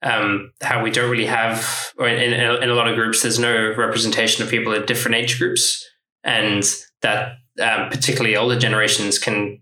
Um, 0.00 0.52
how 0.62 0.80
we 0.80 0.92
don't 0.92 1.10
really 1.10 1.26
have, 1.26 1.92
or 1.98 2.06
in, 2.06 2.32
in, 2.32 2.70
a, 2.70 2.74
lot 2.74 2.86
of 2.86 2.94
groups, 2.94 3.22
there's 3.22 3.40
no 3.40 3.74
representation 3.76 4.44
of 4.44 4.48
people 4.48 4.72
at 4.74 4.86
different 4.86 5.16
age 5.16 5.40
groups, 5.40 5.84
and 6.22 6.62
that 7.02 7.32
um, 7.60 7.90
particularly 7.90 8.36
older 8.36 8.56
generations 8.56 9.18
can 9.18 9.60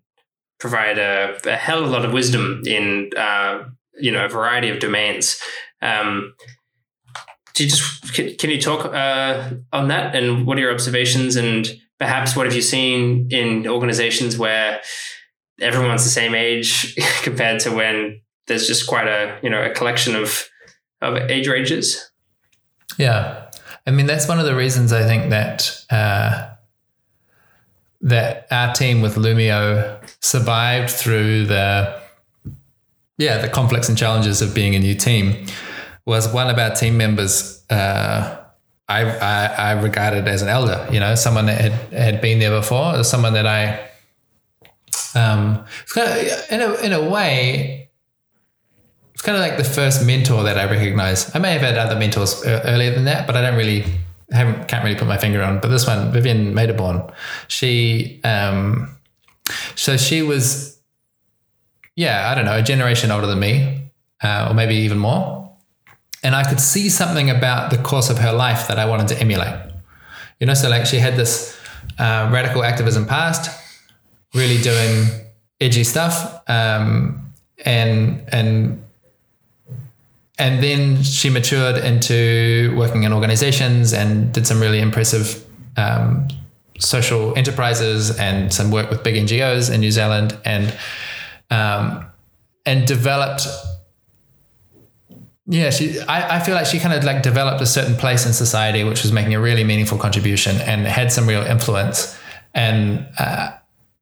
provide 0.61 0.99
a, 0.99 1.39
a, 1.47 1.57
hell 1.57 1.83
of 1.83 1.89
a 1.89 1.91
lot 1.91 2.05
of 2.05 2.13
wisdom 2.13 2.61
in 2.67 3.13
uh, 3.17 3.65
you 3.99 4.13
know 4.13 4.27
a 4.27 4.29
variety 4.29 4.69
of 4.69 4.79
domains. 4.79 5.41
Um, 5.81 6.35
do 7.55 7.65
you 7.65 7.71
just 7.71 8.13
can, 8.13 8.35
can 8.37 8.51
you 8.51 8.61
talk 8.61 8.85
uh, 8.93 9.53
on 9.73 9.89
that 9.89 10.15
and 10.15 10.47
what 10.47 10.59
are 10.59 10.61
your 10.61 10.75
observations 10.75 11.37
and 11.37 11.81
perhaps 11.99 12.37
what 12.37 12.47
have 12.47 12.55
you 12.55 12.63
seen 12.63 13.29
in 13.31 13.67
organizations 13.67 14.39
where 14.39 14.81
everyone's 15.61 16.05
the 16.05 16.11
same 16.11 16.35
age 16.35 16.97
compared 17.23 17.61
to 17.61 17.71
when 17.71 18.21
there's 18.47 18.67
just 18.67 18.87
quite 18.87 19.09
a 19.09 19.39
you 19.43 19.51
know 19.51 19.63
a 19.63 19.71
collection 19.71 20.15
of 20.15 20.49
of 21.01 21.17
age 21.31 21.49
ranges? 21.49 22.11
Yeah. 22.99 23.51
I 23.87 23.91
mean 23.91 24.07
that's 24.07 24.29
one 24.29 24.41
of 24.41 24.47
the 24.47 24.57
reasons 24.57 24.93
i 24.93 25.05
think 25.05 25.31
that 25.31 25.85
uh, 25.91 26.49
that 28.01 28.47
our 28.51 28.73
team 28.73 29.01
with 29.01 29.17
Loomio 29.17 30.01
survived 30.21 30.91
through 30.91 31.47
the 31.47 32.01
yeah 33.19 33.39
the 33.39 33.49
conflicts 33.49 33.89
and 33.89 33.97
challenges 33.97 34.43
of 34.43 34.55
being 34.55 34.75
a 34.75 34.79
new 34.79 34.95
team 34.95 35.47
was 36.05 36.33
one 36.33 36.49
of 36.49 36.59
our 36.59 36.71
team 36.71 36.97
members 36.97 37.65
uh, 37.71 38.36
I, 38.89 39.03
I, 39.03 39.47
I 39.47 39.73
regarded 39.73 40.29
as 40.29 40.43
an 40.43 40.49
elder, 40.49 40.87
you 40.93 41.01
know, 41.01 41.15
someone 41.17 41.47
that 41.47 41.61
had, 41.61 41.73
had 41.93 42.21
been 42.21 42.39
there 42.39 42.53
before, 42.53 43.03
someone 43.03 43.33
that 43.33 43.47
I, 43.47 43.81
um, 45.19 45.65
it's 45.83 45.93
kind 45.93 46.09
of, 46.09 46.51
in 46.51 46.61
a, 46.61 46.75
in 46.87 46.93
a 46.93 47.11
way, 47.11 47.91
it's 49.13 49.23
kind 49.23 49.37
of 49.37 49.43
like 49.43 49.57
the 49.57 49.65
first 49.65 50.07
mentor 50.07 50.45
that 50.45 50.57
I 50.57 50.71
recognize. 50.71 51.35
I 51.35 51.41
may 51.41 51.53
have 51.53 51.63
had 51.63 51.77
other 51.77 51.99
mentors 51.99 52.45
earlier 52.47 52.95
than 52.95 53.07
that, 53.07 53.27
but 53.27 53.37
I 53.37 53.41
don't 53.41 53.57
really, 53.57 53.85
haven't, 54.31 54.69
can't 54.69 54.85
really 54.85 54.97
put 54.97 55.09
my 55.09 55.19
finger 55.19 55.43
on. 55.43 55.59
But 55.59 55.69
this 55.69 55.87
one, 55.87 56.13
Vivien 56.13 56.55
Maidaborn, 56.55 57.13
she, 57.49 58.21
um, 58.23 58.97
so 59.75 59.97
she 59.97 60.23
was, 60.23 60.79
yeah, 61.97 62.31
I 62.31 62.35
don't 62.37 62.45
know, 62.45 62.59
a 62.59 62.63
generation 62.63 63.11
older 63.11 63.27
than 63.27 63.41
me, 63.41 63.91
uh, 64.23 64.49
or 64.51 64.55
maybe 64.55 64.77
even 64.77 64.99
more 64.99 65.46
and 66.27 66.35
I 66.35 66.43
could 66.43 66.59
see 66.59 66.89
something 66.89 67.31
about 67.31 67.71
the 67.71 67.79
course 67.79 68.11
of 68.11 68.19
her 68.19 68.33
life 68.33 68.67
that 68.67 68.81
I 68.81 68.87
wanted 68.87 69.07
to 69.09 69.21
emulate. 69.21 69.55
You 70.41 70.49
know, 70.49 70.55
so 70.55 70.69
like 70.69 70.85
she 70.85 70.97
had 70.97 71.15
this 71.15 71.57
uh, 72.01 72.29
radical 72.33 72.65
activism 72.65 73.07
past, 73.07 73.49
really 74.35 74.61
doing 74.61 75.07
edgy 75.61 75.85
stuff, 75.85 76.43
um, 76.51 77.33
and 77.65 78.25
and 78.33 78.83
and 80.37 80.61
then 80.65 81.01
she 81.05 81.31
matured 81.31 81.77
into 81.77 82.75
working 82.77 83.05
in 83.05 83.13
organizations 83.13 83.93
and 83.93 84.33
did 84.33 84.49
some 84.49 84.61
really 84.61 84.81
impressive 84.81 85.47
um, 85.77 86.27
social 86.81 87.39
enterprises 87.39 88.19
and 88.19 88.53
some 88.53 88.73
work 88.73 88.91
with 88.91 89.05
big 89.05 89.15
NGOs 89.15 89.73
in 89.73 89.79
New 89.79 89.93
Zealand 89.93 90.37
and 90.45 90.77
um, 91.51 92.05
and 92.67 92.85
developed 92.85 93.47
yeah, 95.49 95.71
she. 95.71 96.01
I, 96.01 96.37
I 96.37 96.41
feel 96.41 96.55
like 96.55 96.67
she 96.67 96.81
kind 96.81 96.93
of 96.93 97.05
like 97.05 97.23
developed 97.23 97.61
a 97.61 97.67
certain 97.67 97.95
place 97.95 98.27
in 98.27 98.33
society, 98.33 98.83
which 98.83 99.03
was 99.03 99.13
making 99.13 99.35
a 99.35 99.41
really 99.41 99.63
meaningful 99.63 99.97
contribution 99.97 100.57
and 100.63 100.87
had 100.87 101.13
some 101.13 101.29
real 101.29 101.43
influence. 101.43 102.19
And 102.53 103.07
uh, 103.19 103.53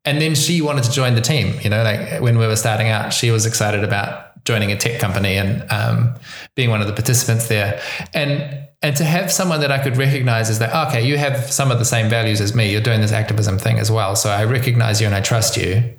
and 0.06 0.20
then 0.22 0.34
she 0.34 0.62
wanted 0.62 0.84
to 0.84 0.90
join 0.90 1.14
the 1.14 1.20
team. 1.20 1.60
You 1.60 1.68
know, 1.68 1.82
like 1.82 2.22
when 2.22 2.38
we 2.38 2.46
were 2.46 2.56
starting 2.56 2.88
out, 2.88 3.12
she 3.12 3.30
was 3.30 3.44
excited 3.44 3.84
about 3.84 4.42
joining 4.44 4.72
a 4.72 4.76
tech 4.76 5.00
company 5.00 5.36
and 5.36 5.70
um, 5.70 6.14
being 6.54 6.70
one 6.70 6.80
of 6.80 6.86
the 6.86 6.92
participants 6.94 7.48
there. 7.48 7.80
And 8.14 8.66
and 8.80 8.96
to 8.96 9.04
have 9.04 9.30
someone 9.30 9.60
that 9.60 9.70
I 9.70 9.82
could 9.82 9.98
recognize 9.98 10.48
as 10.48 10.60
that, 10.60 10.88
okay, 10.88 11.06
you 11.06 11.18
have 11.18 11.52
some 11.52 11.70
of 11.70 11.78
the 11.78 11.84
same 11.84 12.08
values 12.08 12.40
as 12.40 12.54
me. 12.54 12.72
You're 12.72 12.80
doing 12.80 13.02
this 13.02 13.12
activism 13.12 13.58
thing 13.58 13.78
as 13.78 13.90
well, 13.90 14.16
so 14.16 14.30
I 14.30 14.44
recognize 14.44 14.98
you 14.98 15.06
and 15.06 15.14
I 15.14 15.20
trust 15.20 15.58
you. 15.58 15.94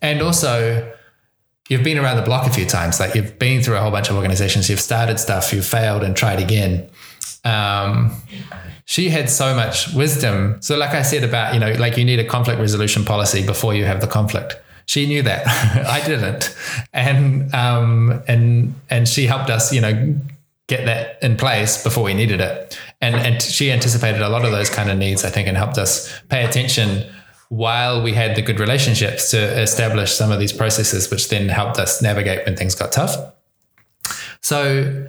And 0.00 0.22
also 0.22 0.94
you've 1.68 1.84
been 1.84 1.98
around 1.98 2.16
the 2.16 2.22
block 2.22 2.46
a 2.46 2.50
few 2.50 2.66
times. 2.66 2.98
Like 2.98 3.14
you've 3.14 3.38
been 3.38 3.62
through 3.62 3.76
a 3.76 3.80
whole 3.80 3.90
bunch 3.90 4.10
of 4.10 4.16
organizations, 4.16 4.68
you've 4.68 4.80
started 4.80 5.20
stuff, 5.20 5.52
you've 5.52 5.66
failed 5.66 6.02
and 6.02 6.16
tried 6.16 6.40
again. 6.40 6.88
Um, 7.44 8.16
she 8.84 9.10
had 9.10 9.28
so 9.30 9.54
much 9.54 9.92
wisdom. 9.92 10.60
So, 10.60 10.76
like 10.76 10.90
I 10.90 11.02
said 11.02 11.22
about, 11.22 11.54
you 11.54 11.60
know, 11.60 11.72
like 11.72 11.96
you 11.96 12.04
need 12.04 12.18
a 12.18 12.24
conflict 12.24 12.58
resolution 12.58 13.04
policy 13.04 13.44
before 13.44 13.74
you 13.74 13.84
have 13.84 14.00
the 14.00 14.06
conflict. 14.06 14.56
She 14.86 15.06
knew 15.06 15.22
that. 15.22 15.46
I 15.86 16.04
didn't. 16.06 16.56
And 16.92 17.54
um, 17.54 18.22
and 18.26 18.74
and 18.88 19.06
she 19.06 19.26
helped 19.26 19.50
us, 19.50 19.72
you 19.72 19.82
know, 19.82 20.18
get 20.68 20.86
that 20.86 21.22
in 21.22 21.36
place 21.36 21.82
before 21.82 22.02
we 22.04 22.14
needed 22.14 22.40
it. 22.40 22.78
And 23.02 23.14
and 23.14 23.42
she 23.42 23.70
anticipated 23.70 24.22
a 24.22 24.30
lot 24.30 24.46
of 24.46 24.52
those 24.52 24.70
kind 24.70 24.90
of 24.90 24.96
needs, 24.96 25.22
I 25.22 25.28
think, 25.28 25.48
and 25.48 25.56
helped 25.56 25.76
us 25.76 26.10
pay 26.30 26.44
attention 26.44 27.04
while 27.48 28.02
we 28.02 28.12
had 28.12 28.36
the 28.36 28.42
good 28.42 28.60
relationships 28.60 29.30
to 29.30 29.38
establish 29.38 30.12
some 30.12 30.30
of 30.30 30.38
these 30.38 30.52
processes, 30.52 31.10
which 31.10 31.28
then 31.28 31.48
helped 31.48 31.78
us 31.78 32.02
navigate 32.02 32.44
when 32.44 32.56
things 32.56 32.74
got 32.74 32.92
tough. 32.92 33.16
So 34.40 35.08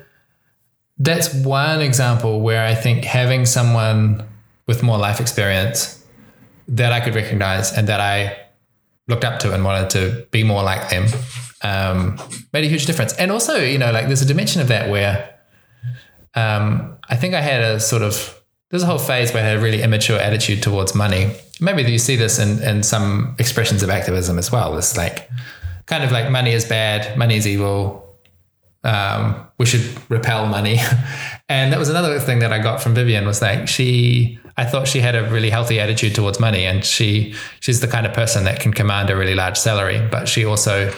that's 0.97 1.33
one 1.33 1.81
example 1.81 2.41
where 2.41 2.65
I 2.65 2.75
think 2.75 3.03
having 3.03 3.45
someone 3.45 4.25
with 4.67 4.83
more 4.83 4.97
life 4.97 5.19
experience 5.19 6.05
that 6.67 6.91
I 6.91 6.99
could 6.99 7.15
recognize 7.15 7.75
and 7.75 7.87
that 7.87 7.99
I 7.99 8.37
looked 9.07 9.25
up 9.25 9.39
to 9.39 9.53
and 9.53 9.65
wanted 9.65 9.89
to 9.91 10.27
be 10.31 10.43
more 10.43 10.63
like 10.63 10.89
them 10.89 11.07
um, 11.61 12.17
made 12.53 12.63
a 12.63 12.67
huge 12.67 12.85
difference. 12.85 13.13
And 13.13 13.31
also, 13.31 13.55
you 13.57 13.77
know, 13.77 13.91
like 13.91 14.07
there's 14.07 14.21
a 14.21 14.25
dimension 14.25 14.61
of 14.61 14.67
that 14.67 14.89
where 14.89 15.35
um, 16.35 16.97
I 17.09 17.15
think 17.15 17.33
I 17.33 17.41
had 17.41 17.61
a 17.61 17.79
sort 17.79 18.01
of 18.01 18.35
there's 18.69 18.83
a 18.83 18.85
whole 18.85 18.99
phase 18.99 19.33
where 19.33 19.43
I 19.43 19.47
had 19.47 19.57
a 19.57 19.61
really 19.61 19.81
immature 19.81 20.19
attitude 20.19 20.61
towards 20.61 20.93
money. 20.93 21.35
Maybe 21.59 21.91
you 21.91 21.99
see 21.99 22.15
this 22.15 22.39
in, 22.39 22.61
in 22.61 22.83
some 22.83 23.35
expressions 23.37 23.83
of 23.83 23.89
activism 23.89 24.37
as 24.37 24.51
well. 24.51 24.77
It's 24.77 24.95
like 24.95 25.29
kind 25.85 26.03
of 26.03 26.11
like 26.11 26.29
money 26.29 26.51
is 26.51 26.65
bad, 26.65 27.17
money 27.17 27.35
is 27.35 27.45
evil. 27.47 28.05
Um, 28.83 29.45
we 29.57 29.65
should 29.65 29.85
repel 30.09 30.45
money. 30.45 30.79
and 31.49 31.73
that 31.73 31.79
was 31.79 31.89
another 31.89 32.19
thing 32.19 32.39
that 32.39 32.53
I 32.53 32.59
got 32.59 32.81
from 32.81 32.95
Vivien 32.95 33.25
was 33.25 33.41
like 33.41 33.67
she 33.67 34.39
I 34.55 34.65
thought 34.65 34.87
she 34.87 34.99
had 34.99 35.15
a 35.15 35.29
really 35.29 35.49
healthy 35.49 35.79
attitude 35.79 36.15
towards 36.15 36.39
money 36.39 36.65
and 36.65 36.83
she 36.83 37.33
she's 37.59 37.81
the 37.81 37.87
kind 37.87 38.05
of 38.05 38.13
person 38.13 38.45
that 38.45 38.59
can 38.59 38.73
command 38.73 39.09
a 39.09 39.15
really 39.15 39.35
large 39.35 39.57
salary, 39.57 40.05
but 40.11 40.27
she 40.27 40.45
also 40.45 40.93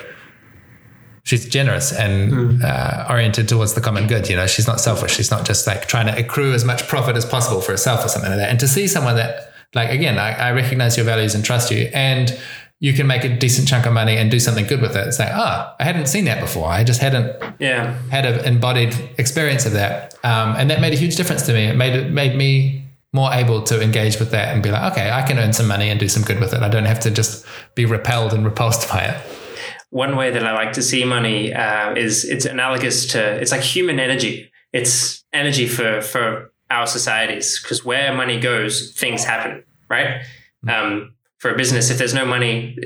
she's 1.24 1.48
generous 1.48 1.94
and 1.94 2.32
mm. 2.32 2.64
uh, 2.64 3.06
oriented 3.10 3.48
towards 3.48 3.74
the 3.74 3.82
common 3.82 4.08
good. 4.08 4.30
You 4.30 4.36
know, 4.36 4.48
she's 4.48 4.68
not 4.68 4.80
selfish. 4.80 5.16
She's 5.16 5.32
not 5.32 5.46
just 5.46 5.68
like 5.68 5.88
trying 5.88 6.08
to 6.08 6.18
accrue 6.18 6.54
as 6.54 6.66
much 6.66 6.88
profit 6.88 7.16
as 7.16 7.26
possible 7.26 7.62
for 7.62 7.72
herself 7.72 8.04
or 8.04 8.08
something 8.08 8.32
like 8.32 8.40
that. 8.40 8.50
And 8.50 8.60
to 8.60 8.68
see 8.68 8.88
someone 8.88 9.16
that, 9.16 9.51
like, 9.74 9.90
again, 9.92 10.18
I, 10.18 10.32
I 10.34 10.52
recognize 10.52 10.98
your 10.98 11.06
values 11.06 11.36
and 11.36 11.44
trust 11.44 11.72
you, 11.72 11.90
and 11.94 12.38
you 12.80 12.94
can 12.94 13.06
make 13.06 13.24
a 13.24 13.30
decent 13.30 13.68
chunk 13.68 13.86
of 13.86 13.94
money 13.94 14.18
and 14.18 14.32
do 14.32 14.40
something 14.40 14.66
good 14.66 14.82
with 14.82 14.96
it. 14.96 15.08
It's 15.08 15.20
like, 15.20 15.32
ah, 15.32 15.72
oh, 15.72 15.76
I 15.80 15.84
hadn't 15.84 16.08
seen 16.08 16.26
that 16.26 16.40
before. 16.40 16.68
I 16.68 16.84
just 16.84 17.00
hadn't 17.00 17.42
yeah. 17.60 17.96
had 18.10 18.26
an 18.26 18.46
embodied 18.46 18.96
experience 19.18 19.66
of 19.66 19.74
that, 19.74 20.16
um, 20.24 20.56
and 20.58 20.70
that 20.70 20.82
made 20.82 20.94
a 20.94 20.98
huge 20.98 21.16
difference 21.16 21.46
to 21.46 21.54
me. 21.54 21.66
It 21.66 21.76
made 21.76 21.96
it 21.96 22.12
made 22.12 22.36
me 22.36 22.86
more 23.14 23.32
able 23.34 23.62
to 23.62 23.82
engage 23.82 24.20
with 24.20 24.32
that 24.32 24.54
and 24.54 24.64
be 24.64 24.72
like, 24.72 24.94
okay, 24.94 25.12
I 25.12 25.22
can 25.22 25.38
earn 25.38 25.52
some 25.52 25.68
money 25.68 25.90
and 25.90 26.00
do 26.00 26.08
some 26.08 26.24
good 26.24 26.40
with 26.40 26.54
it. 26.54 26.62
I 26.62 26.70
don't 26.70 26.86
have 26.86 27.02
to 27.02 27.12
just 27.12 27.46
be 27.76 27.86
repelled 27.86 28.34
and 28.34 28.46
repulsed 28.46 28.90
by 28.90 29.02
it 29.02 29.22
one 29.92 30.16
way 30.16 30.32
that 30.32 30.48
I 30.48 30.54
like 30.54 30.74
to 30.74 30.82
see 30.82 31.04
money 31.04 31.54
uh, 31.54 31.94
is 31.94 32.24
it's 32.24 32.46
analogous 32.46 33.06
to 33.08 33.22
it's 33.22 33.52
like 33.52 33.62
human 33.62 34.00
energy. 34.00 34.52
It's 34.74 35.24
energy 35.34 35.68
for 35.68 36.02
for 36.02 36.51
our 36.72 36.88
societies 36.88 37.62
because 37.62 37.84
where 37.86 38.16
money 38.16 38.40
goes, 38.40 38.94
things 38.98 39.24
happen, 39.24 39.64
right? 39.90 40.24
Mm-hmm. 40.66 40.70
Um, 40.70 41.16
for 41.38 41.52
a 41.52 41.58
business, 41.58 41.90
if 41.90 41.98
there's 41.98 42.14
no 42.14 42.26
money, 42.26 42.78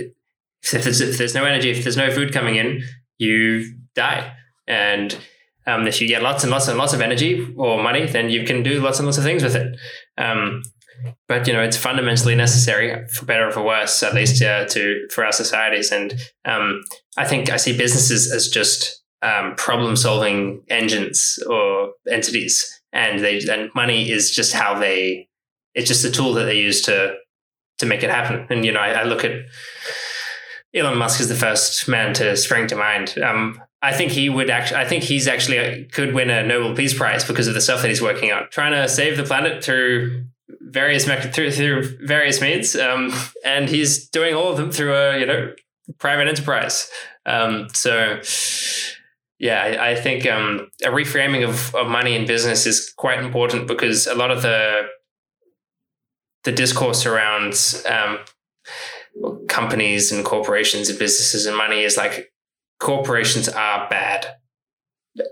if 0.63 0.83
there's, 0.83 1.01
if 1.01 1.17
there's 1.17 1.35
no 1.35 1.45
energy, 1.45 1.69
if 1.69 1.83
there's 1.83 1.97
no 1.97 2.11
food 2.11 2.33
coming 2.33 2.55
in, 2.55 2.81
you 3.17 3.75
die. 3.93 4.33
And 4.67 5.15
um, 5.67 5.87
if 5.87 6.01
you 6.01 6.07
get 6.07 6.23
lots 6.23 6.43
and 6.43 6.51
lots 6.51 6.67
and 6.67 6.77
lots 6.77 6.93
of 6.93 7.01
energy 7.01 7.53
or 7.57 7.81
money, 7.81 8.05
then 8.05 8.29
you 8.29 8.43
can 8.43 8.63
do 8.63 8.81
lots 8.81 8.99
and 8.99 9.05
lots 9.05 9.17
of 9.17 9.23
things 9.23 9.43
with 9.43 9.55
it. 9.55 9.77
Um, 10.17 10.63
but 11.27 11.45
you 11.45 11.53
know 11.53 11.61
it's 11.61 11.77
fundamentally 11.77 12.35
necessary 12.35 13.05
for 13.09 13.25
better 13.25 13.49
or 13.49 13.51
for 13.51 13.61
worse 13.61 14.01
at 14.01 14.13
least 14.13 14.41
uh, 14.41 14.65
to 14.65 15.07
for 15.11 15.25
our 15.25 15.31
societies 15.31 15.91
and 15.91 16.13
um, 16.45 16.81
i 17.17 17.25
think 17.25 17.49
i 17.49 17.57
see 17.57 17.77
businesses 17.77 18.31
as 18.31 18.47
just 18.47 19.03
um, 19.21 19.55
problem 19.55 19.95
solving 19.95 20.63
engines 20.69 21.37
or 21.49 21.91
entities 22.09 22.81
and 22.95 23.23
they 23.23 23.39
and 23.47 23.69
money 23.75 24.09
is 24.09 24.31
just 24.31 24.53
how 24.53 24.73
they 24.79 25.27
it's 25.75 25.87
just 25.87 26.03
a 26.03 26.09
tool 26.09 26.33
that 26.33 26.45
they 26.45 26.57
use 26.57 26.81
to 26.81 27.15
to 27.77 27.85
make 27.85 28.01
it 28.01 28.09
happen 28.09 28.47
and 28.49 28.65
you 28.65 28.71
know 28.71 28.79
i, 28.79 28.93
I 28.93 29.03
look 29.03 29.23
at 29.23 29.33
elon 30.73 30.97
musk 30.97 31.19
is 31.19 31.29
the 31.29 31.35
first 31.35 31.87
man 31.87 32.13
to 32.15 32.35
spring 32.35 32.65
to 32.67 32.75
mind 32.75 33.17
um, 33.19 33.61
I 33.85 33.93
think 33.93 34.11
he 34.11 34.29
would 34.29 34.49
actually. 34.49 34.77
I 34.77 34.85
think 34.85 35.03
he's 35.03 35.27
actually 35.27 35.59
uh, 35.59 35.83
could 35.91 36.15
win 36.15 36.31
a 36.31 36.41
Nobel 36.41 36.75
Peace 36.75 36.95
Prize 36.95 37.23
because 37.23 37.47
of 37.47 37.53
the 37.53 37.61
stuff 37.61 37.83
that 37.83 37.89
he's 37.89 38.01
working 38.01 38.31
on, 38.31 38.47
trying 38.49 38.71
to 38.71 38.89
save 38.89 39.15
the 39.15 39.23
planet 39.23 39.63
through 39.63 40.25
various 40.61 41.07
me- 41.07 41.21
through, 41.21 41.51
through 41.51 41.97
various 42.03 42.41
means, 42.41 42.75
um, 42.75 43.13
and 43.43 43.69
he's 43.69 44.09
doing 44.09 44.33
all 44.33 44.49
of 44.49 44.57
them 44.57 44.71
through 44.71 44.95
a 44.95 45.19
you 45.19 45.25
know 45.27 45.53
private 45.99 46.27
enterprise. 46.27 46.89
Um, 47.27 47.67
so 47.73 48.19
yeah, 49.39 49.61
I, 49.61 49.91
I 49.91 49.95
think 49.95 50.25
um, 50.27 50.69
a 50.83 50.89
reframing 50.89 51.47
of, 51.47 51.75
of 51.75 51.87
money 51.87 52.15
in 52.15 52.25
business 52.25 52.65
is 52.65 52.93
quite 52.95 53.19
important 53.19 53.67
because 53.67 54.07
a 54.07 54.15
lot 54.15 54.31
of 54.31 54.41
the 54.41 54.83
the 56.43 56.51
discourse 56.51 57.07
around 57.07 57.55
um, 57.89 58.19
companies 59.47 60.11
and 60.11 60.23
corporations 60.23 60.89
and 60.89 60.99
businesses 60.99 61.47
and 61.47 61.57
money 61.57 61.81
is 61.81 61.97
like 61.97 62.31
corporations 62.79 63.49
are 63.49 63.89
bad. 63.89 64.27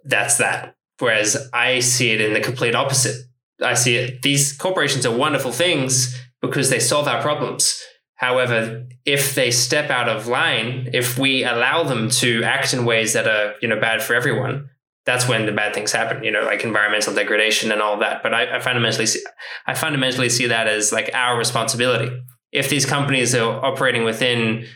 That's 0.04 0.38
that. 0.38 0.76
Whereas 1.00 1.50
I 1.54 1.80
see 1.80 2.12
it 2.12 2.22
in 2.22 2.34
the 2.34 2.40
complete 2.40 2.74
opposite. 2.74 3.16
I 3.62 3.76
see 3.76 3.96
it. 3.98 4.22
These 4.22 4.54
corporations 4.54 5.06
are 5.06 5.16
wonderful 5.16 5.52
things 5.52 6.20
because 6.42 6.70
they 6.70 6.80
solve 6.80 7.08
our 7.08 7.22
problems. 7.22 7.82
However, 8.15 8.85
if 9.06 9.35
they 9.35 9.52
step 9.52 9.90
out 9.90 10.07
of 10.07 10.27
line, 10.27 10.90
if 10.94 11.18
we 11.18 11.44
allow 11.44 11.84
them 11.84 12.10
to 12.10 12.44
act 12.44 12.73
in 12.73 12.85
ways 12.85 13.14
that 13.14 13.27
are, 13.27 13.56
you 13.61 13.68
know, 13.68 13.80
bad 13.80 14.02
for 14.02 14.14
everyone, 14.14 14.69
that's 15.06 15.27
when 15.27 15.45
the 15.45 15.52
bad 15.52 15.73
things 15.73 15.91
happen, 15.91 16.23
you 16.23 16.31
know, 16.31 16.44
like 16.44 16.64
environmental 16.64 17.14
degradation 17.14 17.72
and 17.72 17.81
all 17.81 17.99
that. 17.99 18.23
But 18.23 18.34
I, 18.34 18.57
I 18.57 18.60
fundamentally 18.60 19.06
see, 19.06 19.22
I 19.68 19.73
fundamentally 19.73 20.30
see 20.30 20.48
that 20.48 20.68
as 20.68 20.94
like 20.94 21.10
our 21.14 21.38
responsibility. 21.38 22.15
If 22.52 22.69
these 22.69 22.85
companies 22.85 23.35
are 23.35 23.65
operating 23.65 24.03
within 24.06 24.68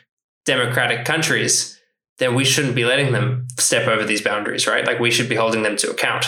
democratic 0.45 1.05
countries, 1.05 1.79
then 2.17 2.35
we 2.35 2.43
shouldn't 2.43 2.75
be 2.75 2.85
letting 2.85 3.13
them 3.13 3.47
step 3.59 3.87
over 3.87 4.03
these 4.03 4.21
boundaries, 4.21 4.67
right? 4.67 4.85
Like 4.85 4.99
we 4.99 5.11
should 5.11 5.29
be 5.29 5.35
holding 5.35 5.63
them 5.63 5.77
to 5.77 5.91
account. 5.91 6.25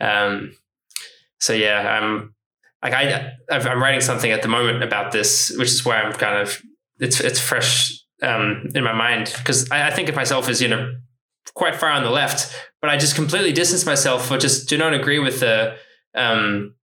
Um, 0.00 0.52
so 1.38 1.52
yeah, 1.52 1.98
I'm 2.00 2.34
like 2.82 2.92
I 2.92 3.32
I'm 3.50 3.80
writing 3.80 4.00
something 4.00 4.30
at 4.30 4.42
the 4.42 4.48
moment 4.48 4.82
about 4.82 5.12
this, 5.12 5.54
which 5.56 5.68
is 5.68 5.84
why 5.84 6.00
I'm 6.00 6.12
kind 6.12 6.38
of 6.38 6.60
it's 6.98 7.20
it's 7.20 7.40
fresh 7.40 7.98
um, 8.22 8.68
in 8.74 8.84
my 8.84 8.92
mind 8.92 9.32
because 9.38 9.70
I, 9.70 9.88
I 9.88 9.90
think 9.90 10.08
of 10.08 10.16
myself 10.16 10.48
as 10.48 10.60
you 10.60 10.68
know 10.68 10.94
quite 11.54 11.76
far 11.76 11.90
on 11.90 12.02
the 12.02 12.10
left, 12.10 12.54
but 12.80 12.90
I 12.90 12.96
just 12.96 13.14
completely 13.14 13.52
distance 13.52 13.84
myself 13.84 14.30
or 14.30 14.38
just 14.38 14.68
do 14.68 14.78
not 14.78 14.94
agree 14.94 15.18
with 15.18 15.40
the 15.40 15.76
um, 16.14 16.74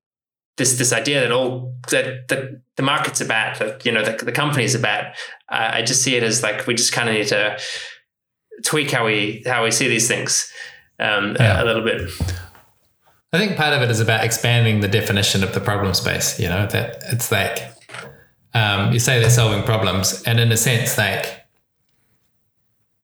this 0.58 0.78
this 0.78 0.94
idea 0.94 1.22
that 1.22 1.32
all 1.32 1.76
that 1.90 2.28
the, 2.28 2.62
the 2.76 2.84
markets 2.84 3.22
are 3.22 3.28
bad, 3.28 3.58
that 3.60 3.86
you 3.86 3.92
know 3.92 4.04
the, 4.04 4.24
the 4.24 4.32
companies 4.32 4.76
are 4.76 4.82
bad. 4.82 5.16
Uh, 5.50 5.72
I 5.74 5.82
just 5.82 6.02
see 6.02 6.16
it 6.16 6.24
as 6.24 6.44
like 6.44 6.68
we 6.68 6.76
just 6.76 6.94
kind 6.94 7.10
of 7.10 7.16
need 7.16 7.28
to 7.28 7.60
tweak 8.64 8.92
how 8.92 9.06
we 9.06 9.44
how 9.46 9.64
we 9.64 9.72
see 9.72 9.88
these 9.88 10.08
things 10.08 10.52
um, 11.00 11.36
yeah. 11.40 11.60
a, 11.60 11.64
a 11.64 11.66
little 11.66 11.84
bit. 11.84 12.12
I 13.32 13.38
think 13.38 13.58
part 13.58 13.74
of 13.74 13.82
it 13.82 13.92
is 13.92 14.00
about 14.00 14.24
expanding 14.24 14.80
the 14.80 14.88
definition 14.88 15.44
of 15.44 15.54
the 15.54 15.60
problem 15.60 15.94
space. 15.94 16.40
You 16.40 16.50
know 16.50 16.66
that 16.68 17.04
it's 17.08 17.32
like 17.32 17.62
um, 18.54 18.92
you 18.92 19.00
say 19.00 19.20
they're 19.20 19.30
solving 19.30 19.64
problems, 19.64 20.24
and 20.24 20.40
in 20.40 20.52
a 20.52 20.58
sense, 20.58 20.98
like 20.98 21.40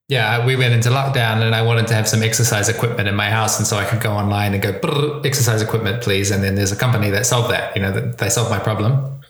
yeah, 0.08 0.46
we 0.46 0.54
went 0.54 0.72
into 0.72 0.88
lockdown 0.88 1.42
and 1.42 1.54
I 1.54 1.62
wanted 1.62 1.88
to 1.88 1.94
have 1.94 2.06
some 2.06 2.22
exercise 2.22 2.68
equipment 2.68 3.08
in 3.08 3.16
my 3.16 3.28
house. 3.28 3.58
And 3.58 3.66
so 3.66 3.76
I 3.76 3.84
could 3.84 4.00
go 4.00 4.12
online 4.12 4.54
and 4.54 4.62
go, 4.62 5.20
exercise 5.24 5.62
equipment, 5.62 6.00
please. 6.02 6.30
And 6.30 6.44
then 6.44 6.54
there's 6.54 6.70
a 6.70 6.76
company 6.76 7.10
that 7.10 7.26
solved 7.26 7.50
that, 7.50 7.74
you 7.74 7.82
know, 7.82 7.90
that 7.90 8.18
they 8.18 8.28
solved 8.28 8.50
my 8.50 8.60
problem. 8.60 9.20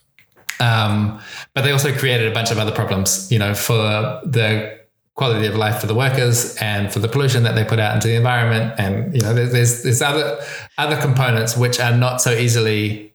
Um, 0.61 1.21
but 1.55 1.63
they 1.63 1.73
also 1.73 1.97
created 1.97 2.31
a 2.31 2.35
bunch 2.35 2.51
of 2.51 2.59
other 2.59 2.73
problems, 2.73 3.31
you 3.33 3.39
know, 3.39 3.55
for 3.55 3.75
the 4.25 4.81
quality 5.17 5.47
of 5.47 5.57
life 5.57 5.81
for 5.81 5.87
the 5.87 5.95
workers 5.95 6.57
and 6.57 6.93
for 6.93 6.99
the 7.01 7.09
pollution 7.09 7.43
that 7.43 7.55
they 7.55 7.65
put 7.65 7.79
out 7.79 7.95
into 7.95 8.07
the 8.07 8.15
environment. 8.15 8.75
And, 8.79 9.15
you 9.15 9.23
know, 9.23 9.35
there's, 9.35 9.83
there's 9.83 10.03
other, 10.03 10.39
other 10.79 11.01
components 11.01 11.57
which 11.57 11.81
are 11.81 11.97
not 11.97 12.21
so 12.21 12.33
easily, 12.33 13.15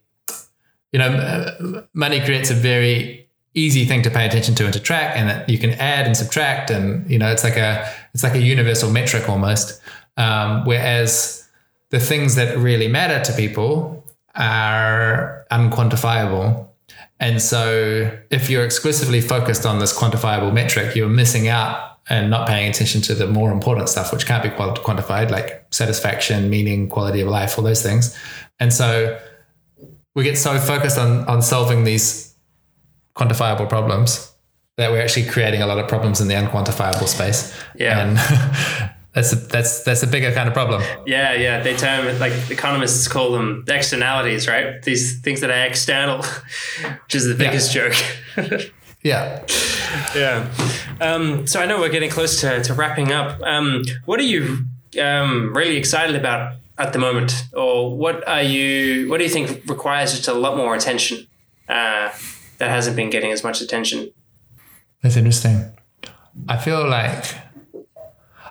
you 0.91 0.99
know, 0.99 1.86
money 1.94 2.19
creates 2.19 2.49
a 2.49 2.56
very 2.56 3.22
easy 3.53 3.86
thing 3.86 4.02
to 4.02 4.10
pay 4.10 4.26
attention 4.26 4.56
to 4.56 4.65
and 4.65 4.73
to 4.73 4.80
track 4.80 5.15
and 5.15 5.30
that 5.30 5.49
you 5.49 5.57
can 5.57 5.72
add 5.72 6.06
and 6.06 6.15
subtract. 6.15 6.69
And 6.69 7.10
you 7.10 7.19
know 7.19 7.32
it's 7.32 7.44
like 7.44 7.57
a 7.57 7.90
it's 8.14 8.23
like 8.23 8.36
a 8.36 8.41
universal 8.41 8.90
metric 8.90 9.28
almost. 9.30 9.82
Um, 10.18 10.65
whereas 10.65 11.49
the 11.90 11.99
things 11.99 12.36
that 12.36 12.57
really 12.57 12.88
matter 12.88 13.23
to 13.23 13.34
people 13.34 14.06
are 14.36 15.45
unquantifiable. 15.52 16.68
And 17.19 17.41
so 17.41 18.18
if 18.30 18.49
you're 18.49 18.65
exclusively 18.65 19.22
focused 19.22 19.65
on 19.65 19.80
this 19.80 19.98
quantifiable 19.98 20.53
metric 20.53 20.95
you're 20.95 21.10
missing 21.10 21.48
out 21.48 21.90
and 22.10 22.30
not 22.30 22.48
paying 22.48 22.69
attention 22.69 23.02
to 23.02 23.14
the 23.14 23.28
more 23.28 23.52
important 23.52 23.88
stuff 23.88 24.11
which 24.11 24.26
can't 24.26 24.44
be 24.44 24.49
quantified 24.49 25.30
like 25.30 25.65
satisfaction 25.72 26.49
meaning 26.49 26.90
quality 26.90 27.22
of 27.22 27.28
life 27.28 27.57
all 27.57 27.64
those 27.64 27.84
things 27.84 28.18
and 28.60 28.73
so 28.73 29.19
we 30.15 30.23
get 30.23 30.38
so 30.38 30.57
focused 30.60 30.98
on 30.98 31.26
on 31.28 31.41
solving 31.41 31.84
these 31.84 32.34
quantifiable 33.15 33.68
problems 33.68 34.32
that 34.78 34.91
we're 34.91 35.02
actually 35.02 35.26
creating 35.26 35.61
a 35.61 35.68
lot 35.68 35.78
of 35.78 35.88
problems 35.88 36.22
in 36.22 36.28
the 36.28 36.34
unquantifiable 36.34 37.07
space. 37.07 37.53
Yeah. 37.76 37.99
And 37.99 38.18
that's 39.14 39.34
a, 39.34 39.36
that's 39.36 39.84
that's 39.84 40.03
a 40.03 40.07
bigger 40.07 40.32
kind 40.32 40.48
of 40.48 40.53
problem. 40.53 40.82
Yeah, 41.06 41.34
yeah. 41.34 41.61
They 41.61 41.76
term 41.76 42.18
like 42.19 42.34
economists 42.49 43.07
call 43.07 43.32
them 43.32 43.65
externalities, 43.68 44.48
right? 44.48 44.82
These 44.82 45.22
things 45.22 45.41
that 45.41 45.49
are 45.49 45.65
external, 45.65 46.23
which 47.03 47.15
is 47.15 47.28
the 47.28 47.36
biggest 47.36 47.76
yeah. 47.76 47.90
joke. 47.90 48.72
yeah. 49.03 49.45
Yeah. 50.15 50.48
Um, 50.99 51.48
so 51.48 51.60
I 51.60 51.65
know 51.65 51.80
we're 51.80 51.90
getting 51.90 52.10
close 52.10 52.40
to, 52.41 52.64
to 52.64 52.73
wrapping 52.73 53.11
up. 53.11 53.41
Um, 53.41 53.84
what 54.06 54.19
are 54.19 54.23
you 54.23 54.65
um, 55.02 55.53
really 55.56 55.78
excited 55.78 56.15
about 56.15 56.56
at 56.78 56.94
the 56.94 56.99
moment, 56.99 57.45
or 57.53 57.95
what 57.95 58.28
are 58.28 58.41
you? 58.41 59.10
What 59.10 59.18
do 59.18 59.23
you 59.23 59.30
think 59.30 59.68
requires 59.69 60.11
just 60.11 60.28
a 60.28 60.34
lot 60.34 60.57
more 60.57 60.76
attention? 60.76 61.28
Uh, 61.68 62.11
that 62.57 62.69
hasn't 62.69 62.95
been 62.95 63.10
getting 63.10 63.32
as 63.32 63.44
much 63.44 63.61
attention. 63.61 64.11
That's 65.02 65.15
interesting. 65.15 65.72
I 66.48 66.57
feel 66.57 66.88
like 66.88 67.26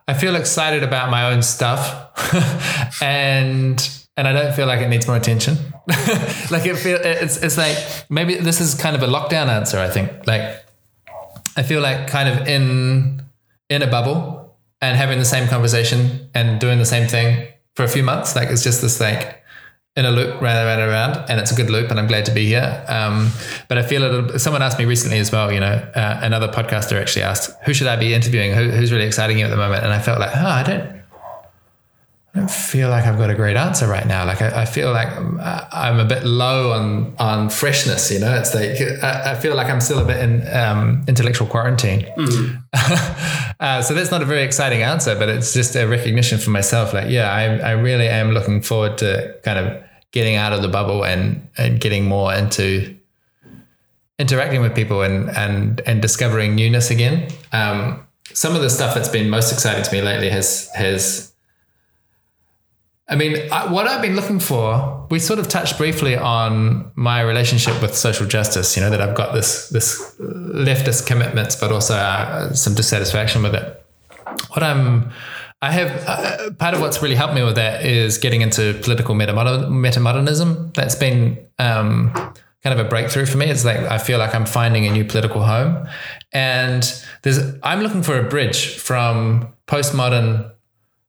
I 0.08 0.14
feel 0.14 0.34
excited 0.34 0.82
about 0.82 1.10
my 1.10 1.32
own 1.32 1.42
stuff, 1.42 3.02
and 3.02 3.99
and 4.20 4.28
I 4.28 4.34
don't 4.34 4.54
feel 4.54 4.66
like 4.66 4.80
it 4.80 4.88
needs 4.88 5.06
more 5.06 5.16
attention. 5.16 5.56
like 6.50 6.66
it 6.66 6.76
feel 6.76 6.98
it's 7.02 7.38
it's 7.38 7.56
like 7.56 7.76
maybe 8.10 8.34
this 8.34 8.60
is 8.60 8.74
kind 8.74 8.94
of 8.94 9.02
a 9.02 9.06
lockdown 9.06 9.48
answer. 9.48 9.78
I 9.78 9.88
think 9.88 10.26
like 10.26 10.62
I 11.56 11.62
feel 11.62 11.80
like 11.80 12.06
kind 12.06 12.28
of 12.28 12.46
in 12.46 13.22
in 13.70 13.80
a 13.80 13.86
bubble 13.86 14.58
and 14.82 14.98
having 14.98 15.18
the 15.18 15.24
same 15.24 15.48
conversation 15.48 16.28
and 16.34 16.60
doing 16.60 16.78
the 16.78 16.84
same 16.84 17.08
thing 17.08 17.48
for 17.74 17.82
a 17.82 17.88
few 17.88 18.02
months. 18.02 18.36
Like 18.36 18.50
it's 18.50 18.62
just 18.62 18.82
this 18.82 19.00
like 19.00 19.42
in 19.96 20.04
a 20.04 20.10
loop, 20.10 20.38
round 20.42 20.58
and 20.58 20.66
round 20.66 20.82
and 20.82 20.90
round, 20.90 21.30
and 21.30 21.40
it's 21.40 21.50
a 21.50 21.54
good 21.54 21.70
loop, 21.70 21.90
and 21.90 21.98
I'm 21.98 22.06
glad 22.06 22.26
to 22.26 22.32
be 22.32 22.44
here. 22.44 22.84
Um, 22.88 23.30
but 23.68 23.78
I 23.78 23.82
feel 23.82 24.02
little. 24.02 24.38
Someone 24.38 24.60
asked 24.60 24.78
me 24.78 24.84
recently 24.84 25.18
as 25.18 25.32
well. 25.32 25.50
You 25.50 25.60
know, 25.60 25.90
uh, 25.94 26.20
another 26.22 26.48
podcaster 26.48 27.00
actually 27.00 27.22
asked, 27.22 27.56
"Who 27.64 27.72
should 27.72 27.86
I 27.86 27.96
be 27.96 28.12
interviewing? 28.12 28.52
Who, 28.52 28.68
who's 28.68 28.92
really 28.92 29.06
exciting 29.06 29.38
you 29.38 29.46
at 29.46 29.50
the 29.50 29.56
moment?" 29.56 29.82
And 29.82 29.94
I 29.94 29.98
felt 29.98 30.20
like, 30.20 30.36
oh, 30.36 30.46
I 30.46 30.62
don't. 30.62 30.99
I 32.32 32.38
don't 32.38 32.50
feel 32.50 32.90
like 32.90 33.06
I've 33.06 33.18
got 33.18 33.28
a 33.28 33.34
great 33.34 33.56
answer 33.56 33.88
right 33.88 34.06
now. 34.06 34.24
Like 34.24 34.40
I, 34.40 34.62
I 34.62 34.64
feel 34.64 34.92
like 34.92 35.08
I'm 35.16 35.98
a 35.98 36.04
bit 36.04 36.24
low 36.24 36.72
on 36.72 37.14
on 37.18 37.50
freshness. 37.50 38.10
You 38.10 38.20
know, 38.20 38.32
it's 38.36 38.54
like 38.54 38.80
I, 39.02 39.32
I 39.32 39.34
feel 39.34 39.56
like 39.56 39.66
I'm 39.66 39.80
still 39.80 39.98
a 39.98 40.04
bit 40.04 40.18
in 40.18 40.46
um, 40.56 41.04
intellectual 41.08 41.48
quarantine. 41.48 42.02
Mm-hmm. 42.16 43.54
uh, 43.60 43.82
so 43.82 43.94
that's 43.94 44.12
not 44.12 44.22
a 44.22 44.24
very 44.24 44.42
exciting 44.42 44.82
answer, 44.82 45.18
but 45.18 45.28
it's 45.28 45.52
just 45.52 45.74
a 45.74 45.86
recognition 45.86 46.38
for 46.38 46.50
myself. 46.50 46.94
Like, 46.94 47.10
yeah, 47.10 47.32
I, 47.32 47.70
I 47.70 47.70
really 47.72 48.06
am 48.06 48.30
looking 48.30 48.62
forward 48.62 48.98
to 48.98 49.36
kind 49.42 49.58
of 49.58 49.82
getting 50.12 50.36
out 50.36 50.52
of 50.52 50.62
the 50.62 50.68
bubble 50.68 51.04
and 51.04 51.48
and 51.58 51.80
getting 51.80 52.04
more 52.04 52.32
into 52.32 52.96
interacting 54.20 54.60
with 54.60 54.76
people 54.76 55.02
and 55.02 55.30
and 55.30 55.80
and 55.80 56.00
discovering 56.00 56.54
newness 56.54 56.92
again. 56.92 57.28
Um, 57.52 58.06
some 58.32 58.54
of 58.54 58.62
the 58.62 58.70
stuff 58.70 58.94
that's 58.94 59.08
been 59.08 59.28
most 59.28 59.52
exciting 59.52 59.82
to 59.82 59.92
me 59.92 60.00
lately 60.00 60.30
has 60.30 60.70
has 60.76 61.29
I 63.10 63.16
mean, 63.16 63.50
I, 63.50 63.70
what 63.70 63.88
I've 63.88 64.00
been 64.00 64.14
looking 64.14 64.38
for, 64.38 65.06
we 65.10 65.18
sort 65.18 65.40
of 65.40 65.48
touched 65.48 65.76
briefly 65.76 66.16
on 66.16 66.92
my 66.94 67.20
relationship 67.22 67.82
with 67.82 67.96
social 67.96 68.24
justice. 68.24 68.76
You 68.76 68.84
know 68.84 68.90
that 68.90 69.00
I've 69.00 69.16
got 69.16 69.34
this 69.34 69.68
this 69.68 70.14
leftist 70.20 71.08
commitments, 71.08 71.56
but 71.56 71.72
also 71.72 71.96
uh, 71.96 72.52
some 72.52 72.74
dissatisfaction 72.74 73.42
with 73.42 73.56
it. 73.56 73.84
What 74.50 74.62
I'm, 74.62 75.10
I 75.60 75.72
have 75.72 75.90
uh, 76.06 76.50
part 76.52 76.74
of 76.74 76.80
what's 76.80 77.02
really 77.02 77.16
helped 77.16 77.34
me 77.34 77.42
with 77.42 77.56
that 77.56 77.84
is 77.84 78.16
getting 78.16 78.42
into 78.42 78.78
political 78.80 79.16
metamodernism. 79.16 80.72
That's 80.74 80.94
been 80.94 81.36
um, 81.58 82.12
kind 82.62 82.78
of 82.78 82.78
a 82.78 82.88
breakthrough 82.88 83.26
for 83.26 83.38
me. 83.38 83.46
It's 83.46 83.64
like 83.64 83.78
I 83.78 83.98
feel 83.98 84.20
like 84.20 84.36
I'm 84.36 84.46
finding 84.46 84.86
a 84.86 84.92
new 84.92 85.04
political 85.04 85.42
home, 85.42 85.88
and 86.32 86.84
there's 87.22 87.40
I'm 87.64 87.80
looking 87.80 88.04
for 88.04 88.20
a 88.20 88.28
bridge 88.28 88.78
from 88.78 89.52
postmodern 89.66 90.52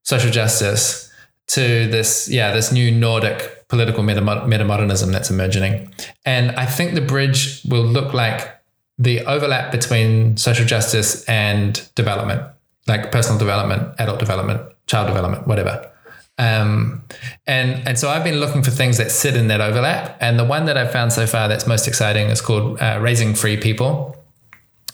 social 0.01 0.31
justice 0.31 1.10
to 1.51 1.87
this, 1.87 2.29
yeah, 2.29 2.53
this 2.53 2.71
new 2.71 2.91
Nordic 2.91 3.67
political 3.67 4.03
meta- 4.03 4.21
metamodernism 4.21 5.11
that's 5.11 5.29
emerging. 5.29 5.93
And 6.25 6.51
I 6.51 6.65
think 6.65 6.93
the 6.93 7.01
bridge 7.01 7.61
will 7.65 7.83
look 7.83 8.13
like 8.13 8.49
the 8.97 9.25
overlap 9.25 9.71
between 9.71 10.37
social 10.37 10.65
justice 10.65 11.25
and 11.25 11.87
development, 11.95 12.41
like 12.87 13.11
personal 13.11 13.39
development, 13.39 13.95
adult 13.97 14.19
development, 14.19 14.61
child 14.87 15.07
development, 15.07 15.47
whatever. 15.47 15.91
Um, 16.37 17.03
and 17.45 17.87
and 17.87 17.99
so 17.99 18.09
I've 18.09 18.23
been 18.23 18.39
looking 18.39 18.63
for 18.63 18.71
things 18.71 18.97
that 18.97 19.11
sit 19.11 19.35
in 19.35 19.47
that 19.47 19.61
overlap. 19.61 20.17
And 20.21 20.39
the 20.39 20.45
one 20.45 20.65
that 20.65 20.77
I've 20.77 20.91
found 20.91 21.13
so 21.13 21.27
far 21.27 21.47
that's 21.47 21.67
most 21.67 21.87
exciting 21.87 22.27
is 22.27 22.41
called 22.41 22.81
uh, 22.81 22.99
Raising 23.01 23.35
Free 23.35 23.57
People. 23.57 24.17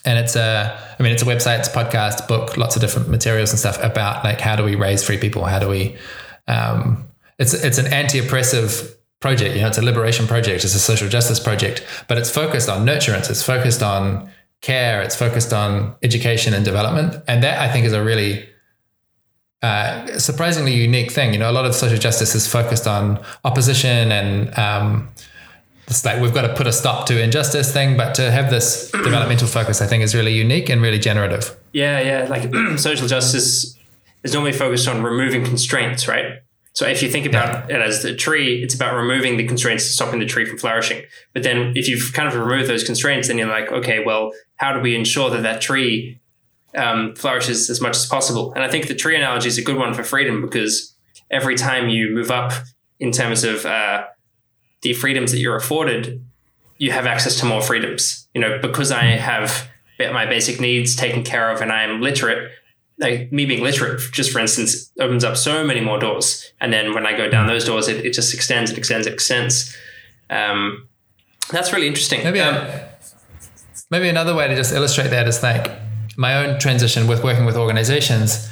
And 0.05 0.17
it's 0.17 0.35
a, 0.35 0.77
I 0.97 1.03
mean, 1.03 1.11
it's 1.11 1.21
a 1.21 1.25
website, 1.25 1.59
it's 1.59 1.67
a 1.67 1.71
podcast, 1.71 2.27
book, 2.27 2.57
lots 2.57 2.75
of 2.75 2.81
different 2.81 3.09
materials 3.09 3.51
and 3.51 3.59
stuff 3.59 3.81
about 3.83 4.23
like 4.23 4.39
how 4.39 4.55
do 4.55 4.63
we 4.63 4.75
raise 4.75 5.03
free 5.03 5.17
people? 5.17 5.45
How 5.45 5.59
do 5.59 5.67
we? 5.67 5.97
Um, 6.47 7.05
it's 7.39 7.53
it's 7.53 7.77
an 7.77 7.87
anti-oppressive 7.87 8.95
project. 9.19 9.55
You 9.55 9.61
know, 9.61 9.67
it's 9.67 9.77
a 9.77 9.81
liberation 9.81 10.27
project. 10.27 10.63
It's 10.63 10.75
a 10.75 10.79
social 10.79 11.09
justice 11.09 11.39
project, 11.39 11.83
but 12.07 12.17
it's 12.17 12.29
focused 12.29 12.69
on 12.69 12.85
nurturance. 12.85 13.29
It's 13.29 13.43
focused 13.43 13.83
on 13.83 14.29
care. 14.61 15.01
It's 15.01 15.15
focused 15.15 15.53
on 15.53 15.95
education 16.03 16.53
and 16.53 16.65
development, 16.65 17.21
and 17.27 17.43
that 17.43 17.59
I 17.59 17.71
think 17.71 17.85
is 17.85 17.93
a 17.93 18.03
really 18.03 18.47
uh, 19.61 20.19
surprisingly 20.19 20.73
unique 20.73 21.11
thing. 21.11 21.33
You 21.33 21.39
know, 21.39 21.49
a 21.49 21.53
lot 21.53 21.65
of 21.65 21.75
social 21.75 21.97
justice 21.97 22.35
is 22.35 22.47
focused 22.47 22.87
on 22.87 23.19
opposition 23.43 24.11
and 24.11 24.57
um, 24.57 25.09
it's 25.87 26.03
like 26.03 26.21
we've 26.21 26.33
got 26.33 26.41
to 26.41 26.53
put 26.53 26.67
a 26.67 26.73
stop 26.73 27.05
to 27.07 27.21
injustice 27.21 27.71
thing, 27.71 27.95
but 27.95 28.13
to 28.15 28.29
have 28.29 28.49
this 28.49 28.91
developmental 29.03 29.47
focus, 29.47 29.81
I 29.81 29.87
think, 29.87 30.03
is 30.03 30.13
really 30.13 30.33
unique 30.33 30.69
and 30.69 30.81
really 30.81 30.99
generative. 30.99 31.55
Yeah, 31.71 32.01
yeah. 32.01 32.27
Like 32.29 32.53
social 32.79 33.07
justice 33.07 33.76
is 34.27 34.33
normally 34.33 34.51
focused 34.51 34.87
on 34.89 35.01
removing 35.01 35.45
constraints, 35.45 36.07
right? 36.07 36.39
So 36.73 36.85
if 36.85 37.01
you 37.01 37.09
think 37.09 37.25
about 37.25 37.71
it 37.71 37.81
as 37.81 38.03
the 38.03 38.13
tree, 38.13 38.61
it's 38.61 38.75
about 38.75 38.93
removing 38.93 39.37
the 39.37 39.47
constraints 39.47 39.85
to 39.85 39.89
stopping 39.89 40.19
the 40.19 40.25
tree 40.25 40.45
from 40.45 40.57
flourishing. 40.57 41.01
But 41.33 41.43
then 41.43 41.71
if 41.75 41.87
you've 41.87 42.11
kind 42.13 42.27
of 42.27 42.35
removed 42.35 42.69
those 42.69 42.83
constraints, 42.83 43.29
then 43.29 43.37
you're 43.37 43.47
like, 43.47 43.71
okay, 43.71 44.03
well, 44.05 44.33
how 44.57 44.73
do 44.73 44.81
we 44.81 44.95
ensure 44.95 45.29
that 45.29 45.43
that 45.43 45.61
tree 45.61 46.19
um, 46.75 47.15
flourishes 47.15 47.69
as 47.69 47.79
much 47.79 47.95
as 47.95 48.05
possible? 48.05 48.53
And 48.53 48.63
I 48.63 48.69
think 48.69 48.87
the 48.87 48.95
tree 48.95 49.15
analogy 49.15 49.47
is 49.47 49.57
a 49.57 49.63
good 49.63 49.77
one 49.77 49.93
for 49.93 50.03
freedom 50.03 50.41
because 50.41 50.93
every 51.31 51.55
time 51.55 51.89
you 51.89 52.13
move 52.13 52.29
up 52.29 52.51
in 52.99 53.11
terms 53.11 53.45
of 53.45 53.65
uh, 53.65 54.03
the 54.81 54.93
freedoms 54.93 55.31
that 55.31 55.39
you're 55.39 55.55
afforded, 55.55 56.23
you 56.77 56.91
have 56.91 57.07
access 57.07 57.39
to 57.39 57.45
more 57.45 57.61
freedoms. 57.61 58.27
You 58.35 58.41
know, 58.41 58.59
because 58.61 58.91
I 58.91 59.03
have 59.03 59.67
my 59.99 60.25
basic 60.25 60.59
needs 60.59 60.95
taken 60.95 61.23
care 61.23 61.49
of 61.49 61.61
and 61.61 61.71
I 61.71 61.83
am 61.83 62.01
literate, 62.01 62.51
like 62.99 63.31
me 63.31 63.45
being 63.45 63.63
literate, 63.63 64.01
just 64.11 64.31
for 64.31 64.39
instance, 64.39 64.91
opens 64.99 65.23
up 65.23 65.37
so 65.37 65.63
many 65.63 65.81
more 65.81 65.99
doors. 65.99 66.51
And 66.59 66.73
then 66.73 66.93
when 66.93 67.05
I 67.05 67.15
go 67.15 67.29
down 67.29 67.47
those 67.47 67.65
doors, 67.65 67.87
it, 67.87 68.05
it 68.05 68.13
just 68.13 68.33
extends, 68.33 68.71
it 68.71 68.77
extends, 68.77 69.07
it 69.07 69.13
extends. 69.13 69.75
Um, 70.29 70.87
that's 71.51 71.71
really 71.71 71.87
interesting. 71.87 72.23
Maybe, 72.23 72.41
um, 72.41 72.67
maybe 73.89 74.09
another 74.09 74.35
way 74.35 74.47
to 74.47 74.55
just 74.55 74.73
illustrate 74.73 75.09
that 75.09 75.27
is 75.27 75.43
like 75.43 75.71
my 76.17 76.35
own 76.43 76.59
transition 76.59 77.07
with 77.07 77.23
working 77.23 77.45
with 77.45 77.55
organizations 77.55 78.49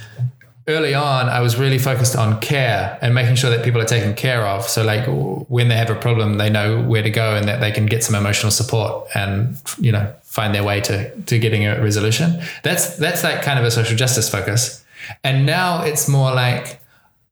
early 0.67 0.93
on, 0.93 1.29
I 1.29 1.41
was 1.41 1.57
really 1.57 1.77
focused 1.77 2.15
on 2.15 2.39
care 2.39 2.97
and 3.01 3.13
making 3.13 3.35
sure 3.35 3.49
that 3.49 3.63
people 3.63 3.81
are 3.81 3.85
taken 3.85 4.15
care 4.15 4.45
of. 4.45 4.63
So, 4.67 4.83
like 4.83 5.05
when 5.49 5.67
they 5.67 5.75
have 5.75 5.89
a 5.89 5.95
problem, 5.95 6.37
they 6.37 6.49
know 6.49 6.81
where 6.81 7.03
to 7.03 7.09
go 7.09 7.35
and 7.35 7.47
that 7.47 7.59
they 7.59 7.71
can 7.71 7.85
get 7.85 8.03
some 8.03 8.15
emotional 8.15 8.51
support 8.51 9.07
and 9.15 9.57
you 9.79 9.91
know 9.91 10.13
find 10.23 10.53
their 10.55 10.63
way 10.63 10.81
to 10.81 11.15
to 11.21 11.39
getting 11.39 11.65
a 11.65 11.81
resolution. 11.81 12.41
That's 12.63 12.97
that's 12.97 13.23
like 13.23 13.41
kind 13.41 13.59
of 13.59 13.65
a 13.65 13.71
social 13.71 13.95
justice 13.95 14.29
focus. 14.29 14.83
And 15.23 15.45
now 15.45 15.83
it's 15.83 16.07
more 16.07 16.33
like 16.33 16.79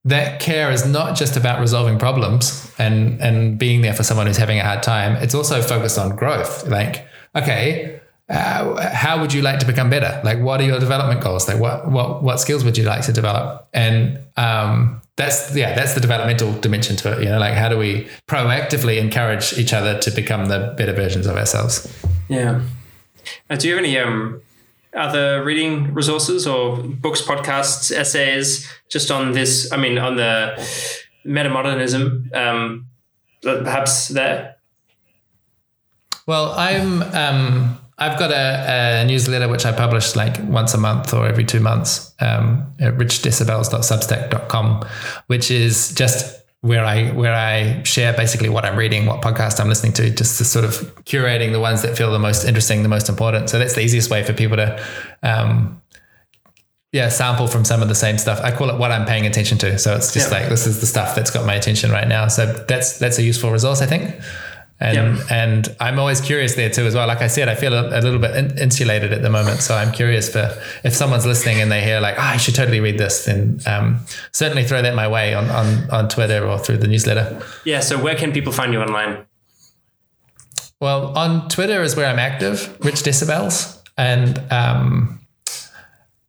that 0.06 0.40
care 0.40 0.70
is 0.70 0.86
not 0.86 1.16
just 1.16 1.38
about 1.38 1.60
resolving 1.60 1.98
problems 1.98 2.72
and 2.78 3.20
and 3.22 3.58
being 3.58 3.82
there 3.82 3.94
for 3.94 4.04
someone 4.04 4.28
who's 4.28 4.38
having 4.38 4.60
a 4.60 4.64
hard 4.64 4.84
time. 4.84 5.16
It's 5.18 5.34
also 5.34 5.62
focused 5.62 5.98
on 5.98 6.16
growth. 6.16 6.68
Like, 6.68 7.08
okay, 7.36 8.00
uh, 8.30 8.90
how 8.94 9.20
would 9.20 9.34
you 9.34 9.42
like 9.42 9.60
to 9.60 9.66
become 9.66 9.90
better? 9.90 10.22
Like, 10.24 10.40
what 10.40 10.62
are 10.62 10.64
your 10.64 10.80
development 10.80 11.22
goals? 11.22 11.48
Like, 11.48 11.60
what 11.60 11.92
what 11.92 12.24
what 12.24 12.40
skills 12.40 12.64
would 12.64 12.78
you 12.78 12.86
like 12.86 13.02
to 13.04 13.12
develop? 13.12 13.68
And 13.74 14.20
um, 14.38 15.02
that's 15.18 15.54
yeah, 15.56 15.76
that's 15.76 15.94
the 15.94 16.00
developmental 16.00 16.54
dimension 16.60 16.96
to 16.98 17.12
it. 17.12 17.24
You 17.24 17.30
know, 17.30 17.40
like 17.40 17.54
how 17.54 17.70
do 17.70 17.78
we 17.78 18.08
proactively 18.28 18.98
encourage 18.98 19.58
each 19.58 19.74
other 19.74 20.00
to 20.00 20.12
become 20.12 20.46
the 20.46 20.74
better 20.78 20.94
versions 20.94 21.28
of 21.28 21.36
ourselves? 21.36 21.88
Yeah. 22.30 22.62
Uh, 23.50 23.56
do 23.56 23.68
you 23.68 23.76
have 23.76 23.84
any 23.84 23.98
um, 23.98 24.42
other 24.96 25.44
reading 25.44 25.94
resources 25.94 26.48
or 26.48 26.78
books, 26.78 27.22
podcasts, 27.22 27.92
essays, 27.92 28.70
just 28.90 29.12
on 29.12 29.34
this? 29.34 29.72
I 29.72 29.78
mean, 29.78 29.98
on 29.98 30.16
the 30.16 30.56
metamodernism, 31.26 32.34
um, 32.36 32.88
perhaps 33.42 34.08
there. 34.08 34.56
Well, 36.26 36.54
I'm. 36.54 37.02
Um, 37.02 37.80
I've 37.98 38.18
got 38.18 38.32
a, 38.32 39.02
a, 39.02 39.06
newsletter 39.06 39.48
which 39.48 39.66
I 39.66 39.72
publish 39.72 40.16
like 40.16 40.38
once 40.46 40.74
a 40.74 40.78
month 40.78 41.14
or 41.14 41.28
every 41.28 41.46
two 41.46 41.60
months 41.60 42.14
um, 42.20 42.66
at 42.80 42.96
richdecibels.substack.com, 42.96 44.88
which 45.28 45.52
is 45.52 45.94
just 45.94 46.42
where 46.62 46.84
I 46.84 47.12
where 47.12 47.34
I 47.34 47.84
share 47.84 48.14
basically 48.14 48.50
what 48.50 48.66
I'm 48.66 48.78
reading, 48.78 49.06
what 49.06 49.22
podcast 49.22 49.60
I'm 49.60 49.70
listening 49.70 49.94
to, 49.94 50.10
just 50.10 50.38
to 50.40 50.46
sort 50.46 50.66
of 50.66 50.74
curating 51.06 51.52
the 51.52 51.60
ones 51.60 51.82
that 51.84 51.96
feel 51.96 52.12
the 52.12 52.20
most 52.20 52.46
interesting, 52.46 52.82
the 52.84 52.90
most 52.90 53.10
important. 53.10 53.50
So 53.50 53.60
that's 53.60 53.76
the 53.76 53.82
easiest 53.82 54.10
way 54.10 54.24
for 54.24 54.34
people 54.34 54.58
to 54.58 54.84
um, 55.22 55.82
yeah, 56.94 57.10
sample 57.10 57.48
from 57.48 57.66
some 57.66 57.82
of 57.82 57.90
the 57.90 57.96
same 57.96 58.18
stuff. 58.18 58.40
I 58.42 58.56
call 58.56 58.70
it 58.70 58.80
what 58.80 58.92
I'm 58.92 59.06
paying 59.06 59.26
attention 59.28 59.58
to. 59.60 59.78
So 59.78 59.96
it's 59.96 60.14
just 60.14 60.32
yeah. 60.32 60.40
like 60.40 60.50
this 60.50 60.66
is 60.66 60.80
the 60.80 60.88
stuff 60.88 61.16
that's 61.16 61.32
got 61.32 61.46
my 61.46 61.56
attention 61.56 61.92
right 61.92 62.08
now. 62.08 62.28
So 62.28 62.46
that's 62.68 62.98
that's 62.98 63.20
a 63.20 63.24
useful 63.24 63.52
resource, 63.52 63.82
I 63.82 63.86
think 63.86 64.20
and 64.80 65.18
yep. 65.18 65.32
and 65.32 65.76
I'm 65.80 66.00
always 66.00 66.20
curious 66.20 66.56
there 66.56 66.70
too 66.70 66.86
as 66.86 66.96
well. 66.96 67.08
Like 67.08 67.22
I 67.22 67.28
said, 67.28 67.48
I 67.48 67.56
feel 67.56 67.74
a, 67.74 68.00
a 68.00 68.02
little 68.02 68.20
bit 68.20 68.36
in, 68.36 68.58
insulated 68.58 69.14
at 69.14 69.22
the 69.22 69.30
moment, 69.30 69.62
so 69.62 69.76
I'm 69.76 69.92
curious 69.92 70.30
for 70.30 70.56
if 70.84 70.94
someone's 70.94 71.26
listening 71.26 71.62
and 71.62 71.72
they 71.72 71.82
hear 71.82 72.00
like, 72.00 72.16
oh, 72.18 72.22
I 72.22 72.38
should 72.38 72.56
totally 72.56 72.80
read 72.80 72.98
this, 72.98 73.26
then 73.26 73.60
um, 73.66 74.00
certainly 74.32 74.64
throw 74.64 74.82
that 74.82 74.96
my 74.96 75.08
way 75.08 75.34
on, 75.34 75.50
on 75.50 75.90
on 75.90 76.10
Twitter 76.10 76.46
or 76.48 76.60
through 76.60 76.78
the 76.78 76.88
newsletter. 76.88 77.42
Yeah. 77.64 77.80
So 77.80 78.02
where 78.02 78.16
can 78.16 78.32
people 78.32 78.52
find 78.52 78.74
you 78.74 78.82
online? 78.82 79.26
Well, 80.80 81.18
on 81.18 81.48
Twitter 81.48 81.82
is 81.82 81.96
where 81.96 82.08
I'm 82.08 82.20
active, 82.20 82.78
Rich 82.84 83.04
Decibels, 83.04 83.82
and 83.98 84.38
um, 84.52 85.22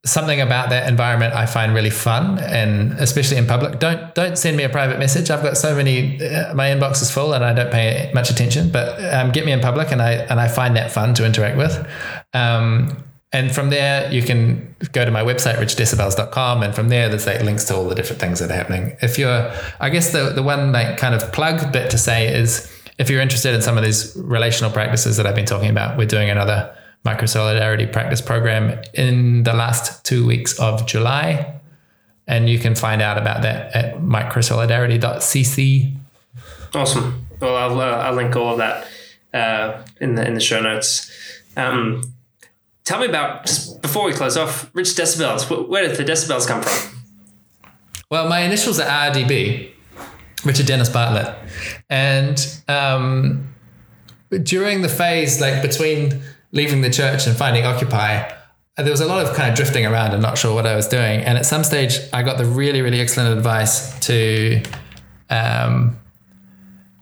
something 0.05 0.40
about 0.40 0.70
that 0.70 0.89
environment 0.89 1.35
I 1.35 1.47
find 1.47 1.74
really 1.74 1.90
fun, 1.90 2.39
and 2.39 2.93
especially 2.94 3.39
in 3.39 3.47
public. 3.47 3.78
Don't 3.78 4.14
don't 4.14 4.36
send 4.36 4.56
me 4.56 4.62
a 4.62 4.68
private 4.68 4.98
message. 4.98 5.31
I've 5.31 5.43
got 5.43 5.56
so 5.56 5.74
many. 5.74 6.22
Uh, 6.22 6.55
my 6.55 6.68
inbox 6.68 7.02
is 7.02 7.10
full, 7.10 7.32
and 7.32 7.44
I 7.44 7.55
don't 7.55 7.72
pay 7.72 8.10
much 8.14 8.31
attention. 8.31 8.70
But 8.70 9.02
um, 9.14 9.32
get 9.32 9.44
me 9.47 9.52
in 9.52 9.60
public, 9.60 9.90
and 9.90 10.02
I 10.02 10.12
and 10.12 10.39
I 10.39 10.48
find 10.48 10.76
that 10.76 10.90
fun 10.90 11.14
to 11.14 11.26
interact 11.26 11.56
with. 11.56 11.86
Um, 12.35 13.05
and 13.32 13.52
from 13.52 13.70
there, 13.70 14.12
you 14.12 14.22
can 14.22 14.76
go 14.93 15.05
to 15.05 15.10
my 15.10 15.22
website, 15.22 15.56
richdecibels.com. 15.56 16.62
And 16.62 16.72
from 16.72 16.89
there, 16.89 17.09
there's 17.09 17.26
like 17.26 17.43
links 17.43 17.64
to 17.64 17.74
all 17.74 17.89
the 17.89 17.94
different 17.97 18.20
things 18.20 18.39
that 18.39 18.48
are 18.48 18.55
happening. 18.55 18.97
If 19.02 19.18
you're, 19.18 19.52
I 19.81 19.90
guess 19.90 20.12
the, 20.12 20.31
the 20.31 20.43
one 20.43 20.70
like 20.70 20.98
kind 20.98 21.16
of 21.16 21.32
plug 21.32 21.72
bit 21.72 21.90
to 21.90 21.98
say 21.98 22.32
is 22.32 22.70
if 22.97 23.10
you're 23.10 23.20
interested 23.20 23.52
in 23.52 23.60
some 23.60 23.76
of 23.76 23.82
these 23.82 24.14
relational 24.14 24.70
practices 24.70 25.16
that 25.16 25.26
I've 25.26 25.35
been 25.35 25.47
talking 25.47 25.68
about, 25.68 25.98
we're 25.98 26.06
doing 26.06 26.31
another 26.31 26.76
micro 27.05 27.26
solidarity 27.26 27.86
practice 27.86 28.20
program 28.20 28.82
in 28.94 29.43
the 29.43 29.52
last 29.52 30.05
two 30.05 30.26
weeks 30.26 30.59
of 30.59 30.86
July. 30.86 31.60
And 32.26 32.48
you 32.48 32.59
can 32.59 32.74
find 32.74 33.02
out 33.02 33.18
about 33.18 33.43
that 33.43 33.76
at 33.76 33.97
microsolidarity.cc. 33.98 35.97
Awesome. 36.74 37.26
Well, 37.40 37.56
I'll, 37.56 37.81
uh, 37.81 37.85
I'll 37.85 38.14
link 38.14 38.35
all 38.35 38.52
of 38.52 38.59
that 38.59 38.89
uh, 39.35 39.82
in 40.01 40.14
the 40.14 40.26
in 40.26 40.35
the 40.35 40.40
show 40.40 40.60
notes. 40.60 41.10
Um, 41.56 42.14
tell 42.85 43.01
me 43.01 43.06
about 43.06 43.44
just 43.47 43.82
before 43.82 44.06
we 44.06 44.12
close 44.12 44.36
off, 44.36 44.70
Rich 44.74 44.90
Decibels. 44.90 45.68
Where 45.68 45.86
did 45.86 45.97
the 45.97 46.05
decibels 46.05 46.47
come 46.47 46.62
from? 46.62 46.98
Well, 48.10 48.28
my 48.28 48.40
initials 48.40 48.78
are 48.78 48.86
RDB, 48.86 49.70
Richard 50.44 50.66
Dennis 50.66 50.89
Bartlett, 50.89 51.36
and 51.90 52.62
um, 52.68 53.55
during 54.43 54.82
the 54.82 54.89
phase 54.89 55.40
like 55.40 55.62
between 55.62 56.22
leaving 56.55 56.81
the 56.81 56.90
church 56.90 57.26
and 57.26 57.36
finding 57.36 57.66
Occupy, 57.66 58.32
there 58.76 58.90
was 58.90 59.01
a 59.01 59.06
lot 59.06 59.24
of 59.24 59.36
kind 59.36 59.51
of 59.51 59.56
drifting 59.56 59.85
around 59.85 60.12
and 60.12 60.22
not 60.22 60.39
sure 60.39 60.55
what 60.55 60.66
I 60.66 60.74
was 60.74 60.89
doing. 60.89 61.20
And 61.20 61.36
at 61.36 61.44
some 61.44 61.62
stage, 61.62 61.98
I 62.12 62.22
got 62.22 62.39
the 62.39 62.47
really, 62.47 62.81
really 62.81 63.01
excellent 63.01 63.36
advice 63.36 63.98
to, 64.06 64.62
um, 65.31 65.98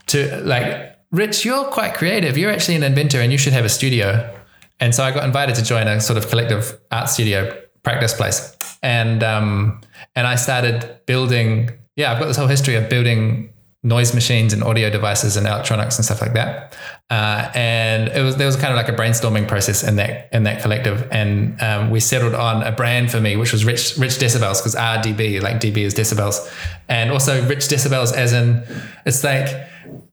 to 0.09 0.43
like, 0.43 0.99
Rich, 1.13 1.45
you're 1.45 1.65
quite 1.65 1.95
creative. 1.95 2.39
You're 2.39 2.51
actually 2.51 2.77
an 2.77 2.83
inventor 2.83 3.21
and 3.21 3.31
you 3.31 3.39
should 3.39 3.53
have 3.53 3.67
a 3.67 3.69
studio. 3.69 4.35
And 4.81 4.95
so 4.95 5.05
I 5.05 5.13
got 5.13 5.25
invited 5.25 5.55
to 5.57 5.63
join 5.63 5.87
a 5.87 6.01
sort 6.01 6.17
of 6.17 6.29
collective 6.29 6.79
art 6.91 7.11
studio 7.11 7.55
practice 7.83 8.15
place. 8.15 8.57
And, 8.83 9.23
um, 9.23 9.81
and 10.17 10.27
I 10.27 10.37
started 10.37 11.01
building, 11.07 11.71
yeah, 11.97 12.13
I've 12.13 12.19
got 12.19 12.27
this 12.27 12.37
whole 12.39 12.49
history 12.49 12.77
of 12.77 12.89
building 12.89 13.53
noise 13.85 14.15
machines 14.15 14.53
and 14.53 14.63
audio 14.63 14.89
devices 14.91 15.37
and 15.37 15.47
electronics 15.47 15.99
and 15.99 16.05
stuff 16.05 16.21
like 16.21 16.35
that. 16.35 16.77
Uh, 17.11 17.51
and 17.55 18.09
it 18.09 18.23
was 18.23 18.37
there 18.37 18.47
was 18.47 18.57
kind 18.57 18.73
of 18.73 18.77
like 18.77 18.89
a 18.89 18.93
brainstorming 18.93 19.47
process 19.47 19.83
in 19.83 19.97
that 19.97 20.29
in 20.33 20.45
that 20.45 20.63
collective, 20.63 21.07
and 21.11 21.61
um, 21.61 21.91
we 21.91 22.01
settled 22.01 22.35
on 22.35 22.63
a 22.63 22.73
brand 22.73 23.11
for 23.11 23.21
me, 23.21 23.37
which 23.37 23.53
was 23.53 23.65
Rich 23.65 23.99
Rich 23.99 24.13
Decibels, 24.13 24.61
because 24.61 24.75
RDB 24.75 25.43
like 25.43 25.57
DB 25.57 25.79
is 25.79 25.95
decibels, 25.95 26.51
and 26.89 27.11
also 27.11 27.47
Rich 27.47 27.69
Decibels 27.69 28.15
as 28.15 28.33
in 28.33 28.63
it's 29.05 29.25
like 29.25 29.49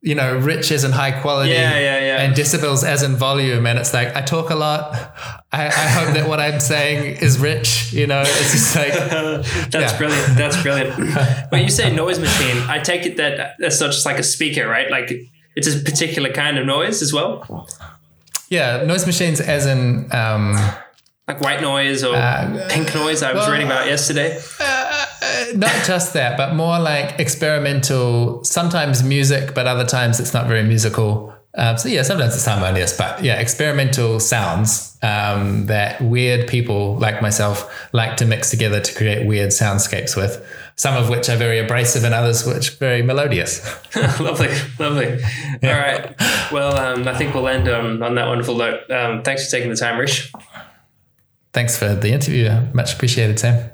you 0.02 0.16
know, 0.16 0.38
rich 0.38 0.72
as 0.72 0.84
in 0.86 0.92
high 0.92 1.12
quality, 1.12 1.52
Yeah, 1.52 1.78
yeah, 1.78 2.00
yeah. 2.00 2.22
and 2.22 2.34
decibels 2.34 2.86
as 2.86 3.04
in 3.04 3.16
volume. 3.18 3.68
And 3.68 3.78
it's 3.78 3.94
like 3.94 4.16
I 4.16 4.22
talk 4.22 4.50
a 4.50 4.56
lot. 4.56 4.94
I, 5.52 5.66
I 5.66 5.70
hope 5.70 6.14
that 6.14 6.28
what 6.30 6.40
I'm 6.40 6.60
saying 6.62 7.18
is 7.18 7.38
rich. 7.38 7.92
You 7.92 8.08
know, 8.08 8.22
it's 8.26 8.52
just 8.54 8.76
like 8.78 8.94
That's 8.94 9.74
Yeah. 9.74 9.98
brilliant. 9.98 10.38
That's 10.38 10.62
brilliant. 10.62 10.94
when 11.52 11.64
you 11.64 11.70
say 11.70 11.94
noise 11.94 12.18
machine, 12.20 12.58
I 12.70 12.80
take 12.80 13.06
it 13.06 13.18
that 13.18 13.56
that's 13.60 13.82
not 13.82 13.88
just 13.92 14.06
like 14.06 14.20
a 14.20 14.24
speaker, 14.24 14.68
right? 14.70 14.90
Like 14.90 15.12
it's 15.56 15.68
a 15.68 15.80
particular 15.80 16.32
kind 16.32 16.58
of 16.58 16.66
noise 16.66 17.02
as 17.02 17.12
well, 17.12 17.68
yeah, 18.50 18.84
noise 18.84 19.06
machines 19.06 19.42
as 19.42 19.66
in. 19.66 20.08
Um, 20.14 20.56
like 21.28 21.42
white 21.42 21.62
noise 21.62 22.04
or 22.04 22.14
pink 22.70 22.96
noise. 22.96 23.22
I 23.22 23.34
was 23.34 23.42
well, 23.44 23.52
reading 23.52 23.68
about 23.68 23.86
yesterday. 23.86 24.40
Not 25.56 25.86
just 25.86 26.14
that, 26.14 26.38
but 26.38 26.56
more 26.56 26.80
like 26.80 27.20
experimental, 27.20 28.44
sometimes 28.44 29.04
music, 29.04 29.54
but 29.54 29.68
other 29.68 29.86
times 29.86 30.20
it's 30.20 30.34
not 30.34 30.48
very 30.48 30.64
musical. 30.64 31.34
Um, 31.56 31.78
so 31.78 31.90
yeah, 31.90 32.04
sometimes 32.04 32.36
it's 32.36 32.46
harmonious, 32.46 32.96
but 32.96 33.24
yeah, 33.24 33.40
experimental 33.40 34.20
sounds 34.20 34.98
um, 35.02 35.66
that 35.66 36.00
weird 36.02 36.48
people 36.48 36.96
like 36.98 37.22
myself 37.22 37.70
like 37.91 38.18
to 38.18 38.26
mix 38.26 38.50
together 38.50 38.80
to 38.80 38.96
create 38.96 39.28
weird 39.28 39.50
soundscapes 39.50 40.16
with. 40.16 40.46
Some 40.76 40.96
of 40.96 41.10
which 41.10 41.28
are 41.28 41.36
very 41.36 41.60
abrasive, 41.60 42.06
and 42.06 42.14
others 42.14 42.46
which 42.46 42.78
very 42.78 43.02
melodious. 43.02 43.66
lovely, 44.20 44.50
lovely. 44.80 45.22
All 45.64 45.78
right. 45.78 46.16
Well, 46.52 46.78
um, 46.78 47.06
I 47.08 47.18
think 47.18 47.34
we'll 47.34 47.50
end 47.50 47.68
on, 47.68 48.02
on 48.02 48.16
that 48.16 48.28
wonderful 48.28 48.56
note. 48.56 48.90
Um, 48.90 49.24
thanks 49.24 49.46
for 49.46 49.52
taking 49.52 49.70
the 49.70 49.76
time, 49.76 50.00
Rich. 50.00 50.32
Thanks 51.52 51.78
for 51.78 51.96
the 51.96 52.14
interview. 52.14 52.50
Much 52.74 52.94
appreciated, 52.94 53.40
Sam. 53.40 53.72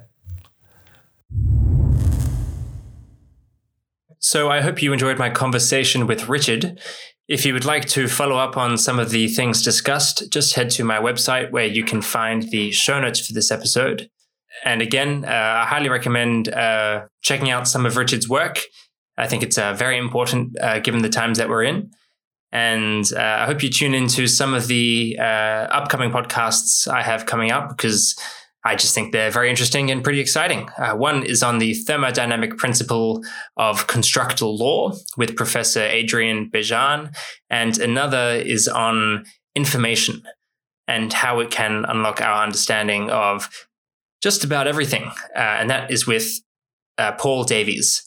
So 4.26 4.50
I 4.50 4.62
hope 4.62 4.82
you 4.82 4.92
enjoyed 4.92 5.20
my 5.20 5.30
conversation 5.30 6.08
with 6.08 6.28
Richard. 6.28 6.80
If 7.28 7.46
you 7.46 7.54
would 7.54 7.64
like 7.64 7.86
to 7.90 8.08
follow 8.08 8.38
up 8.38 8.58
on 8.58 8.76
some 8.76 8.98
of 8.98 9.12
the 9.12 9.28
things 9.28 9.62
discussed, 9.62 10.32
just 10.32 10.56
head 10.56 10.72
to 10.72 10.84
my 10.84 10.98
website 10.98 11.52
where 11.52 11.68
you 11.68 11.84
can 11.84 12.02
find 12.02 12.42
the 12.50 12.72
show 12.72 13.00
notes 13.00 13.20
for 13.20 13.34
this 13.34 13.52
episode. 13.52 14.10
And 14.64 14.82
again, 14.82 15.26
uh, 15.26 15.28
I 15.28 15.66
highly 15.68 15.90
recommend 15.90 16.50
uh, 16.50 17.06
checking 17.22 17.52
out 17.52 17.68
some 17.68 17.86
of 17.86 17.98
Richard's 17.98 18.28
work. 18.28 18.62
I 19.16 19.28
think 19.28 19.44
it's 19.44 19.60
uh, 19.60 19.74
very 19.74 19.96
important 19.96 20.60
uh, 20.60 20.80
given 20.80 21.04
the 21.04 21.10
times 21.10 21.38
that 21.38 21.48
we're 21.48 21.64
in. 21.64 21.92
And 22.52 23.08
uh, 23.16 23.20
I 23.42 23.46
hope 23.46 23.62
you 23.62 23.70
tune 23.70 23.94
into 23.94 24.26
some 24.26 24.56
of 24.56 24.66
the 24.66 25.18
uh, 25.20 25.68
upcoming 25.70 26.10
podcasts 26.10 26.88
I 26.92 27.04
have 27.04 27.28
coming 27.28 27.52
up 27.52 27.70
because 27.70 28.16
I 28.66 28.76
just 28.76 28.96
think 28.96 29.12
they're 29.12 29.30
very 29.30 29.50
interesting 29.50 29.92
and 29.92 30.04
pretty 30.04 30.20
exciting. 30.20 30.68
Uh, 30.78 30.96
one 30.96 31.24
is 31.24 31.44
on 31.44 31.60
the 31.60 31.74
thermodynamic 31.86 32.58
principle 32.58 33.24
of 33.58 33.86
constructal 33.86 34.58
law 34.58 34.94
with 35.18 35.36
Professor 35.36 35.84
Adrian 35.84 36.50
Bejan, 36.50 37.16
and 37.50 37.78
another 37.78 38.32
is 38.32 38.68
on 38.68 39.26
information 39.56 40.24
and 40.88 41.14
how 41.14 41.40
it 41.40 41.52
can 41.52 41.86
unlock 41.88 42.22
our 42.22 42.44
understanding 42.44 43.10
of 43.12 43.50
just 44.22 44.44
about 44.44 44.68
everything. 44.68 45.12
Uh, 45.36 45.40
and 45.40 45.70
that 45.70 45.92
is 45.92 46.08
with 46.08 46.42
uh, 46.98 47.12
Paul 47.14 47.44
Davies. 47.44 48.04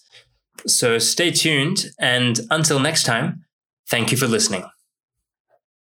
So 0.66 0.98
stay 0.98 1.30
tuned, 1.30 1.86
and 2.00 2.40
until 2.50 2.80
next 2.80 3.04
time, 3.04 3.44
thank 3.88 4.10
you 4.10 4.16
for 4.16 4.26
listening. 4.26 4.64